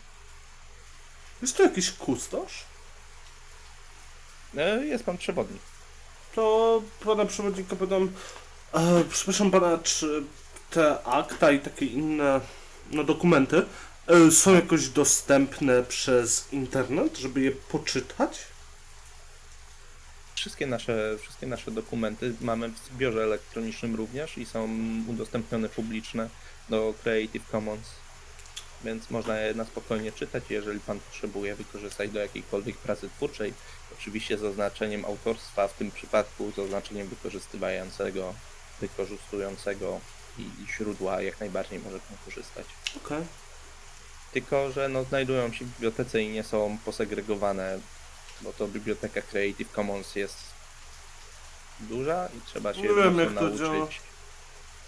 Jest 1.43 1.57
tu 1.57 1.63
jakiś 1.63 1.93
kustosz? 1.93 2.65
E, 4.57 4.87
jest 4.87 5.05
pan 5.05 5.19
przewodnik. 5.19 5.63
To 6.35 6.83
pana 7.05 7.27
przewodnika 7.27 7.77
pytam, 7.77 8.13
e, 8.75 9.05
przepraszam 9.11 9.51
pana, 9.51 9.79
czy 9.79 10.23
te 10.71 11.05
akta 11.05 11.51
i 11.51 11.61
takie 11.61 11.87
inne 11.87 12.41
no, 12.91 13.05
dokumenty 13.05 13.67
e, 14.07 14.31
są 14.31 14.55
jakoś 14.55 14.89
dostępne 14.89 15.83
przez 15.83 16.53
internet, 16.53 17.19
żeby 17.19 17.41
je 17.41 17.51
poczytać? 17.53 18.39
Wszystkie 20.35 20.67
nasze, 20.67 21.17
wszystkie 21.21 21.47
nasze 21.47 21.71
dokumenty 21.71 22.35
mamy 22.41 22.69
w 22.69 22.79
zbiorze 22.79 23.25
elektronicznym 23.25 23.95
również 23.95 24.39
i 24.39 24.47
są 24.47 24.69
udostępnione 25.09 25.69
publiczne 25.69 26.29
do 26.69 26.95
Creative 27.03 27.51
Commons 27.51 27.89
więc 28.85 29.11
można 29.11 29.41
je 29.41 29.55
na 29.55 29.65
spokojnie 29.65 30.13
czytać. 30.13 30.45
Jeżeli 30.51 30.81
Pan 30.81 31.01
potrzebuje 31.01 31.55
wykorzystać 31.55 32.11
do 32.11 32.21
jakiejkolwiek 32.21 32.77
pracy 32.77 33.11
twórczej, 33.17 33.55
oczywiście 33.99 34.39
z 34.39 34.45
oznaczeniem 34.45 35.05
autorstwa, 35.05 35.69
w 35.69 35.73
tym 35.73 35.91
przypadku 35.91 36.53
z 36.57 36.59
oznaczeniem 36.59 37.09
wykorzystywającego, 37.09 38.35
wykorzystującego 38.81 40.01
i 40.39 40.51
źródła 40.77 41.23
jak 41.23 41.41
najbardziej 41.41 41.79
może 41.79 41.99
Pan 41.99 42.17
korzystać. 42.25 42.67
Okay. 43.05 43.27
Tylko, 44.33 44.73
że 44.73 44.89
no, 44.89 45.05
znajdują 45.05 45.53
się 45.53 45.65
w 45.65 45.69
bibliotece 45.69 46.23
i 46.23 46.29
nie 46.29 46.45
są 46.45 46.79
posegregowane, 46.85 47.79
bo 48.41 48.53
to 48.53 48.69
biblioteka 48.69 49.23
Creative 49.23 49.73
Commons 49.73 50.17
jest 50.17 50.37
duża 51.81 52.29
i 52.39 52.41
trzeba 52.47 52.75
się 52.75 52.83
wiem, 52.83 53.35
nauczyć 53.35 53.59
działa. 53.59 53.89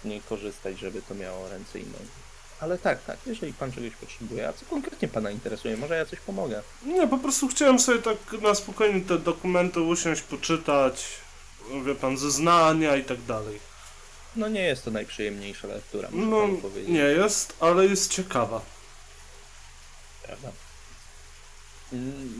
nie 0.05 0.21
korzystać, 0.21 0.79
żeby 0.79 1.01
to 1.01 1.15
miało 1.15 1.49
ręce 1.49 1.79
i 1.79 1.85
nogi. 1.85 2.30
Ale 2.61 2.77
tak, 2.77 3.03
tak, 3.03 3.17
jeżeli 3.25 3.53
pan 3.53 3.71
czegoś 3.71 3.91
potrzebuje, 3.91 4.47
a 4.47 4.53
co 4.53 4.65
konkretnie 4.65 5.07
pana 5.07 5.31
interesuje, 5.31 5.77
może 5.77 5.95
ja 5.97 6.05
coś 6.05 6.19
pomogę. 6.19 6.61
Nie, 6.85 7.07
po 7.07 7.17
prostu 7.17 7.47
chciałem 7.47 7.79
sobie 7.79 8.01
tak 8.01 8.17
na 8.41 8.55
spokojnie 8.55 9.01
te 9.01 9.17
dokumenty 9.17 9.81
usiąść, 9.81 10.21
poczytać, 10.21 11.05
wie 11.85 11.95
pan, 11.95 12.17
zeznania 12.17 12.95
i 12.95 13.03
tak 13.03 13.21
dalej. 13.21 13.59
No 14.35 14.47
nie 14.47 14.63
jest 14.63 14.85
to 14.85 14.91
najprzyjemniejsza 14.91 15.67
lektura, 15.67 16.09
muszę 16.11 16.27
no, 16.27 16.41
panu 16.41 16.57
powiedzieć. 16.57 16.89
Nie 16.89 17.03
jest, 17.03 17.53
ale 17.59 17.85
jest 17.85 18.11
ciekawa. 18.11 18.61
Prawda. 20.23 20.51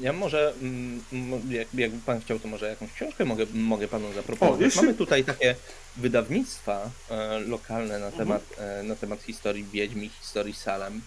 Ja 0.02 0.14
może, 0.14 0.54
mm, 0.62 1.04
jak, 1.50 1.68
jakby 1.74 2.00
pan 2.06 2.22
chciał, 2.22 2.40
to 2.40 2.48
może 2.48 2.70
jakąś 2.70 2.92
książkę 2.94 3.26
mogę, 3.26 3.46
mogę 3.54 3.88
panu 3.88 4.14
zaproponować. 4.14 4.62
O, 4.62 4.64
jeśli... 4.64 4.82
Mamy 4.82 4.94
tutaj 4.94 5.24
takie 5.24 5.56
wydawnictwa 5.98 6.90
e, 7.10 7.40
lokalne 7.40 8.00
na 8.00 8.12
temat, 8.12 8.42
mhm. 8.52 8.80
e, 8.80 8.84
na 8.84 8.96
temat 8.96 9.22
historii 9.22 9.64
Wiedźmi, 9.64 10.10
historii 10.10 10.54
Salem, 10.54 11.02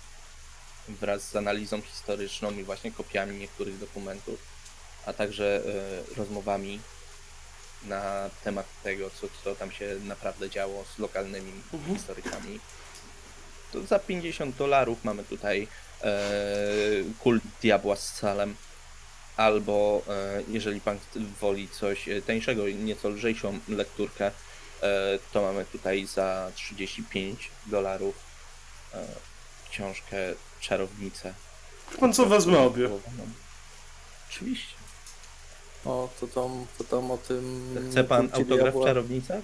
wraz 0.88 1.28
z 1.28 1.36
analizą 1.36 1.80
historyczną 1.80 2.50
i 2.50 2.64
właśnie 2.64 2.92
kopiami 2.92 3.38
niektórych 3.38 3.78
dokumentów, 3.78 4.38
a 5.06 5.12
także 5.12 5.62
e, 6.12 6.16
rozmowami 6.16 6.80
na 7.84 8.30
temat 8.44 8.66
tego, 8.82 9.10
co, 9.10 9.26
co 9.44 9.54
tam 9.54 9.72
się 9.72 9.96
naprawdę 10.04 10.50
działo 10.50 10.84
z 10.96 10.98
lokalnymi 10.98 11.52
mhm. 11.72 11.96
historykami. 11.96 12.60
To 13.72 13.86
za 13.86 13.98
50 13.98 14.56
dolarów 14.56 15.04
mamy 15.04 15.24
tutaj 15.24 15.68
kult 17.18 17.42
diabła 17.62 17.96
z 17.96 18.14
Salem 18.14 18.54
albo 19.36 20.02
e, 20.08 20.42
jeżeli 20.48 20.80
pan 20.80 20.98
woli 21.40 21.68
coś 21.68 22.08
tańszego, 22.26 22.68
nieco 22.68 23.08
lżejszą 23.08 23.58
lekturkę, 23.68 24.30
E, 24.84 25.18
to 25.32 25.42
mamy 25.42 25.64
tutaj 25.64 26.06
za 26.06 26.50
35 26.54 27.50
dolarów 27.66 28.14
e, 28.94 29.06
książkę 29.70 30.16
Czarownicę. 30.60 31.34
Pan 32.00 32.12
co 32.12 32.26
wezmę 32.26 32.58
obie? 32.58 32.88
Oczywiście. 34.30 34.74
O, 35.84 36.08
to 36.20 36.26
tam, 36.26 36.66
to 36.78 36.84
tam 36.84 37.10
o 37.10 37.18
tym... 37.18 37.76
Chce 37.90 38.04
pan 38.04 38.28
autograf 38.32 38.74
w 38.74 38.84
Czarownicach? 38.84 39.42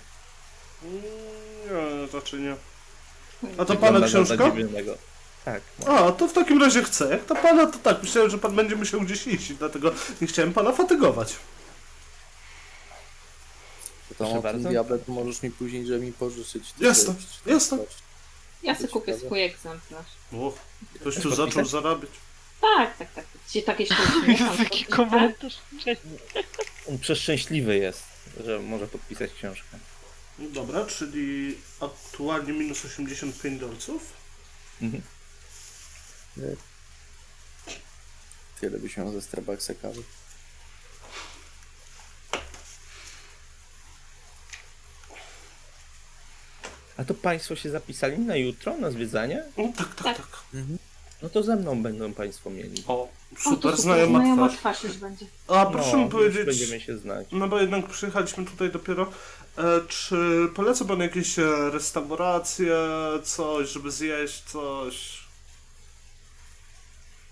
Nie, 0.82 2.06
raczej 2.12 2.40
nie. 2.40 2.56
A 3.58 3.64
to 3.64 3.76
pana 3.76 4.06
książka? 4.06 4.52
Tak. 5.52 5.62
A, 5.86 6.12
to 6.12 6.28
w 6.28 6.32
takim 6.32 6.62
razie 6.62 6.82
chcę. 6.82 7.10
Jak 7.10 7.24
to 7.24 7.34
pana, 7.34 7.66
to 7.66 7.78
tak. 7.78 8.02
Myślałem, 8.02 8.30
że 8.30 8.38
pan 8.38 8.56
będzie 8.56 8.76
musiał 8.76 9.00
gdzieś 9.00 9.26
iść, 9.26 9.52
dlatego 9.52 9.92
nie 10.20 10.26
chciałem 10.26 10.52
pana 10.52 10.72
fatygować. 10.72 11.36
To 14.18 14.42
diable 14.58 14.98
to 14.98 15.12
możesz 15.12 15.42
mi 15.42 15.50
później, 15.50 15.86
żeby 15.86 16.06
mi 16.06 16.12
pożyczyć. 16.12 16.64
Jasne, 16.80 17.14
jasne. 17.46 17.78
Ja 18.62 18.74
sobie 18.74 18.88
kupię 18.88 19.18
swój 19.18 19.42
egzemplarz. 19.42 20.06
O, 20.32 20.52
ktoś 20.94 21.14
tu 21.14 21.34
zaczął 21.34 21.64
zarabiać. 21.64 22.10
Tak, 22.60 22.96
tak, 22.96 23.12
tak. 23.14 23.24
Ci 23.48 23.62
takie 23.62 23.84
Jest 24.28 24.58
taki 24.58 24.84
komentarz. 24.84 25.58
On 26.88 26.98
przeszczęśliwy 26.98 27.76
jest, 27.76 28.02
że 28.44 28.58
może 28.58 28.86
podpisać 28.86 29.30
książkę. 29.32 29.78
Dobra, 30.38 30.86
czyli 30.86 31.58
aktualnie 31.80 32.52
minus 32.52 32.84
85 32.84 33.60
dolców. 33.60 34.12
Mhm. 34.82 35.02
Tyle 38.60 38.78
by 38.78 38.88
się 38.88 39.12
ze 39.12 39.22
Starbucksa 39.22 39.74
kawy. 39.74 40.02
A 46.96 47.04
to 47.04 47.14
Państwo 47.14 47.56
się 47.56 47.70
zapisali 47.70 48.18
na 48.18 48.36
jutro, 48.36 48.76
na 48.76 48.90
zwiedzanie? 48.90 49.44
O, 49.56 49.62
tak, 49.76 49.94
tak, 49.94 50.04
tak. 50.04 50.16
tak. 50.16 50.40
Mhm. 50.54 50.78
No 51.22 51.28
to 51.28 51.42
ze 51.42 51.56
mną 51.56 51.82
będą 51.82 52.12
Państwo 52.12 52.50
mieli. 52.50 52.84
O, 52.86 53.08
super, 53.38 53.74
o, 53.74 53.76
znajoma 53.76 54.34
twarz. 54.36 54.58
twarz 54.58 54.84
już 54.84 54.96
będzie. 54.96 55.26
A 55.48 55.66
proszę 55.66 55.96
no, 55.96 56.04
mi 56.04 56.10
powiedzieć, 56.10 56.46
będziemy 56.46 56.80
się 56.80 56.98
znać. 56.98 57.26
No 57.32 57.48
bo 57.48 57.60
jednak 57.60 57.88
przyjechaliśmy 57.88 58.44
tutaj 58.44 58.70
dopiero. 58.70 59.10
E, 59.58 59.80
czy 59.88 60.48
poleca 60.54 60.84
Pan 60.84 61.00
jakieś 61.00 61.36
restauracje, 61.72 62.76
coś, 63.22 63.68
żeby 63.68 63.90
zjeść 63.90 64.42
coś? 64.42 65.29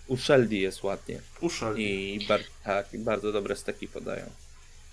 U 0.09 0.16
Sheldy 0.16 0.56
jest 0.56 0.82
ładnie. 0.82 1.20
U 1.40 1.51
Sheldy. 1.51 1.82
I 1.82 2.26
bar 2.26 2.40
tak, 2.64 2.86
bardzo 2.94 3.32
dobre 3.32 3.56
steki 3.56 3.89
podają. 3.89 4.30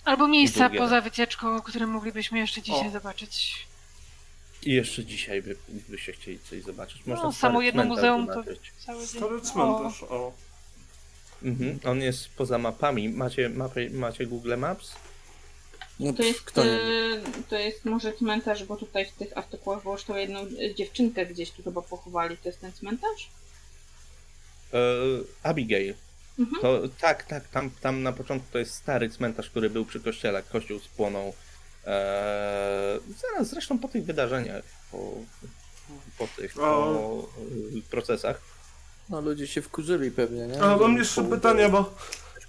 Albo 0.06 0.28
miejsca 0.28 0.70
poza 0.70 1.02
wycieczką, 1.02 1.62
które 1.62 1.88
moglibyśmy 1.88 2.40
jeszcze 2.40 2.62
dzisiaj 2.62 2.88
o. 2.88 2.92
zobaczyć. 2.92 3.68
I 4.64 4.72
jeszcze 4.72 5.06
dzisiaj 5.06 5.42
by, 5.42 5.56
byście 5.90 6.14
chcieli 6.14 6.40
coś 6.40 6.64
zobaczyć. 6.64 7.06
Można 7.06 7.26
no, 7.26 7.34
samo 7.34 7.62
jedno 7.62 7.84
muzeum 7.84 8.28
to 8.28 8.44
cały 8.86 9.00
dzień. 9.00 9.06
Stary 9.08 9.42
cmentarz, 9.42 10.04
o. 10.04 10.10
o. 10.10 10.34
Mhm. 11.44 11.80
On 11.86 12.02
jest 12.02 12.30
poza 12.30 12.58
mapami. 12.58 13.10
Macie, 13.10 13.50
mapy, 13.50 13.90
macie 13.90 14.26
Google 14.26 14.58
Maps? 14.58 14.96
No, 16.00 16.14
to, 16.14 16.24
jest, 16.24 16.42
Kto? 16.42 16.66
E, 16.66 16.70
to 17.50 17.58
jest 17.58 17.86
może 17.86 18.14
cmentarz, 18.14 18.64
bo 18.64 18.78
tutaj 18.78 19.06
w 19.06 19.12
tych 19.12 19.38
artykułach 19.38 19.84
było 19.84 19.98
tą 19.98 20.16
jedną 20.16 20.40
dziewczynkę 20.76 21.26
gdzieś 21.26 21.52
tu 21.52 21.64
chyba 21.64 21.82
pochowali. 21.82 22.38
To 22.38 22.50
jest 22.50 22.62
ten 22.62 22.74
cmentarz? 22.74 23.30
E, 24.74 24.78
Abigail. 25.44 25.94
Mhm. 26.40 26.62
To 26.62 26.82
tak, 27.02 27.24
tak, 27.24 27.48
tam, 27.48 27.70
tam 27.82 28.04
na 28.04 28.12
początku 28.12 28.48
to 28.52 28.60
jest 28.60 28.74
stary 28.74 29.10
cmentarz, 29.10 29.50
który 29.50 29.70
był 29.70 29.86
przy 29.86 30.00
kościele. 30.00 30.44
Kościół 30.44 30.80
spłonął. 30.80 31.34
Eee, 31.86 33.00
zaraz 33.22 33.48
zresztą 33.48 33.80
po 33.80 33.88
tych 33.88 34.06
wydarzeniach, 34.06 34.64
po, 34.92 35.14
po 36.18 36.28
tych 36.28 36.54
po 36.54 37.30
procesach. 37.90 38.42
No 39.10 39.22
ludzie 39.22 39.48
się 39.48 39.62
wkurzyli 39.62 40.12
pewnie, 40.12 40.48
nie? 40.48 40.62
A 40.62 40.78
mam 40.78 40.98
jeszcze 40.98 41.24
pytanie, 41.24 41.70
bo 41.70 41.94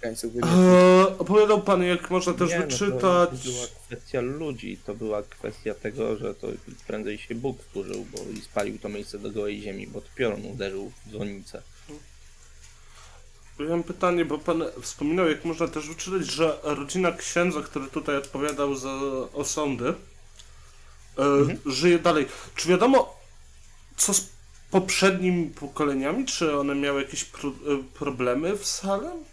eee, 0.03 1.17
opowiadał 1.19 1.61
pan, 1.61 1.83
jak 1.83 2.09
można 2.09 2.33
też 2.33 2.49
nie, 2.49 2.59
wyczytać. 2.59 2.91
No 2.91 2.99
to 2.99 3.51
była 3.51 3.67
kwestia 3.87 4.21
ludzi, 4.21 4.79
to 4.85 4.95
była 4.95 5.23
kwestia 5.23 5.73
tego, 5.73 6.17
że 6.17 6.35
to 6.35 6.47
prędzej 6.87 7.17
się 7.17 7.35
Bóg 7.35 7.63
wkurzył, 7.63 8.05
bo 8.11 8.17
i 8.33 8.41
spalił 8.41 8.79
to 8.79 8.89
miejsce 8.89 9.19
do 9.19 9.31
gołej 9.31 9.61
ziemi, 9.61 9.87
bo 9.87 10.01
to 10.01 10.07
piorun 10.15 10.45
uderzył 10.45 10.91
w 11.05 11.11
dzwonnicę. 11.11 11.61
Ja 13.59 13.65
mam 13.69 13.83
pytanie, 13.83 14.25
bo 14.25 14.37
pan 14.37 14.63
wspominał, 14.81 15.29
jak 15.29 15.45
można 15.45 15.67
też 15.67 15.87
wyczytać, 15.87 16.25
że 16.25 16.59
rodzina 16.63 17.11
księdza, 17.11 17.61
który 17.61 17.87
tutaj 17.87 18.17
odpowiadał 18.17 18.75
za 18.75 18.91
osądy, 19.33 19.93
e, 21.17 21.23
mhm. 21.23 21.59
żyje 21.65 21.99
dalej. 21.99 22.25
Czy 22.55 22.69
wiadomo, 22.69 23.19
co 23.97 24.13
z 24.13 24.29
poprzednimi 24.71 25.49
pokoleniami? 25.49 26.25
Czy 26.25 26.57
one 26.57 26.75
miały 26.75 27.01
jakieś 27.01 27.23
pro, 27.23 27.49
e, 27.49 27.53
problemy 27.93 28.57
w 28.57 28.65
Salem? 28.65 29.23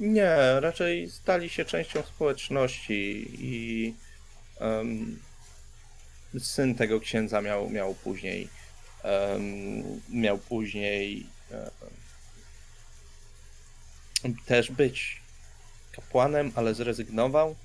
Nie, 0.00 0.60
raczej 0.60 1.10
stali 1.10 1.48
się 1.48 1.64
częścią 1.64 2.02
społeczności 2.02 3.26
i 3.38 3.94
um, 4.60 5.18
syn 6.38 6.74
tego 6.74 7.00
księdza 7.00 7.40
miał, 7.40 7.70
miał 7.70 7.94
później 7.94 8.48
um, 9.04 10.00
miał 10.08 10.38
później 10.38 11.26
um, 11.50 11.95
też 14.34 14.70
być 14.70 15.20
kapłanem, 15.92 16.52
ale 16.54 16.74
zrezygnował. 16.74 17.56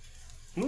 No. 0.58 0.68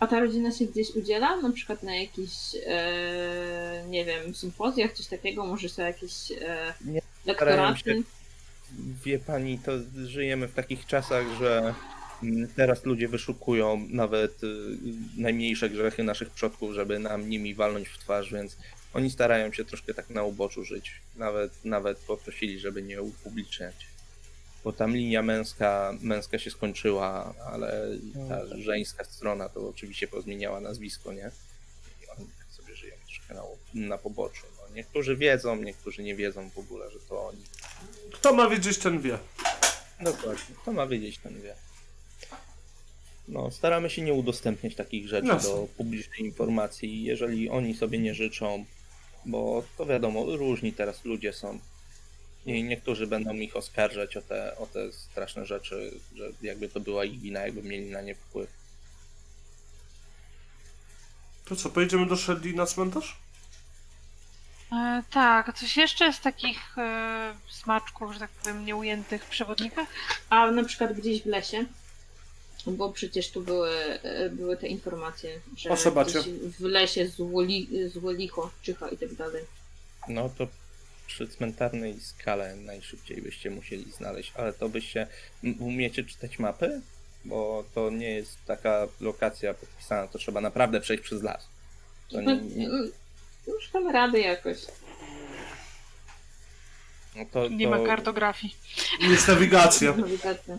A 0.00 0.06
ta 0.06 0.20
rodzina 0.20 0.52
się 0.52 0.66
gdzieś 0.66 0.90
udziela? 0.90 1.36
Na 1.36 1.52
przykład 1.52 1.82
na 1.82 1.96
jakichś, 1.96 2.34
e, 2.66 3.84
nie 3.88 4.04
wiem, 4.04 4.34
sympozjach, 4.34 4.92
coś 4.92 5.06
takiego? 5.06 5.46
Może 5.46 5.68
są 5.68 5.82
jakieś 5.82 6.32
e, 6.32 6.74
nie, 6.84 7.00
lektoraty? 7.26 7.78
Się, 7.78 8.02
wie 9.04 9.18
pani, 9.18 9.58
to 9.58 9.72
żyjemy 10.06 10.48
w 10.48 10.54
takich 10.54 10.86
czasach, 10.86 11.26
że 11.38 11.74
mm, 12.22 12.48
teraz 12.56 12.84
ludzie 12.84 13.08
wyszukują 13.08 13.86
nawet 13.90 14.44
y, 14.44 14.46
najmniejsze 15.16 15.70
grzechy 15.70 16.02
naszych 16.02 16.30
przodków, 16.30 16.74
żeby 16.74 16.98
nam 16.98 17.28
nimi 17.28 17.54
walnąć 17.54 17.88
w 17.88 17.98
twarz, 17.98 18.32
więc 18.32 18.56
oni 18.94 19.10
starają 19.10 19.52
się 19.52 19.64
troszkę 19.64 19.94
tak 19.94 20.10
na 20.10 20.22
uboczu 20.22 20.64
żyć. 20.64 20.92
Nawet, 21.16 21.64
nawet 21.64 21.98
poprosili, 21.98 22.60
żeby 22.60 22.82
nie 22.82 23.02
upubliczniać 23.02 23.97
bo 24.64 24.72
tam 24.72 24.96
linia 24.96 25.22
męska, 25.22 25.94
męska 26.00 26.38
się 26.38 26.50
skończyła, 26.50 27.34
ale 27.52 27.88
ta 28.28 28.44
no 28.44 28.48
tak. 28.48 28.58
żeńska 28.58 29.04
strona 29.04 29.48
to 29.48 29.68
oczywiście 29.68 30.08
pozmieniała 30.08 30.60
nazwisko, 30.60 31.12
nie? 31.12 31.30
I 32.02 32.08
oni 32.18 32.26
tak 32.38 32.52
sobie 32.52 32.74
żyją 32.76 32.94
troszkę 33.06 33.34
na, 33.34 33.42
na 33.88 33.98
poboczu. 33.98 34.46
No, 34.56 34.74
niektórzy 34.74 35.16
wiedzą, 35.16 35.56
niektórzy 35.56 36.02
nie 36.02 36.16
wiedzą 36.16 36.50
w 36.50 36.58
ogóle, 36.58 36.90
że 36.90 36.98
to 37.00 37.26
oni. 37.26 37.42
Kto 38.12 38.32
ma 38.34 38.48
wiedzieć, 38.48 38.78
ten 38.78 39.00
wie. 39.00 39.18
Dokładnie, 40.00 40.54
kto 40.62 40.72
ma 40.72 40.86
wiedzieć, 40.86 41.18
ten 41.18 41.42
wie. 41.42 41.54
No, 43.28 43.50
staramy 43.50 43.90
się 43.90 44.02
nie 44.02 44.14
udostępniać 44.14 44.74
takich 44.74 45.08
rzeczy 45.08 45.26
Jasne. 45.26 45.50
do 45.50 45.68
publicznej 45.76 46.20
informacji, 46.20 47.04
jeżeli 47.04 47.50
oni 47.50 47.74
sobie 47.74 47.98
nie 47.98 48.14
życzą, 48.14 48.64
bo 49.26 49.64
to 49.76 49.86
wiadomo, 49.86 50.36
różni 50.36 50.72
teraz 50.72 51.04
ludzie 51.04 51.32
są. 51.32 51.58
I 52.48 52.64
niektórzy 52.64 53.06
będą 53.06 53.34
ich 53.34 53.56
oskarżać 53.56 54.16
o 54.16 54.22
te, 54.22 54.56
o 54.56 54.66
te 54.66 54.92
straszne 54.92 55.46
rzeczy, 55.46 56.00
że 56.14 56.24
jakby 56.42 56.68
to 56.68 56.80
była 56.80 57.04
ich 57.04 57.20
wina, 57.20 57.40
jakby 57.40 57.62
mieli 57.62 57.90
na 57.90 58.00
nie 58.00 58.14
wpływ. 58.14 58.50
To 61.44 61.56
co, 61.56 61.70
pojedziemy 61.70 62.06
do 62.06 62.16
Shelley 62.16 62.54
na 62.54 62.66
cmentarz? 62.66 63.16
E, 64.72 65.02
tak, 65.10 65.48
a 65.48 65.52
coś 65.52 65.76
jeszcze 65.76 66.12
z 66.12 66.20
takich 66.20 66.78
e, 66.78 67.34
smaczków, 67.50 68.12
że 68.12 68.18
tak 68.18 68.30
powiem, 68.30 68.64
nieujętych 68.64 69.24
w 69.24 69.28
przewodnikach? 69.28 69.88
A 70.30 70.50
na 70.50 70.64
przykład 70.64 70.92
gdzieś 70.92 71.22
w 71.22 71.26
lesie? 71.26 71.64
Bo 72.66 72.92
przecież 72.92 73.30
tu 73.30 73.40
były, 73.40 73.70
e, 74.02 74.30
były 74.30 74.56
te 74.56 74.68
informacje, 74.68 75.40
że 75.56 75.76
w 76.58 76.60
lesie 76.60 77.08
zło, 77.08 77.42
zło 77.92 78.12
licho 78.12 78.50
czyha 78.62 78.88
i 78.88 78.96
tak 78.96 79.14
dalej. 79.14 79.44
No 80.08 80.28
to 80.38 80.46
przy 81.08 81.28
cmentarnej 81.28 82.00
skale 82.00 82.56
najszybciej 82.56 83.22
byście 83.22 83.50
musieli 83.50 83.92
znaleźć, 83.92 84.32
ale 84.34 84.52
to 84.52 84.68
byście 84.68 85.06
umiecie 85.60 86.04
czytać 86.04 86.38
mapy? 86.38 86.80
Bo 87.24 87.64
to 87.74 87.90
nie 87.90 88.10
jest 88.10 88.36
taka 88.46 88.86
lokacja 89.00 89.54
podpisana, 89.54 90.06
to 90.08 90.18
trzeba 90.18 90.40
naprawdę 90.40 90.80
przejść 90.80 91.02
przez 91.02 91.22
las. 91.22 91.48
To 92.10 92.20
nie, 92.20 92.36
nie... 92.36 92.68
Już 93.46 93.68
tam 93.72 93.88
rady 93.88 94.20
jakoś. 94.20 94.58
No 97.18 97.24
to, 97.32 97.48
nie 97.48 97.68
to... 97.68 97.78
ma 97.78 97.86
kartografii. 97.86 98.56
Jest 99.00 99.28
nawigacja. 99.28 99.94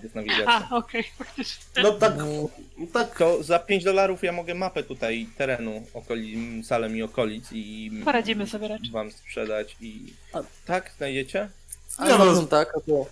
Jest 0.03 0.15
nawigacja. 0.15 0.69
A, 0.72 0.76
okej, 0.76 1.02
okay, 1.02 1.26
faktycznie. 1.26 1.84
No 1.84 1.91
tak, 1.91 2.14
no, 2.18 2.88
tak. 2.94 3.18
To 3.18 3.44
za 3.44 3.60
5 3.60 3.84
dolarów 3.84 4.23
ja 4.23 4.31
mogę 4.31 4.56
mapę 4.56 4.84
tutaj 4.84 5.27
terenu 5.38 5.84
okoli, 5.94 6.64
Salem 6.64 6.98
i 6.98 7.02
okolic 7.02 7.45
i 7.52 7.91
poradzimy 8.06 8.48
sobie 8.48 8.68
raczej. 8.68 8.91
wam 8.91 9.11
sprzedać 9.11 9.76
i 9.81 10.14
A, 10.34 10.44
tak 10.65 10.91
znajdziecie? 10.98 11.49
A 11.98 12.10
ja 12.10 12.18
no, 12.18 12.44
tak, 12.44 12.73
to... 12.88 13.06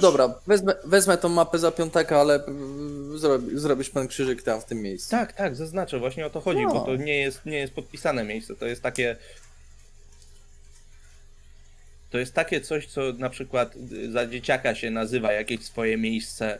Dobra, 0.00 0.34
wezmę, 0.46 0.74
wezmę 0.84 1.18
tą 1.18 1.28
mapę 1.28 1.58
za 1.58 1.70
piątaka, 1.70 2.20
ale 2.20 2.40
zrobi, 3.14 3.58
zrobisz 3.58 3.90
pan 3.90 4.08
krzyżyk 4.08 4.42
tam 4.42 4.60
w 4.60 4.64
tym 4.64 4.82
miejscu. 4.82 5.10
Tak, 5.10 5.32
tak, 5.32 5.56
zaznaczę, 5.56 5.98
właśnie 5.98 6.26
o 6.26 6.30
to 6.30 6.40
chodzi, 6.40 6.62
no. 6.62 6.72
bo 6.72 6.80
to 6.80 6.96
nie 6.96 7.18
jest, 7.18 7.46
nie 7.46 7.58
jest 7.58 7.72
podpisane 7.72 8.24
miejsce, 8.24 8.56
to 8.56 8.66
jest 8.66 8.82
takie 8.82 9.16
to 12.10 12.18
jest 12.18 12.34
takie 12.34 12.60
coś, 12.60 12.86
co 12.86 13.12
na 13.12 13.30
przykład 13.30 13.74
za 14.10 14.26
dzieciaka 14.26 14.74
się 14.74 14.90
nazywa 14.90 15.32
jakieś 15.32 15.64
swoje 15.64 15.96
miejsce. 15.96 16.58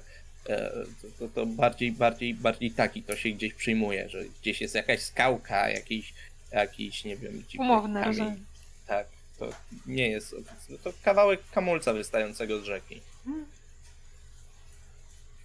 E, 0.48 0.70
to, 1.02 1.08
to, 1.18 1.28
to, 1.28 1.46
bardziej, 1.46 1.92
bardziej, 1.92 2.34
bardziej 2.34 2.70
taki 2.70 3.02
to 3.02 3.16
się 3.16 3.30
gdzieś 3.30 3.54
przyjmuje, 3.54 4.08
że 4.08 4.24
gdzieś 4.42 4.60
jest 4.60 4.74
jakaś 4.74 5.02
skałka, 5.02 5.70
jakiś, 5.70 6.14
jakiś 6.52 7.04
nie 7.04 7.16
wiem, 7.16 7.44
Umowne, 7.58 8.04
rozumiem. 8.04 8.44
Tak, 8.86 9.06
to 9.38 9.50
nie 9.86 10.08
jest. 10.08 10.34
No 10.70 10.78
to 10.78 10.92
kawałek 11.02 11.40
kamulca 11.50 11.92
wystającego 11.92 12.60
z 12.60 12.64
rzeki. 12.64 13.00
Hmm. 13.24 13.46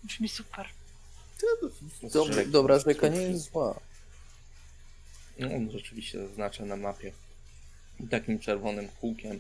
Brzmi 0.04 0.30
super. 0.30 0.66
To, 2.12 2.26
dobra 2.46 2.80
rzeka 2.80 3.08
nie 3.08 3.22
jest 3.22 3.52
zła. 3.52 3.80
No, 5.40 5.56
on 5.56 5.72
rzeczywiście 5.72 6.28
zaznacza 6.28 6.66
na 6.66 6.76
mapie 6.76 7.12
takim 8.10 8.40
czerwonym 8.40 8.88
kółkiem. 9.02 9.40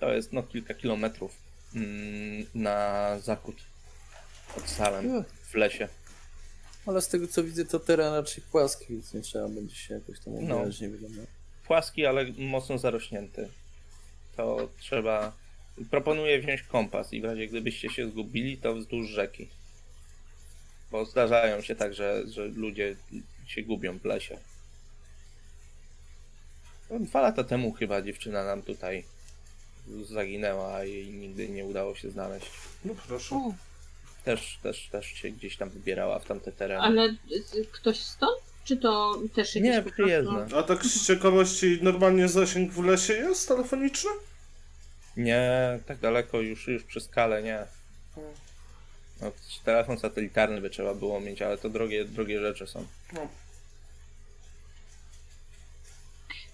To 0.00 0.12
jest 0.14 0.32
no 0.32 0.42
kilka 0.42 0.74
kilometrów 0.74 1.36
mm, 1.74 2.46
na 2.54 3.18
zachód 3.18 3.56
od 4.56 4.68
Salem 4.68 5.24
w 5.42 5.54
lesie. 5.54 5.88
Ale 6.86 7.02
z 7.02 7.08
tego 7.08 7.26
co 7.26 7.44
widzę, 7.44 7.64
to 7.64 7.80
teren 7.80 8.14
raczej 8.14 8.44
płaski, 8.52 8.86
więc 8.88 9.14
nie 9.14 9.20
trzeba 9.20 9.48
będzie 9.48 9.74
się 9.74 9.94
jakoś 9.94 10.20
tam 10.20 10.34
no, 10.48 10.64
nie 10.80 10.88
wiadomo. 10.88 11.22
Płaski, 11.66 12.06
ale 12.06 12.26
mocno 12.38 12.78
zarośnięty. 12.78 13.48
To 14.36 14.68
trzeba. 14.80 15.32
Proponuję 15.90 16.40
wziąć 16.40 16.62
kompas 16.62 17.12
i 17.12 17.20
w 17.20 17.24
razie 17.24 17.48
gdybyście 17.48 17.90
się 17.90 18.10
zgubili, 18.10 18.58
to 18.58 18.74
wzdłuż 18.74 19.08
rzeki. 19.08 19.48
Bo 20.90 21.04
zdarzają 21.04 21.60
się 21.60 21.76
tak, 21.76 21.94
że, 21.94 22.22
że 22.28 22.44
ludzie 22.46 22.96
się 23.46 23.62
gubią 23.62 23.98
w 23.98 24.04
lesie. 24.04 24.38
Dwa 27.00 27.20
lata 27.20 27.44
temu 27.44 27.72
chyba 27.72 28.02
dziewczyna 28.02 28.44
nam 28.44 28.62
tutaj 28.62 29.04
zaginęła, 30.04 30.84
jej 30.84 31.10
nigdy 31.10 31.48
nie 31.48 31.64
udało 31.64 31.94
się 31.94 32.10
znaleźć. 32.10 32.46
No 32.84 32.94
proszę. 33.06 33.52
Też, 34.24 34.58
też, 34.62 34.88
też 34.92 35.06
się 35.06 35.30
gdzieś 35.30 35.56
tam 35.56 35.70
wybierała 35.70 36.18
w 36.18 36.24
tamte 36.24 36.52
tereny. 36.52 36.80
Ale 36.80 37.14
ktoś 37.72 38.00
stąd? 38.00 38.38
Czy 38.64 38.76
to 38.76 39.18
też 39.34 39.54
jakieś 39.54 39.70
Nie, 39.70 39.82
przyjezdne. 39.92 40.46
A 40.56 40.62
tak 40.62 40.84
z 40.84 41.06
ciekawości 41.06 41.78
normalnie 41.82 42.28
zasięg 42.28 42.72
w 42.72 42.84
lesie 42.84 43.12
jest 43.12 43.48
telefoniczny? 43.48 44.10
Nie, 45.16 45.80
tak 45.86 45.98
daleko 45.98 46.40
już, 46.40 46.68
już 46.68 46.84
przy 46.84 47.00
skale 47.00 47.42
nie. 47.42 47.66
No, 49.20 49.32
telefon 49.64 49.98
satelitarny 49.98 50.60
by 50.60 50.70
trzeba 50.70 50.94
było 50.94 51.20
mieć, 51.20 51.42
ale 51.42 51.58
to 51.58 51.68
drogie, 51.68 52.04
drogie 52.04 52.40
rzeczy 52.40 52.66
są. 52.66 52.86
No. 53.12 53.28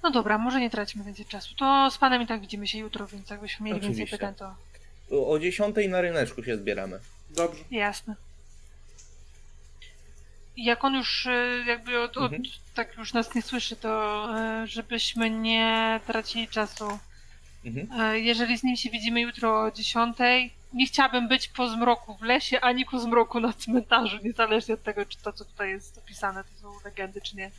No 0.05 0.11
dobra, 0.11 0.39
może 0.39 0.61
nie 0.61 0.71
traćmy 0.71 1.05
więcej 1.05 1.27
czasu. 1.27 1.55
To 1.55 1.91
z 1.91 1.99
panem 1.99 2.23
i 2.23 2.27
tak 2.27 2.41
widzimy 2.41 2.69
się 2.69 2.79
jutro, 2.79 3.07
więc 3.07 3.31
jakbyśmy 3.31 3.65
mieli 3.65 3.79
Oczywiście. 3.79 3.99
więcej 3.99 4.19
pytań, 4.19 4.35
to... 4.35 5.27
O 5.27 5.39
10 5.39 5.77
na 5.89 6.01
ryneczku 6.01 6.43
się 6.43 6.57
zbieramy. 6.57 7.01
Dobrze. 7.31 7.65
Jasne. 7.71 8.15
Jak 10.57 10.85
on 10.85 10.95
już 10.95 11.27
e, 11.27 11.65
jakby 11.67 12.01
od, 12.01 12.17
od, 12.17 12.33
mhm. 12.33 12.43
tak 12.75 12.97
już 12.97 13.13
nas 13.13 13.35
nie 13.35 13.43
słyszy, 13.43 13.77
to 13.77 14.27
e, 14.39 14.67
żebyśmy 14.67 15.31
nie 15.31 16.01
tracili 16.07 16.49
czasu. 16.49 16.99
Mhm. 17.65 18.01
E, 18.01 18.21
jeżeli 18.21 18.59
z 18.59 18.63
nim 18.63 18.77
się 18.77 18.91
widzimy 18.91 19.21
jutro 19.21 19.63
o 19.63 19.71
10, 19.71 20.17
nie 20.73 20.87
chciałabym 20.87 21.29
być 21.29 21.49
po 21.49 21.69
zmroku 21.69 22.17
w 22.17 22.23
lesie, 22.23 22.61
ani 22.61 22.87
po 22.87 22.99
zmroku 22.99 23.41
na 23.41 23.53
cmentarzu, 23.53 24.19
niezależnie 24.25 24.75
od 24.75 24.83
tego, 24.83 25.07
czy 25.07 25.19
to, 25.19 25.33
co 25.33 25.45
tutaj 25.45 25.71
jest 25.71 25.99
opisane, 25.99 26.45
to 26.45 26.61
są 26.61 26.73
legendy, 26.85 27.21
czy 27.21 27.37
nie. 27.37 27.51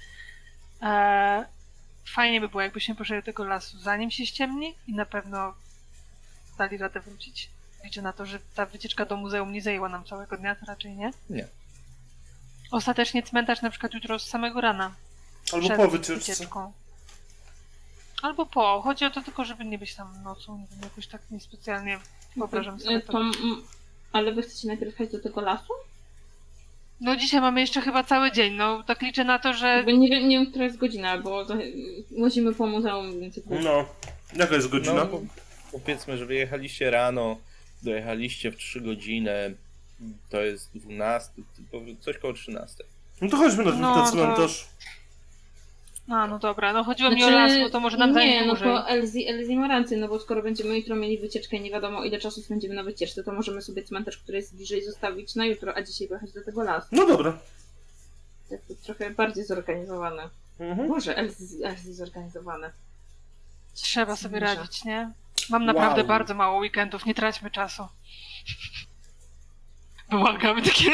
Fajnie 2.05 2.41
by 2.41 2.49
było, 2.49 2.61
jakbyśmy 2.61 2.95
poszli 2.95 3.15
do 3.15 3.21
tego 3.21 3.43
lasu, 3.45 3.79
zanim 3.79 4.11
się 4.11 4.25
ściemni 4.25 4.75
i 4.87 4.93
na 4.93 5.05
pewno 5.05 5.53
dali 6.57 6.77
radę 6.77 6.99
wrócić. 6.99 7.49
Liczę 7.83 8.01
na 8.01 8.13
to, 8.13 8.25
że 8.25 8.39
ta 8.55 8.65
wycieczka 8.65 9.05
do 9.05 9.17
muzeum 9.17 9.51
nie 9.51 9.61
zajęła 9.61 9.89
nam 9.89 10.03
całego 10.03 10.37
dnia, 10.37 10.55
to 10.55 10.65
raczej 10.65 10.95
nie. 10.95 11.11
Nie. 11.29 11.47
Ostatecznie 12.71 13.23
cmentarz 13.23 13.61
na 13.61 13.69
przykład 13.69 13.93
jutro 13.93 14.19
z 14.19 14.27
samego 14.27 14.61
rana. 14.61 14.95
Albo 15.53 15.69
po 15.69 15.87
wycieczce. 15.87 16.31
Wycieczką. 16.31 16.73
Albo 18.21 18.45
po. 18.45 18.81
Chodzi 18.81 19.05
o 19.05 19.09
to 19.09 19.21
tylko, 19.21 19.45
żeby 19.45 19.65
nie 19.65 19.77
być 19.77 19.95
tam 19.95 20.23
nocą. 20.23 20.57
Nie 20.57 20.67
wiem, 20.67 20.79
jakoś 20.83 21.07
tak 21.07 21.21
niespecjalnie 21.31 21.99
wyobrażam 22.35 22.79
sobie 22.79 23.01
to. 23.01 23.11
to 23.11 23.19
ale 24.11 24.31
wy 24.33 24.41
chcecie 24.41 24.67
najpierw 24.67 24.99
jechać 24.99 25.11
do 25.11 25.19
tego 25.19 25.41
lasu? 25.41 25.73
No 27.05 27.15
dzisiaj 27.15 27.41
mamy 27.41 27.61
jeszcze 27.61 27.81
chyba 27.81 28.03
cały 28.03 28.31
dzień, 28.31 28.53
no 28.53 28.83
tak 28.83 29.01
liczę 29.01 29.23
na 29.23 29.39
to, 29.39 29.53
że... 29.53 29.83
Bo 29.85 29.91
nie 29.91 30.09
wiem, 30.09 30.29
nie 30.29 30.37
wiem 30.37 30.47
która 30.47 30.65
jest 30.65 30.77
godzina, 30.77 31.17
bo 31.17 31.45
musimy 32.11 32.53
po 32.53 32.67
muzeum, 32.67 33.19
więc... 33.19 33.39
No, 33.63 33.85
jaka 34.35 34.55
jest 34.55 34.67
godzina? 34.67 34.93
No, 34.93 35.21
powiedzmy, 35.71 36.17
że 36.17 36.25
wyjechaliście 36.25 36.91
rano, 36.91 37.37
dojechaliście 37.83 38.51
w 38.51 38.55
3 38.55 38.81
godziny, 38.81 39.55
to 40.29 40.41
jest 40.41 40.77
12, 40.77 41.31
coś 41.99 42.17
koło 42.17 42.33
13. 42.33 42.83
No 43.21 43.29
to 43.29 43.37
chodźmy 43.37 43.63
na 43.63 43.71
ten 43.71 43.81
no, 43.81 44.11
cmentarz. 44.11 44.63
To... 44.63 44.85
A, 46.09 46.27
no 46.27 46.39
dobra, 46.39 46.73
no 46.73 46.83
chodziło 46.83 47.09
znaczy, 47.09 47.25
mi 47.25 47.33
o 47.33 47.37
las, 47.37 47.59
bo 47.59 47.69
to 47.69 47.79
może 47.79 47.97
nam 47.97 48.13
zająć 48.13 48.33
Nie, 48.33 48.47
no 48.47 48.55
to 48.55 48.89
Elzi, 48.89 49.27
Elzi 49.27 49.55
ma 49.55 49.67
rację, 49.67 49.97
no 49.97 50.07
bo 50.07 50.19
skoro 50.19 50.43
będziemy 50.43 50.77
jutro 50.77 50.95
mieli 50.95 51.17
wycieczkę 51.17 51.57
i 51.57 51.61
nie 51.61 51.71
wiadomo 51.71 52.03
ile 52.03 52.19
czasu 52.19 52.41
spędzimy 52.41 52.75
na 52.75 52.83
wycieczce, 52.83 53.23
to 53.23 53.31
możemy 53.31 53.61
sobie 53.61 53.83
cmentarz, 53.83 54.17
który 54.17 54.37
jest 54.37 54.55
bliżej 54.55 54.83
zostawić 54.83 55.35
na 55.35 55.45
jutro, 55.45 55.77
a 55.77 55.81
dzisiaj 55.81 56.07
pojechać 56.07 56.33
do 56.33 56.43
tego 56.43 56.63
lasu. 56.63 56.87
No 56.91 57.07
dobra. 57.07 57.37
Tak 58.49 58.59
to 58.67 58.73
trochę 58.83 59.09
bardziej 59.09 59.45
zorganizowane. 59.45 60.29
Mhm. 60.59 60.87
Może 60.87 61.17
Elzi, 61.17 61.63
Elzi 61.63 61.93
zorganizowane. 61.93 62.71
Trzeba 63.73 64.15
sobie 64.15 64.39
radzić, 64.39 64.83
nie? 64.83 65.11
Mam 65.49 65.65
naprawdę 65.65 66.01
wow. 66.01 66.07
bardzo 66.07 66.33
mało 66.33 66.59
weekendów, 66.59 67.05
nie 67.05 67.15
traćmy 67.15 67.51
czasu. 67.51 67.87
Błagam, 70.09 70.61
takie 70.61 70.91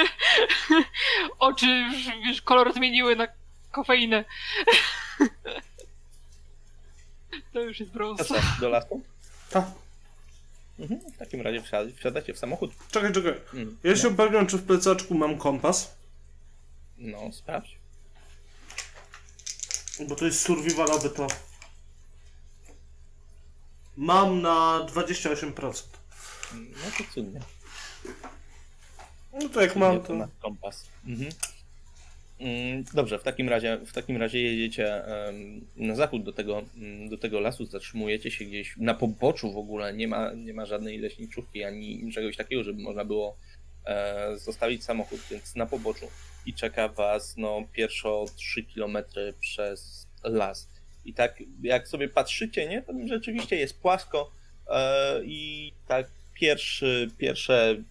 oczy 1.39 1.67
już, 1.67 2.25
już 2.27 2.41
kolor 2.41 2.73
zmieniły 2.73 3.15
na 3.15 3.27
kofeinę. 3.71 4.25
To 7.53 7.59
już 7.59 7.79
jest 7.79 7.91
brąz. 7.91 8.27
co, 8.27 8.35
do 8.59 8.69
lasu? 8.69 9.01
Tak. 9.49 9.65
Mhm, 10.79 10.99
w 11.11 11.17
takim 11.17 11.41
razie 11.41 11.61
wsiad 11.61 11.87
wsiadacie 11.91 12.33
w 12.33 12.37
samochód. 12.37 12.71
Czekaj, 12.91 13.13
czekaj. 13.13 13.33
Mm, 13.53 13.77
ja 13.83 13.95
się 13.95 14.03
no. 14.03 14.09
upewniam, 14.09 14.47
czy 14.47 14.57
w 14.57 14.65
plecaczku 14.65 15.13
mam 15.13 15.37
kompas. 15.37 15.95
No, 16.97 17.31
sprawdź. 17.31 17.77
Bo 20.07 20.15
to 20.15 20.25
jest 20.25 20.41
survivalowy 20.41 21.09
to. 21.09 21.27
Mam 23.97 24.41
na 24.41 24.87
28%. 24.93 25.83
No 26.53 26.91
to 26.97 27.13
cudnie. 27.13 27.39
No 29.33 29.49
to 29.49 29.61
jak 29.61 29.75
mam 29.75 30.01
to... 30.01 30.27
kompas. 30.41 30.85
Mhm. 31.05 31.31
Mm, 32.41 32.83
dobrze, 32.93 33.19
w 33.19 33.23
takim 33.23 33.49
razie, 33.49 33.77
w 33.85 33.93
takim 33.93 34.17
razie 34.17 34.41
jedziecie 34.41 35.03
na 35.75 35.95
zachód 35.95 36.23
do 36.23 36.33
tego, 36.33 36.63
mm, 36.77 37.09
do 37.09 37.17
tego 37.17 37.39
lasu, 37.39 37.65
zatrzymujecie 37.65 38.31
się 38.31 38.45
gdzieś 38.45 38.77
na 38.77 38.93
poboczu 38.93 39.51
w 39.51 39.57
ogóle, 39.57 39.93
nie 39.93 40.07
ma, 40.07 40.33
nie 40.33 40.53
ma 40.53 40.65
żadnej 40.65 40.97
leśniczówki 40.97 41.63
ani 41.63 42.11
czegoś 42.13 42.37
takiego, 42.37 42.63
żeby 42.63 42.81
można 42.81 43.05
było 43.05 43.37
e, 43.85 44.37
zostawić 44.37 44.83
samochód, 44.83 45.19
więc 45.31 45.55
na 45.55 45.65
poboczu 45.65 46.05
i 46.45 46.53
czeka 46.53 46.87
was 46.87 47.37
no 47.37 47.63
pierwsze 47.73 48.09
3 48.35 48.63
km 48.63 48.97
przez 49.39 50.07
las. 50.23 50.69
I 51.05 51.13
tak 51.13 51.43
jak 51.63 51.87
sobie 51.87 52.09
patrzycie, 52.09 52.67
nie, 52.67 52.81
to 52.81 52.93
rzeczywiście 53.05 53.55
jest 53.55 53.81
płasko 53.81 54.31
e, 54.69 55.23
i 55.23 55.73
tak 55.87 56.07
pierwszy, 56.33 57.09
pierwsze 57.17 57.83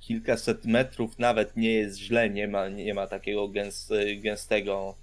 kilkaset 0.00 0.64
metrów 0.64 1.18
nawet 1.18 1.56
nie 1.56 1.72
jest 1.72 1.98
źle, 1.98 2.30
nie 2.30 2.48
ma, 2.48 2.68
nie 2.68 2.94
ma 2.94 3.06
takiego 3.06 3.48
gęs, 3.48 3.90
gęstego 4.16 4.94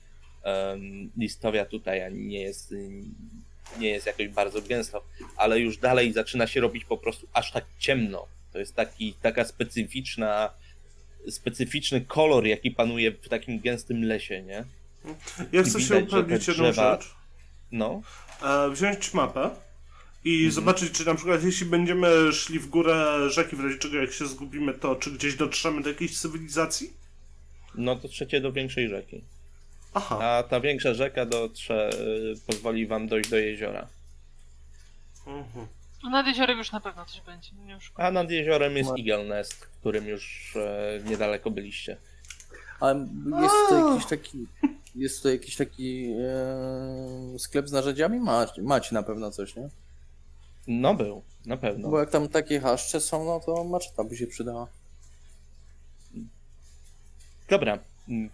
um, 0.43 1.11
listowia 1.17 1.65
tutaj, 1.65 2.03
ani 2.03 2.25
nie 2.25 2.41
jest, 2.41 2.75
nie 3.79 3.89
jest 3.89 4.05
jakoś 4.05 4.27
bardzo 4.27 4.61
gęsto, 4.61 5.03
ale 5.37 5.59
już 5.59 5.77
dalej 5.77 6.13
zaczyna 6.13 6.47
się 6.47 6.61
robić 6.61 6.85
po 6.85 6.97
prostu 6.97 7.27
aż 7.33 7.51
tak 7.51 7.65
ciemno. 7.79 8.27
To 8.53 8.59
jest 8.59 8.75
taki, 8.75 9.13
taka 9.13 9.45
specyficzna, 9.45 10.49
specyficzny 11.29 12.01
kolor, 12.01 12.45
jaki 12.45 12.71
panuje 12.71 13.11
w 13.11 13.29
takim 13.29 13.59
gęstym 13.59 14.03
lesie, 14.03 14.43
nie? 14.43 14.65
Ja 15.51 15.63
chcę 15.63 15.81
się 15.81 15.97
upewnić 15.97 16.47
jedną 16.47 16.73
rzecz. 16.73 17.15
No. 17.71 18.01
E, 18.43 18.69
wziąć 18.69 19.13
mapę 19.13 19.64
i 20.25 20.35
mhm. 20.35 20.51
zobaczyć, 20.51 20.91
czy 20.91 21.05
na 21.05 21.15
przykład 21.15 21.43
jeśli 21.43 21.65
będziemy 21.65 22.33
szli 22.33 22.59
w 22.59 22.69
górę 22.69 23.29
rzeki, 23.29 23.55
w 23.55 23.59
razie 23.59 23.77
czego 23.77 23.97
jak 23.97 24.11
się 24.11 24.27
zgubimy, 24.27 24.73
to 24.73 24.95
czy 24.95 25.11
gdzieś 25.11 25.35
dotrzemy 25.35 25.81
do 25.81 25.89
jakiejś 25.89 26.19
cywilizacji? 26.19 26.93
No 27.75 27.95
to 27.95 28.07
trzecie 28.07 28.41
do 28.41 28.51
większej 28.51 28.89
rzeki. 28.89 29.23
Aha. 29.93 30.19
A 30.21 30.43
ta 30.43 30.59
większa 30.59 30.93
rzeka 30.93 31.25
dotrze, 31.25 31.89
y, 32.33 32.35
pozwoli 32.47 32.87
wam 32.87 33.07
dojść 33.07 33.29
do 33.29 33.37
jeziora. 33.37 33.87
Mhm. 35.27 35.67
Nad 36.11 36.27
jeziorem 36.27 36.57
już 36.57 36.71
na 36.71 36.79
pewno 36.79 37.05
coś 37.05 37.21
będzie. 37.21 37.49
Już... 37.73 37.91
A 37.95 38.11
nad 38.11 38.31
jeziorem 38.31 38.77
jest 38.77 38.89
no. 38.89 38.95
Eagle 38.97 39.25
Nest, 39.25 39.53
w 39.53 39.79
którym 39.79 40.07
już 40.07 40.53
e, 40.55 40.99
niedaleko 41.05 41.51
byliście. 41.51 41.97
Ale 42.79 43.07
jest 43.41 43.55
to 43.69 43.89
jakiś 43.89 44.05
taki. 44.05 44.47
Jest 44.95 45.23
to 45.23 45.29
jakiś 45.29 45.55
taki 45.55 46.11
e, 46.19 47.39
sklep 47.39 47.67
z 47.67 47.71
narzędziami? 47.71 48.19
Macie, 48.19 48.61
macie 48.61 48.93
na 48.93 49.03
pewno 49.03 49.31
coś, 49.31 49.55
nie? 49.55 49.69
No 50.67 50.95
był, 50.95 51.23
na 51.45 51.57
pewno. 51.57 51.89
Bo 51.89 51.99
jak 51.99 52.09
tam 52.09 52.27
takie 52.27 52.59
haszcze 52.59 53.01
są, 53.01 53.25
no 53.25 53.39
to 53.39 53.63
maczeta 53.63 54.03
by 54.03 54.17
się 54.17 54.27
przydała. 54.27 54.67
Dobra, 57.49 57.79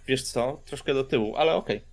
wiesz 0.08 0.24
co, 0.24 0.62
troszkę 0.66 0.94
do 0.94 1.04
tyłu, 1.04 1.36
ale 1.36 1.54
okej. 1.54 1.78
Okay. 1.78 1.88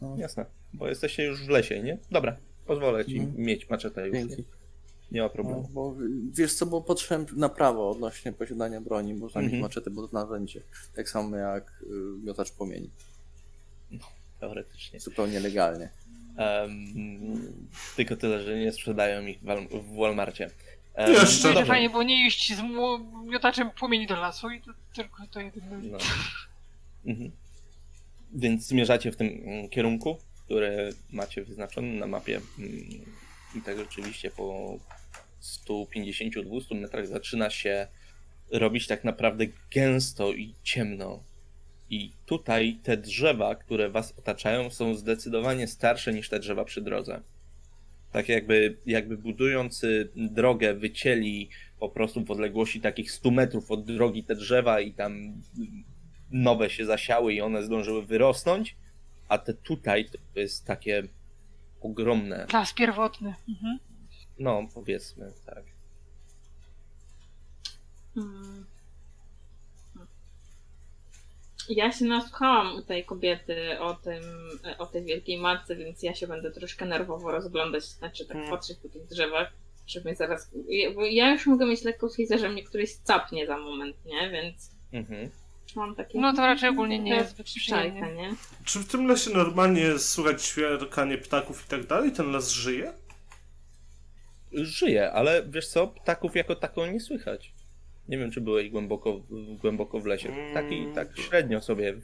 No. 0.00 0.16
Jasne, 0.16 0.46
bo 0.72 0.88
jesteście 0.88 1.24
już 1.24 1.46
w 1.46 1.48
lesie, 1.48 1.82
nie? 1.82 1.98
Dobra, 2.10 2.36
pozwolę 2.66 3.04
ci 3.04 3.18
mhm. 3.18 3.44
mieć 3.44 3.70
maczetę 3.70 4.08
już. 4.08 4.16
Dzięki. 4.16 4.36
Nie, 4.36 4.44
nie 5.12 5.22
ma 5.22 5.28
problemu. 5.28 5.62
No, 5.62 5.68
bo 5.72 5.96
wiesz 6.32 6.54
co, 6.54 6.66
bo 6.66 6.80
patrzyłem 6.80 7.26
na 7.36 7.48
prawo 7.48 7.90
odnośnie 7.90 8.32
posiadania 8.32 8.80
broni, 8.80 9.14
można 9.14 9.40
mieć 9.40 9.52
mhm. 9.52 9.62
maczetę, 9.62 9.90
bo 9.90 10.08
to 10.08 10.14
narzędzie. 10.14 10.62
Tak 10.96 11.08
samo 11.08 11.36
jak 11.36 11.82
y, 11.82 11.86
miotacz 12.24 12.52
płomieni. 12.52 12.90
No, 13.90 14.04
teoretycznie. 14.40 15.00
Zupełnie 15.00 15.40
legalnie. 15.40 15.90
Um, 16.36 17.66
tylko 17.96 18.16
tyle, 18.16 18.42
że 18.42 18.58
nie 18.58 18.72
sprzedają 18.72 19.26
ich 19.26 19.38
w 19.70 19.96
Walmartie. 19.96 20.50
Um, 20.94 21.12
Jeszcze. 21.12 21.52
Że 21.52 21.64
fajnie 21.64 21.90
było 21.90 22.02
nie 22.02 22.26
iść 22.26 22.54
z 22.54 22.62
miotaczem 23.24 23.70
płomieni 23.70 24.06
do 24.06 24.16
lasu 24.16 24.50
i 24.50 24.60
to 24.60 24.72
tylko 24.94 25.26
to 25.26 25.40
jedyne. 25.40 25.78
No. 25.82 25.98
Mhm. 27.06 27.30
Więc 28.32 28.66
zmierzacie 28.66 29.12
w 29.12 29.16
tym 29.16 29.42
mm, 29.44 29.68
kierunku, 29.68 30.18
który 30.44 30.94
macie 31.12 31.44
wyznaczony 31.44 31.92
na 31.92 32.06
mapie. 32.06 32.40
Mm, 32.58 33.04
I 33.54 33.62
tak 33.62 33.78
rzeczywiście 33.78 34.30
po 34.30 34.78
150-200 35.42 36.80
metrach 36.80 37.06
zaczyna 37.06 37.50
się 37.50 37.86
robić 38.52 38.86
tak 38.86 39.04
naprawdę 39.04 39.44
gęsto 39.74 40.32
i 40.32 40.54
ciemno. 40.62 41.22
I 41.90 42.12
tutaj 42.26 42.78
te 42.82 42.96
drzewa, 42.96 43.54
które 43.54 43.90
was 43.90 44.14
otaczają, 44.18 44.70
są 44.70 44.94
zdecydowanie 44.94 45.66
starsze 45.66 46.12
niż 46.12 46.28
te 46.28 46.38
drzewa 46.38 46.64
przy 46.64 46.82
drodze. 46.82 47.20
Tak 48.12 48.28
jakby, 48.28 48.76
jakby 48.86 49.16
budując 49.16 49.82
drogę 50.16 50.74
wycięli 50.74 51.48
po 51.80 51.88
prostu 51.88 52.24
w 52.24 52.30
odległości 52.30 52.80
takich 52.80 53.12
100 53.12 53.30
metrów 53.30 53.70
od 53.70 53.84
drogi 53.84 54.24
te 54.24 54.34
drzewa 54.34 54.80
i 54.80 54.92
tam 54.92 55.42
nowe 56.30 56.70
się 56.70 56.84
zasiały 56.84 57.34
i 57.34 57.40
one 57.40 57.62
zdążyły 57.62 58.06
wyrosnąć, 58.06 58.76
a 59.28 59.38
te 59.38 59.54
tutaj 59.54 60.04
to 60.34 60.40
jest 60.40 60.66
takie 60.66 61.02
ogromne. 61.80 62.46
Las 62.52 62.72
pierwotny. 62.72 63.34
Mhm. 63.48 63.78
No, 64.38 64.68
powiedzmy, 64.74 65.32
tak. 65.46 65.64
Hmm. 68.14 68.66
Ja 71.70 71.92
się 71.92 72.04
nasłuchałam 72.04 72.74
u 72.74 72.82
tej 72.82 73.04
kobiety 73.04 73.78
o 73.80 73.94
tym, 73.94 74.22
o 74.78 74.86
tej 74.86 75.04
wielkiej 75.04 75.38
matce, 75.38 75.76
więc 75.76 76.02
ja 76.02 76.14
się 76.14 76.26
będę 76.26 76.50
troszkę 76.50 76.86
nerwowo 76.86 77.30
rozglądać, 77.30 77.84
znaczy 77.84 78.26
tak 78.26 78.36
hmm. 78.36 78.50
patrzeć 78.50 78.78
po 78.82 78.88
tych 78.88 79.06
drzewach, 79.06 79.52
żeby 79.86 80.08
mnie 80.08 80.16
zaraz... 80.16 80.50
Bo 80.94 81.04
ja 81.04 81.32
już 81.32 81.46
mogę 81.46 81.66
mieć 81.66 81.84
lekko 81.84 82.08
schizę, 82.08 82.38
że 82.38 82.48
mnie 82.48 82.64
któryś 82.64 82.94
capnie 82.94 83.46
za 83.46 83.58
moment, 83.58 83.96
nie? 84.04 84.30
Więc... 84.30 84.70
Mhm. 84.92 85.30
Mam 85.76 85.94
takie... 85.94 86.20
No 86.20 86.32
to 86.32 86.42
raczej 86.42 86.70
ogólnie 86.70 86.98
nie 86.98 87.14
jest 87.14 87.30
zbyt 87.30 87.46
nie? 88.16 88.34
Czy 88.64 88.78
w 88.78 88.88
tym 88.88 89.06
lesie 89.06 89.30
normalnie 89.30 89.98
słychać 89.98 90.42
świerkanie 90.42 91.18
ptaków 91.18 91.66
i 91.66 91.70
tak 91.70 91.86
dalej? 91.86 92.12
Ten 92.12 92.32
las 92.32 92.50
żyje? 92.50 92.92
Żyje, 94.52 95.12
ale 95.12 95.42
wiesz 95.48 95.68
co, 95.68 95.86
ptaków 95.86 96.36
jako 96.36 96.56
taką 96.56 96.86
nie 96.86 97.00
słychać. 97.00 97.52
Nie 98.10 98.18
wiem, 98.18 98.30
czy 98.30 98.40
byłeś 98.40 98.70
głęboko, 98.70 99.20
głęboko 99.60 100.00
w 100.00 100.06
lesie. 100.06 100.28
Tak 100.54 100.72
i 100.72 100.86
tak 100.94 101.18
średnio 101.18 101.60
sobie 101.60 101.94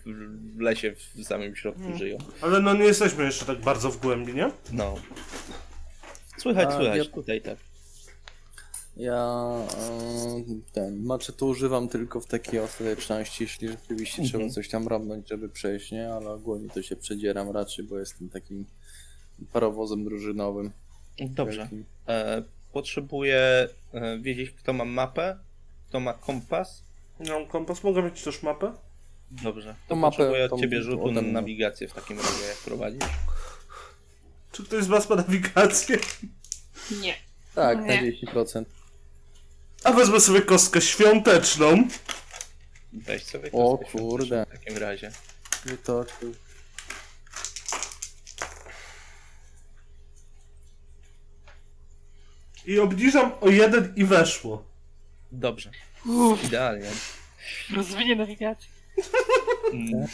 w 0.57 0.61
lesie 0.61 0.95
w 1.15 1.25
samym 1.25 1.57
środku 1.57 1.81
hmm. 1.81 1.99
żyją. 1.99 2.19
Ale 2.41 2.61
no 2.61 2.75
nie 2.75 2.85
jesteśmy 2.85 3.25
jeszcze 3.25 3.45
tak 3.45 3.61
bardzo 3.61 3.91
w 3.91 4.01
głębi, 4.01 4.35
nie? 4.35 4.51
No. 4.73 4.95
Słychać, 6.39 6.69
A, 6.69 6.77
słychać, 6.77 6.99
ja... 6.99 7.05
tutaj 7.05 7.41
tak. 7.41 7.59
Ja 8.97 9.47
e, 9.79 10.45
ten 10.73 11.03
maczetu 11.03 11.49
używam 11.49 11.89
tylko 11.89 12.21
w 12.21 12.27
takiej 12.27 12.61
ostateczności, 12.61 13.45
jeśli 13.45 13.69
rzeczywiście 13.69 14.23
mhm. 14.23 14.29
trzeba 14.29 14.55
coś 14.55 14.69
tam 14.69 14.89
robnąć, 14.89 15.29
żeby 15.29 15.49
przejść, 15.49 15.93
nie? 15.93 16.13
Ale 16.13 16.31
ogólnie 16.31 16.69
to 16.69 16.83
się 16.83 16.97
przedzieram 16.97 17.51
raczej, 17.51 17.85
bo 17.85 17.99
jestem 17.99 18.29
takim 18.29 18.67
parowozem 19.53 20.05
drużynowym. 20.05 20.71
Dobrze. 21.21 21.69
E, 22.09 22.43
potrzebuję 22.73 23.69
e, 23.93 24.19
wiedzieć, 24.19 24.51
kto 24.51 24.73
ma 24.73 24.85
mapę, 24.85 25.39
kto 25.97 26.01
ma 26.01 26.15
kompas. 26.15 26.83
Ja 27.21 27.33
mam 27.33 27.47
kompas, 27.47 27.85
mogę 27.85 28.03
mieć 28.03 28.23
też 28.23 28.43
mapę? 28.43 28.73
Dobrze. 29.31 29.75
To, 29.75 29.89
to 29.89 29.97
mapę, 29.97 30.17
potrzebuję 30.17 30.45
od 30.45 30.61
ciebie 30.61 30.83
rzutu 30.83 31.13
na 31.13 31.23
nawigację 31.23 31.89
w 31.89 31.93
takim 31.93 32.19
razie, 32.19 32.47
jak 32.49 32.57
prowadzisz. 32.57 33.05
Czy 34.53 34.65
ktoś 34.65 34.85
z 34.85 34.87
was 34.87 35.11
ma 35.11 35.17
nawigację? 35.17 35.99
Nie. 37.03 37.15
Tak, 37.55 37.85
nie. 37.85 37.87
na 37.87 38.43
10%. 38.43 38.65
A 39.85 39.93
wezmę 39.93 40.21
sobie 40.21 40.43
kostkę 40.43 40.81
świąteczną. 40.81 41.89
Weź 42.93 43.25
sobie 43.25 43.51
kostkę 43.51 43.59
O 43.59 43.79
kurde. 43.79 44.47
W 44.47 44.53
takim 44.53 44.79
razie. 44.79 45.13
Wytoczył. 45.65 46.35
I 52.67 52.79
obniżam 52.79 53.33
o 53.41 53.49
jeden 53.49 53.93
i 53.97 54.05
weszło. 54.05 54.76
Dobrze. 55.37 55.71
Uff. 56.07 56.45
Idealnie. 56.45 56.91
Rozwinie 57.77 58.17
nawigacji. 58.17 58.69
Mm. 59.73 60.07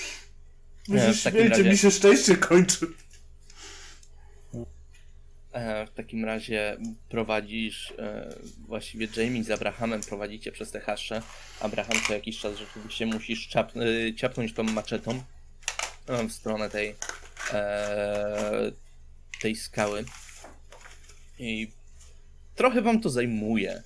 Musisz 0.89 1.23
śmiejcie, 1.23 1.49
razie... 1.49 1.65
mi 1.65 1.79
się 1.79 1.91
szczęście 1.91 2.37
kończy. 2.37 2.87
E, 5.53 5.87
w 5.87 5.91
takim 5.91 6.25
razie 6.25 6.77
prowadzisz, 7.09 7.95
e, 7.99 8.37
właściwie 8.67 9.09
Jamie 9.17 9.45
z 9.45 9.51
Abrahamem 9.51 10.01
prowadzicie 10.01 10.53
przez 10.53 10.71
te 10.71 10.81
hasze. 10.81 11.23
Abraham 11.61 11.97
co 12.07 12.15
jakiś 12.15 12.39
czas 12.39 12.59
rzeczywiście 12.59 13.07
musisz 13.07 13.49
czap, 13.49 13.73
e, 13.77 14.15
ciapnąć 14.15 14.55
tą 14.55 14.63
maczetą 14.63 15.23
w 16.29 16.33
stronę 16.33 16.71
tej, 16.71 16.95
tej 19.41 19.57
skały. 19.57 20.05
I 21.39 21.71
trochę 22.55 22.83
wam 22.83 23.01
to 23.01 23.11
zajmuje. 23.11 23.83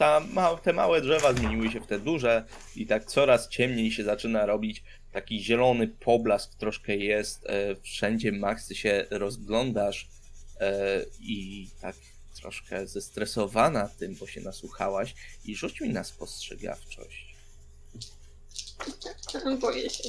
Ta, 0.00 0.20
ma, 0.20 0.56
te 0.56 0.72
małe 0.72 1.00
drzewa 1.00 1.32
zmieniły 1.32 1.70
się 1.70 1.80
w 1.80 1.86
te 1.86 1.98
duże 1.98 2.44
i 2.76 2.86
tak 2.86 3.04
coraz 3.04 3.48
ciemniej 3.48 3.92
się 3.92 4.04
zaczyna 4.04 4.46
robić. 4.46 4.84
Taki 5.12 5.42
zielony 5.42 5.88
poblask 5.88 6.54
troszkę 6.54 6.96
jest. 6.96 7.46
Wszędzie 7.82 8.32
Max, 8.32 8.66
ty 8.66 8.74
się 8.74 9.06
rozglądasz 9.10 10.08
E, 10.60 11.04
i 11.20 11.68
tak 11.80 11.96
troszkę 12.34 12.86
zestresowana 12.86 13.88
tym, 13.88 14.14
bo 14.14 14.26
się 14.26 14.40
nasłuchałaś 14.40 15.14
i 15.44 15.56
rzuć 15.56 15.80
mi 15.80 15.88
na 15.88 16.04
spostrzegawczość. 16.04 17.36
Boję 19.60 19.90
się. 19.90 20.08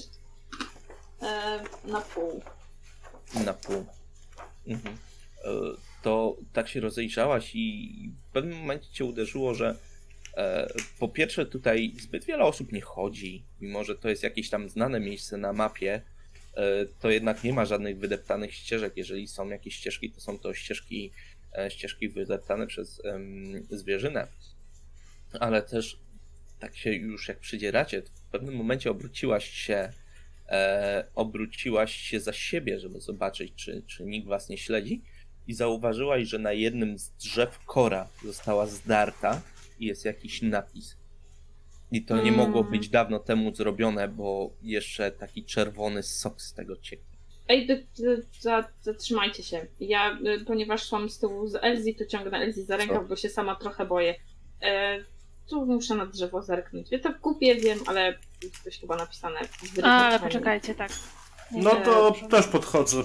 E, 1.22 1.64
na 1.84 2.02
pół. 2.02 2.42
Na 3.34 3.54
pół. 3.54 3.86
Mhm. 4.68 4.98
E, 5.44 5.50
to 6.02 6.38
tak 6.54 6.68
się 6.68 6.80
rozejrzałaś 6.80 7.52
i 7.54 8.12
w 8.30 8.34
pewnym 8.34 8.58
momencie 8.58 8.88
cię 8.92 9.06
uderzyło, 9.06 9.54
że 9.54 9.76
e, 10.38 10.68
po 11.00 11.08
pierwsze 11.08 11.46
tutaj 11.46 11.94
zbyt 12.00 12.26
wiele 12.26 12.44
osób 12.44 12.72
nie 12.72 12.82
chodzi, 12.82 13.44
mimo 13.62 13.84
że 13.84 13.96
to 13.96 14.10
jest 14.10 14.24
jakieś 14.24 14.50
tam 14.50 14.70
znane 14.70 15.00
miejsce 15.00 15.38
na 15.38 15.54
mapie, 15.54 16.02
E, 16.54 16.86
to 17.00 17.10
jednak 17.10 17.44
nie 17.44 17.54
ma 17.54 17.66
żadnych 17.66 17.98
wydeptanych 17.98 18.54
ścieżek. 18.54 18.94
Jeżeli 18.96 19.28
są 19.28 19.50
jakieś 19.50 19.76
ścieżki, 19.76 20.12
to 20.12 20.22
są 20.22 20.40
to 20.40 20.54
ścieżki, 20.54 21.12
e, 21.58 21.72
ścieżki 21.72 22.10
wydeptane 22.10 22.68
przez 22.68 23.02
zwierzynę. 23.70 24.28
Ale 25.40 25.62
też 25.62 25.98
tak 26.60 26.78
się 26.78 26.94
już 26.94 27.28
jak 27.28 27.40
przydzieracie, 27.40 28.02
w 28.02 28.32
pewnym 28.32 28.56
momencie 28.56 28.92
obróciłaś 28.92 29.50
się 29.50 29.92
obróciłaś 31.16 31.96
się 31.96 32.20
za 32.20 32.34
siebie, 32.34 32.80
żeby 32.80 33.02
zobaczyć, 33.02 33.54
czy, 33.56 33.84
czy 33.88 34.04
nikt 34.04 34.28
was 34.28 34.50
nie 34.50 34.58
śledzi 34.58 35.02
i 35.52 35.54
zauważyłaś, 35.54 36.28
że 36.28 36.40
na 36.40 36.54
jednym 36.54 36.98
z 37.00 37.10
drzew 37.10 37.60
kora 37.66 38.08
została 38.26 38.66
zdarta 38.66 39.42
i 39.80 39.86
jest 39.86 40.06
jakiś 40.06 40.42
napis. 40.42 40.98
I 41.92 42.06
to 42.06 42.22
nie 42.22 42.32
mogło 42.32 42.64
być 42.64 42.82
mm. 42.82 42.92
dawno 42.92 43.20
temu 43.20 43.56
zrobione, 43.56 44.08
bo 44.08 44.52
jeszcze 44.62 45.12
taki 45.12 45.46
czerwony 45.46 46.04
sok 46.04 46.42
z 46.42 46.54
tego 46.54 46.78
cieknie. 46.78 47.18
Ej, 47.48 47.86
zatrzymajcie 48.82 49.44
się. 49.44 49.68
Ja, 49.80 50.20
y, 50.26 50.46
ponieważ 50.46 50.88
szłam 50.88 51.10
z 51.10 51.20
tyłu 51.20 51.48
z 51.48 51.56
Elzi, 51.56 51.96
to 51.96 52.06
ciągnę 52.06 52.38
Elzi 52.38 52.64
za 52.64 52.78
rękę, 52.78 53.06
bo 53.10 53.16
się 53.16 53.30
sama 53.30 53.56
trochę 53.56 53.86
boję. 53.86 54.16
E, 54.62 54.98
tu 55.50 55.66
muszę 55.66 55.96
na 55.96 56.06
drzewo 56.06 56.42
zerknąć. 56.42 56.92
Ja 56.92 57.00
to 57.00 57.14
kupię, 57.22 57.56
wiem, 57.56 57.80
ale 57.86 58.18
jest 58.44 58.64
coś 58.64 58.80
chyba 58.80 58.96
napisane. 58.96 59.40
A, 59.84 60.06
ale 60.06 60.20
poczekajcie, 60.20 60.76
tak. 60.76 60.92
Nie 61.52 61.62
no 61.62 61.76
to 61.76 62.16
też 62.30 62.48
podchodzę. 62.48 63.04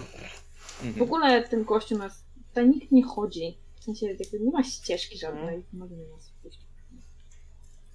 W 0.83 1.03
ogóle 1.03 1.49
ten 1.49 1.65
gościu 1.65 1.99
nas... 1.99 2.26
Tutaj 2.57 2.71
nikt 2.71 2.93
nie 2.93 3.05
chodzi. 3.05 3.57
W 3.81 3.85
sensie, 3.85 4.07
jakby 4.07 4.41
nie 4.41 4.51
ma 4.51 4.65
ścieżki 4.65 5.19
żadnej. 5.19 5.63
Mogę 5.73 5.97
nas 5.97 6.29
wpuścić. 6.29 6.67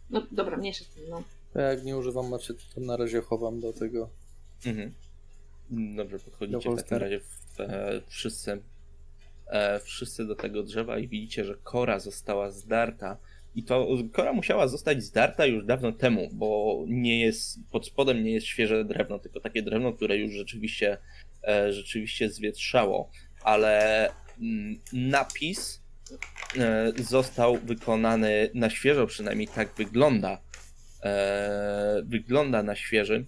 No 0.10 0.28
dobra, 0.32 0.58
mniejsza 0.58 0.86
z 0.86 0.88
tym, 0.88 1.04
no. 1.10 1.24
Jak 1.56 1.84
nie 1.84 1.98
używam 1.98 2.30
maczy, 2.30 2.56
to 2.76 2.82
na 2.82 2.98
razie 2.98 3.22
chowam 3.22 3.60
do 3.60 3.74
tego. 3.74 4.10
Mhm. 4.66 4.94
Dobrze, 5.96 6.20
podchodzicie 6.20 6.70
w 6.70 6.76
takim 6.76 6.98
razie 6.98 7.20
w, 7.20 7.60
e, 7.60 8.02
wszyscy, 8.08 8.62
e, 9.48 9.80
wszyscy 9.80 10.26
do 10.26 10.36
tego 10.36 10.64
drzewa 10.64 11.00
i 11.00 11.08
widzicie, 11.08 11.46
że 11.46 11.56
kora 11.64 12.00
została 12.00 12.52
zdarta. 12.52 13.18
I 13.56 13.64
to 13.64 13.88
kora 14.14 14.34
musiała 14.34 14.68
zostać 14.68 15.04
zdarta 15.04 15.46
już 15.46 15.66
dawno 15.66 15.92
temu, 15.92 16.30
bo 16.34 16.80
nie 16.88 17.20
jest, 17.20 17.60
pod 17.72 17.88
spodem 17.88 18.24
nie 18.24 18.32
jest 18.32 18.48
świeże 18.48 18.86
drewno, 18.86 19.20
tylko 19.20 19.40
takie 19.40 19.64
drewno, 19.64 19.94
które 19.94 20.18
już 20.18 20.32
rzeczywiście, 20.32 20.98
e, 21.48 21.74
rzeczywiście 21.74 22.30
zwietrzało. 22.30 23.10
Ale 23.44 24.10
napis 24.94 25.82
E, 26.58 26.92
został 27.04 27.58
wykonany 27.58 28.50
na 28.54 28.70
świeżo, 28.70 29.08
przynajmniej 29.08 29.48
tak 29.48 29.74
wygląda. 29.78 30.42
E, 31.04 32.02
wygląda 32.06 32.64
na 32.64 32.76
świeży. 32.76 33.26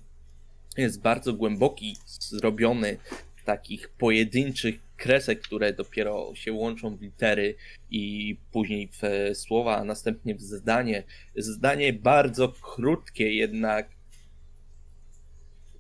Jest 0.78 1.02
bardzo 1.02 1.34
głęboki, 1.34 1.98
zrobiony 2.06 2.98
takich 3.46 3.90
pojedynczych 3.90 4.76
kresek, 4.98 5.42
które 5.42 5.74
dopiero 5.74 6.36
się 6.36 6.54
łączą 6.54 6.96
w 6.96 7.02
litery 7.02 7.56
i 7.92 8.38
później 8.52 8.90
w 9.02 9.32
słowa, 9.38 9.78
a 9.78 9.84
następnie 9.84 10.36
w 10.36 10.42
zdanie. 10.42 11.04
Zdanie 11.36 11.94
bardzo 11.94 12.50
krótkie, 12.50 13.34
jednak 13.34 13.90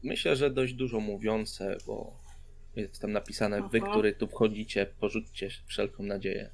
myślę, 0.03 0.35
że 0.35 0.51
dość 0.51 0.73
dużo 0.73 0.99
mówiące, 0.99 1.77
bo 1.87 2.22
jest 2.75 3.01
tam 3.01 3.11
napisane: 3.11 3.69
Wy, 3.69 3.81
który 3.81 4.13
tu 4.13 4.27
wchodzicie, 4.27 4.85
porzućcie 4.85 5.49
wszelką 5.65 6.03
nadzieję. 6.03 6.49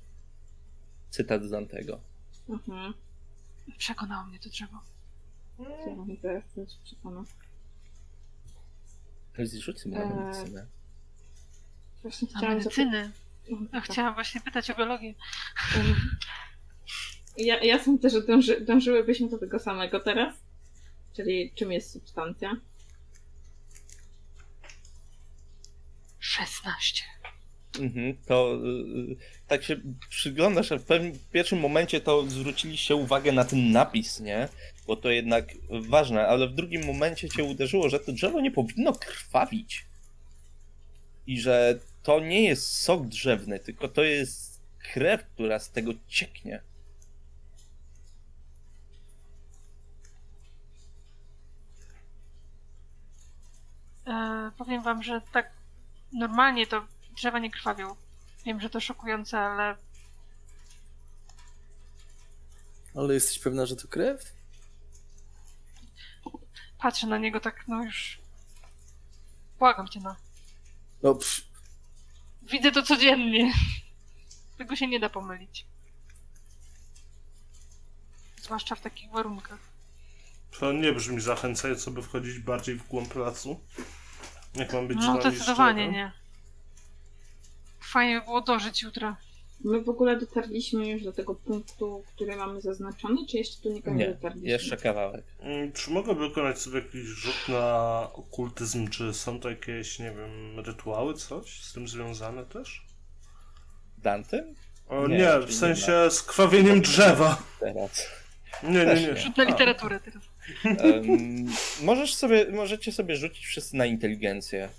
Cytat 1.10 1.44
z 1.44 1.50
Dantego. 1.50 2.02
Mhm. 2.50 2.94
Przekonało 3.78 4.26
mnie 4.26 4.40
to 4.40 4.50
drzewo. 4.50 4.78
Ja 5.60 6.16
teraz 6.22 6.44
też 6.56 6.78
przekonam. 6.84 7.26
Rzuć 9.60 9.82
sobie 9.82 9.96
na 9.96 10.04
eee, 10.04 10.14
medycynę. 10.14 10.68
Właśnie 12.02 12.28
chciałam 12.28 12.58
medycynę? 12.58 13.12
No, 13.74 13.82
chciałam 13.82 14.14
właśnie 14.14 14.42
pytać 14.42 14.72
o 14.72 14.76
biologię. 14.76 15.14
Ja, 17.38 17.64
ja 17.64 17.84
sądzę, 17.84 18.10
że 18.10 18.22
dąży, 18.22 18.62
dążyłybyśmy 18.62 19.30
do 19.30 19.38
tego 19.38 19.60
samego 19.60 20.00
teraz. 20.00 20.36
Czyli 21.14 21.52
czym 21.56 21.72
jest 21.72 21.92
substancja? 21.92 22.56
16. 26.40 27.04
Mhm, 27.80 28.18
to 28.26 28.60
y, 29.12 29.16
tak 29.48 29.64
się 29.64 29.76
przyglądasz, 30.10 30.70
w 30.70 30.84
pewnym 30.84 31.14
pierwszym 31.32 31.60
momencie 31.60 32.02
to 32.02 32.26
zwróciliście 32.26 32.96
uwagę 32.96 33.32
na 33.32 33.46
ten 33.46 33.72
napis, 33.72 34.20
nie? 34.20 34.48
bo 34.90 34.96
to 34.96 35.10
jednak 35.10 35.46
ważne, 35.70 36.28
ale 36.28 36.48
w 36.48 36.54
drugim 36.54 36.86
momencie 36.86 37.30
cię 37.30 37.44
uderzyło, 37.44 37.90
że 37.90 38.00
to 38.00 38.12
drzewo 38.12 38.42
nie 38.42 38.52
powinno 38.52 38.94
krwawić. 38.94 39.86
I 41.28 41.42
że 41.42 41.80
to 42.04 42.20
nie 42.20 42.44
jest 42.44 42.82
sok 42.82 43.08
drzewny, 43.08 43.60
tylko 43.60 43.88
to 43.88 44.04
jest 44.04 44.62
krew, 44.94 45.26
która 45.26 45.60
z 45.60 45.72
tego 45.72 45.92
cieknie. 46.08 46.62
E, 54.08 54.52
powiem 54.58 54.84
wam, 54.84 55.04
że 55.04 55.22
tak 55.34 55.59
normalnie 56.14 56.68
to 56.68 56.88
drzewa 57.16 57.40
nie 57.40 57.52
krwawią. 57.52 57.96
Wiem, 58.46 58.62
że 58.62 58.70
to 58.70 58.80
szokujące, 58.80 59.40
ale. 59.40 59.76
Ale 62.96 63.14
jesteś 63.14 63.40
pewna, 63.40 63.66
że 63.66 63.76
to 63.76 63.88
krew? 63.88 64.34
Patrzę 66.78 67.08
na 67.08 67.18
niego 67.18 67.40
tak, 67.40 67.68
no 67.68 67.84
już. 67.84 68.20
Błagam 69.60 69.88
cię, 69.88 70.00
no. 70.00 70.16
No, 71.04 71.16
psz. 71.16 71.48
Widzę 72.42 72.72
to 72.72 72.84
codziennie. 72.84 73.54
Tego 74.58 74.76
się 74.76 74.88
nie 74.88 75.00
da 75.00 75.10
pomylić. 75.10 75.66
Zwłaszcza 78.42 78.76
w 78.76 78.82
takich 78.82 79.12
warunkach. 79.12 79.60
To 80.60 80.74
nie 80.74 80.94
brzmi 80.94 81.22
zachęcająco, 81.22 81.92
by 81.92 82.02
wchodzić 82.02 82.40
bardziej 82.40 82.76
w 82.76 82.88
głąb 82.88 83.16
lasu. 83.16 83.60
Jak 84.56 84.74
mam 84.74 84.88
być 84.88 84.98
No 85.02 85.22
zdecydowanie 85.22 85.92
nie. 85.92 86.12
Fajnie 87.80 88.20
by 88.20 88.26
było 88.26 88.42
dożyć 88.42 88.82
jutra. 88.82 89.18
My 89.64 89.82
w 89.82 89.90
ogóle 89.90 90.20
dotarliśmy 90.20 90.90
już 90.90 91.04
do 91.04 91.14
tego 91.14 91.36
punktu, 91.36 92.04
który 92.16 92.36
mamy 92.36 92.62
zaznaczony, 92.62 93.28
czy 93.28 93.38
jeszcze 93.38 93.64
tu 93.64 93.74
nikogo 93.74 93.98
nie 93.98 94.08
dotarliśmy? 94.08 94.50
jeszcze 94.50 94.78
kawałek. 94.78 95.26
Mm, 95.40 95.72
czy 95.72 95.92
mogę 95.92 96.16
wykonać 96.16 96.60
sobie 96.60 96.80
jakiś 96.80 97.02
rzut 97.02 97.50
na 97.50 98.08
okultyzm? 98.14 98.88
Czy 98.88 99.14
są 99.14 99.40
to 99.40 99.50
jakieś, 99.50 100.00
nie 100.00 100.12
wiem, 100.12 100.60
rytuały, 100.60 101.14
coś 101.14 101.64
z 101.64 101.74
tym 101.74 101.88
związane 101.88 102.46
też? 102.46 102.86
Dante? 103.98 104.54
O 104.88 105.08
nie, 105.08 105.18
nie 105.18 105.40
w 105.48 105.54
sensie 105.54 106.02
nie 106.06 106.12
z 106.12 106.24
krwawieniem 106.24 106.82
drzewa. 106.82 107.42
Teraz. 107.60 108.08
Nie, 108.64 108.86
nie, 108.86 109.08
nie. 109.08 109.18
Rzut 109.18 109.38
na 109.38 109.44
literaturę 109.44 110.00
teraz. 110.00 110.24
Um, 110.66 111.46
możesz 111.82 112.16
sobie, 112.16 112.46
możecie 112.52 112.92
sobie 112.92 113.16
rzucić 113.16 113.46
wszyscy 113.46 113.76
na 113.76 113.86
inteligencję. 113.86 114.70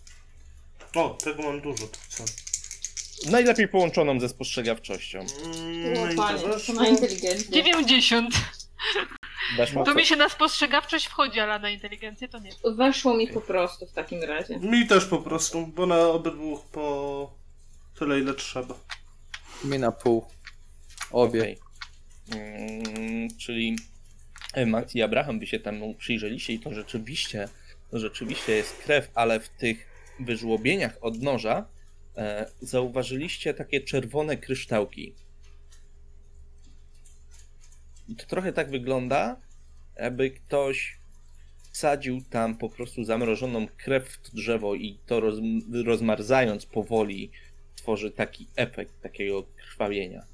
O, 0.95 1.19
tego 1.25 1.43
mam 1.43 1.61
dużo, 1.61 1.87
to 1.87 1.99
co? 2.09 2.25
Najlepiej 3.31 3.69
połączoną 3.69 4.21
ze 4.21 4.29
spostrzegawczością. 4.29 5.19
Mm, 5.19 6.17
to 6.67 6.73
na 6.73 6.89
inteligencję. 6.89 7.51
90. 7.51 8.35
Weszło 9.57 9.85
to 9.85 9.95
mi 9.95 10.07
się 10.07 10.17
na 10.17 10.29
spostrzegawczość 10.29 11.07
wchodzi, 11.07 11.41
ale 11.41 11.59
na 11.59 11.71
inteligencję 11.71 12.29
to 12.29 12.39
nie. 12.39 12.51
Weszło 12.77 13.15
mi 13.15 13.29
po 13.29 13.41
prostu 13.41 13.87
w 13.87 13.93
takim 13.93 14.23
razie. 14.23 14.59
Mi 14.59 14.87
też 14.87 15.05
po 15.05 15.19
prostu, 15.19 15.67
bo 15.67 15.87
na 15.87 15.99
obydwu 16.01 16.61
po 16.73 17.31
tyle 17.99 18.21
ile 18.21 18.35
trzeba. 18.35 18.75
Mi 19.65 19.79
na 19.79 19.93
pół. 19.93 20.27
Obie. 21.11 21.41
Okay. 21.41 21.57
Hmm, 22.31 23.29
czyli 23.39 23.77
Max 24.67 24.95
i 24.95 25.03
Abraham 25.03 25.39
by 25.39 25.47
się 25.47 25.61
temu 25.61 25.95
przyjrzeliście 25.95 26.53
i 26.53 26.59
to 26.59 26.75
rzeczywiście, 26.75 27.49
to 27.91 27.99
rzeczywiście 27.99 28.53
jest 28.53 28.83
krew, 28.83 29.11
ale 29.15 29.41
w 29.41 29.49
tych 29.49 29.87
wyżłobieniach 30.21 30.99
od 31.01 31.23
noża 31.23 31.67
e, 32.17 32.51
zauważyliście 32.61 33.55
takie 33.55 33.81
czerwone 33.81 34.37
kryształki. 34.37 35.15
I 38.09 38.17
to 38.17 38.27
trochę 38.27 38.53
tak 38.53 38.71
wygląda, 38.71 39.37
jakby 39.97 40.31
ktoś 40.31 40.99
wsadził 41.73 42.23
tam 42.31 42.57
po 42.57 42.69
prostu 42.69 43.05
zamrożoną 43.05 43.67
krew 43.77 44.09
w 44.09 44.35
drzewo 44.35 44.75
i 44.75 44.99
to 45.07 45.21
roz, 45.21 45.39
rozmarzając 45.85 46.67
powoli 46.67 47.31
tworzy 47.77 48.11
taki 48.11 48.47
efekt 48.57 49.03
takiego 49.03 49.43
krwawienia. 49.43 50.30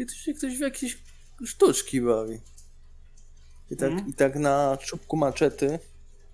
I 0.00 0.06
tu 0.06 0.14
się 0.14 0.34
ktoś 0.34 0.56
w 0.56 0.60
jakieś 0.60 0.98
sztuczki 1.44 2.00
bawi. 2.00 2.40
I 3.70 3.76
tak, 3.76 3.90
mm. 3.90 4.08
i 4.08 4.12
tak 4.12 4.36
na 4.36 4.76
czubku 4.76 5.16
maczety 5.16 5.78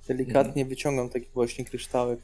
delikatnie 0.08 0.62
mm. 0.62 0.68
wyciągam 0.68 1.08
taki 1.08 1.26
właśnie 1.34 1.64
kryształek. 1.64 2.20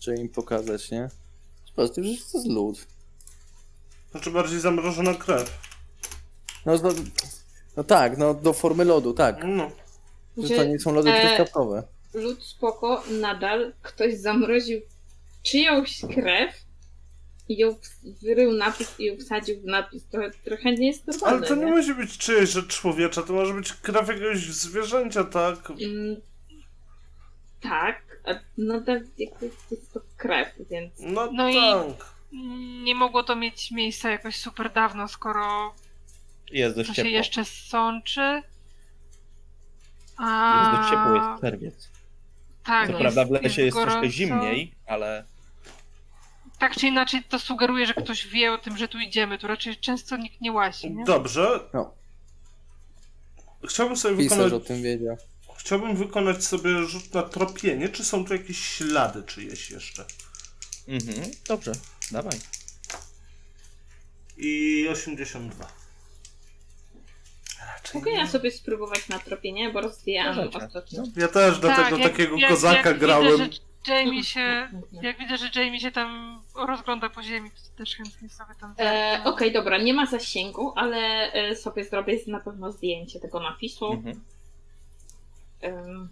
Żeby 0.00 0.20
im 0.20 0.28
pokazać, 0.28 0.90
nie? 0.90 1.08
Sposób, 1.66 2.04
że 2.04 2.16
to 2.16 2.38
jest 2.38 2.46
lód. 2.46 2.86
Znaczy 4.10 4.30
bardziej 4.30 4.60
zamrożona 4.60 5.14
krew. 5.14 5.58
No, 6.66 6.78
no, 6.82 6.90
no 7.76 7.84
tak, 7.84 8.18
no 8.18 8.34
do 8.34 8.52
formy 8.52 8.84
lodu, 8.84 9.12
tak. 9.12 9.36
No. 9.44 9.70
Że 10.36 10.56
to 10.56 10.64
nie 10.64 10.78
są 10.78 10.92
lody 10.92 11.10
e, 11.12 11.26
truskawkowe. 11.26 11.82
Lód 12.14 12.44
spoko, 12.44 13.02
nadal 13.20 13.72
ktoś 13.82 14.14
zamroził 14.18 14.80
czyjąś 15.42 16.00
krew 16.14 16.63
i 17.48 17.56
ją 17.56 17.76
wyrył 18.22 18.52
napis 18.52 19.00
i 19.00 19.04
ją 19.04 19.16
wsadził 19.16 19.60
w 19.60 19.64
napis. 19.64 20.08
To 20.08 20.18
trochę 20.44 20.72
nie 20.72 20.86
jest 20.86 21.06
normalne. 21.06 21.36
Ale 21.38 21.46
to 21.46 21.54
nie, 21.54 21.64
nie? 21.64 21.70
musi 21.70 21.94
być 21.94 22.18
czyjeś 22.18 22.50
rzecz 22.50 22.66
człowiecza, 22.66 23.22
to 23.22 23.32
może 23.32 23.54
być 23.54 23.72
krew 23.72 24.08
jakiegoś 24.08 24.38
zwierzęcia, 24.38 25.24
tak? 25.24 25.70
Mm, 25.70 26.16
tak, 27.60 28.02
no 28.58 28.80
tak, 28.80 29.02
jest 29.18 29.92
to 29.92 30.00
krew, 30.16 30.48
więc... 30.70 30.92
No, 31.00 31.32
no 31.32 31.52
tak. 31.52 32.14
i 32.32 32.36
nie 32.82 32.94
mogło 32.94 33.22
to 33.22 33.36
mieć 33.36 33.70
miejsca 33.70 34.10
jakoś 34.10 34.36
super 34.36 34.72
dawno, 34.72 35.08
skoro 35.08 35.74
jest 36.50 36.76
dość 36.76 36.88
to 36.88 36.94
ciepło. 36.94 37.10
się 37.10 37.16
jeszcze 37.16 37.44
sączy. 37.44 38.42
A... 40.16 40.60
Jest 40.60 40.76
dość 40.76 40.90
ciepło, 40.90 41.14
jest 41.14 41.40
czerwiec. 41.40 41.90
Tak, 42.64 42.86
Co 42.86 42.92
jest, 42.92 43.00
prawda 43.00 43.24
w 43.24 43.30
lesie 43.30 43.46
jest, 43.46 43.58
jest 43.58 43.76
troszkę 43.76 44.08
zimniej, 44.08 44.74
ale 44.86 45.24
tak 46.58 46.76
czy 46.76 46.86
inaczej 46.86 47.22
to 47.24 47.38
sugeruje, 47.38 47.86
że 47.86 47.94
ktoś 47.94 48.26
wie 48.26 48.52
o 48.52 48.58
tym, 48.58 48.76
że 48.76 48.88
tu 48.88 48.98
idziemy. 48.98 49.38
Tu 49.38 49.46
raczej 49.46 49.76
często 49.76 50.16
nikt 50.16 50.40
nie 50.40 50.52
łazi. 50.52 50.90
Nie? 50.90 51.04
Dobrze. 51.04 51.60
No. 51.72 51.94
Chciałbym 53.68 53.96
sobie 53.96 54.16
Pisarz 54.16 54.38
wykonać. 54.38 54.52
o 54.52 54.60
tym 54.60 54.82
wiedział. 54.82 55.16
Chciałbym 55.58 55.96
wykonać 55.96 56.44
sobie 56.44 56.82
rzut 56.82 57.14
na 57.14 57.22
tropienie. 57.22 57.88
Czy 57.88 58.04
są 58.04 58.24
tu 58.24 58.32
jakieś 58.32 58.58
ślady 58.58 59.22
czyjeś 59.22 59.70
jeszcze? 59.70 60.04
Mhm, 60.88 61.30
dobrze, 61.48 61.72
dawaj. 62.10 62.38
I 64.36 64.86
82. 64.92 65.72
Raczej 67.66 68.00
Mogę 68.00 68.10
ja 68.12 68.26
sobie 68.26 68.50
spróbować 68.50 69.08
na 69.08 69.18
tropienie, 69.18 69.72
bo 69.72 69.80
rozwijałam 69.80 70.48
ostatnio. 70.48 71.02
No. 71.02 71.12
Ja 71.16 71.28
też 71.28 71.58
do 71.58 71.68
tak, 71.68 71.84
tego 71.84 71.98
jak, 71.98 72.12
takiego 72.12 72.36
jak, 72.36 72.50
kozaka 72.50 72.88
jak 72.88 72.98
grałem. 72.98 73.50
Widzę, 73.50 73.58
Jamie 73.88 74.24
się, 74.24 74.68
jak 75.02 75.18
widzę, 75.18 75.36
że 75.36 75.50
Jamie 75.54 75.80
się 75.80 75.90
tam 75.90 76.40
rozgląda 76.54 77.08
po 77.08 77.22
ziemi, 77.22 77.50
to 77.50 77.78
też 77.78 77.96
chętnie 77.96 78.28
sobie 78.28 78.54
tam... 78.60 78.74
E, 78.78 79.20
Okej, 79.20 79.32
okay, 79.32 79.50
dobra, 79.50 79.78
nie 79.78 79.94
ma 79.94 80.06
zasięgu, 80.06 80.72
ale 80.76 81.32
e, 81.32 81.56
sobie 81.56 81.84
zrobię 81.84 82.18
na 82.26 82.40
pewno 82.40 82.72
zdjęcie 82.72 83.20
tego 83.20 83.40
napisu. 83.40 83.92
Mhm. 83.92 84.20
Um, 85.62 86.08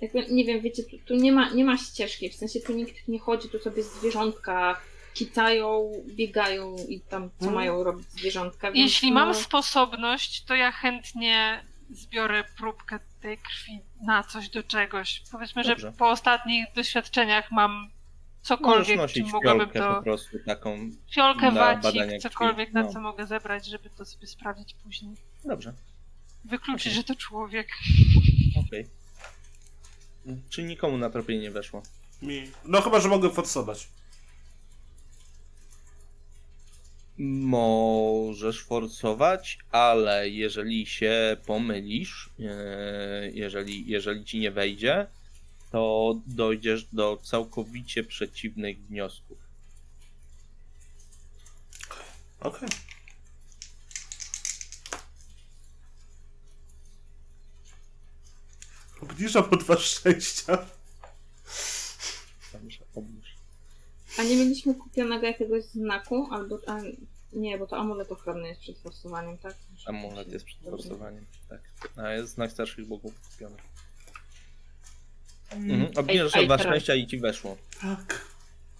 jakby, 0.00 0.26
nie 0.26 0.44
wiem, 0.44 0.60
wiecie, 0.60 0.82
tu, 0.82 0.98
tu, 1.06 1.14
nie, 1.14 1.32
ma, 1.32 1.50
nie 1.50 1.64
ma 1.64 1.78
ścieżki, 1.78 2.30
w 2.30 2.34
sensie 2.34 2.60
tu 2.60 2.72
nikt 2.72 3.08
nie 3.08 3.18
chodzi, 3.18 3.48
tu 3.48 3.58
sobie 3.58 3.82
zwierzątka 3.82 4.80
kicają, 5.14 5.92
biegają 6.06 6.76
i 6.88 7.00
tam 7.00 7.30
co 7.30 7.44
hmm. 7.44 7.54
mają 7.54 7.84
robić 7.84 8.10
zwierzątka. 8.10 8.70
Jeśli 8.74 9.08
no... 9.08 9.14
mam 9.14 9.34
sposobność, 9.34 10.44
to 10.44 10.54
ja 10.54 10.72
chętnie 10.72 11.64
zbiorę 11.94 12.44
próbkę 12.56 12.98
tej 13.20 13.38
krwi 13.38 13.80
na 14.02 14.22
coś 14.22 14.48
do 14.48 14.62
czegoś. 14.62 15.22
Powiedzmy, 15.32 15.62
Dobrze. 15.62 15.78
że 15.78 15.92
po 15.92 16.10
ostatnich 16.10 16.66
doświadczeniach 16.74 17.50
mam 17.50 17.90
cokolwiek, 18.42 19.10
czym 19.10 19.28
mogłabym 19.28 19.70
to... 19.70 19.94
po 19.94 20.02
prostu 20.02 20.38
taką 20.46 20.90
Fiolkę, 21.14 21.50
wacik, 21.50 22.02
cokolwiek, 22.20 22.72
no. 22.72 22.82
na 22.82 22.88
co 22.88 23.00
mogę 23.00 23.26
zebrać, 23.26 23.66
żeby 23.66 23.90
to 23.90 24.04
sobie 24.04 24.26
sprawdzić 24.26 24.74
później. 24.74 25.16
Dobrze. 25.44 25.72
Wykluczyć, 26.44 26.86
okay. 26.86 26.96
że 26.96 27.04
to 27.04 27.14
człowiek. 27.14 27.68
Okej. 28.66 28.86
Okay. 30.24 30.36
Czy 30.50 30.62
nikomu 30.62 30.98
na 30.98 31.10
tropienie 31.10 31.40
nie 31.40 31.50
weszło? 31.50 31.82
Mi. 32.22 32.50
No 32.64 32.80
chyba, 32.80 33.00
że 33.00 33.08
mogę 33.08 33.30
forsować. 33.30 33.88
Możesz 37.18 38.62
forsować, 38.62 39.58
ale 39.70 40.28
jeżeli 40.28 40.86
się 40.86 41.36
pomylisz, 41.46 42.30
e, 42.40 43.30
jeżeli, 43.30 43.90
jeżeli 43.90 44.24
ci 44.24 44.38
nie 44.38 44.50
wejdzie, 44.50 45.06
to 45.70 46.14
dojdziesz 46.26 46.84
do 46.84 47.18
całkowicie 47.22 48.04
przeciwnych 48.04 48.86
wniosków. 48.86 49.38
Okej. 52.40 52.68
Okay. 52.68 52.94
Obniżam 59.00 59.44
o 59.50 59.56
dwa 59.56 59.78
szczęścia. 59.78 60.66
Dobrze, 62.52 62.84
obniż. 62.94 63.34
A 64.18 64.22
nie 64.22 64.36
mieliśmy 64.36 64.74
kupionego 64.74 65.26
jakiegoś 65.26 65.64
znaku? 65.64 66.26
Albo. 66.30 66.58
A, 66.66 66.80
nie, 67.32 67.58
bo 67.58 67.66
to 67.66 67.76
amulet 67.76 68.12
ochronny 68.12 68.48
jest 68.48 68.60
przed 68.60 68.78
forsowaniem, 68.78 69.38
tak? 69.38 69.56
Amulet 69.86 70.32
jest 70.32 70.44
przed 70.44 70.60
forsowaniem, 70.62 71.26
tak. 71.48 71.60
A 71.96 72.10
jest 72.10 72.34
znak 72.34 72.52
starszych 72.52 72.86
bogów 72.86 73.20
kupiony. 73.30 73.56
Mm. 75.50 75.70
Mhm. 75.70 75.98
Obniżasz 75.98 76.36
o 76.36 76.44
dwa 76.44 76.58
szczęścia 76.58 76.94
i 76.94 77.06
ci 77.06 77.18
weszło. 77.18 77.56
Tak. 77.80 78.24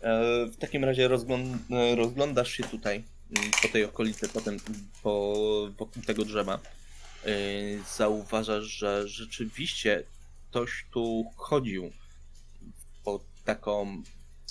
E, 0.01 0.47
w 0.47 0.56
takim 0.56 0.85
razie 0.85 1.09
rozgląd 1.09 1.56
e, 1.70 1.97
rozglądasz 1.97 2.51
się 2.51 2.65
tutaj, 2.65 3.05
mm, 3.36 3.51
po 3.62 3.69
tej 3.69 3.85
okolicy, 3.85 4.28
potem 4.28 4.56
po, 5.02 5.35
wokół 5.78 6.02
tego 6.02 6.24
drzewa. 6.24 6.59
E, 7.24 7.31
zauważasz, 7.97 8.65
że 8.65 9.09
rzeczywiście 9.09 10.02
ktoś 10.51 10.86
tu 10.93 11.24
chodził 11.36 11.90
pod 13.05 13.23
taką 13.44 14.02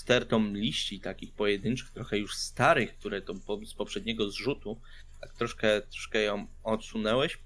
stertą 0.04 0.54
liści, 0.54 1.00
takich 1.00 1.34
pojedynczych, 1.34 1.92
trochę 1.92 2.18
już 2.18 2.36
starych, 2.36 2.98
które 2.98 3.22
to 3.22 3.34
z 3.66 3.74
poprzedniego 3.74 4.30
zrzutu, 4.30 4.80
tak 5.22 5.34
troszkę, 5.34 5.82
troszkę 5.82 6.22
ją 6.22 6.48
odsunęłeś 6.64 7.38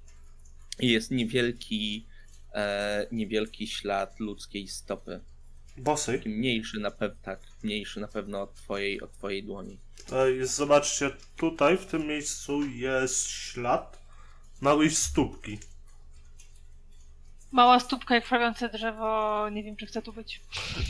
i 0.80 0.92
jest 0.92 1.12
niewielki, 1.12 2.06
e, 2.54 3.08
niewielki 3.12 3.68
ślad 3.68 4.20
ludzkiej 4.20 4.68
stopy. 4.68 5.20
Bosy? 5.78 6.18
Taki 6.18 6.30
mniejszy 6.30 6.80
na 6.80 6.92
pewno, 6.92 7.18
tak, 7.22 7.40
mniejszy 7.64 8.00
na 8.00 8.08
pewno 8.08 8.42
od 8.42 8.56
twojej, 8.56 9.02
od 9.02 9.12
twojej 9.14 9.44
dłoni. 9.44 9.78
Jest, 10.38 10.56
zobaczcie, 10.56 11.12
tutaj 11.36 11.78
w 11.78 11.86
tym 11.86 12.08
miejscu 12.08 12.70
jest 12.70 13.28
ślad 13.28 14.00
małej 14.62 14.92
stópki. 14.92 15.60
Mała 17.58 17.80
stópka 17.80 18.16
jak 18.16 18.26
prawiące 18.26 18.70
drzewo, 18.70 19.50
nie 19.50 19.64
wiem 19.64 19.76
czy 19.76 19.86
chcę 19.86 20.02
tu 20.02 20.14
być. 20.14 20.42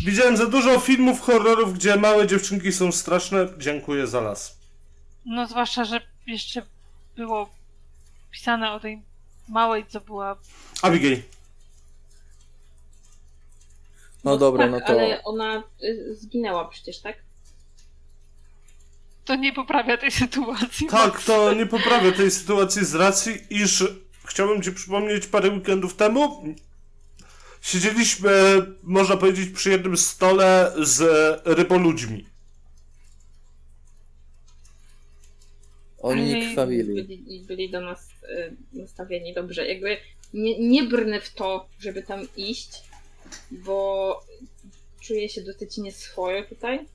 Widziałem 0.06 0.38
za 0.38 0.46
dużo 0.46 0.80
filmów 0.80 1.22
horrorów, 1.22 1.74
gdzie 1.74 1.96
małe 1.96 2.28
dziewczynki 2.28 2.72
są 2.72 2.92
straszne. 2.92 3.48
Dziękuję 3.58 4.08
za 4.08 4.22
las. 4.22 4.58
No 5.26 5.48
zwłaszcza, 5.48 5.86
że 5.86 6.02
jeszcze 6.28 6.62
było 7.16 7.50
pisane 8.32 8.72
o 8.72 8.80
tej 8.80 9.02
małej, 9.50 9.86
co 9.86 10.02
była... 10.02 10.36
Abigail. 10.82 11.22
No, 14.24 14.32
no 14.32 14.38
dobra, 14.38 14.64
tak, 14.64 14.72
no 14.72 14.80
to... 14.80 14.86
ale 14.88 15.24
ona 15.24 15.64
y, 15.84 16.16
zginęła 16.16 16.68
przecież, 16.68 17.00
tak? 17.02 17.16
To 19.26 19.36
nie 19.36 19.54
poprawia 19.54 19.98
tej 19.98 20.12
sytuacji. 20.12 20.88
Tak, 20.88 21.24
to 21.24 21.54
nie 21.54 21.66
poprawia 21.66 22.12
tej 22.12 22.32
sytuacji 22.32 22.86
z 22.86 22.96
racji, 22.96 23.38
iż 23.50 23.84
chciałbym 24.28 24.62
ci 24.62 24.72
przypomnieć 24.72 25.28
parę 25.28 25.50
weekendów 25.50 25.96
temu. 25.96 26.44
Siedzieliśmy, 27.62 28.32
można 28.84 29.18
powiedzieć, 29.18 29.50
przy 29.50 29.70
jednym 29.70 29.98
stole 29.98 30.74
z 30.84 31.02
ryboludźmi. 31.46 32.26
Oni 36.00 36.26
nie 36.26 36.48
krwawili. 36.48 37.04
Byli, 37.04 37.44
byli 37.48 37.72
do 37.72 37.82
nas 37.82 38.10
y, 38.10 38.56
nastawieni 38.74 39.34
dobrze. 39.34 39.68
Jakby 39.68 39.98
nie, 40.34 40.60
nie 40.60 40.84
brnę 40.84 41.22
w 41.22 41.34
to, 41.34 41.68
żeby 41.80 42.04
tam 42.04 42.28
iść, 42.38 42.84
bo 43.52 44.22
czuję 45.00 45.30
się 45.30 45.42
dosyć 45.42 45.78
nieswojo 45.78 46.44
tutaj. 46.46 46.86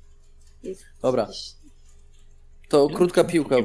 Jest 0.62 0.84
Dobra. 1.02 1.28
To 2.68 2.88
krótka 2.88 3.24
piłka. 3.24 3.56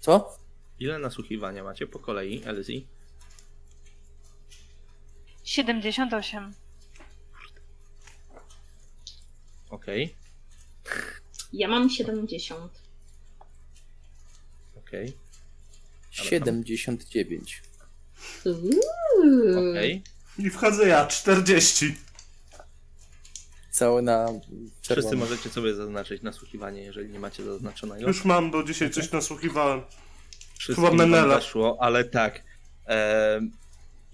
Co? 0.00 0.36
Ile 0.84 0.98
nasłuchiwania 0.98 1.64
macie 1.64 1.86
po 1.86 1.98
kolei, 1.98 2.42
Elsie? 2.44 2.86
78. 5.44 6.54
Okej. 9.70 10.14
Ja 11.52 11.68
mam 11.68 11.90
70. 11.90 12.82
Okej. 14.76 15.12
79. 16.10 17.62
Okej. 19.70 20.02
I 20.38 20.50
wchodzę 20.50 20.88
ja, 20.88 21.06
40. 21.06 21.94
Cały 23.70 24.02
na 24.02 24.28
Wszyscy 24.82 25.16
możecie 25.16 25.50
sobie 25.50 25.74
zaznaczyć 25.74 26.22
nasłuchiwanie, 26.22 26.82
jeżeli 26.82 27.12
nie 27.12 27.20
macie 27.20 27.44
zaznaczonego. 27.44 28.06
Już 28.06 28.24
mam, 28.24 28.50
bo 28.50 28.64
dzisiaj 28.64 28.90
coś 28.90 29.12
nasłuchiwałem. 29.12 29.82
Wszystkim 30.58 30.84
Chyba 30.84 30.96
Menela. 30.96 31.34
weszło, 31.34 31.76
ale 31.80 32.04
tak. 32.04 32.42
E, 32.88 33.40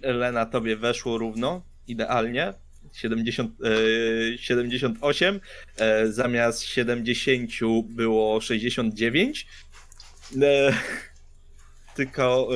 Lena, 0.02 0.46
tobie 0.46 0.76
weszło 0.76 1.18
równo, 1.18 1.62
idealnie. 1.86 2.54
70, 2.92 3.52
e, 4.34 4.38
78, 4.38 5.40
e, 5.76 6.06
zamiast 6.12 6.62
70 6.62 7.50
było 7.84 8.40
69. 8.40 9.46
E, 10.42 10.72
tylko 11.96 12.48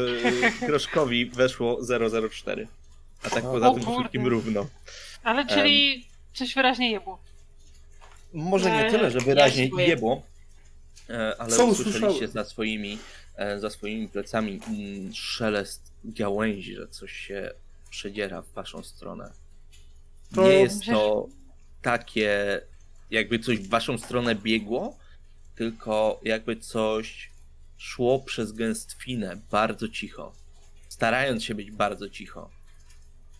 e, 0.63 0.67
Groszkowi 0.67 1.27
weszło 1.27 1.81
004. 2.31 2.69
A 3.23 3.31
tak 3.31 3.43
poza 3.43 3.71
tym 3.71 3.83
wszystkim 3.83 4.27
równo. 4.27 4.67
Ale 5.23 5.47
czyli 5.47 6.07
coś 6.35 6.55
wyraźnie 6.55 6.91
jebło. 6.91 7.23
Może 8.33 8.71
nie 8.71 8.91
tyle, 8.91 9.11
że 9.11 9.19
wyraźnie 9.19 9.71
jebło, 9.77 10.23
e, 11.11 11.37
ale 11.39 11.65
usłyszeliście 11.65 12.29
za 12.29 12.45
swoimi 12.45 12.99
E, 12.99 13.24
za 13.59 13.71
swoimi 13.71 14.09
plecami 14.09 14.61
szelest 15.15 15.93
gałęzi, 16.05 16.75
że 16.75 16.89
coś 16.89 17.13
się 17.13 17.51
przedziera 17.91 18.43
w 18.43 18.53
waszą 18.53 18.83
stronę. 18.83 19.33
Nie 20.37 20.49
jest 20.49 20.85
to 20.87 21.29
takie, 21.83 22.61
jakby 23.11 23.39
coś 23.39 23.59
w 23.59 23.69
waszą 23.69 23.99
stronę 23.99 24.35
biegło, 24.35 24.97
tylko 25.55 26.21
jakby 26.25 26.57
coś 26.57 27.31
szło 27.79 28.19
przez 28.19 28.53
gęstwinę 28.53 29.37
bardzo 29.51 29.89
cicho, 29.89 30.33
starając 30.89 31.45
się 31.45 31.55
być 31.55 31.71
bardzo 31.71 32.09
cicho. 32.09 32.51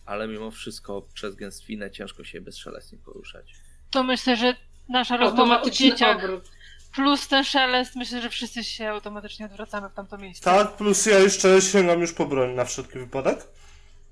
Ale 0.05 0.27
mimo 0.27 0.51
wszystko 0.51 1.01
przez 1.13 1.35
gęstwinę 1.35 1.91
ciężko 1.91 2.23
się 2.23 2.41
bezszelestnie 2.41 2.97
poruszać. 2.97 3.53
To 3.91 4.03
myślę, 4.03 4.37
że 4.37 4.55
nasza 4.89 5.17
rozmowa 5.17 5.61
o 5.61 5.69
dzieciach 5.69 6.23
obrót. 6.23 6.51
Plus 6.95 7.27
ten 7.27 7.43
szelest, 7.43 7.95
myślę, 7.95 8.21
że 8.21 8.29
wszyscy 8.29 8.63
się 8.63 8.89
automatycznie 8.89 9.45
odwracamy 9.45 9.89
w 9.89 9.93
tamto 9.93 10.17
miejsce. 10.17 10.43
Tak, 10.43 10.77
plus 10.77 11.05
ja 11.05 11.19
jeszcze 11.19 11.61
sięgam 11.61 12.01
już 12.01 12.13
po 12.13 12.25
broń 12.25 12.53
na 12.55 12.65
wszelki 12.65 12.99
wypadek. 12.99 13.47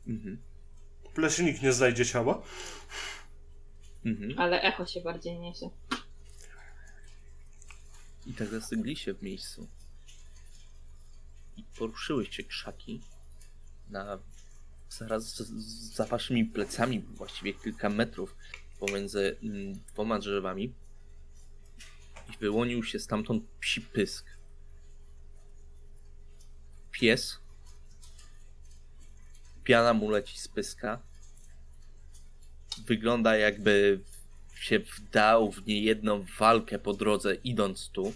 Mhm. 0.08 0.42
Lesie 1.18 1.44
nikt 1.44 1.62
nie 1.62 1.74
znajdzie 1.74 2.06
ciała. 2.06 2.42
Mhm. 4.06 4.40
Ale 4.40 4.62
echo 4.62 4.86
się 4.86 5.02
bardziej 5.02 5.40
niesie. 5.40 5.70
I 8.26 8.34
tak 8.34 8.48
zastygli 8.48 8.96
się 8.96 9.14
w 9.14 9.22
miejscu. 9.22 9.68
I 11.58 11.64
poruszyły 11.78 12.26
się 12.26 12.44
krzaki 12.44 13.02
na 13.90 14.20
zaraz 14.90 15.36
za 15.96 16.06
waszymi 16.06 16.46
plecami, 16.46 17.00
właściwie 17.00 17.54
kilka 17.54 17.90
metrów 17.90 18.36
pomiędzy 18.80 19.38
mm, 19.44 19.80
dwoma 19.94 20.20
drzewami 20.20 20.74
i 22.30 22.38
wyłonił 22.38 22.84
się 22.84 23.00
stamtąd 23.00 23.44
psi 23.60 23.82
pysk. 23.82 24.26
Pies. 26.92 27.40
Piana 29.64 29.94
mu 29.94 30.10
leci 30.10 30.40
z 30.40 30.48
pyska. 30.48 31.00
Wygląda 32.86 33.38
jakby 33.38 34.00
się 34.56 34.80
wdał 34.80 35.52
w 35.52 35.68
niejedną 35.68 36.26
walkę 36.40 36.80
po 36.80 36.94
drodze 36.94 37.36
idąc 37.36 37.90
tu. 37.90 38.14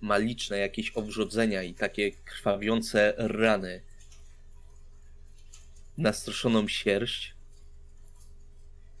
Ma 0.00 0.16
liczne 0.16 0.58
jakieś 0.58 0.90
obrzodzenia 0.90 1.62
i 1.62 1.74
takie 1.74 2.12
krwawiące 2.12 3.14
rany. 3.16 3.82
Nastroszoną 5.98 6.68
sierść. 6.68 7.34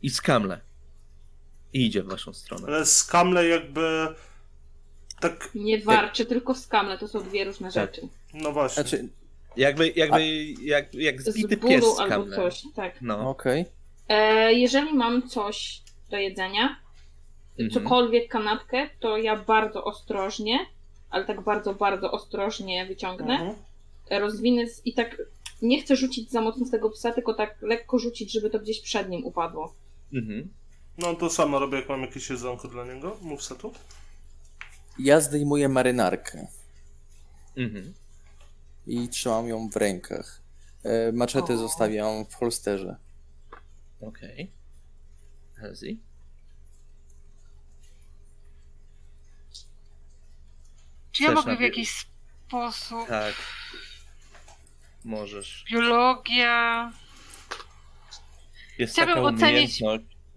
I 0.02 0.10
skamle. 0.10 0.60
I 1.72 1.86
idzie 1.86 2.02
w 2.02 2.06
waszą 2.06 2.32
stronę. 2.32 2.66
Ale 2.66 2.86
skamle 2.86 3.46
jakby 3.46 4.14
tak... 5.20 5.50
Nie 5.54 5.78
warczy, 5.78 6.22
jak... 6.22 6.28
tylko 6.28 6.54
skamle, 6.54 6.98
to 6.98 7.08
są 7.08 7.22
dwie 7.22 7.44
różne 7.44 7.72
tak. 7.72 7.74
rzeczy. 7.74 8.08
No 8.34 8.52
właśnie. 8.52 8.82
Znaczy, 8.82 9.08
jakby, 9.56 9.92
jakby, 9.96 10.16
A... 10.16 10.62
jak, 10.62 10.94
jak 10.94 11.22
zbity 11.22 11.56
Z 11.56 11.68
pies 11.68 11.96
z 11.96 12.00
albo 12.00 12.36
coś, 12.36 12.62
tak. 12.74 13.02
No. 13.02 13.30
Okej. 13.30 13.60
Okay. 13.60 13.72
E, 14.16 14.52
jeżeli 14.52 14.94
mam 14.94 15.28
coś 15.28 15.82
do 16.10 16.16
jedzenia, 16.16 16.76
mhm. 17.58 17.70
cokolwiek 17.70 18.28
kanapkę, 18.28 18.88
to 19.00 19.16
ja 19.16 19.36
bardzo 19.36 19.84
ostrożnie, 19.84 20.58
ale 21.10 21.24
tak 21.24 21.40
bardzo, 21.40 21.74
bardzo 21.74 22.12
ostrożnie 22.12 22.86
wyciągnę, 22.86 23.34
mhm. 23.34 23.56
rozwinę 24.10 24.64
i 24.84 24.94
tak 24.94 25.16
nie 25.62 25.82
chcę 25.82 25.96
rzucić 25.96 26.30
za 26.30 26.40
mocno 26.40 26.66
z 26.66 26.70
tego 26.70 26.90
psa, 26.90 27.12
tylko 27.12 27.34
tak 27.34 27.62
lekko 27.62 27.98
rzucić, 27.98 28.32
żeby 28.32 28.50
to 28.50 28.58
gdzieś 28.58 28.80
przed 28.80 29.08
nim 29.08 29.24
upadło. 29.24 29.74
Mhm. 30.14 30.48
No 30.98 31.14
to 31.14 31.30
samo 31.30 31.58
robię, 31.58 31.76
jak 31.76 31.88
mam 31.88 32.00
jakieś 32.00 32.30
jedzonko 32.30 32.68
dla 32.68 32.84
niego, 32.84 33.16
mów 33.22 33.40
tu. 33.60 33.72
Ja 34.98 35.20
zdejmuję 35.20 35.68
marynarkę. 35.68 36.46
Mhm. 37.56 37.94
I 38.86 39.08
trzymam 39.08 39.48
ją 39.48 39.68
w 39.68 39.76
rękach. 39.76 40.42
E, 40.84 41.12
maczetę 41.12 41.54
o. 41.54 41.56
zostawiam 41.56 42.24
w 42.26 42.34
holsterze. 42.34 42.96
Okej. 44.00 44.52
Okay. 45.58 45.98
Czy 51.12 51.22
ja 51.22 51.32
mogę 51.32 51.56
w 51.56 51.60
jakiś 51.60 52.06
sposób... 52.46 53.08
Tak. 53.08 53.34
Możesz. 55.04 55.64
Biologia... 55.70 56.92
Jest 58.78 58.92
Chciałabym 58.92 59.38
taka 59.38 59.46
ocenić... 59.46 59.82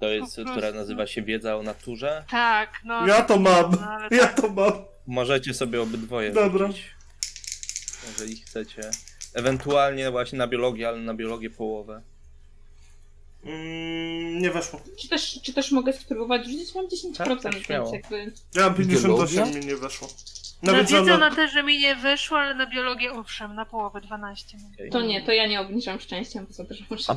To 0.02 0.10
jest, 0.10 0.40
która 0.52 0.72
nazywa 0.72 1.08
się 1.08 1.22
wiedza 1.22 1.58
o 1.58 1.64
naturze. 1.64 2.24
Tak, 2.30 2.82
no. 2.86 3.08
Ja 3.08 3.22
to 3.22 3.40
mam. 3.40 3.72
No, 3.72 4.18
ja 4.18 4.28
tak. 4.28 4.42
to 4.42 4.50
mam. 4.50 4.72
Możecie 5.08 5.54
sobie 5.54 5.82
obydwoje 5.82 6.32
Dobra. 6.32 6.68
Rzucić, 6.68 6.86
jeżeli 8.08 8.36
chcecie. 8.36 8.92
Ewentualnie 9.34 10.12
właśnie 10.12 10.38
na 10.38 10.48
biologię, 10.48 10.88
ale 10.88 10.98
na 10.98 11.14
biologię 11.14 11.50
połowę. 11.50 12.02
Mm, 13.44 14.42
nie 14.42 14.52
weszło. 14.52 14.82
Czy 15.00 15.10
też, 15.10 15.40
czy 15.44 15.54
też 15.54 15.72
mogę 15.72 15.94
spróbować 15.94 16.46
rzucić? 16.46 16.76
Mam 16.76 16.88
10%, 16.88 17.16
tak, 17.18 17.42
tak 17.42 17.54
więc 17.54 17.92
jakby... 17.92 18.34
Ja 18.56 18.62
mam 18.62 18.76
58, 18.76 19.50
mi 19.50 19.66
nie 19.66 19.76
weszło. 19.76 20.08
Na, 20.64 20.72
na 20.72 20.84
wiedzę 20.84 21.18
na 21.18 21.36
też, 21.36 21.52
że 21.52 21.64
mi 21.64 21.80
nie 21.80 21.96
wyszło, 21.96 22.38
ale 22.38 22.56
na 22.56 22.66
biologię 22.66 23.12
owszem, 23.14 23.56
na 23.56 23.66
połowę 23.66 24.02
12. 24.02 24.58
Okay. 24.74 24.90
To 24.90 25.02
nie, 25.02 25.26
to 25.26 25.32
ja 25.32 25.48
nie 25.48 25.62
obniżam 25.62 26.00
szczęściem, 26.00 26.48
bo 26.58 26.66
też 26.66 26.90
muszę... 26.90 27.14
A 27.14 27.16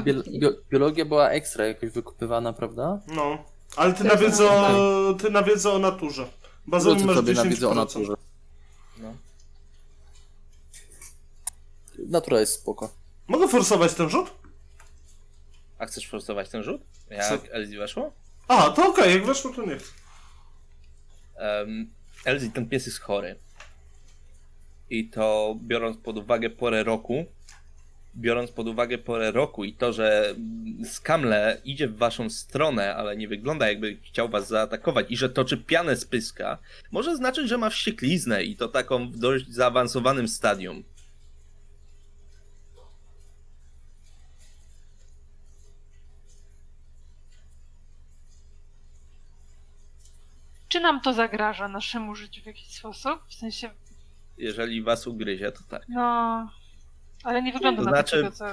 biologia 0.70 1.04
była 1.04 1.30
ekstra 1.30 1.66
jakoś 1.66 1.90
wykupywana, 1.90 2.52
prawda? 2.52 3.00
No, 3.06 3.44
ale 3.76 3.94
ty 3.94 4.04
na, 4.04 4.16
wiedzę 4.16 4.50
o, 4.50 5.14
ty 5.14 5.30
na 5.30 5.42
wiedzę 5.42 5.72
o 5.72 5.78
naturze. 5.78 6.26
Bazowym 6.66 7.06
masz 7.06 7.16
10%. 7.16 7.36
na 7.36 7.44
wiedzę 7.44 7.68
o 7.68 7.74
naturze. 7.74 8.14
No. 8.98 9.14
Natura 11.98 12.40
jest 12.40 12.52
spoko. 12.52 12.90
Mogę 13.28 13.48
forsować 13.48 13.94
ten 13.94 14.08
rzut? 14.08 14.30
A 15.78 15.86
chcesz 15.86 16.08
forsować 16.08 16.48
ten 16.48 16.62
rzut? 16.62 16.82
Jak 17.10 17.28
Co? 17.28 17.38
Weszło? 17.78 18.12
A, 18.48 18.70
to 18.70 18.88
okej, 18.88 19.04
okay. 19.04 19.10
jak 19.10 19.26
weszło, 19.26 19.52
to 19.52 19.66
nie. 19.66 19.78
Um, 21.36 21.90
Elzi, 22.24 22.50
ten 22.50 22.68
pies 22.68 22.86
jest 22.86 23.00
chory. 23.00 23.36
I 24.90 25.08
to 25.08 25.56
biorąc 25.62 25.96
pod 25.96 26.18
uwagę 26.18 26.50
porę 26.50 26.82
roku, 26.82 27.24
biorąc 28.16 28.50
pod 28.50 28.68
uwagę 28.68 28.98
porę 28.98 29.30
roku 29.30 29.64
i 29.64 29.72
to, 29.72 29.92
że 29.92 30.34
Skamle 30.84 31.60
idzie 31.64 31.88
w 31.88 31.96
waszą 31.96 32.30
stronę, 32.30 32.94
ale 32.96 33.16
nie 33.16 33.28
wygląda 33.28 33.68
jakby 33.68 33.96
chciał 33.96 34.28
was 34.28 34.48
zaatakować 34.48 35.06
i 35.08 35.16
że 35.16 35.30
toczy 35.30 35.56
pianę 35.56 35.96
z 35.96 36.04
pyska, 36.04 36.58
może 36.90 37.16
znaczyć, 37.16 37.48
że 37.48 37.58
ma 37.58 37.70
wściekliznę 37.70 38.44
i 38.44 38.56
to 38.56 38.68
taką 38.68 39.12
w 39.12 39.18
dość 39.18 39.48
zaawansowanym 39.48 40.28
stadium. 40.28 40.84
Czy 50.74 50.80
nam 50.80 51.00
to 51.00 51.12
zagraża 51.12 51.68
naszemu 51.68 52.14
życiu 52.14 52.42
w 52.42 52.46
jakiś 52.46 52.68
sposób? 52.68 53.20
W 53.28 53.34
sensie. 53.34 53.70
Jeżeli 54.38 54.82
was 54.82 55.06
ugryzie, 55.06 55.52
to 55.52 55.60
tak. 55.68 55.82
No. 55.88 56.50
Ale 57.24 57.42
nie 57.42 57.52
wygląda 57.52 57.82
to 57.82 57.90
na 57.90 57.96
znaczy, 57.96 58.16
tego, 58.16 58.30
co. 58.30 58.44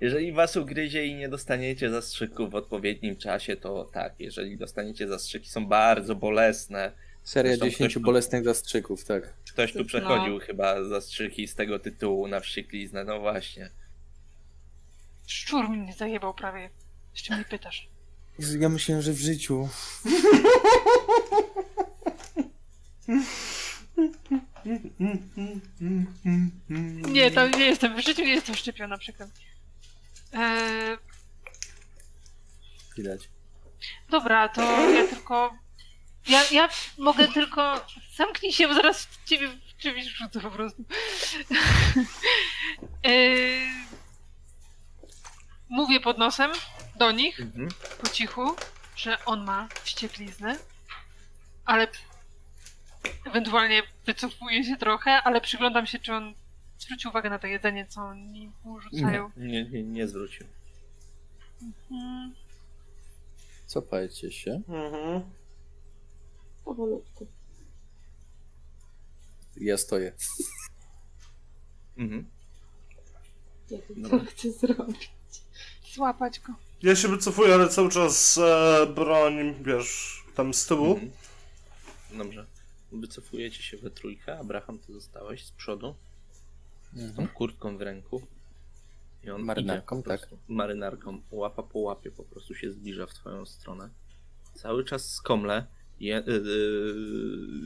Jeżeli 0.00 0.32
was 0.32 0.56
ugryzie 0.56 1.06
i 1.06 1.14
nie 1.14 1.28
dostaniecie 1.28 1.90
zastrzyków 1.90 2.50
w 2.50 2.54
odpowiednim 2.54 3.16
czasie, 3.16 3.56
to 3.56 3.84
tak. 3.84 4.14
Jeżeli 4.18 4.56
dostaniecie 4.56 5.08
zastrzyki, 5.08 5.48
są 5.48 5.66
bardzo 5.66 6.14
bolesne. 6.14 6.92
Seria 7.22 7.52
Zresztą 7.52 7.66
10 7.66 7.94
tu, 7.94 8.00
bolesnych 8.00 8.44
zastrzyków, 8.44 9.04
tak. 9.04 9.32
Ktoś 9.52 9.72
tu 9.72 9.84
przechodził 9.84 10.34
no. 10.34 10.40
chyba 10.40 10.84
zastrzyki 10.84 11.48
z 11.48 11.54
tego 11.54 11.78
tytułu 11.78 12.28
na 12.28 12.40
wściekliznę, 12.40 13.04
no 13.04 13.20
właśnie. 13.20 13.70
Szczur 15.26 15.68
mnie 15.68 15.92
zajebał 15.92 16.34
prawie. 16.34 16.70
Jeszcze 17.14 17.34
mnie 17.34 17.44
pytasz. 17.44 17.88
Ja 18.38 18.68
myślałem, 18.68 19.02
że 19.02 19.12
w 19.12 19.20
życiu. 19.20 19.68
Nie, 27.08 27.30
to 27.30 27.48
nie 27.48 27.64
jestem, 27.66 27.96
w 27.96 28.04
życiu 28.04 28.22
nie 28.22 28.34
jestem 28.34 28.54
szczepiona, 28.54 28.98
przykład. 28.98 29.28
Eee... 30.32 30.98
Widać. 32.96 33.28
Dobra, 34.10 34.48
to 34.48 34.90
ja 34.90 35.06
tylko... 35.06 35.54
Ja, 36.28 36.42
ja 36.50 36.68
mogę 36.98 37.28
tylko... 37.28 37.86
Zamknij 38.16 38.52
się, 38.52 38.68
bo 38.68 38.74
zaraz 38.74 39.08
ciebie 39.26 39.48
w 39.48 39.82
czymś 39.82 40.04
rzucę 40.04 40.40
po 40.40 40.50
prostu. 40.50 40.84
eee... 43.02 43.68
Mówię 45.68 46.00
pod 46.00 46.18
nosem 46.18 46.50
do 46.98 47.12
nich, 47.12 47.40
mhm. 47.40 47.68
po 48.00 48.08
cichu, 48.08 48.56
że 48.96 49.24
on 49.24 49.44
ma 49.44 49.68
wściekliznę, 49.82 50.56
ale 51.64 51.88
ewentualnie 53.26 53.82
wycofuję 54.06 54.64
się 54.64 54.76
trochę, 54.76 55.10
ale 55.10 55.40
przyglądam 55.40 55.86
się, 55.86 55.98
czy 55.98 56.12
on 56.12 56.34
zwrócił 56.78 57.10
uwagę 57.10 57.30
na 57.30 57.38
to 57.38 57.46
jedzenie, 57.46 57.86
co 57.86 58.00
oni 58.00 58.52
mu 58.64 58.80
rzucają. 58.80 59.30
Nie, 59.36 59.64
nie, 59.64 59.82
nie 59.82 60.08
zwrócił. 60.08 60.46
Mhm. 61.62 62.34
Cofajcie 63.66 64.32
się. 64.32 64.62
Mhm. 64.68 65.22
Powolutku. 66.64 67.26
Ja 69.56 69.78
stoję. 69.78 70.12
Mhm. 71.96 72.30
Ja 73.70 73.78
to 74.10 74.18
chcę 74.24 74.52
zrobić. 74.52 75.10
Złapać 75.94 76.40
go. 76.40 76.67
Ja 76.82 76.96
się 76.96 77.08
wycofuję, 77.08 77.54
ale 77.54 77.68
cały 77.68 77.90
czas 77.90 78.38
e, 78.38 78.86
broń, 78.86 79.54
wiesz, 79.62 80.22
tam 80.34 80.54
z 80.54 80.66
tyłu. 80.66 80.92
Mhm. 80.92 81.10
Dobrze. 82.18 82.46
Wycofujecie 82.92 83.62
się 83.62 83.76
we 83.76 83.90
trójkę. 83.90 84.38
Abraham, 84.38 84.78
ty 84.78 84.92
zostałeś 84.92 85.44
z 85.44 85.52
przodu. 85.52 85.94
Mhm. 86.94 87.12
Z 87.12 87.16
tą 87.16 87.28
kurtką 87.28 87.78
w 87.78 87.82
ręku. 87.82 88.22
I 89.24 89.30
on 89.30 89.42
marynarką, 89.42 90.02
tak? 90.02 90.28
Marynarką, 90.48 91.20
łapa 91.30 91.62
po 91.62 91.78
łapie 91.78 92.10
po 92.10 92.24
prostu 92.24 92.54
się 92.54 92.72
zbliża 92.72 93.06
w 93.06 93.14
twoją 93.14 93.46
stronę. 93.46 93.90
Cały 94.54 94.84
czas 94.84 95.10
skomle. 95.12 95.66
Je, 96.00 96.22
yy, 96.26 96.42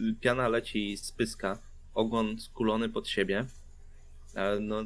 yy, 0.06 0.14
piana 0.20 0.48
leci 0.48 0.96
z 0.96 1.12
pyska. 1.12 1.58
Ogon 1.94 2.40
skulony 2.40 2.88
pod 2.88 3.08
siebie. 3.08 3.46
Ale 4.34 4.60
no, 4.60 4.84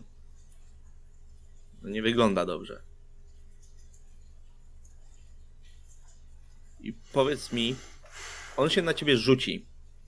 no 1.82 1.88
nie 1.88 2.02
wygląda 2.02 2.46
dobrze. 2.46 2.85
I 6.88 6.94
powiedz 7.12 7.52
mi, 7.52 7.74
on 8.56 8.70
się 8.70 8.82
na 8.82 8.94
ciebie 8.94 9.16
rzuci 9.16 9.66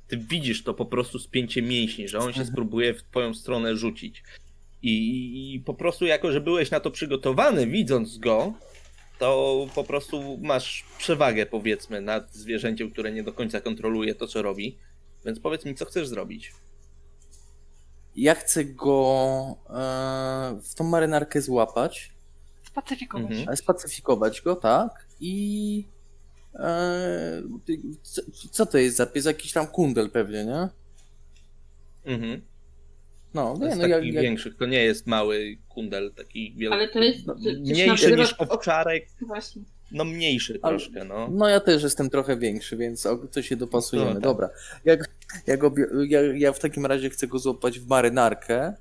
ty 0.09 0.17
widzisz 0.17 0.65
to 0.65 0.75
po 0.75 0.87
prostu 0.87 1.19
spięcie 1.19 1.63
mięśni, 1.63 2.09
że 2.09 2.19
on 2.19 2.25
się 2.25 2.41
mhm. 2.41 2.47
spróbuje 2.47 2.95
w 2.95 3.03
twoją 3.03 3.35
stronę 3.35 3.77
rzucić. 3.77 4.23
I, 4.83 5.55
I, 5.55 5.61
po 5.61 5.75
prostu 5.75 6.07
jako, 6.07 6.33
że 6.33 6.41
byłeś 6.41 6.71
na 6.71 6.81
to 6.81 6.91
przygotowany, 6.91 7.67
widząc 7.67 8.19
go, 8.19 8.53
to 9.19 9.67
po 9.75 9.85
prostu 9.85 10.39
masz 10.43 10.85
przewagę, 10.99 11.47
powiedzmy, 11.47 12.01
nad 12.01 12.35
zwierzęciem, 12.35 12.91
które 12.91 13.13
nie 13.13 13.23
do 13.23 13.33
końca 13.33 13.61
kontroluje 13.61 14.15
to, 14.15 14.27
co 14.27 14.43
robi. 14.43 14.79
Więc 15.25 15.41
powiedz 15.41 15.65
mi, 15.65 15.75
co 15.75 15.85
chcesz 15.85 16.09
zrobić? 16.09 16.53
Ja 18.17 18.35
chcę 18.35 18.65
go 18.65 19.57
e, 19.71 20.61
w 20.63 20.75
tą 20.75 20.85
marynarkę 20.85 21.43
złapać. 21.43 22.11
Spacyfikować. 22.63 23.31
Mhm. 23.31 23.57
Spacyfikować 23.57 24.41
go, 24.41 24.57
tak. 24.57 25.07
I 25.21 25.85
Eee, 26.55 27.43
co, 28.03 28.23
co 28.51 28.67
to 28.67 28.79
jest 28.79 28.97
za 28.97 29.07
pies? 29.07 29.25
Jakiś 29.25 29.53
tam 29.53 29.67
kundel 29.67 30.11
pewnie, 30.11 30.45
nie? 30.45 30.69
Mhm. 32.05 32.43
No, 33.35 33.59
to 33.59 33.69
nie, 33.69 33.77
no 33.77 33.83
taki 33.83 34.13
jak, 34.13 34.23
większy, 34.23 34.55
to 34.55 34.67
nie 34.67 34.85
jest 34.85 35.07
mały 35.07 35.59
kundel, 35.69 36.13
taki 36.15 36.55
wielki. 36.57 36.75
Ale 36.75 36.89
to 36.89 36.99
jest 36.99 37.27
no, 37.27 37.35
mniejszy 37.61 38.17
niż 38.17 38.35
owczarek. 38.39 39.07
Właśnie. 39.21 39.63
No 39.93 40.05
mniejszy 40.05 40.59
Ale, 40.63 40.79
troszkę, 40.79 41.05
no. 41.05 41.29
No 41.31 41.49
ja 41.49 41.61
też 41.61 41.83
jestem 41.83 42.11
trochę 42.11 42.37
większy, 42.37 42.77
więc 42.77 43.07
to 43.33 43.43
się 43.43 43.57
dopasujemy. 43.57 44.09
No, 44.09 44.15
tak. 44.15 44.23
Dobra. 44.23 44.51
Jak, 44.85 45.11
ja, 45.47 45.57
go, 45.57 45.73
ja, 46.09 46.21
ja 46.23 46.53
w 46.53 46.59
takim 46.59 46.87
razie 46.87 47.11
chcę 47.11 47.27
go 47.27 47.39
złapać 47.39 47.79
w 47.79 47.89
marynarkę 47.89 48.75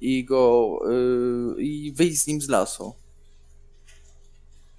i 0.00 0.24
go 0.24 0.78
yy, 1.56 1.62
i 1.62 1.92
wyjść 1.92 2.18
z 2.22 2.26
nim 2.26 2.40
z 2.40 2.48
lasu. 2.48 2.94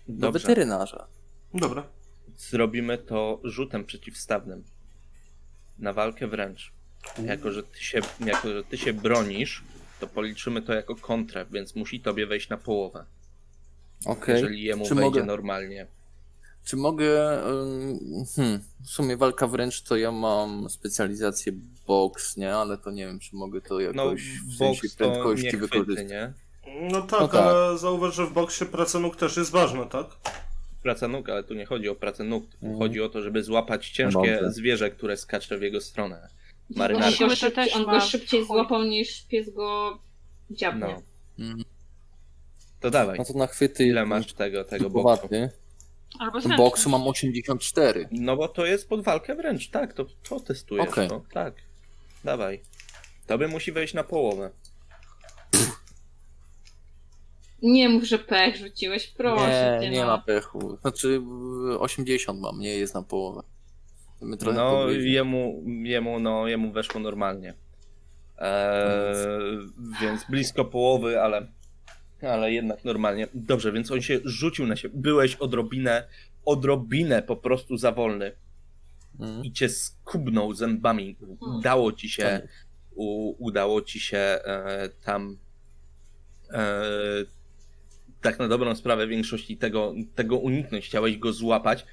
Do 0.07 0.27
Dobrze. 0.27 0.39
weterynarza. 0.39 1.07
Dobra 1.53 1.96
zrobimy 2.37 2.97
to 2.97 3.39
rzutem 3.43 3.85
przeciwstawnym. 3.85 4.63
Na 5.79 5.93
walkę 5.93 6.27
wręcz. 6.27 6.71
Jako 7.25 7.51
że, 7.51 7.63
ty 7.63 7.83
się, 7.83 7.99
jako, 8.25 8.49
że 8.49 8.63
ty 8.63 8.77
się 8.77 8.93
bronisz, 8.93 9.63
to 9.99 10.07
policzymy 10.07 10.61
to 10.61 10.73
jako 10.73 10.95
kontrę, 10.95 11.45
więc 11.51 11.75
musi 11.75 11.99
tobie 11.99 12.27
wejść 12.27 12.49
na 12.49 12.57
połowę. 12.57 13.05
Okay. 14.05 14.35
Jeżeli 14.35 14.63
jemu 14.63 14.87
Czy 14.87 14.95
wejdzie 14.95 15.09
mogę... 15.09 15.23
normalnie. 15.23 15.87
Czy 16.65 16.77
mogę. 16.77 17.41
Hmm, 18.35 18.63
w 18.83 18.89
sumie 18.89 19.17
walka 19.17 19.47
wręcz 19.47 19.81
to 19.81 19.97
ja 19.97 20.11
mam 20.11 20.69
specjalizację 20.69 21.53
box, 21.87 22.37
nie? 22.37 22.55
Ale 22.55 22.77
to 22.77 22.91
nie 22.91 23.05
wiem, 23.05 23.19
czy 23.19 23.35
mogę 23.35 23.61
to 23.61 23.79
jakoś 23.79 24.23
no, 24.45 24.53
w 24.53 24.57
sensie 24.57 24.87
prędkości 24.97 25.57
wykorzystać. 25.57 26.09
Nie? 26.09 26.33
No 26.91 27.01
tak, 27.01 27.19
no 27.21 27.27
tak, 27.27 27.41
ale 27.41 27.77
zauważ, 27.77 28.15
że 28.15 28.25
w 28.25 28.33
boksie 28.33 28.65
praca 28.65 28.99
nóg 28.99 29.15
też 29.15 29.37
jest 29.37 29.51
ważna, 29.51 29.85
tak? 29.85 30.05
Praca 30.87 31.07
nóg, 31.07 31.29
ale 31.29 31.43
tu 31.43 31.53
nie 31.53 31.65
chodzi 31.65 31.89
o 31.89 31.95
pracę 31.95 32.23
nóg. 32.23 32.45
Mhm. 32.53 32.79
Chodzi 32.79 33.01
o 33.01 33.09
to, 33.09 33.21
żeby 33.21 33.43
złapać 33.43 33.89
ciężkie 33.89 34.33
Dobrze. 34.33 34.51
zwierzę, 34.51 34.91
które 34.91 35.17
skacze 35.17 35.57
w 35.57 35.61
jego 35.61 35.81
stronę. 35.81 36.27
marynarki. 36.75 37.23
On, 37.23 37.29
go, 37.29 37.35
szybciej, 37.35 37.73
on 37.73 37.85
go 37.85 38.01
szybciej 38.01 38.45
złapał 38.45 38.83
niż 38.83 39.21
pies 39.21 39.53
go 39.53 39.99
dziabnie. 40.49 41.01
No. 41.37 41.55
To 42.79 42.91
dawaj. 42.91 43.17
No 43.17 43.25
to 43.25 43.33
na 43.33 43.47
chwyty. 43.47 43.85
Ile 43.85 44.05
masz 44.05 44.33
tego, 44.33 44.63
tego 44.63 44.89
boksu? 44.89 45.27
Albo 46.19 46.39
boksu 46.57 46.89
mam 46.89 47.07
84. 47.07 48.07
No 48.11 48.37
bo 48.37 48.47
to 48.47 48.65
jest 48.65 48.89
pod 48.89 49.03
walkę 49.03 49.35
wręcz, 49.35 49.69
tak, 49.69 49.93
to, 49.93 50.05
to 50.29 50.39
testujesz. 50.39 50.87
Okay. 50.87 51.07
No, 51.07 51.23
tak. 51.33 51.53
Dawaj. 52.23 52.61
Tobie 53.27 53.47
musi 53.47 53.71
wejść 53.71 53.93
na 53.93 54.03
połowę. 54.03 54.51
Nie 57.61 57.89
mów, 57.89 58.03
że 58.03 58.19
pech 58.19 58.55
rzuciłeś, 58.55 59.07
proszę. 59.07 59.79
Nie, 59.81 59.89
nie 59.89 59.99
no. 59.99 60.07
ma 60.07 60.17
pechu. 60.17 60.77
Znaczy 60.81 61.21
80 61.79 62.39
mam, 62.39 62.59
nie 62.59 62.75
jest 62.75 62.93
na 62.93 63.01
połowę. 63.01 63.41
no 64.53 64.89
jemu, 64.89 65.63
jemu, 65.83 66.19
no, 66.19 66.47
jemu 66.47 66.71
weszło 66.71 67.01
normalnie. 67.01 67.53
Eee, 68.37 69.57
więc 70.01 70.23
blisko 70.29 70.65
połowy, 70.65 71.21
ale, 71.21 71.47
ale 72.21 72.51
jednak 72.51 72.85
normalnie. 72.85 73.27
Dobrze, 73.33 73.71
więc 73.71 73.91
on 73.91 74.01
się 74.01 74.19
rzucił 74.23 74.67
na 74.67 74.75
siebie. 74.75 74.95
Byłeś 74.97 75.35
odrobinę, 75.35 76.07
odrobinę 76.45 77.21
po 77.21 77.35
prostu 77.35 77.77
za 77.77 77.91
wolny. 77.91 78.31
Mm. 79.19 79.43
I 79.43 79.51
cię 79.51 79.69
skubnął 79.69 80.53
zębami. 80.53 81.15
Udało 81.39 81.91
ci 81.91 82.09
się, 82.09 82.23
tak. 82.23 82.67
u, 82.95 83.35
udało 83.45 83.81
ci 83.81 83.99
się 83.99 84.17
e, 84.17 84.89
tam 85.05 85.37
e, 86.51 86.73
tak 88.21 88.39
na 88.39 88.47
dobrą 88.47 88.75
sprawę 88.75 89.07
większości 89.07 89.57
tego, 89.57 89.93
tego 90.15 90.37
uniknąć. 90.37 90.85
Chciałeś 90.85 91.17
go 91.17 91.33
złapać, 91.33 91.85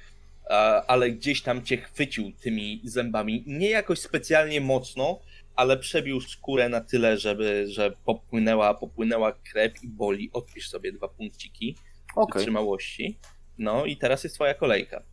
ale 0.87 1.11
gdzieś 1.11 1.41
tam 1.41 1.63
cię 1.63 1.77
chwycił 1.77 2.31
tymi 2.31 2.81
zębami. 2.83 3.43
Nie 3.47 3.69
jakoś 3.69 3.99
specjalnie 3.99 4.61
mocno, 4.61 5.19
ale 5.55 5.77
przebił 5.77 6.21
skórę 6.21 6.69
na 6.69 6.81
tyle, 6.81 7.17
żeby, 7.17 7.65
że 7.67 7.91
popłynęła, 8.05 8.73
popłynęła 8.73 9.31
krew 9.31 9.83
i 9.83 9.87
boli. 9.87 10.29
Odpisz 10.33 10.69
sobie 10.69 10.91
dwa 10.91 11.07
punkciki 11.07 11.75
okay. 12.15 12.39
wytrzymałości. 12.39 13.17
No 13.57 13.85
i 13.85 13.97
teraz 13.97 14.23
jest 14.23 14.35
twoja 14.35 14.53
kolejka. 14.53 15.03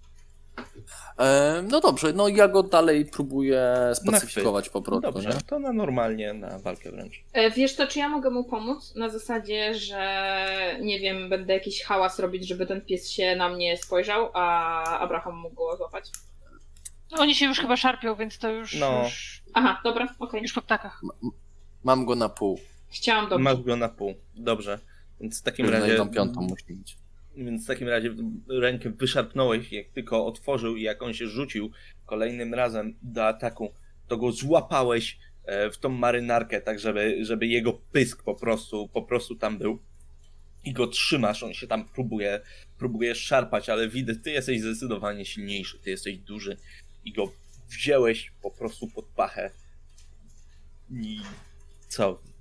E, 1.18 1.62
no 1.70 1.80
dobrze, 1.80 2.12
no 2.12 2.28
ja 2.28 2.48
go 2.48 2.62
dalej 2.62 3.06
próbuję 3.06 3.72
spacyfikować 3.94 4.68
po 4.68 4.82
prostu. 4.82 5.12
Dobrze, 5.12 5.28
nie? 5.28 5.40
to 5.46 5.58
na 5.58 5.72
normalnie, 5.72 6.32
na 6.32 6.58
walkę 6.58 6.90
wręcz. 6.90 7.14
E, 7.32 7.50
wiesz 7.50 7.76
to, 7.76 7.86
czy 7.86 7.98
ja 7.98 8.08
mogę 8.08 8.30
mu 8.30 8.44
pomóc? 8.44 8.94
Na 8.94 9.08
zasadzie, 9.08 9.74
że 9.74 10.76
nie 10.80 11.00
wiem, 11.00 11.28
będę 11.28 11.54
jakiś 11.54 11.82
hałas 11.82 12.18
robić, 12.18 12.48
żeby 12.48 12.66
ten 12.66 12.80
pies 12.80 13.10
się 13.10 13.36
na 13.36 13.48
mnie 13.48 13.76
spojrzał, 13.76 14.30
a 14.34 14.98
Abraham 14.98 15.36
mógł 15.36 15.54
go 15.54 15.76
złapać. 15.76 16.10
Oni 17.18 17.34
się 17.34 17.46
już 17.46 17.60
chyba 17.60 17.76
szarpią, 17.76 18.14
więc 18.14 18.38
to 18.38 18.50
już. 18.50 18.74
No. 18.74 19.02
już... 19.04 19.42
Aha, 19.54 19.80
dobra, 19.84 20.04
okej. 20.04 20.16
Okay. 20.18 20.40
Już 20.40 20.52
po 20.52 20.62
ptakach. 20.62 21.02
Mam 21.84 22.04
go 22.04 22.14
na 22.14 22.28
pół. 22.28 22.60
Chciałam 22.88 23.28
dobrze. 23.28 23.44
Masz 23.44 23.62
go 23.62 23.76
na 23.76 23.88
pół, 23.88 24.14
dobrze. 24.34 24.78
Więc 25.20 25.40
w 25.40 25.42
takim 25.42 25.68
razie. 25.68 25.88
Jedną 25.88 26.10
piątą 26.10 26.40
musi 26.40 26.64
mieć. 26.68 27.01
Więc 27.36 27.64
w 27.64 27.66
takim 27.66 27.88
razie 27.88 28.14
rękę 28.48 28.90
wyszarpnąłeś, 28.90 29.72
jak 29.72 29.88
tylko 29.88 30.26
otworzył 30.26 30.76
i 30.76 30.82
jak 30.82 31.02
on 31.02 31.14
się 31.14 31.26
rzucił 31.26 31.70
kolejnym 32.06 32.54
razem 32.54 32.94
do 33.02 33.26
ataku, 33.26 33.72
to 34.08 34.16
go 34.16 34.32
złapałeś 34.32 35.18
e, 35.44 35.70
w 35.70 35.78
tą 35.78 35.88
marynarkę, 35.88 36.60
tak 36.60 36.78
żeby, 36.78 37.24
żeby 37.24 37.46
jego 37.46 37.72
pysk 37.72 38.22
po 38.22 38.34
prostu, 38.34 38.88
po 38.88 39.02
prostu 39.02 39.34
tam 39.34 39.58
był. 39.58 39.78
I 40.64 40.72
go 40.72 40.86
trzymasz, 40.86 41.42
on 41.42 41.54
się 41.54 41.66
tam 41.66 41.88
próbuje, 41.88 42.40
próbuje 42.78 43.14
szarpać, 43.14 43.68
ale 43.68 43.88
widzę, 43.88 44.16
ty 44.16 44.30
jesteś 44.30 44.60
zdecydowanie 44.60 45.24
silniejszy, 45.24 45.78
ty 45.78 45.90
jesteś 45.90 46.18
duży 46.18 46.56
i 47.04 47.12
go 47.12 47.32
wzięłeś 47.68 48.32
po 48.42 48.50
prostu 48.50 48.88
pod 48.88 49.04
pachę. 49.04 49.50
I 50.90 51.20
co? 51.88 52.31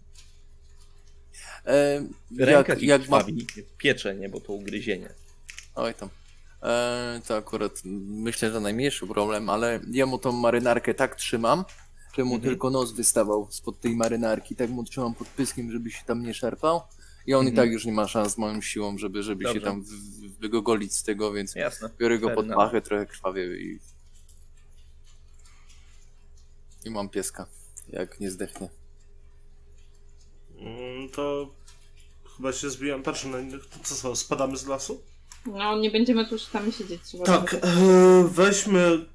E, 1.65 2.07
Ręka 2.37 2.73
jak, 2.73 2.81
jak 2.81 3.09
ma... 3.09 3.23
piecze, 3.77 4.15
nie, 4.15 4.29
bo 4.29 4.39
to 4.39 4.53
ugryzienie. 4.53 5.09
Oj 5.75 5.93
tam. 5.93 6.09
E, 6.63 7.21
to 7.27 7.35
akurat 7.35 7.81
myślę, 8.07 8.51
że 8.51 8.59
najmniejszy 8.59 9.07
problem, 9.07 9.49
ale 9.49 9.79
ja 9.91 10.05
mu 10.05 10.17
tą 10.17 10.31
marynarkę 10.31 10.93
tak 10.93 11.15
trzymam, 11.15 11.65
że 12.17 12.23
mu 12.23 12.35
mhm. 12.35 12.51
tylko 12.51 12.69
nos 12.69 12.91
wystawał 12.91 13.47
spod 13.51 13.79
tej 13.79 13.95
marynarki, 13.95 14.55
tak 14.55 14.69
mu 14.69 14.83
trzymam 14.83 15.15
pod 15.15 15.27
pyskiem, 15.27 15.71
żeby 15.71 15.91
się 15.91 16.05
tam 16.05 16.23
nie 16.23 16.33
szarpał. 16.33 16.81
I 17.27 17.33
on 17.33 17.47
mhm. 17.47 17.53
i 17.53 17.57
tak 17.57 17.71
już 17.71 17.85
nie 17.85 17.91
ma 17.91 18.07
szans 18.07 18.33
z 18.33 18.37
moją 18.37 18.61
siłą, 18.61 18.97
żeby, 18.97 19.23
żeby 19.23 19.53
się 19.53 19.61
tam 19.61 19.83
wygogolić 20.39 20.93
z 20.93 21.03
tego, 21.03 21.33
więc 21.33 21.55
Jasne. 21.55 21.89
biorę 21.99 22.19
go 22.19 22.29
pod 22.29 22.47
pachę, 22.47 22.81
trochę 22.81 23.05
krwawie 23.05 23.61
i... 23.61 23.79
I 26.85 26.89
mam 26.89 27.09
pieska, 27.09 27.45
jak 27.87 28.19
nie 28.19 28.31
zdechnie. 28.31 28.69
Mm, 30.61 31.09
to 31.09 31.47
chyba 32.37 32.53
się 32.53 32.69
zbijam. 32.69 33.03
Patrzę 33.03 33.27
na 33.27 33.39
innych. 33.39 33.65
Co, 33.83 33.95
co, 33.95 34.15
spadamy 34.15 34.57
z 34.57 34.67
lasu? 34.67 35.01
No, 35.45 35.77
nie 35.77 35.91
będziemy 35.91 36.25
tu 36.25 36.35
tam 36.51 36.71
siedzieć. 36.71 37.01
Tak, 37.25 37.53
e, 37.53 37.59
weźmy 38.27 39.05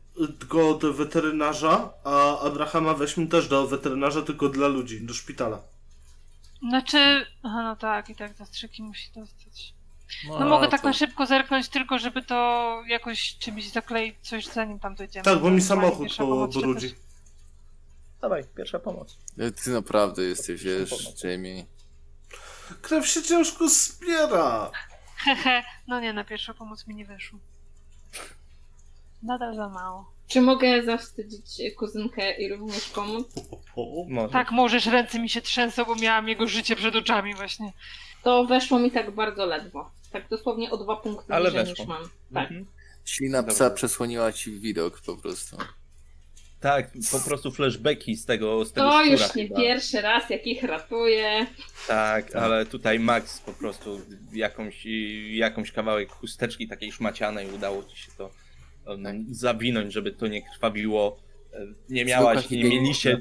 go 0.49 0.75
do 0.75 0.93
weterynarza, 0.93 1.93
a 2.05 2.41
Abrahama 2.41 2.95
weźmy 2.95 3.27
też 3.27 3.49
do 3.49 3.67
weterynarza, 3.67 4.23
tylko 4.23 4.49
dla 4.49 4.69
ludzi, 4.69 5.01
do 5.01 5.15
szpitala. 5.15 5.63
Znaczy, 6.69 7.27
aha, 7.43 7.63
no 7.63 7.77
tak, 7.77 8.11
i 8.11 8.15
tak 8.15 8.35
zastrzyki 8.35 8.83
musi 8.83 9.09
dostać. 9.17 9.75
No, 10.29 10.41
no 10.41 10.47
mogę 10.47 10.69
tak 10.69 10.85
na 10.85 10.93
szybko 10.93 11.27
zerknąć, 11.27 11.69
tylko 11.69 11.99
żeby 11.99 12.23
to 12.23 12.83
jakoś 12.89 13.37
czymś 13.39 13.69
zakleić, 13.69 14.15
coś 14.23 14.47
zanim 14.47 14.79
tam 14.79 14.95
dojdziemy. 14.95 15.25
Tak, 15.25 15.39
bo 15.39 15.51
mi 15.51 15.63
samochód 15.63 16.09
brudzi. 16.55 16.95
Dawaj, 18.27 18.45
pierwsza 18.57 18.79
pomoc. 18.79 19.19
Ty 19.65 19.71
naprawdę 19.71 20.23
jesteś, 20.23 20.63
wiesz, 20.63 21.25
Jamie. 21.25 21.65
Krew 22.83 23.07
się 23.07 23.23
ciężko 23.23 23.69
zbiera. 23.69 24.71
Hehe, 25.17 25.63
no 25.89 26.01
nie, 26.01 26.13
na 26.13 26.25
pierwszą 26.25 26.55
pomoc 26.55 26.87
mi 26.87 26.95
nie 26.95 27.05
wyszło. 27.05 27.39
Nadal 29.23 29.57
za 29.57 29.69
mało. 29.69 30.13
Czy 30.29 30.41
mogę 30.41 30.85
zawstydzić 30.85 31.63
kuzynkę 31.77 32.39
i 32.39 32.49
również 32.49 32.89
pomóc? 32.89 33.27
Możesz. 34.09 34.33
Tak, 34.33 34.51
możesz, 34.51 34.87
ręce 34.87 35.19
mi 35.19 35.29
się 35.29 35.43
trzęsą, 35.43 35.85
bo 35.85 35.95
miałam 35.95 36.29
jego 36.29 36.47
życie 36.47 36.77
przed 36.77 36.97
oczami 36.97 37.35
właśnie. 37.35 37.73
To 38.23 38.45
weszło 38.45 38.79
mi 38.79 38.91
tak 38.91 39.11
bardzo 39.11 39.47
ledwo. 39.47 39.91
Tak 40.13 40.29
dosłownie 40.29 40.71
o 40.71 40.77
dwa 40.77 40.97
punkty 40.97 41.35
Ale 41.35 41.51
niżej 41.51 41.65
niż 41.65 41.87
mam. 41.87 42.03
Tak. 42.35 42.51
Mhm. 42.51 42.67
Ślina 43.05 43.43
psa 43.43 43.71
przesłoniła 43.71 44.33
ci 44.33 44.61
widok 44.61 45.01
po 45.01 45.17
prostu. 45.17 45.57
Tak, 46.61 46.91
po 47.13 47.21
prostu 47.21 47.51
flashbacki 47.51 48.17
z 48.17 48.27
tego 48.27 48.65
z 48.65 48.73
tego 48.73 48.91
To 48.91 49.05
już 49.05 49.35
nie 49.35 49.49
chyba. 49.49 49.61
pierwszy 49.61 50.01
raz, 50.01 50.31
jak 50.31 50.47
ich 50.47 50.63
ratuje. 50.63 51.47
Tak, 51.89 52.37
ale 52.37 52.67
tutaj 52.67 52.99
Max 52.99 53.41
po 53.41 53.53
prostu 53.53 54.01
jakąś, 54.33 54.87
jakąś 55.31 55.73
kawałek 55.73 56.11
chusteczki 56.11 56.69
takiej 56.69 56.93
szmacianej 56.93 57.47
udało 57.55 57.85
ci 57.85 57.97
się 57.97 58.13
to 58.19 58.31
um, 58.87 59.27
zawinąć, 59.31 59.93
żeby 59.93 60.13
to 60.13 60.27
nie 60.27 60.43
krwawiło. 60.43 61.27
Nie 61.89 62.05
miałaś, 62.05 62.51
nie 62.51 62.65
mieliście, 62.65 63.21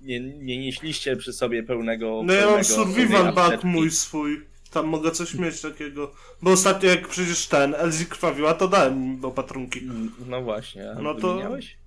nie, 0.00 0.20
nie 0.20 0.58
nieśliście 0.58 1.16
przy 1.16 1.32
sobie 1.32 1.62
pełnego. 1.62 2.22
No 2.24 2.32
ja 2.32 2.50
mam 2.50 2.64
survival 2.64 3.32
bug 3.34 3.64
mój 3.64 3.90
swój. 3.90 4.40
Tam 4.70 4.86
mogę 4.86 5.10
coś 5.10 5.34
mieć 5.34 5.60
takiego. 5.60 6.12
Bo 6.42 6.50
ostatnio 6.50 6.90
jak 6.90 7.08
przecież 7.08 7.46
ten 7.46 7.74
Elzi 7.74 8.06
krwawiła, 8.06 8.54
to 8.54 8.68
dałem 8.68 9.20
do 9.20 9.30
patrunki. 9.30 9.80
No 10.26 10.42
właśnie, 10.42 10.90
a 10.90 11.02
no 11.02 11.14
to 11.14 11.36
miałeś? 11.36 11.81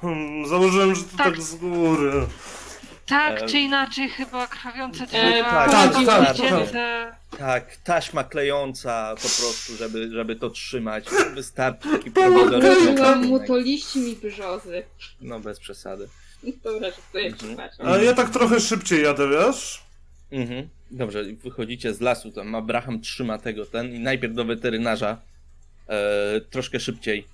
Hmm, 0.00 0.46
założyłem, 0.46 0.94
że 0.94 1.02
to 1.02 1.16
tak, 1.16 1.26
tak 1.26 1.42
z 1.42 1.54
góry. 1.54 2.26
Tak 3.06 3.42
e... 3.42 3.46
czy 3.46 3.58
inaczej 3.58 4.08
chyba 4.08 4.46
krwawiące 4.46 5.06
drzewa. 5.06 5.50
tak, 5.50 5.70
tak, 5.70 6.06
tak, 6.06 6.36
tak, 6.36 6.72
tak, 7.38 7.76
taśma 7.76 8.24
klejąca 8.24 9.14
po 9.14 9.20
prostu, 9.20 9.76
żeby, 9.76 10.10
żeby 10.10 10.36
to 10.36 10.50
trzymać. 10.50 11.04
Wystarczy 11.34 11.88
taki 11.90 12.10
prowodor. 12.10 12.62
Pomogłam 12.62 13.26
mu 13.26 13.46
to 13.46 13.56
liśćmi 13.56 14.16
brzozy. 14.16 14.82
No 15.20 15.40
bez 15.40 15.60
przesady. 15.60 16.08
Dobra, 16.64 16.90
że 16.90 16.96
to 17.12 17.18
jest 17.18 17.42
mhm. 17.42 17.70
A 17.78 17.96
ja 17.96 18.14
tak 18.14 18.30
trochę 18.30 18.60
szybciej 18.60 19.02
jadę, 19.02 19.28
wiesz? 19.28 19.82
Mhm. 20.32 20.68
Dobrze, 20.90 21.24
wychodzicie 21.24 21.94
z 21.94 22.00
lasu, 22.00 22.32
tam 22.32 22.54
Abraham 22.54 23.00
trzyma 23.00 23.38
tego 23.38 23.66
ten 23.66 23.94
i 23.94 23.98
najpierw 23.98 24.34
do 24.34 24.44
weterynarza 24.44 25.18
e, 25.88 26.40
troszkę 26.40 26.80
szybciej 26.80 27.26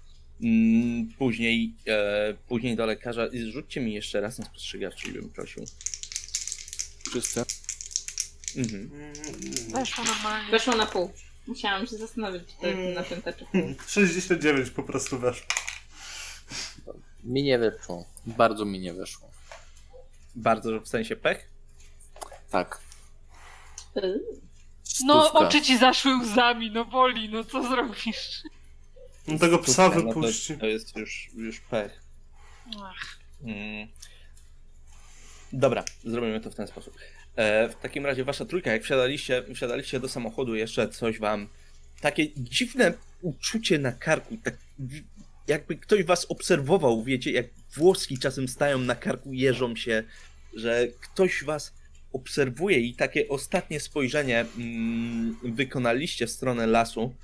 później, 1.18 1.74
e, 1.86 2.34
później 2.48 2.76
do 2.76 2.86
lekarza. 2.86 3.28
Rzućcie 3.52 3.80
mi 3.80 3.92
jeszcze 3.92 4.20
raz 4.20 4.38
na 4.38 4.44
spostrzegawczy, 4.44 5.12
bym 5.12 5.30
prosił. 5.30 5.64
Wszyscy? 7.10 7.44
Mhm. 8.56 8.90
Weszło 9.72 10.04
normalnie. 10.04 10.50
Weszło 10.50 10.76
na 10.76 10.86
pół. 10.86 11.12
Musiałam 11.46 11.86
się 11.86 11.96
zastanowić 11.96 12.42
czy 12.60 12.66
mm. 12.66 12.94
na 12.94 13.02
tym 13.02 13.22
pół. 13.22 13.74
69 13.88 14.70
po 14.76 14.82
prostu 14.82 15.18
weszło. 15.18 15.46
Mi 17.24 17.42
nie 17.42 17.58
weszło. 17.58 18.04
Bardzo 18.26 18.64
mi 18.64 18.80
nie 18.80 18.94
weszło. 18.94 19.30
Bardzo 20.34 20.80
w 20.80 20.88
sensie 20.88 21.16
pech? 21.16 21.50
Tak. 22.50 22.80
No, 25.04 25.32
oczy 25.32 25.62
ci 25.62 25.78
zaszły 25.78 26.16
łzami, 26.16 26.70
no 26.70 26.84
boli, 26.84 27.28
no 27.28 27.44
co 27.44 27.62
zrobisz? 27.68 28.42
No 29.28 29.38
tego 29.38 29.58
psa 29.58 29.90
wypuści. 29.90 30.52
No 30.52 30.58
to, 30.58 30.60
to, 30.60 30.66
jest 30.66 30.96
już, 30.96 31.30
już 31.36 31.60
pech. 31.60 32.00
Ach. 32.82 33.18
Mm. 33.42 33.88
Dobra, 35.52 35.84
zrobimy 36.04 36.40
to 36.40 36.50
w 36.50 36.54
ten 36.54 36.66
sposób. 36.66 36.96
E, 37.36 37.68
w 37.68 37.74
takim 37.74 38.06
razie 38.06 38.24
wasza 38.24 38.44
trójka, 38.44 38.72
jak 38.72 38.82
wsiadaliście, 38.82 39.44
wsiadaliście 39.54 40.00
do 40.00 40.08
samochodu, 40.08 40.54
jeszcze 40.54 40.88
coś 40.88 41.18
wam... 41.18 41.48
Takie 42.00 42.28
dziwne 42.36 42.94
uczucie 43.22 43.78
na 43.78 43.92
karku, 43.92 44.36
tak 44.36 44.54
jakby 45.48 45.76
ktoś 45.76 46.04
was 46.04 46.26
obserwował, 46.28 47.02
wiecie, 47.02 47.32
jak 47.32 47.46
włoski 47.74 48.18
czasem 48.18 48.48
stają 48.48 48.78
na 48.78 48.94
karku, 48.94 49.32
jeżą 49.32 49.76
się, 49.76 50.02
że 50.54 50.88
ktoś 51.00 51.44
was 51.44 51.74
obserwuje 52.12 52.78
i 52.78 52.94
takie 52.94 53.28
ostatnie 53.28 53.80
spojrzenie 53.80 54.46
mm, 54.58 55.36
wykonaliście 55.42 56.26
w 56.26 56.30
stronę 56.30 56.66
lasu. 56.66 57.14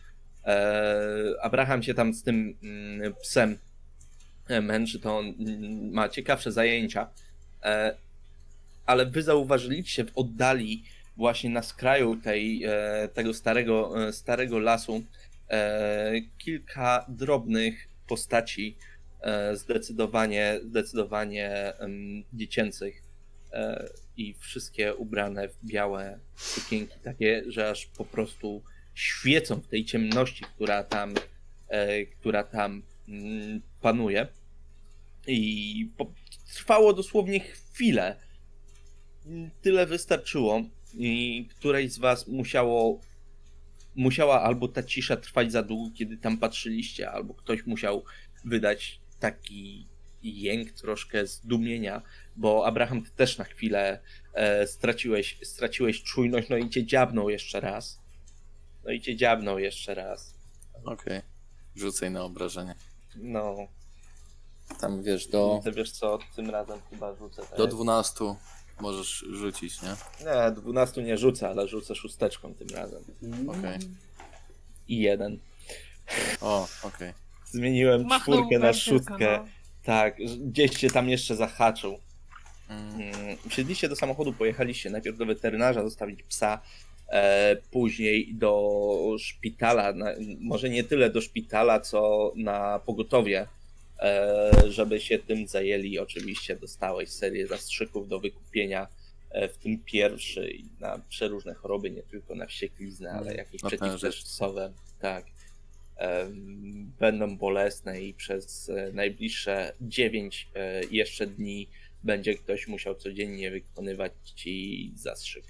E, 0.47 1.35
Abraham 1.43 1.83
się 1.83 1.95
tam 1.95 2.15
z 2.15 2.23
tym 2.23 2.57
mm, 2.63 3.15
psem 3.23 3.59
e, 4.49 4.61
męczy, 4.61 5.01
to 5.01 5.19
on 5.19 5.27
mm, 5.27 5.91
ma 5.93 6.09
ciekawsze 6.09 6.53
zajęcia. 6.53 7.11
E, 7.65 7.97
ale 8.87 9.07
wy 9.07 9.23
zauważyliście 9.23 10.05
w 10.05 10.19
oddali, 10.19 10.83
właśnie 11.17 11.51
na 11.51 11.63
skraju 11.63 12.17
tej, 12.17 12.63
tego 13.15 13.35
starego, 13.35 13.95
starego 14.13 14.59
lasu, 14.59 15.05
kilka 16.39 17.07
drobnych 17.09 17.89
postaci 18.09 18.77
zdecydowanie, 19.55 20.61
zdecydowanie 20.65 21.73
dziecięcych 22.33 23.03
i 24.17 24.35
wszystkie 24.35 24.95
ubrane 24.95 25.49
w 25.49 25.57
białe 25.65 26.19
sukienki, 26.37 26.99
takie, 27.05 27.45
że 27.49 27.71
aż 27.71 27.87
po 27.87 28.05
prostu 28.05 28.63
świecą 28.97 29.61
w 29.61 29.69
tej 29.69 29.85
ciemności, 29.85 30.45
która 30.45 30.85
tam, 30.85 31.15
która 32.21 32.45
tam 32.45 32.83
mm, 33.09 33.63
panuje. 33.81 34.27
I 35.27 35.91
trwało 36.55 36.93
dosłownie 36.93 37.41
chwilę, 37.41 38.17
tyle 39.63 39.87
wystarczyło 39.87 40.63
i 40.95 41.49
któreś 41.51 41.93
z 41.93 41.99
was 41.99 42.27
musiało 42.27 43.01
musiała 43.97 44.43
albo 44.43 44.69
ta 44.69 44.83
cisza 44.83 45.17
trwać 45.17 45.53
za 45.53 45.63
długo, 45.63 45.95
kiedy 45.97 46.17
tam 46.17 46.39
patrzyliście, 46.39 47.11
albo 47.11 47.35
ktoś 47.35 47.67
musiał 47.67 48.05
wydać 48.45 49.01
taki 49.21 49.87
jęk 50.23 50.73
troszkę 50.73 51.27
zdumienia, 51.27 52.03
bo 52.37 52.67
Abraham, 52.67 53.03
ty 53.03 53.11
też 53.11 53.39
na 53.39 53.45
chwilę 53.45 54.01
e, 54.35 54.67
straciłeś, 54.67 55.39
straciłeś 55.43 56.03
czujność, 56.03 56.49
no 56.49 56.57
i 56.57 56.71
cię 56.71 56.87
dziabnął 56.87 57.31
jeszcze 57.31 57.61
raz. 57.61 58.06
No 58.87 58.93
i 58.93 59.01
cię 59.01 59.17
dziabnął 59.17 59.59
jeszcze 59.59 59.95
raz. 59.95 60.35
Okej, 60.85 60.95
okay. 60.95 61.23
rzucaj 61.77 62.11
na 62.11 62.25
obrażenie. 62.25 62.75
No. 63.17 63.57
Tam 64.81 65.03
wiesz, 65.03 65.27
do... 65.27 65.61
Ty 65.65 65.73
wiesz 65.73 65.93
co, 65.93 66.19
tym 66.37 66.51
razem 66.51 66.81
chyba 66.91 67.15
rzucę. 67.15 67.43
Tak? 67.43 67.59
Do 67.59 67.67
12 67.67 68.25
możesz 68.81 69.25
rzucić, 69.31 69.83
nie? 69.83 69.89
Nie, 70.21 70.53
12 70.53 71.03
nie 71.03 71.19
rzucę, 71.19 71.49
ale 71.49 71.69
rzucę 71.69 71.95
szósteczką 71.95 72.55
tym 72.55 72.69
razem. 72.69 73.05
Okej. 73.49 73.77
Okay. 73.77 73.79
I 74.89 74.99
jeden. 74.99 75.39
O, 76.41 76.69
okej. 76.83 77.09
Okay. 77.09 77.15
Zmieniłem 77.45 78.07
Machnął 78.07 78.39
czwórkę 78.39 78.59
na 78.59 78.73
szóstkę. 78.73 79.39
No. 79.39 79.49
Tak, 79.83 80.17
gdzieś 80.41 80.79
się 80.79 80.91
tam 80.91 81.09
jeszcze 81.09 81.37
zahaczył. 81.37 81.99
Mm. 82.69 82.95
mm. 82.95 83.37
Wsiedliście 83.49 83.89
do 83.89 83.97
samochodu, 83.97 84.33
pojechaliście 84.33 84.91
najpierw 84.91 85.19
do 85.19 85.27
weterynarza 85.27 85.83
zostawić 85.83 86.23
psa, 86.23 86.63
później 87.71 88.35
do 88.35 89.17
szpitala, 89.19 89.95
może 90.41 90.71
nie 90.71 90.85
tyle 90.85 91.11
do 91.11 91.21
szpitala, 91.21 91.81
co 91.81 92.33
na 92.37 92.79
pogotowie 92.79 93.47
E, 93.99 94.51
żeby 94.69 95.01
się 95.01 95.19
tym 95.19 95.49
zajęli. 95.49 95.99
Oczywiście 95.99 96.57
dostałeś 96.57 97.09
serię 97.09 97.47
zastrzyków 97.47 98.09
do 98.09 98.21
wykupienia, 98.21 98.89
e, 99.31 99.49
w 99.49 99.59
tym 99.59 99.79
pierwszy 99.79 100.59
na 100.81 100.99
przeróżne 101.09 101.55
choroby, 101.55 101.91
nie 101.91 102.03
tylko 102.03 102.35
na 102.35 102.47
wściekliznę, 102.47 103.11
ale 103.11 103.27
mm, 103.27 103.37
jakieś 103.37 103.63
przeciwstresowe. 103.63 104.73
Tak. 105.01 105.27
Będą 106.99 107.37
bolesne 107.37 108.01
i 108.01 108.15
przez 108.15 108.69
e, 108.69 108.93
najbliższe 108.93 109.73
9 109.81 110.49
jeszcze 110.91 111.27
dni 111.27 111.69
będzie 112.05 112.35
ktoś 112.35 112.69
musiał 112.69 112.95
codziennie 112.95 113.51
wykonywać 113.51 114.13
ci 114.35 114.93
zastrzyk. 114.97 115.45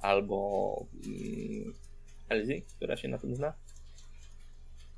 Albo 0.00 0.86
mm, 1.06 1.74
Elzy, 2.28 2.62
która 2.76 2.96
się 2.96 3.08
na 3.08 3.18
tym 3.18 3.36
zna? 3.36 3.52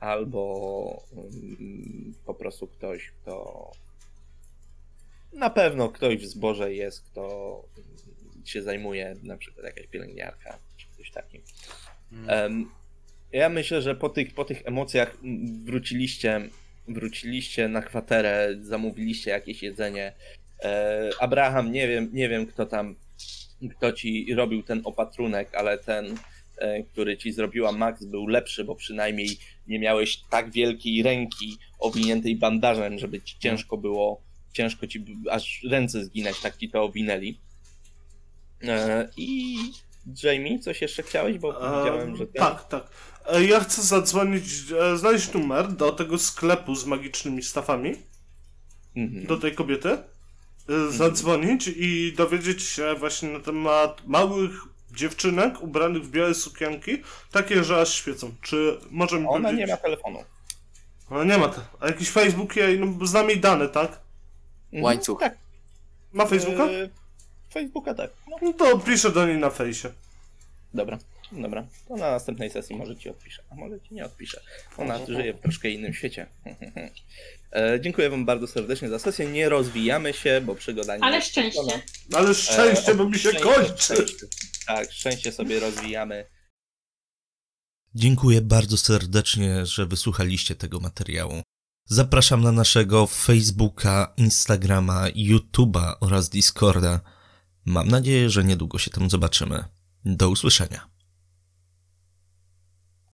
albo 0.01 1.03
mm, 1.13 2.15
po 2.27 2.35
prostu 2.35 2.67
ktoś, 2.67 3.11
kto 3.11 3.71
na 5.33 5.51
pewno 5.51 5.89
ktoś 5.89 6.17
w 6.17 6.27
zborze 6.27 6.75
jest, 6.75 7.03
kto 7.03 7.65
się 8.45 8.63
zajmuje, 8.63 9.17
na 9.23 9.37
przykład 9.37 9.67
jakaś 9.67 9.87
pielęgniarka, 9.87 10.59
czy 10.77 10.87
coś 10.97 11.11
takim. 11.11 11.43
Hmm. 12.11 12.71
Ja 13.33 13.49
myślę, 13.49 13.83
że 13.83 13.95
po 13.95 14.09
tych, 14.09 14.35
po 14.35 14.45
tych 14.45 14.67
emocjach 14.67 15.17
wróciliście, 15.65 16.49
wróciliście 16.89 17.69
na 17.69 17.83
kwaterę, 17.83 18.57
zamówiliście 18.61 19.31
jakieś 19.31 19.63
jedzenie. 19.63 20.13
E, 20.63 21.11
Abraham, 21.21 21.73
nie 21.73 21.89
wiem, 21.89 22.11
nie 22.13 22.29
wiem 22.29 22.47
kto 22.47 22.67
tam, 22.67 22.97
kto 23.77 23.93
ci 23.93 24.35
robił 24.35 24.63
ten 24.63 24.81
opatrunek, 24.85 25.55
ale 25.55 25.79
ten 25.79 26.19
E, 26.59 26.83
który 26.83 27.17
ci 27.17 27.33
zrobiła 27.33 27.73
Max, 27.73 28.05
był 28.05 28.27
lepszy, 28.27 28.65
bo 28.65 28.75
przynajmniej 28.75 29.29
nie 29.67 29.79
miałeś 29.79 30.21
tak 30.31 30.51
wielkiej 30.51 31.03
ręki 31.03 31.59
owiniętej 31.79 32.37
bandażem, 32.37 32.99
żeby 32.99 33.21
ci 33.21 33.39
ciężko 33.39 33.77
było, 33.77 34.23
ciężko 34.53 34.87
ci 34.87 35.05
aż 35.31 35.63
ręce 35.71 36.05
zginać, 36.05 36.41
tak 36.41 36.57
ci 36.57 36.71
to 36.71 36.83
owinęli. 36.83 37.41
E, 38.63 39.09
I 39.17 39.57
Jamie, 40.23 40.59
coś 40.59 40.83
jeszcze 40.83 41.03
chciałeś, 41.03 41.39
bo 41.39 41.53
powiedziałem, 41.53 42.17
że 42.17 42.27
ten... 42.27 42.43
Tak, 42.43 42.69
tak. 42.69 42.91
E, 43.27 43.45
ja 43.45 43.61
chcę 43.61 43.83
zadzwonić, 43.83 44.47
znaleźć 44.97 45.33
numer 45.33 45.73
do 45.73 45.93
tego 45.93 46.19
sklepu 46.19 46.75
z 46.75 46.87
magicznymi 46.87 47.43
stafami. 47.43 47.95
Mhm. 48.97 49.27
Do 49.27 49.37
tej 49.37 49.55
kobiety. 49.55 49.99
Zadzwonić 50.89 51.69
mhm. 51.69 51.87
i 51.87 52.13
dowiedzieć 52.17 52.63
się 52.63 52.95
właśnie 52.95 53.29
na 53.29 53.41
temat 53.41 54.03
małych 54.07 54.51
dziewczynek 54.93 55.63
ubranych 55.63 56.05
w 56.05 56.11
białe 56.11 56.35
sukienki, 56.35 57.03
takie, 57.33 57.65
że 57.65 57.81
aż 57.81 57.95
świecą. 57.95 58.35
Czy 58.43 58.79
możemy 58.91 59.29
Ona 59.29 59.49
powiedzieć... 59.49 59.69
nie 59.69 59.73
ma 59.75 59.77
telefonu. 59.77 60.25
Ona 61.11 61.25
nie 61.25 61.39
ma. 61.39 61.49
Te... 61.49 61.61
A 61.81 61.87
jakiś 61.87 62.11
Facebook 62.11 62.57
jej, 62.57 62.81
no 62.81 63.07
znam 63.07 63.29
jej 63.29 63.41
dane, 63.41 63.69
tak? 63.69 64.01
Mhm. 64.67 64.85
Łańcuch. 64.85 65.21
Tak. 65.21 65.39
Ma 66.13 66.27
Facebooka? 66.27 66.67
Yy, 66.67 66.91
Facebooka 67.51 67.95
tak. 67.95 68.11
No. 68.31 68.37
no 68.43 68.53
to 68.53 68.79
piszę 68.79 69.11
do 69.11 69.27
niej 69.27 69.39
na 69.39 69.51
fejsie. 69.51 69.93
Dobra, 70.75 70.99
dobra. 71.33 71.67
To 71.89 71.97
na 71.97 72.11
następnej 72.11 72.51
sesji 72.51 72.77
może 72.77 72.97
ci 72.97 73.11
odpiszę, 73.11 73.43
a 73.51 73.55
może 73.55 73.81
ci 73.81 73.95
nie 73.95 74.05
odpiszę. 74.05 74.41
Ona 74.77 75.07
żyje 75.07 75.35
w 75.35 75.41
troszkę 75.41 75.71
innym 75.71 75.95
świecie. 75.95 76.27
e, 77.53 77.81
dziękuję 77.81 78.11
wam 78.11 78.25
bardzo 78.25 78.47
serdecznie 78.47 78.89
za 78.89 78.99
sesję. 78.99 79.27
Nie 79.27 79.49
rozwijamy 79.49 80.13
się, 80.13 80.41
bo 80.41 80.55
przygoda 80.55 80.97
nie 80.97 81.05
Ale 81.05 81.23
szczęście. 81.23 81.61
Ale 82.15 82.35
szczęście, 82.35 82.93
e, 82.93 82.95
bo 82.95 83.09
mi 83.09 83.19
się 83.19 83.29
szczęście, 83.29 83.41
kończy. 83.41 83.83
Szczęście. 83.83 84.27
Tak, 84.67 84.93
szczęście 84.93 85.33
sobie 85.33 85.61
rozwijamy. 85.61 86.25
Dziękuję 87.95 88.41
bardzo 88.41 88.77
serdecznie, 88.77 89.67
że 89.67 89.87
wysłuchaliście 89.87 90.55
tego 90.55 90.81
materiału. 90.81 91.43
Zapraszam 91.85 92.43
na 92.43 92.53
naszego 92.53 93.07
Facebooka, 93.07 94.15
Instagrama, 94.17 95.05
YouTube'a 95.09 95.95
oraz 96.01 96.29
Discorda. 96.29 97.01
Mam 97.65 97.89
nadzieję, 97.89 98.31
że 98.31 98.45
niedługo 98.45 98.79
się 98.79 98.91
tam 98.91 99.11
zobaczymy. 99.11 99.65
Do 100.05 100.31
usłyszenia. 100.31 100.98